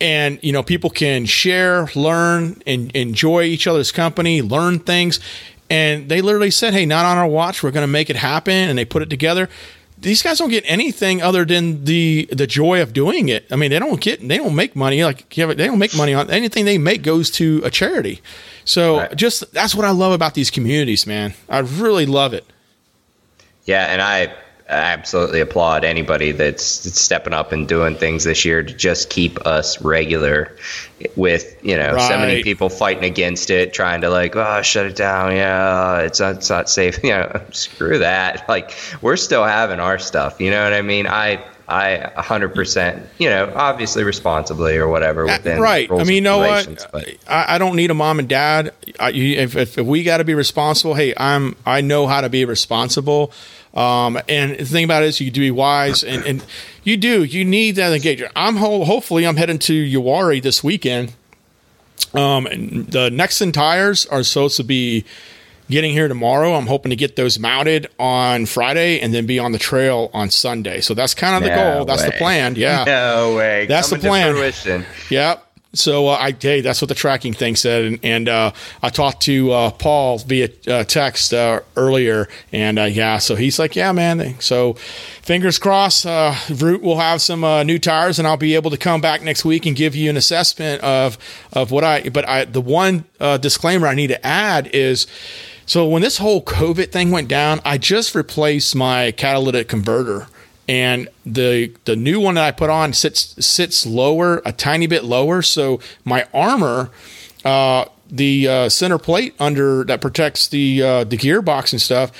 and 0.00 0.38
you 0.42 0.52
know 0.52 0.62
people 0.62 0.90
can 0.90 1.26
share 1.26 1.88
learn 1.94 2.60
and 2.66 2.90
enjoy 2.92 3.42
each 3.42 3.66
other's 3.66 3.92
company 3.92 4.42
learn 4.42 4.78
things. 4.78 5.20
And 5.68 6.08
they 6.08 6.20
literally 6.20 6.50
said 6.50 6.74
hey 6.74 6.86
not 6.86 7.04
on 7.04 7.18
our 7.18 7.28
watch. 7.28 7.62
We're 7.62 7.70
going 7.70 7.86
to 7.86 7.92
make 7.92 8.10
it 8.10 8.16
happen. 8.16 8.52
And 8.52 8.78
they 8.78 8.84
put 8.84 9.02
it 9.02 9.10
together. 9.10 9.48
These 9.98 10.22
guys 10.22 10.38
don't 10.38 10.48
get 10.48 10.64
anything 10.66 11.20
other 11.20 11.44
than 11.44 11.84
the 11.84 12.28
the 12.32 12.46
joy 12.46 12.80
of 12.80 12.92
doing 12.92 13.28
it. 13.28 13.46
I 13.50 13.56
mean 13.56 13.70
they 13.70 13.78
don't 13.78 14.00
get 14.00 14.26
they 14.26 14.38
don't 14.38 14.56
make 14.56 14.74
money. 14.74 15.04
Like 15.04 15.28
they 15.28 15.54
don't 15.54 15.78
make 15.78 15.94
money 15.94 16.14
on 16.14 16.30
anything 16.30 16.64
they 16.64 16.78
make 16.78 17.02
goes 17.02 17.30
to 17.32 17.60
a 17.64 17.70
charity. 17.70 18.22
So 18.64 18.98
right. 18.98 19.16
just 19.16 19.52
that's 19.52 19.74
what 19.74 19.84
i 19.84 19.90
love 19.90 20.12
about 20.12 20.34
these 20.34 20.50
communities 20.50 21.06
man. 21.06 21.34
I 21.48 21.58
really 21.58 22.06
love 22.06 22.32
it. 22.32 22.46
Yeah 23.66 23.86
and 23.86 24.00
i 24.00 24.34
absolutely 24.70 25.40
applaud 25.40 25.84
anybody 25.84 26.32
that's, 26.32 26.84
that's, 26.84 27.00
stepping 27.00 27.32
up 27.32 27.52
and 27.52 27.68
doing 27.68 27.94
things 27.96 28.24
this 28.24 28.44
year 28.44 28.62
to 28.62 28.72
just 28.72 29.10
keep 29.10 29.44
us 29.46 29.80
regular 29.82 30.56
with 31.16 31.56
you 31.64 31.76
know 31.76 31.94
right. 31.94 32.08
so 32.08 32.18
many 32.18 32.42
people 32.42 32.68
fighting 32.68 33.04
against 33.04 33.48
it 33.48 33.72
trying 33.72 34.02
to 34.02 34.10
like 34.10 34.36
oh 34.36 34.62
shut 34.62 34.86
it 34.86 34.96
down. 34.96 35.34
Yeah 35.34 36.00
it's 36.00 36.20
not, 36.20 36.36
it's 36.36 36.50
not 36.50 36.68
safe. 36.68 37.02
You 37.10 37.10
know 37.10 37.42
screw 37.50 37.98
that. 37.98 38.48
Like 38.48 38.74
we're 39.02 39.16
still 39.16 39.44
having 39.44 39.80
our 39.80 39.98
stuff. 39.98 40.40
You 40.40 40.50
know 40.50 40.62
what 40.62 40.72
i 40.72 40.82
mean? 40.82 41.06
I 41.06 41.44
I 41.70 42.12
100%, 42.16 43.06
you 43.18 43.30
know, 43.30 43.52
obviously 43.54 44.02
responsibly 44.02 44.76
or 44.76 44.88
whatever. 44.88 45.28
Uh, 45.28 45.36
within 45.36 45.60
right. 45.60 45.90
I 45.90 46.04
mean, 46.04 46.16
you 46.16 46.20
know 46.20 46.38
what? 46.38 46.94
I, 47.28 47.54
I, 47.54 47.58
don't 47.58 47.76
need 47.76 47.90
a 47.90 47.94
mom 47.94 48.18
and 48.18 48.28
dad. 48.28 48.74
I, 48.98 49.10
if, 49.12 49.56
if, 49.56 49.78
if 49.78 49.86
we 49.86 50.02
got 50.02 50.18
to 50.18 50.24
be 50.24 50.34
responsible, 50.34 50.94
hey, 50.94 51.14
I'm, 51.16 51.56
I 51.64 51.80
know 51.80 52.06
how 52.06 52.20
to 52.20 52.28
be 52.28 52.44
responsible. 52.44 53.32
Um, 53.72 54.18
and 54.28 54.58
the 54.58 54.64
thing 54.64 54.84
about 54.84 55.04
it 55.04 55.06
is 55.06 55.20
you 55.20 55.30
do 55.30 55.40
be 55.40 55.50
wise 55.50 56.02
and, 56.02 56.24
and 56.26 56.44
you 56.82 56.96
do, 56.96 57.22
you 57.22 57.44
need 57.44 57.76
that 57.76 57.92
engagement. 57.92 58.32
I'm 58.34 58.56
ho- 58.56 58.84
hopefully 58.84 59.26
I'm 59.26 59.36
heading 59.36 59.60
to 59.60 59.72
Uwharrie 59.72 60.42
this 60.42 60.64
weekend. 60.64 61.12
Um, 62.12 62.44
the 62.44 63.10
Nexen 63.10 63.52
tires 63.52 64.06
are 64.06 64.24
supposed 64.24 64.56
to 64.56 64.64
be 64.64 65.04
getting 65.70 65.92
here 65.92 66.08
tomorrow. 66.08 66.54
I'm 66.54 66.66
hoping 66.66 66.90
to 66.90 66.96
get 66.96 67.16
those 67.16 67.38
mounted 67.38 67.88
on 67.98 68.46
Friday 68.46 69.00
and 69.00 69.14
then 69.14 69.26
be 69.26 69.38
on 69.38 69.52
the 69.52 69.58
trail 69.58 70.10
on 70.12 70.30
Sunday. 70.30 70.80
So 70.80 70.94
that's 70.94 71.14
kind 71.14 71.36
of 71.36 71.42
the 71.42 71.54
no 71.54 71.74
goal. 71.74 71.84
That's 71.84 72.04
the 72.04 72.12
plan. 72.12 72.56
Yeah. 72.56 72.84
No 72.90 73.36
way. 73.36 73.66
That's 73.66 73.90
Coming 73.90 74.02
the 74.02 74.08
plan. 74.08 74.84
Yep. 75.10 75.46
So 75.72 76.08
uh, 76.08 76.16
I 76.20 76.34
hey, 76.38 76.62
that's 76.62 76.82
what 76.82 76.88
the 76.88 76.96
tracking 76.96 77.32
thing 77.32 77.54
said, 77.54 77.84
and, 77.84 78.00
and 78.02 78.28
uh, 78.28 78.52
I 78.82 78.88
talked 78.88 79.22
to 79.22 79.52
uh, 79.52 79.70
Paul 79.70 80.18
via 80.18 80.48
uh, 80.66 80.82
text 80.82 81.32
uh, 81.32 81.60
earlier, 81.76 82.28
and 82.52 82.76
uh, 82.76 82.84
yeah, 82.84 83.18
so 83.18 83.36
he's 83.36 83.58
like, 83.60 83.76
yeah, 83.76 83.92
man. 83.92 84.40
So 84.40 84.72
fingers 85.22 85.60
crossed, 85.60 86.06
Root 86.50 86.82
will 86.82 86.98
have 86.98 87.22
some 87.22 87.42
new 87.66 87.78
tires, 87.78 88.18
and 88.18 88.26
I'll 88.26 88.36
be 88.36 88.56
able 88.56 88.72
to 88.72 88.76
come 88.76 89.00
back 89.00 89.22
next 89.22 89.44
week 89.44 89.64
and 89.64 89.76
give 89.76 89.94
you 89.94 90.10
an 90.10 90.16
assessment 90.16 90.82
of 90.82 91.16
of 91.52 91.70
what 91.70 91.84
I. 91.84 92.08
But 92.08 92.28
I 92.28 92.46
the 92.46 92.60
one 92.60 93.04
disclaimer 93.18 93.86
I 93.86 93.94
need 93.94 94.08
to 94.08 94.26
add 94.26 94.70
is. 94.72 95.06
So 95.70 95.86
when 95.86 96.02
this 96.02 96.18
whole 96.18 96.42
COVID 96.42 96.90
thing 96.90 97.12
went 97.12 97.28
down, 97.28 97.60
I 97.64 97.78
just 97.78 98.16
replaced 98.16 98.74
my 98.74 99.12
catalytic 99.12 99.68
converter 99.68 100.26
and 100.68 101.08
the 101.24 101.72
the 101.84 101.94
new 101.94 102.18
one 102.18 102.34
that 102.34 102.44
I 102.44 102.50
put 102.50 102.70
on 102.70 102.92
sits 102.92 103.36
sits 103.46 103.86
lower, 103.86 104.42
a 104.44 104.50
tiny 104.50 104.88
bit 104.88 105.04
lower. 105.04 105.42
So 105.42 105.78
my 106.04 106.26
armor, 106.34 106.90
uh, 107.44 107.84
the 108.10 108.48
uh, 108.48 108.68
center 108.68 108.98
plate 108.98 109.36
under 109.38 109.84
that 109.84 110.00
protects 110.00 110.48
the 110.48 110.82
uh, 110.82 111.04
the 111.04 111.16
gearbox 111.16 111.70
and 111.70 111.80
stuff. 111.80 112.10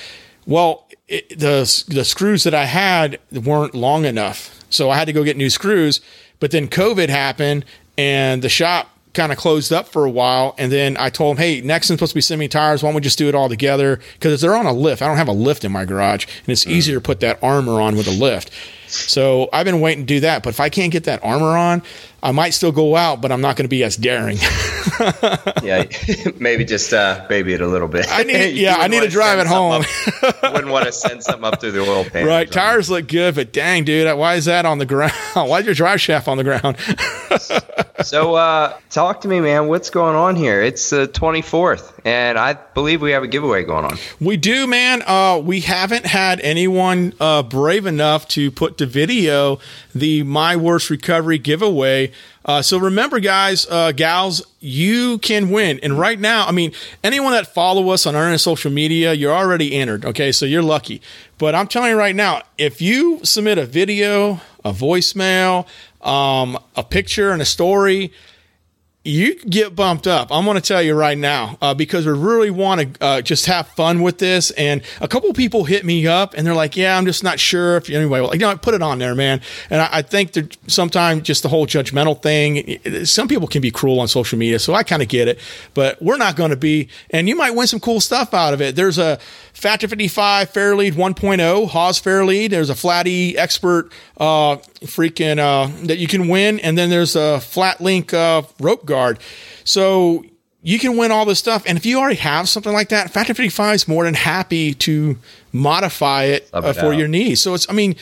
Well, 0.47 0.87
it, 1.09 1.37
the 1.37 1.83
the 1.89 2.05
screws 2.05 2.45
that 2.45 2.53
I 2.53 2.63
had 2.67 3.19
weren't 3.33 3.75
long 3.75 4.05
enough, 4.05 4.63
so 4.69 4.89
I 4.89 4.95
had 4.95 5.07
to 5.07 5.13
go 5.13 5.25
get 5.25 5.35
new 5.35 5.49
screws. 5.49 5.99
But 6.39 6.51
then 6.51 6.69
COVID 6.69 7.09
happened, 7.09 7.65
and 7.97 8.41
the 8.41 8.47
shop 8.47 8.97
kind 9.13 9.31
of 9.31 9.37
closed 9.37 9.73
up 9.73 9.87
for 9.87 10.05
a 10.05 10.09
while. 10.09 10.55
And 10.57 10.71
then 10.71 10.95
I 10.97 11.09
told 11.09 11.37
him, 11.37 11.43
hey, 11.43 11.61
Nexen's 11.61 11.87
supposed 11.87 12.11
to 12.11 12.15
be 12.15 12.21
sending 12.21 12.45
me 12.45 12.47
tires. 12.47 12.81
Why 12.81 12.89
don't 12.89 12.95
we 12.95 13.01
just 13.01 13.17
do 13.17 13.27
it 13.27 13.35
all 13.35 13.49
together? 13.49 13.99
Because 14.13 14.41
they're 14.41 14.55
on 14.55 14.65
a 14.65 14.73
lift. 14.73 15.01
I 15.01 15.07
don't 15.07 15.17
have 15.17 15.27
a 15.27 15.33
lift 15.33 15.63
in 15.63 15.71
my 15.71 15.85
garage, 15.85 16.25
and 16.25 16.49
it's 16.49 16.65
mm. 16.65 16.71
easier 16.71 16.95
to 16.95 17.01
put 17.01 17.19
that 17.19 17.41
armor 17.43 17.81
on 17.81 17.95
with 17.95 18.07
a 18.07 18.11
lift. 18.11 18.51
So 18.87 19.49
I've 19.53 19.65
been 19.65 19.79
waiting 19.79 20.05
to 20.05 20.13
do 20.13 20.19
that. 20.21 20.43
But 20.43 20.49
if 20.49 20.59
I 20.59 20.69
can't 20.69 20.91
get 20.91 21.05
that 21.05 21.23
armor 21.23 21.57
on, 21.57 21.81
I 22.23 22.31
might 22.31 22.51
still 22.51 22.71
go 22.71 22.95
out, 22.95 23.19
but 23.19 23.31
I'm 23.31 23.41
not 23.41 23.55
going 23.55 23.65
to 23.65 23.69
be 23.69 23.83
as 23.83 23.97
daring. 23.97 24.37
yeah, 25.63 25.85
maybe 26.39 26.65
just 26.65 26.93
uh, 26.93 27.25
baby 27.27 27.53
it 27.53 27.61
a 27.61 27.67
little 27.67 27.87
bit. 27.87 28.05
I 28.09 28.23
need, 28.23 28.51
yeah, 28.57 28.75
I 28.75 28.87
need 28.87 29.01
to 29.01 29.09
drive 29.09 29.39
it 29.39 29.47
home. 29.47 29.81
Up, 29.81 30.53
wouldn't 30.53 30.71
want 30.71 30.85
to 30.85 30.91
send 30.91 31.23
something 31.23 31.43
up 31.43 31.59
through 31.59 31.71
the 31.71 31.81
oil 31.81 32.05
pan. 32.05 32.27
Right, 32.27 32.51
tires 32.51 32.91
look 32.91 33.07
good, 33.07 33.35
but 33.35 33.51
dang, 33.51 33.85
dude, 33.85 34.15
why 34.17 34.35
is 34.35 34.45
that 34.45 34.65
on 34.65 34.77
the 34.77 34.85
ground? 34.85 35.13
why 35.33 35.59
is 35.59 35.65
your 35.65 35.73
drive 35.73 35.99
shaft 35.99 36.27
on 36.27 36.37
the 36.37 36.43
ground? 36.43 36.77
so, 38.05 38.35
uh, 38.35 38.77
talk 38.91 39.21
to 39.21 39.27
me, 39.27 39.39
man. 39.39 39.67
What's 39.67 39.89
going 39.89 40.15
on 40.15 40.35
here? 40.35 40.61
It's 40.61 40.91
the 40.91 41.07
24th, 41.07 41.99
and 42.05 42.37
I 42.37 42.53
believe 42.53 43.01
we 43.01 43.11
have 43.11 43.23
a 43.23 43.27
giveaway 43.27 43.63
going 43.63 43.85
on. 43.85 43.97
We 44.19 44.37
do, 44.37 44.67
man. 44.67 45.01
Uh, 45.07 45.41
we 45.43 45.61
haven't 45.61 46.05
had 46.05 46.39
anyone 46.41 47.13
uh, 47.19 47.41
brave 47.41 47.87
enough 47.87 48.27
to 48.29 48.51
put 48.51 48.77
to 48.77 48.85
video 48.85 49.59
the 49.93 50.23
My 50.23 50.55
Worst 50.55 50.89
Recovery 50.89 51.37
giveaway. 51.37 52.11
Uh, 52.43 52.61
so 52.61 52.77
remember, 52.77 53.19
guys, 53.19 53.67
uh, 53.69 53.91
gals, 53.91 54.41
you 54.59 55.17
can 55.19 55.49
win. 55.49 55.79
And 55.83 55.97
right 55.99 56.19
now, 56.19 56.45
I 56.47 56.51
mean, 56.51 56.71
anyone 57.03 57.33
that 57.33 57.47
follow 57.47 57.89
us 57.89 58.05
on 58.05 58.15
our 58.15 58.37
social 58.37 58.71
media, 58.71 59.13
you're 59.13 59.33
already 59.33 59.75
entered. 59.75 60.05
Okay, 60.05 60.31
so 60.31 60.45
you're 60.45 60.63
lucky. 60.63 61.01
But 61.37 61.55
I'm 61.55 61.67
telling 61.67 61.91
you 61.91 61.97
right 61.97 62.15
now, 62.15 62.41
if 62.57 62.81
you 62.81 63.19
submit 63.23 63.57
a 63.57 63.65
video, 63.65 64.41
a 64.63 64.71
voicemail, 64.71 65.67
um, 66.01 66.57
a 66.75 66.83
picture, 66.83 67.31
and 67.31 67.41
a 67.41 67.45
story, 67.45 68.11
you 69.03 69.33
get 69.35 69.75
bumped 69.75 70.05
up. 70.05 70.31
I'm 70.31 70.45
going 70.45 70.55
to 70.55 70.61
tell 70.61 70.81
you 70.81 70.93
right 70.93 71.17
now 71.17 71.57
uh, 71.59 71.73
because 71.73 72.05
we 72.05 72.11
really 72.11 72.51
want 72.51 72.81
to 72.81 73.03
uh, 73.03 73.21
just 73.21 73.47
have 73.47 73.67
fun 73.69 74.03
with 74.03 74.19
this. 74.19 74.51
And 74.51 74.83
a 74.99 75.07
couple 75.07 75.33
people 75.33 75.63
hit 75.63 75.83
me 75.83 76.05
up 76.05 76.35
and 76.35 76.45
they're 76.45 76.53
like, 76.53 76.77
"Yeah, 76.77 76.97
I'm 76.97 77.05
just 77.05 77.23
not 77.23 77.39
sure 77.39 77.77
if 77.77 77.89
anyway." 77.89 78.21
Well, 78.21 78.33
you 78.33 78.41
know, 78.41 78.49
I 78.49 78.55
put 78.55 78.75
it 78.75 78.83
on 78.83 78.99
there, 78.99 79.15
man. 79.15 79.41
And 79.71 79.81
I, 79.81 79.89
I 79.91 80.01
think 80.03 80.33
that 80.33 80.55
sometimes 80.67 81.23
just 81.23 81.41
the 81.41 81.49
whole 81.49 81.65
judgmental 81.65 82.21
thing. 82.21 83.05
Some 83.05 83.27
people 83.27 83.47
can 83.47 83.61
be 83.61 83.71
cruel 83.71 83.99
on 83.99 84.07
social 84.07 84.37
media, 84.37 84.59
so 84.59 84.75
I 84.75 84.83
kind 84.83 85.01
of 85.01 85.07
get 85.07 85.27
it. 85.27 85.39
But 85.73 85.99
we're 85.99 86.17
not 86.17 86.35
going 86.35 86.51
to 86.51 86.57
be. 86.57 86.87
And 87.09 87.27
you 87.27 87.35
might 87.35 87.51
win 87.51 87.65
some 87.65 87.79
cool 87.79 88.01
stuff 88.01 88.35
out 88.35 88.53
of 88.53 88.61
it. 88.61 88.75
There's 88.75 88.99
a 88.99 89.17
Factor 89.53 89.87
55 89.87 90.53
Fairlead 90.53 90.93
1.0 90.93 91.67
Hawse 91.69 91.99
Fairlead. 91.99 92.51
There's 92.51 92.69
a 92.69 92.75
Flat-E 92.75 93.35
Expert 93.37 93.91
uh, 94.17 94.57
freaking 94.81 95.39
uh, 95.39 95.69
that 95.87 95.97
you 95.97 96.07
can 96.07 96.27
win, 96.27 96.59
and 96.59 96.77
then 96.77 96.89
there's 96.89 97.15
a 97.15 97.39
Flat 97.39 97.81
Link 97.81 98.13
uh, 98.13 98.43
rope 98.59 98.85
guard. 98.85 99.19
So 99.63 100.25
you 100.61 100.79
can 100.79 100.97
win 100.97 101.11
all 101.11 101.25
this 101.25 101.39
stuff. 101.39 101.63
And 101.65 101.77
if 101.77 101.85
you 101.85 101.99
already 101.99 102.15
have 102.15 102.47
something 102.49 102.73
like 102.73 102.89
that, 102.89 103.11
Factor 103.11 103.33
55 103.33 103.75
is 103.75 103.87
more 103.87 104.03
than 104.03 104.13
happy 104.13 104.73
to 104.75 105.17
modify 105.51 106.23
it 106.25 106.49
uh, 106.53 106.73
for 106.73 106.93
your 106.93 107.07
needs. 107.07 107.41
So 107.41 107.53
it's, 107.53 107.69
I 107.69 107.73
mean, 107.73 107.95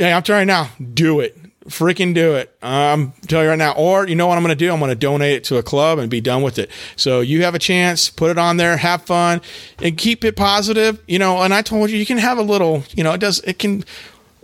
I'm 0.00 0.22
telling 0.22 0.42
you 0.42 0.46
now, 0.46 0.70
do 0.94 1.20
it 1.20 1.36
freaking 1.68 2.14
do 2.14 2.34
it. 2.34 2.54
I'm 2.62 3.12
telling 3.26 3.44
you 3.44 3.50
right 3.50 3.58
now. 3.58 3.72
Or 3.72 4.06
you 4.06 4.16
know 4.16 4.26
what 4.26 4.36
I'm 4.36 4.44
going 4.44 4.56
to 4.56 4.64
do? 4.64 4.72
I'm 4.72 4.78
going 4.78 4.90
to 4.90 4.94
donate 4.94 5.36
it 5.36 5.44
to 5.44 5.56
a 5.56 5.62
club 5.62 5.98
and 5.98 6.10
be 6.10 6.20
done 6.20 6.42
with 6.42 6.58
it. 6.58 6.70
So 6.96 7.20
you 7.20 7.44
have 7.44 7.54
a 7.54 7.58
chance, 7.58 8.10
put 8.10 8.30
it 8.30 8.38
on 8.38 8.56
there, 8.56 8.76
have 8.76 9.02
fun, 9.02 9.40
and 9.82 9.96
keep 9.96 10.24
it 10.24 10.36
positive. 10.36 11.02
You 11.06 11.18
know, 11.18 11.42
and 11.42 11.54
I 11.54 11.62
told 11.62 11.90
you 11.90 11.98
you 11.98 12.06
can 12.06 12.18
have 12.18 12.38
a 12.38 12.42
little. 12.42 12.82
You 12.94 13.04
know, 13.04 13.12
it 13.12 13.20
does. 13.20 13.40
It 13.40 13.58
can. 13.58 13.84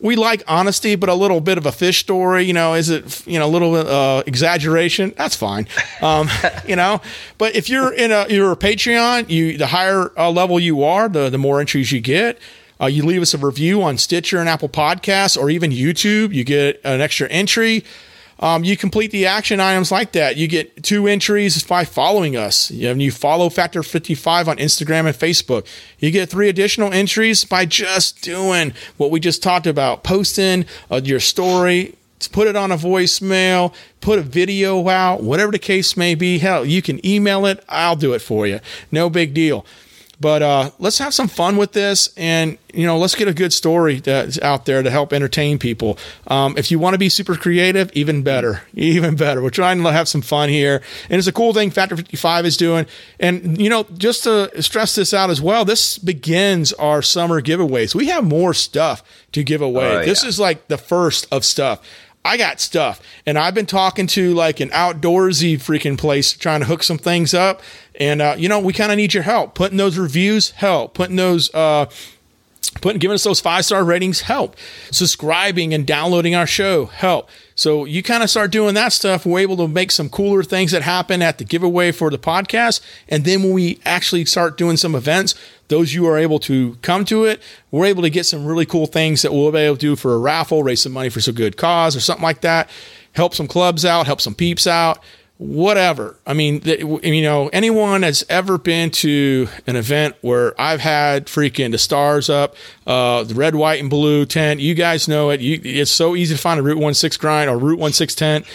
We 0.04 0.16
like 0.16 0.42
honesty, 0.46 0.96
but 0.96 1.08
a 1.08 1.14
little 1.14 1.40
bit 1.40 1.56
of 1.56 1.64
a 1.64 1.72
fish 1.72 2.00
story. 2.00 2.44
You 2.44 2.52
know, 2.52 2.74
is 2.74 2.90
it 2.90 3.26
you 3.26 3.38
know 3.38 3.46
a 3.46 3.48
little 3.48 3.74
uh, 3.74 4.22
exaggeration? 4.26 5.14
That's 5.16 5.34
fine. 5.34 5.66
Um, 6.02 6.28
you 6.68 6.76
know, 6.76 7.00
but 7.38 7.56
if 7.56 7.70
you're 7.70 7.90
in 7.90 8.12
a 8.12 8.26
you're 8.28 8.52
a 8.52 8.56
Patreon, 8.56 9.30
you 9.30 9.56
the 9.56 9.68
higher 9.68 10.12
uh, 10.18 10.30
level 10.30 10.60
you 10.60 10.84
are, 10.84 11.08
the 11.08 11.30
the 11.30 11.38
more 11.38 11.58
entries 11.58 11.90
you 11.90 12.02
get. 12.02 12.38
Uh, 12.78 12.86
you 12.86 13.02
leave 13.02 13.22
us 13.22 13.32
a 13.32 13.38
review 13.38 13.82
on 13.82 13.96
Stitcher 13.96 14.40
and 14.40 14.48
Apple 14.48 14.68
Podcasts 14.68 15.40
or 15.40 15.48
even 15.48 15.70
YouTube. 15.70 16.34
You 16.34 16.44
get 16.44 16.82
an 16.84 17.00
extra 17.00 17.26
entry. 17.28 17.82
Um, 18.40 18.64
you 18.64 18.76
complete 18.76 19.10
the 19.10 19.26
action 19.26 19.60
items 19.60 19.92
like 19.92 20.12
that. 20.12 20.36
You 20.36 20.48
get 20.48 20.82
two 20.82 21.06
entries 21.06 21.62
by 21.62 21.84
following 21.84 22.36
us. 22.36 22.70
And 22.70 23.02
you 23.02 23.10
follow 23.10 23.48
Factor 23.48 23.82
55 23.82 24.48
on 24.48 24.56
Instagram 24.56 25.06
and 25.06 25.16
Facebook. 25.16 25.66
You 25.98 26.10
get 26.10 26.28
three 26.28 26.48
additional 26.48 26.92
entries 26.92 27.44
by 27.44 27.64
just 27.64 28.22
doing 28.22 28.72
what 28.96 29.10
we 29.10 29.20
just 29.20 29.42
talked 29.42 29.66
about 29.66 30.02
posting 30.04 30.66
uh, 30.90 31.00
your 31.02 31.20
story, 31.20 31.94
put 32.32 32.48
it 32.48 32.56
on 32.56 32.72
a 32.72 32.76
voicemail, 32.76 33.74
put 34.00 34.18
a 34.18 34.22
video 34.22 34.88
out, 34.88 35.22
whatever 35.22 35.52
the 35.52 35.58
case 35.58 35.96
may 35.96 36.14
be. 36.14 36.38
Hell, 36.38 36.64
you 36.64 36.82
can 36.82 37.04
email 37.06 37.46
it. 37.46 37.62
I'll 37.68 37.96
do 37.96 38.14
it 38.14 38.20
for 38.20 38.46
you. 38.46 38.60
No 38.90 39.10
big 39.10 39.34
deal. 39.34 39.64
But 40.24 40.40
uh, 40.40 40.70
let's 40.78 40.96
have 41.00 41.12
some 41.12 41.28
fun 41.28 41.58
with 41.58 41.72
this, 41.72 42.08
and 42.16 42.56
you 42.72 42.86
know, 42.86 42.96
let's 42.96 43.14
get 43.14 43.28
a 43.28 43.34
good 43.34 43.52
story 43.52 44.00
that's 44.00 44.40
out 44.40 44.64
there 44.64 44.82
to 44.82 44.90
help 44.90 45.12
entertain 45.12 45.58
people. 45.58 45.98
Um, 46.28 46.56
if 46.56 46.70
you 46.70 46.78
want 46.78 46.94
to 46.94 46.98
be 46.98 47.10
super 47.10 47.34
creative, 47.34 47.92
even 47.92 48.22
better, 48.22 48.62
even 48.72 49.16
better. 49.16 49.42
We're 49.42 49.50
trying 49.50 49.82
to 49.82 49.92
have 49.92 50.08
some 50.08 50.22
fun 50.22 50.48
here, 50.48 50.80
and 51.10 51.18
it's 51.18 51.28
a 51.28 51.32
cool 51.32 51.52
thing 51.52 51.70
Factor 51.70 51.94
55 51.94 52.46
is 52.46 52.56
doing. 52.56 52.86
And 53.20 53.60
you 53.60 53.68
know, 53.68 53.84
just 53.98 54.24
to 54.24 54.62
stress 54.62 54.94
this 54.94 55.12
out 55.12 55.28
as 55.28 55.42
well, 55.42 55.66
this 55.66 55.98
begins 55.98 56.72
our 56.72 57.02
summer 57.02 57.42
giveaways. 57.42 57.94
We 57.94 58.06
have 58.06 58.24
more 58.24 58.54
stuff 58.54 59.02
to 59.32 59.42
give 59.42 59.60
away. 59.60 59.96
Oh, 59.96 60.04
this 60.06 60.24
is 60.24 60.40
like 60.40 60.68
the 60.68 60.78
first 60.78 61.26
of 61.30 61.44
stuff. 61.44 61.86
I 62.24 62.36
got 62.38 62.58
stuff, 62.58 63.02
and 63.26 63.38
I've 63.38 63.54
been 63.54 63.66
talking 63.66 64.06
to 64.08 64.32
like 64.32 64.60
an 64.60 64.70
outdoorsy 64.70 65.56
freaking 65.56 65.98
place 65.98 66.32
trying 66.32 66.60
to 66.60 66.66
hook 66.66 66.82
some 66.82 66.96
things 66.96 67.34
up. 67.34 67.60
And 68.00 68.22
uh, 68.22 68.34
you 68.38 68.48
know, 68.48 68.60
we 68.60 68.72
kind 68.72 68.90
of 68.90 68.96
need 68.96 69.12
your 69.12 69.24
help. 69.24 69.54
Putting 69.54 69.76
those 69.76 69.98
reviews 69.98 70.50
help. 70.52 70.94
Putting 70.94 71.16
those 71.16 71.52
uh, 71.54 71.86
putting 72.80 72.98
giving 72.98 73.14
us 73.14 73.24
those 73.24 73.40
five 73.40 73.64
star 73.64 73.84
ratings 73.84 74.22
help 74.22 74.56
subscribing 74.90 75.74
and 75.74 75.86
downloading 75.86 76.34
our 76.34 76.46
show 76.46 76.86
help 76.86 77.28
so 77.54 77.84
you 77.84 78.02
kind 78.02 78.22
of 78.22 78.30
start 78.30 78.50
doing 78.50 78.74
that 78.74 78.92
stuff. 78.92 79.24
We're 79.24 79.40
able 79.40 79.56
to 79.58 79.68
make 79.68 79.90
some 79.92 80.08
cooler 80.08 80.42
things 80.42 80.72
that 80.72 80.82
happen 80.82 81.22
at 81.22 81.38
the 81.38 81.44
giveaway 81.44 81.92
for 81.92 82.10
the 82.10 82.18
podcast. 82.18 82.80
And 83.08 83.24
then 83.24 83.42
when 83.42 83.52
we 83.52 83.78
actually 83.84 84.24
start 84.24 84.58
doing 84.58 84.76
some 84.76 84.94
events 84.94 85.34
those 85.68 85.94
you 85.94 86.06
are 86.06 86.18
able 86.18 86.38
to 86.38 86.76
come 86.82 87.06
to 87.06 87.24
it 87.24 87.40
we're 87.70 87.86
able 87.86 88.02
to 88.02 88.10
get 88.10 88.26
some 88.26 88.44
really 88.44 88.66
cool 88.66 88.86
things 88.86 89.22
that 89.22 89.32
we'll 89.32 89.50
be 89.50 89.58
able 89.58 89.76
to 89.76 89.80
do 89.80 89.96
for 89.96 90.14
a 90.14 90.18
raffle 90.18 90.62
raise 90.62 90.82
some 90.82 90.92
money 90.92 91.08
for 91.08 91.22
some 91.22 91.34
good 91.34 91.56
cause 91.56 91.96
or 91.96 92.00
something 92.00 92.22
like 92.22 92.42
that. 92.42 92.68
Help 93.12 93.34
some 93.34 93.48
clubs 93.48 93.84
out 93.84 94.06
help 94.06 94.20
some 94.20 94.34
peeps 94.34 94.66
out 94.66 95.02
whatever. 95.44 96.16
I 96.26 96.32
mean, 96.32 96.60
th- 96.60 96.80
you 96.80 97.22
know, 97.22 97.48
anyone 97.48 98.00
that's 98.00 98.24
ever 98.30 98.56
been 98.56 98.90
to 98.92 99.46
an 99.66 99.76
event 99.76 100.16
where 100.22 100.58
I've 100.58 100.80
had 100.80 101.26
freaking 101.26 101.70
the 101.70 101.76
stars 101.76 102.30
up, 102.30 102.56
uh, 102.86 103.24
the 103.24 103.34
red, 103.34 103.54
white, 103.54 103.78
and 103.78 103.90
blue 103.90 104.24
tent, 104.24 104.60
you 104.60 104.74
guys 104.74 105.06
know 105.06 105.28
it. 105.28 105.40
You, 105.40 105.60
it's 105.62 105.90
so 105.90 106.16
easy 106.16 106.34
to 106.34 106.40
find 106.40 106.58
a 106.58 106.62
Root 106.62 106.78
One 106.78 106.94
Six 106.94 107.18
grind 107.18 107.50
or 107.50 107.58
Root 107.58 107.78
One 107.78 107.92
Six 107.92 108.14
tent. 108.14 108.46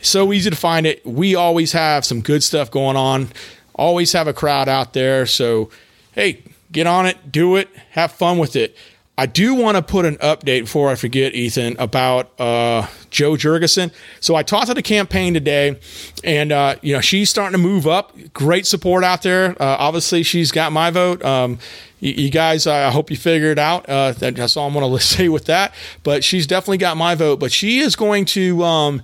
So 0.00 0.32
easy 0.32 0.48
to 0.48 0.56
find 0.56 0.86
it. 0.86 1.04
We 1.04 1.34
always 1.34 1.72
have 1.72 2.06
some 2.06 2.22
good 2.22 2.42
stuff 2.42 2.70
going 2.70 2.96
on, 2.96 3.28
always 3.74 4.12
have 4.12 4.26
a 4.26 4.32
crowd 4.32 4.70
out 4.70 4.94
there. 4.94 5.26
So, 5.26 5.68
hey, 6.12 6.42
get 6.72 6.86
on 6.86 7.04
it, 7.04 7.30
do 7.30 7.56
it, 7.56 7.68
have 7.90 8.12
fun 8.12 8.38
with 8.38 8.56
it. 8.56 8.74
I 9.18 9.26
do 9.26 9.52
want 9.56 9.76
to 9.76 9.82
put 9.82 10.04
an 10.06 10.14
update 10.18 10.60
before 10.60 10.90
I 10.90 10.94
forget, 10.94 11.34
Ethan, 11.34 11.74
about 11.80 12.30
uh, 12.40 12.86
Jo 13.10 13.36
Jorgensen. 13.36 13.90
So 14.20 14.36
I 14.36 14.44
talked 14.44 14.68
to 14.68 14.74
the 14.74 14.82
campaign 14.82 15.34
today, 15.34 15.80
and 16.22 16.52
uh, 16.52 16.76
you 16.82 16.94
know 16.94 17.00
she's 17.00 17.28
starting 17.28 17.50
to 17.50 17.58
move 17.58 17.88
up. 17.88 18.16
Great 18.32 18.64
support 18.64 19.02
out 19.02 19.22
there. 19.22 19.60
Uh, 19.60 19.76
obviously, 19.80 20.22
she's 20.22 20.52
got 20.52 20.70
my 20.70 20.92
vote. 20.92 21.24
Um, 21.24 21.58
you, 21.98 22.30
guys, 22.30 22.68
I 22.68 22.90
hope 22.90 23.10
you 23.10 23.16
figured 23.16 23.50
it 23.50 23.58
out. 23.58 23.88
Uh, 23.88 24.12
that, 24.12 24.36
that's 24.36 24.56
all 24.56 24.68
I'm 24.68 24.72
going 24.72 24.88
to 24.96 25.04
say 25.04 25.28
with 25.28 25.46
that. 25.46 25.74
But 26.04 26.22
she's 26.22 26.46
definitely 26.46 26.78
got 26.78 26.96
my 26.96 27.16
vote. 27.16 27.40
But 27.40 27.50
she 27.50 27.80
is 27.80 27.96
going 27.96 28.24
to. 28.26 28.62
Um, 28.62 29.02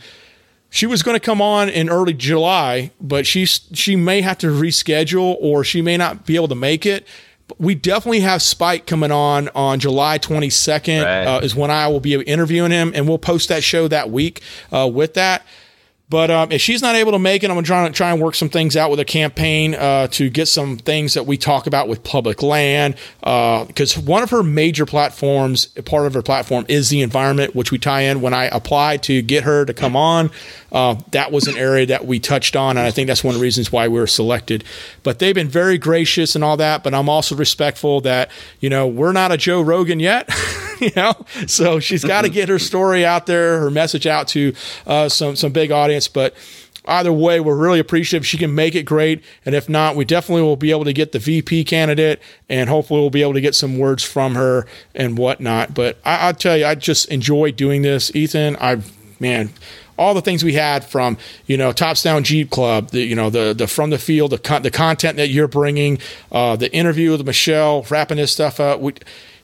she 0.71 0.87
was 0.87 1.03
going 1.05 1.15
to 1.15 1.21
come 1.21 1.41
on 1.41 1.69
in 1.69 1.89
early 1.89 2.15
July, 2.15 2.93
but 3.01 3.27
she's 3.27 3.69
she 3.73 3.97
may 3.97 4.21
have 4.21 4.39
to 4.39 4.47
reschedule 4.47 5.37
or 5.41 5.65
she 5.65 5.83
may 5.83 5.97
not 5.97 6.25
be 6.25 6.37
able 6.37 6.49
to 6.49 6.55
make 6.55 6.87
it. 6.87 7.05
We 7.59 7.75
definitely 7.75 8.21
have 8.21 8.43
Spike 8.43 8.87
coming 8.87 9.11
on 9.13 9.49
on 9.55 9.79
July 9.79 10.19
22nd 10.19 11.05
Right. 11.05 11.25
uh, 11.25 11.41
is 11.43 11.55
when 11.55 11.71
I 11.71 11.89
will 11.89 12.01
be 12.01 12.15
interviewing 12.15 12.71
him, 12.71 12.93
and 12.95 13.07
we'll 13.07 13.19
post 13.19 13.49
that 13.51 13.63
show 13.63 13.87
that 13.89 14.11
week 14.11 14.41
uh, 14.73 14.89
with 14.93 15.15
that. 15.15 15.45
But 16.11 16.31
um, 16.31 16.53
if 16.53 16.61
she's 16.61 16.83
not 16.83 16.95
able 16.97 17.13
to 17.13 17.19
make 17.19 17.43
it, 17.43 17.51
I'm 17.51 17.55
going 17.55 17.65
to 17.65 17.69
try, 17.69 17.89
try 17.89 18.13
and 18.13 18.21
work 18.21 18.35
some 18.35 18.51
things 18.51 18.77
out 18.77 18.91
with 18.91 19.01
a 19.01 19.05
campaign 19.07 19.75
uh, 19.75 20.07
to 20.09 20.29
get 20.29 20.47
some 20.47 20.77
things 20.77 21.15
that 21.15 21.25
we 21.27 21.37
talk 21.39 21.67
about 21.67 21.89
with 21.89 22.05
public 22.05 22.43
land. 22.43 22.95
Because 23.21 23.97
one 23.99 24.23
of 24.23 24.29
her 24.31 24.43
major 24.43 24.85
platforms, 24.85 25.67
part 25.87 26.07
of 26.07 26.13
her 26.15 26.23
platform, 26.23 26.67
is 26.69 26.91
the 26.91 27.01
environment, 27.01 27.57
which 27.57 27.73
we 27.73 27.79
tie 27.79 28.03
in. 28.03 28.21
When 28.21 28.35
I 28.35 28.45
applied 28.45 29.03
to 29.05 29.23
get 29.23 29.45
her 29.45 29.65
to 29.65 29.73
come 29.73 29.97
on, 29.97 30.31
uh, 30.75 30.97
that 31.13 31.31
was 31.31 31.47
an 31.47 31.57
area 31.57 31.87
that 31.87 32.05
we 32.05 32.19
touched 32.19 32.57
on. 32.57 32.77
And 32.77 32.85
I 32.85 32.91
think 32.91 33.07
that's 33.07 33.23
one 33.23 33.35
of 33.35 33.41
the 33.41 33.43
reasons 33.43 33.71
why 33.71 33.87
we 33.87 33.99
were 33.99 34.09
selected. 34.09 34.65
But 35.05 35.21
they've 35.21 35.35
been 35.35 35.49
very 35.49 35.79
gracious 35.79 36.35
and 36.35 36.43
all 36.43 36.57
that. 36.57 36.83
But 36.83 36.93
I'm 36.95 37.09
also 37.09 37.37
respectful 37.37 38.01
that, 38.01 38.29
you 38.59 38.69
know, 38.69 38.87
we're 38.89 39.13
not 39.13 39.31
a 39.31 39.37
Joe 39.37 39.63
Rogan 39.63 40.01
yet. 40.01 40.29
you 40.81 40.91
know, 40.97 41.15
so 41.47 41.79
she's 41.79 42.05
got 42.05 42.23
to 42.23 42.29
get 42.29 42.49
her 42.49 42.59
story 42.59 43.07
out 43.07 43.27
there, 43.27 43.61
her 43.61 43.71
message 43.71 44.07
out 44.07 44.27
to 44.29 44.53
uh, 44.87 45.09
some 45.09 45.37
some 45.37 45.53
big 45.53 45.71
audience. 45.71 46.09
But 46.09 46.35
either 46.87 47.13
way, 47.13 47.39
we're 47.39 47.57
really 47.57 47.79
appreciative. 47.79 48.27
She 48.27 48.37
can 48.37 48.55
make 48.55 48.75
it 48.75 48.83
great, 48.83 49.23
and 49.47 49.55
if 49.55 49.69
not, 49.69 49.95
we 49.95 50.05
definitely 50.05 50.43
will 50.43 50.57
be 50.57 50.73
able 50.73 50.85
to 50.85 50.93
get 50.93 51.13
the 51.13 51.21
VP 51.21 51.65
candidate, 51.65 52.21
and 52.49 52.69
hopefully 52.69 53.01
we'll 53.01 53.11
be 53.11 53.23
able 53.23 53.35
to 53.35 53.41
get 53.41 53.55
some 53.55 53.79
words 53.79 54.03
from 54.03 54.35
her 54.35 54.67
and 54.95 55.17
whatnot. 55.17 55.73
But 55.73 55.99
I, 56.05 56.27
I'll 56.27 56.35
tell 56.35 56.57
you, 56.57 56.67
I 56.67 56.75
just 56.75 57.09
enjoy 57.11 57.53
doing 57.53 57.83
this, 57.83 58.15
Ethan. 58.15 58.57
I 58.61 58.83
man. 59.21 59.51
All 59.97 60.13
the 60.13 60.23
things 60.23 60.43
we 60.43 60.55
had 60.55 60.85
from 60.85 61.17
you 61.47 61.57
know 61.57 61.73
Tops 61.73 62.03
Down 62.03 62.25
Jeep 62.25 62.51
Club, 62.51 62.91
the 62.91 63.01
you 63.01 63.15
know 63.15 63.31
the 63.31 63.55
the 63.55 63.67
from 63.67 63.91
the 63.91 63.99
field, 63.99 64.33
the 64.33 64.39
con- 64.39 64.63
the 64.63 64.71
content 64.71 65.17
that 65.19 65.29
you're 65.29 65.49
bringing, 65.49 65.99
uh, 66.33 66.57
the 66.57 66.73
interview 66.73 67.13
with 67.13 67.25
Michelle, 67.25 67.87
wrapping 67.89 68.17
this 68.17 68.33
stuff 68.33 68.59
up. 68.59 68.81
We, 68.81 68.95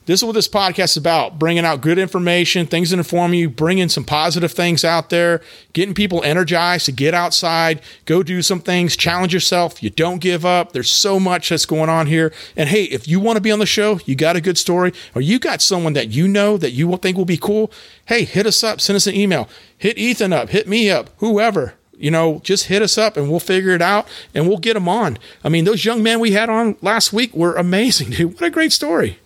this 0.05 0.19
is 0.19 0.23
what 0.23 0.33
this 0.33 0.47
podcast 0.47 0.91
is 0.91 0.97
about 0.97 1.37
bringing 1.37 1.63
out 1.63 1.81
good 1.81 1.99
information, 1.99 2.65
things 2.65 2.89
that 2.89 2.97
inform 2.97 3.33
you, 3.33 3.49
bringing 3.49 3.87
some 3.87 4.03
positive 4.03 4.51
things 4.51 4.83
out 4.83 5.09
there, 5.11 5.41
getting 5.73 5.93
people 5.93 6.23
energized 6.23 6.85
to 6.87 6.91
get 6.91 7.13
outside, 7.13 7.81
go 8.05 8.23
do 8.23 8.41
some 8.41 8.59
things, 8.59 8.97
challenge 8.97 9.33
yourself. 9.33 9.83
You 9.83 9.91
don't 9.91 10.19
give 10.19 10.45
up. 10.45 10.71
There's 10.71 10.89
so 10.89 11.19
much 11.19 11.49
that's 11.49 11.67
going 11.67 11.89
on 11.89 12.07
here. 12.07 12.33
And 12.57 12.67
hey, 12.67 12.85
if 12.85 13.07
you 13.07 13.19
want 13.19 13.37
to 13.37 13.41
be 13.41 13.51
on 13.51 13.59
the 13.59 13.65
show, 13.65 13.99
you 14.05 14.15
got 14.15 14.35
a 14.35 14.41
good 14.41 14.57
story, 14.57 14.91
or 15.13 15.21
you 15.21 15.37
got 15.37 15.61
someone 15.61 15.93
that 15.93 16.09
you 16.09 16.27
know 16.27 16.57
that 16.57 16.71
you 16.71 16.95
think 16.97 17.15
will 17.15 17.25
be 17.25 17.37
cool, 17.37 17.71
hey, 18.05 18.23
hit 18.23 18.47
us 18.47 18.63
up, 18.63 18.81
send 18.81 18.95
us 18.95 19.07
an 19.07 19.15
email, 19.15 19.47
hit 19.77 19.97
Ethan 19.97 20.33
up, 20.33 20.49
hit 20.49 20.67
me 20.67 20.89
up, 20.89 21.09
whoever 21.17 21.75
you 22.01 22.09
know, 22.09 22.41
just 22.43 22.65
hit 22.65 22.81
us 22.81 22.97
up 22.97 23.15
and 23.15 23.29
we'll 23.29 23.39
figure 23.39 23.71
it 23.71 23.81
out 23.81 24.07
and 24.33 24.47
we'll 24.47 24.57
get 24.57 24.73
them 24.73 24.89
on. 24.89 25.19
I 25.43 25.49
mean, 25.49 25.65
those 25.65 25.85
young 25.85 26.01
men 26.01 26.19
we 26.19 26.31
had 26.31 26.49
on 26.49 26.75
last 26.81 27.13
week 27.13 27.31
were 27.35 27.53
amazing, 27.53 28.09
dude. 28.09 28.33
What 28.33 28.43
a 28.43 28.49
great 28.49 28.73
story. 28.73 29.19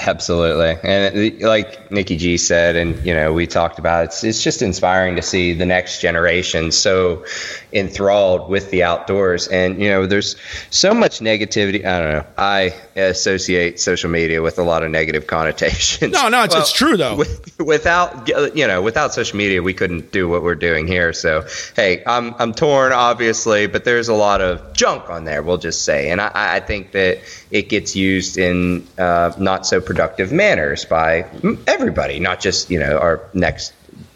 Absolutely, 0.00 0.76
and 0.88 1.42
uh, 1.42 1.48
like 1.48 1.90
Nikki 1.90 2.16
G 2.16 2.36
said, 2.36 2.76
and 2.76 3.04
you 3.04 3.14
know 3.14 3.32
we 3.32 3.46
talked 3.46 3.78
about, 3.78 4.04
it's 4.04 4.22
it's 4.22 4.42
just 4.42 4.62
inspiring 4.62 5.16
to 5.16 5.22
see 5.22 5.54
the 5.54 5.66
next 5.66 6.00
generation 6.00 6.70
so 6.70 7.24
enthralled 7.72 8.48
with 8.48 8.70
the 8.70 8.82
outdoors, 8.82 9.48
and 9.48 9.82
you 9.82 9.88
know 9.88 10.06
there's 10.06 10.36
so 10.70 10.94
much 10.94 11.20
negativity. 11.20 11.84
I 11.84 12.00
don't 12.00 12.12
know. 12.12 12.24
I 12.36 12.74
associate 12.96 13.80
social 13.80 14.10
media 14.10 14.40
with 14.40 14.58
a 14.58 14.62
lot 14.62 14.82
of 14.82 14.90
negative 14.90 15.26
connotations. 15.26 16.12
No, 16.12 16.28
no, 16.28 16.44
it's, 16.44 16.54
it's 16.54 16.72
true 16.72 16.96
though. 16.96 17.16
With, 17.16 17.58
without 17.58 18.28
you 18.56 18.66
know, 18.66 18.80
without 18.80 19.12
social 19.12 19.36
media, 19.36 19.62
we 19.62 19.74
couldn't 19.74 20.12
do 20.12 20.28
what 20.28 20.42
we're 20.42 20.54
doing 20.54 20.86
here. 20.86 21.12
So 21.12 21.44
hey, 21.74 22.02
I'm 22.06 22.34
I'm 22.38 22.52
torn, 22.54 22.92
obviously, 22.92 23.66
but 23.66 23.84
there's 23.84 24.08
a 24.08 24.14
lot 24.14 24.40
of 24.40 24.72
junk 24.74 25.10
on 25.10 25.24
there. 25.24 25.42
We'll 25.42 25.58
just 25.58 25.84
say, 25.84 26.10
and 26.10 26.20
I, 26.20 26.30
I 26.34 26.60
think 26.60 26.92
that 26.92 27.18
it 27.50 27.68
gets 27.68 27.96
used 27.96 28.36
in 28.36 28.86
uh, 28.98 29.32
not 29.38 29.66
so 29.66 29.80
productive 29.80 30.32
manners 30.32 30.84
by 30.84 31.26
everybody, 31.66 32.20
not 32.20 32.40
just 32.40 32.70
you 32.70 32.78
know 32.78 32.98
our 32.98 33.22
next 33.34 33.72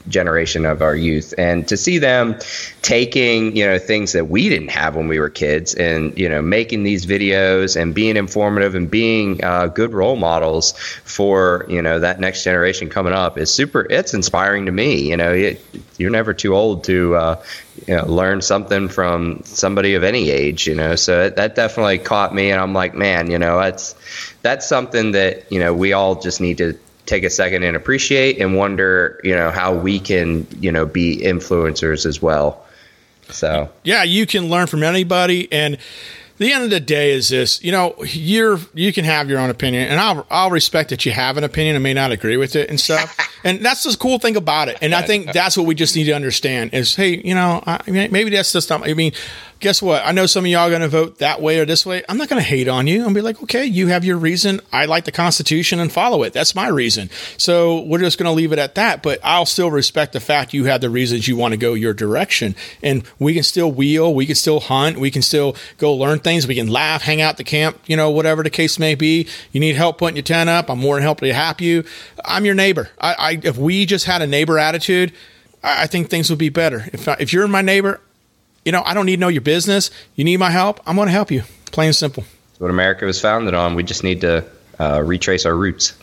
generation 0.08 0.66
of 0.66 0.82
our 0.82 0.94
youth. 0.94 1.32
And 1.38 1.66
to 1.68 1.76
see 1.76 1.98
them 1.98 2.36
taking 2.82 3.56
you 3.56 3.66
know 3.66 3.78
things 3.78 4.12
that 4.12 4.28
we 4.28 4.48
didn't 4.48 4.70
have 4.70 4.96
when 4.96 5.08
we 5.08 5.18
were 5.18 5.30
kids 5.30 5.74
and 5.74 6.16
you 6.18 6.28
know 6.28 6.42
making 6.42 6.82
these 6.82 7.06
videos 7.06 7.80
and 7.80 7.94
being 7.94 8.16
informative 8.16 8.74
and 8.74 8.90
being 8.90 9.42
uh, 9.44 9.68
good 9.68 9.92
role 9.92 10.16
models 10.16 10.72
for 11.04 11.64
you 11.68 11.80
know 11.80 11.98
that 12.00 12.20
next 12.20 12.44
generation 12.44 12.88
coming 12.88 13.12
up 13.12 13.38
is 13.38 13.52
super 13.52 13.86
it's 13.90 14.14
inspiring 14.14 14.66
to 14.66 14.72
me. 14.72 15.08
You 15.08 15.16
know 15.16 15.32
it, 15.32 15.64
you're 15.98 16.10
never 16.10 16.34
too 16.34 16.54
old 16.54 16.84
to 16.84 17.14
uh, 17.14 17.42
you 17.86 17.96
know 17.96 18.06
learn 18.06 18.40
something 18.40 18.88
from 18.88 19.40
somebody 19.44 19.94
of 19.94 20.04
any 20.04 20.30
age 20.30 20.66
you 20.66 20.74
know 20.74 20.94
so 20.96 21.30
that 21.30 21.54
definitely 21.54 21.98
caught 21.98 22.34
me 22.34 22.50
and 22.50 22.60
i'm 22.60 22.72
like 22.72 22.94
man 22.94 23.30
you 23.30 23.38
know 23.38 23.58
that's 23.58 23.94
that's 24.42 24.66
something 24.66 25.12
that 25.12 25.50
you 25.50 25.58
know 25.58 25.74
we 25.74 25.92
all 25.92 26.20
just 26.20 26.40
need 26.40 26.58
to 26.58 26.78
take 27.06 27.24
a 27.24 27.30
second 27.30 27.62
and 27.62 27.76
appreciate 27.76 28.38
and 28.40 28.56
wonder, 28.56 29.20
you 29.24 29.34
know, 29.34 29.50
how 29.50 29.74
we 29.74 29.98
can, 29.98 30.46
you 30.60 30.70
know, 30.70 30.86
be 30.86 31.18
influencers 31.18 32.06
as 32.06 32.22
well. 32.22 32.64
So, 33.28 33.70
yeah, 33.82 34.02
you 34.02 34.26
can 34.26 34.48
learn 34.48 34.66
from 34.66 34.82
anybody. 34.82 35.50
And 35.50 35.78
the 36.42 36.52
end 36.52 36.64
of 36.64 36.70
the 36.70 36.80
day 36.80 37.12
is 37.12 37.28
this, 37.28 37.62
you 37.62 37.72
know, 37.72 37.94
you're, 38.04 38.58
you 38.74 38.92
can 38.92 39.04
have 39.04 39.28
your 39.28 39.38
own 39.38 39.50
opinion 39.50 39.88
and 39.88 40.00
I'll, 40.00 40.26
I'll 40.30 40.50
respect 40.50 40.90
that 40.90 41.04
you 41.06 41.12
have 41.12 41.36
an 41.36 41.44
opinion 41.44 41.76
and 41.76 41.82
may 41.82 41.94
not 41.94 42.12
agree 42.12 42.36
with 42.36 42.56
it 42.56 42.68
and 42.68 42.78
stuff. 42.78 43.16
and 43.44 43.64
that's 43.64 43.82
the 43.84 43.96
cool 43.96 44.18
thing 44.18 44.36
about 44.36 44.68
it. 44.68 44.78
And 44.80 44.94
I 44.94 45.02
think 45.02 45.32
that's 45.32 45.56
what 45.56 45.66
we 45.66 45.74
just 45.74 45.96
need 45.96 46.04
to 46.04 46.12
understand 46.12 46.74
is, 46.74 46.94
Hey, 46.94 47.20
you 47.24 47.34
know, 47.34 47.62
I, 47.66 47.80
maybe 47.86 48.30
that's 48.30 48.52
just 48.52 48.70
not, 48.70 48.88
I 48.88 48.94
mean, 48.94 49.12
guess 49.62 49.80
what? 49.80 50.02
I 50.04 50.10
know 50.10 50.26
some 50.26 50.44
of 50.44 50.50
y'all 50.50 50.66
are 50.66 50.70
going 50.70 50.82
to 50.82 50.88
vote 50.88 51.18
that 51.18 51.40
way 51.40 51.60
or 51.60 51.64
this 51.64 51.86
way. 51.86 52.02
I'm 52.08 52.18
not 52.18 52.28
going 52.28 52.42
to 52.42 52.46
hate 52.46 52.66
on 52.66 52.88
you. 52.88 53.04
I'll 53.04 53.14
be 53.14 53.20
like, 53.20 53.40
okay, 53.44 53.64
you 53.64 53.86
have 53.86 54.04
your 54.04 54.18
reason. 54.18 54.60
I 54.72 54.86
like 54.86 55.04
the 55.04 55.12
Constitution 55.12 55.78
and 55.78 55.90
follow 55.90 56.24
it. 56.24 56.32
That's 56.32 56.54
my 56.54 56.66
reason. 56.66 57.08
So 57.38 57.80
we're 57.82 58.00
just 58.00 58.18
going 58.18 58.26
to 58.26 58.32
leave 58.32 58.52
it 58.52 58.58
at 58.58 58.74
that. 58.74 59.02
But 59.02 59.20
I'll 59.22 59.46
still 59.46 59.70
respect 59.70 60.12
the 60.12 60.20
fact 60.20 60.52
you 60.52 60.64
have 60.64 60.80
the 60.80 60.90
reasons 60.90 61.28
you 61.28 61.36
want 61.36 61.52
to 61.52 61.56
go 61.56 61.74
your 61.74 61.94
direction. 61.94 62.56
And 62.82 63.04
we 63.20 63.34
can 63.34 63.44
still 63.44 63.70
wheel, 63.70 64.12
we 64.12 64.26
can 64.26 64.34
still 64.34 64.58
hunt, 64.58 64.98
we 64.98 65.12
can 65.12 65.22
still 65.22 65.56
go 65.78 65.94
learn 65.94 66.18
things, 66.18 66.46
we 66.46 66.56
can 66.56 66.66
laugh, 66.66 67.02
hang 67.02 67.20
out 67.20 67.36
the 67.36 67.44
camp, 67.44 67.78
you 67.86 67.96
know, 67.96 68.10
whatever 68.10 68.42
the 68.42 68.50
case 68.50 68.80
may 68.80 68.96
be. 68.96 69.28
You 69.52 69.60
need 69.60 69.76
help 69.76 69.96
putting 69.98 70.16
your 70.16 70.24
tent 70.24 70.50
up. 70.50 70.68
I'm 70.68 70.80
more 70.80 70.96
than 70.96 71.04
happy 71.04 71.28
to 71.28 71.34
help 71.34 71.60
you. 71.60 71.84
I'm 72.24 72.44
your 72.44 72.56
neighbor. 72.56 72.90
I, 73.00 73.14
I 73.14 73.40
if 73.44 73.56
we 73.56 73.86
just 73.86 74.06
had 74.06 74.22
a 74.22 74.26
neighbor 74.26 74.58
attitude, 74.58 75.12
I, 75.62 75.86
think 75.86 76.10
things 76.10 76.28
would 76.30 76.40
be 76.40 76.48
better. 76.48 76.90
If 76.92 77.06
if 77.06 77.32
you're 77.32 77.46
my 77.46 77.62
neighbor, 77.62 78.00
you 78.64 78.72
know, 78.72 78.82
I 78.84 78.94
don't 78.94 79.06
need 79.06 79.16
to 79.16 79.20
know 79.20 79.28
your 79.28 79.42
business. 79.42 79.90
You 80.14 80.24
need 80.24 80.38
my 80.38 80.50
help. 80.50 80.80
I'm 80.86 80.96
going 80.96 81.06
to 81.06 81.12
help 81.12 81.30
you. 81.30 81.42
Plain 81.66 81.88
and 81.88 81.96
simple. 81.96 82.24
That's 82.50 82.60
what 82.60 82.70
America 82.70 83.04
was 83.04 83.20
founded 83.20 83.54
on. 83.54 83.74
We 83.74 83.82
just 83.82 84.04
need 84.04 84.20
to 84.22 84.44
uh, 84.78 85.02
retrace 85.04 85.46
our 85.46 85.56
roots. 85.56 85.94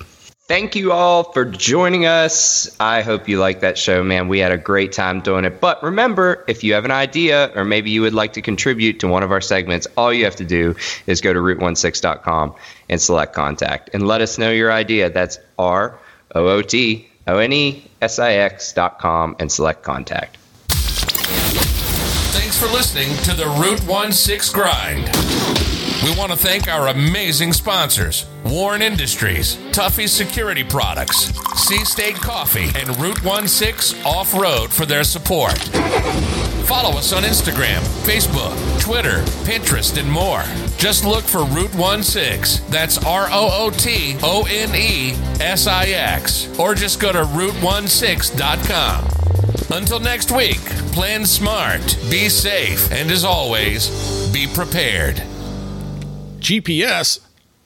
Thank 0.49 0.76
you 0.76 0.91
all 0.91 1.31
for 1.31 1.45
joining 1.45 2.07
us. 2.07 2.76
I 2.80 3.03
hope 3.03 3.30
you 3.30 3.38
like 3.38 3.60
that 3.60 3.77
show, 3.77 4.03
man. 4.03 4.27
We 4.27 4.40
had 4.40 4.52
a 4.52 4.57
great 4.57 4.91
time 4.91 5.22
doing 5.22 5.45
it. 5.45 5.61
But 5.61 5.84
remember, 5.84 6.44
if 6.48 6.64
you 6.64 6.73
have 6.73 6.86
an 6.86 6.91
idea 6.91 7.52
or 7.56 7.64
maybe 7.64 7.91
you 7.91 8.02
would 8.02 8.15
like 8.15 8.34
to 8.34 8.41
contribute 8.41 8.99
to 9.02 9.07
one 9.07 9.22
of 9.22 9.31
our 9.31 9.41
segments, 9.41 9.86
all 9.95 10.11
you 10.11 10.26
have 10.26 10.36
to 10.38 10.45
do 10.45 10.76
is 11.06 11.22
go 11.22 11.34
to 11.34 11.40
rootonesix.com 11.40 12.56
and 12.90 12.99
select 12.99 13.36
contact 13.36 13.91
and 13.94 14.07
let 14.07 14.22
us 14.22 14.40
know 14.40 14.49
your 14.49 14.72
idea. 14.72 15.11
That's 15.11 15.38
R 15.60 15.99
O 16.34 16.48
O 16.48 16.64
T 16.64 17.07
O 17.27 17.38
N 17.38 17.53
E 17.53 17.88
S 18.02 18.18
I 18.18 18.34
X 18.34 18.73
dot 18.73 18.98
com 18.98 19.36
and 19.40 19.52
select 19.52 19.84
contact. 19.84 20.39
For 22.60 22.68
listening 22.68 23.15
to 23.23 23.34
the 23.34 23.48
Root 23.48 23.81
One 23.86 24.11
Six 24.11 24.49
Grind. 24.49 25.39
We 26.03 26.15
want 26.15 26.31
to 26.31 26.38
thank 26.38 26.67
our 26.69 26.88
amazing 26.88 27.51
sponsors 27.51 28.26
WARN 28.45 28.81
Industries, 28.81 29.57
Tuffy 29.73 30.07
Security 30.07 30.63
Products, 30.63 31.34
Sea 31.59 31.84
State 31.84 32.15
Coffee, 32.15 32.69
and 32.80 32.97
Route 33.01 33.19
16 33.49 34.05
Off 34.05 34.34
Road 34.34 34.71
for 34.71 34.85
their 34.85 35.03
support. 35.03 35.57
Follow 36.69 36.97
us 36.97 37.11
on 37.11 37.23
Instagram, 37.23 37.81
Facebook, 38.05 38.55
Twitter, 38.80 39.23
Pinterest, 39.43 39.97
and 39.99 40.09
more. 40.09 40.43
Just 40.77 41.03
look 41.03 41.26
for 41.26 41.43
Route 41.43 41.73
16. 42.03 42.71
That's 42.71 42.97
R 43.03 43.27
O 43.30 43.49
O 43.51 43.69
T 43.69 44.15
O 44.23 44.45
N 44.49 44.73
E 44.73 45.11
S 45.41 45.67
I 45.67 45.88
X. 45.88 46.47
Or 46.57 46.76
just 46.76 47.01
go 47.01 47.11
to 47.11 47.23
rootonesix.com. 47.23 49.05
Until 49.77 49.99
next 49.99 50.31
week, 50.31 50.61
plan 50.93 51.26
smart, 51.26 51.97
be 52.09 52.30
safe, 52.30 52.89
and 52.93 53.11
as 53.11 53.26
always, 53.26 53.89
be 54.31 54.47
prepared. 54.47 55.21
GPS? 56.40 57.20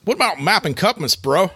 What 0.04 0.14
about 0.14 0.40
mapping 0.40 0.74
Cupmas, 0.74 1.20
bro? 1.20 1.50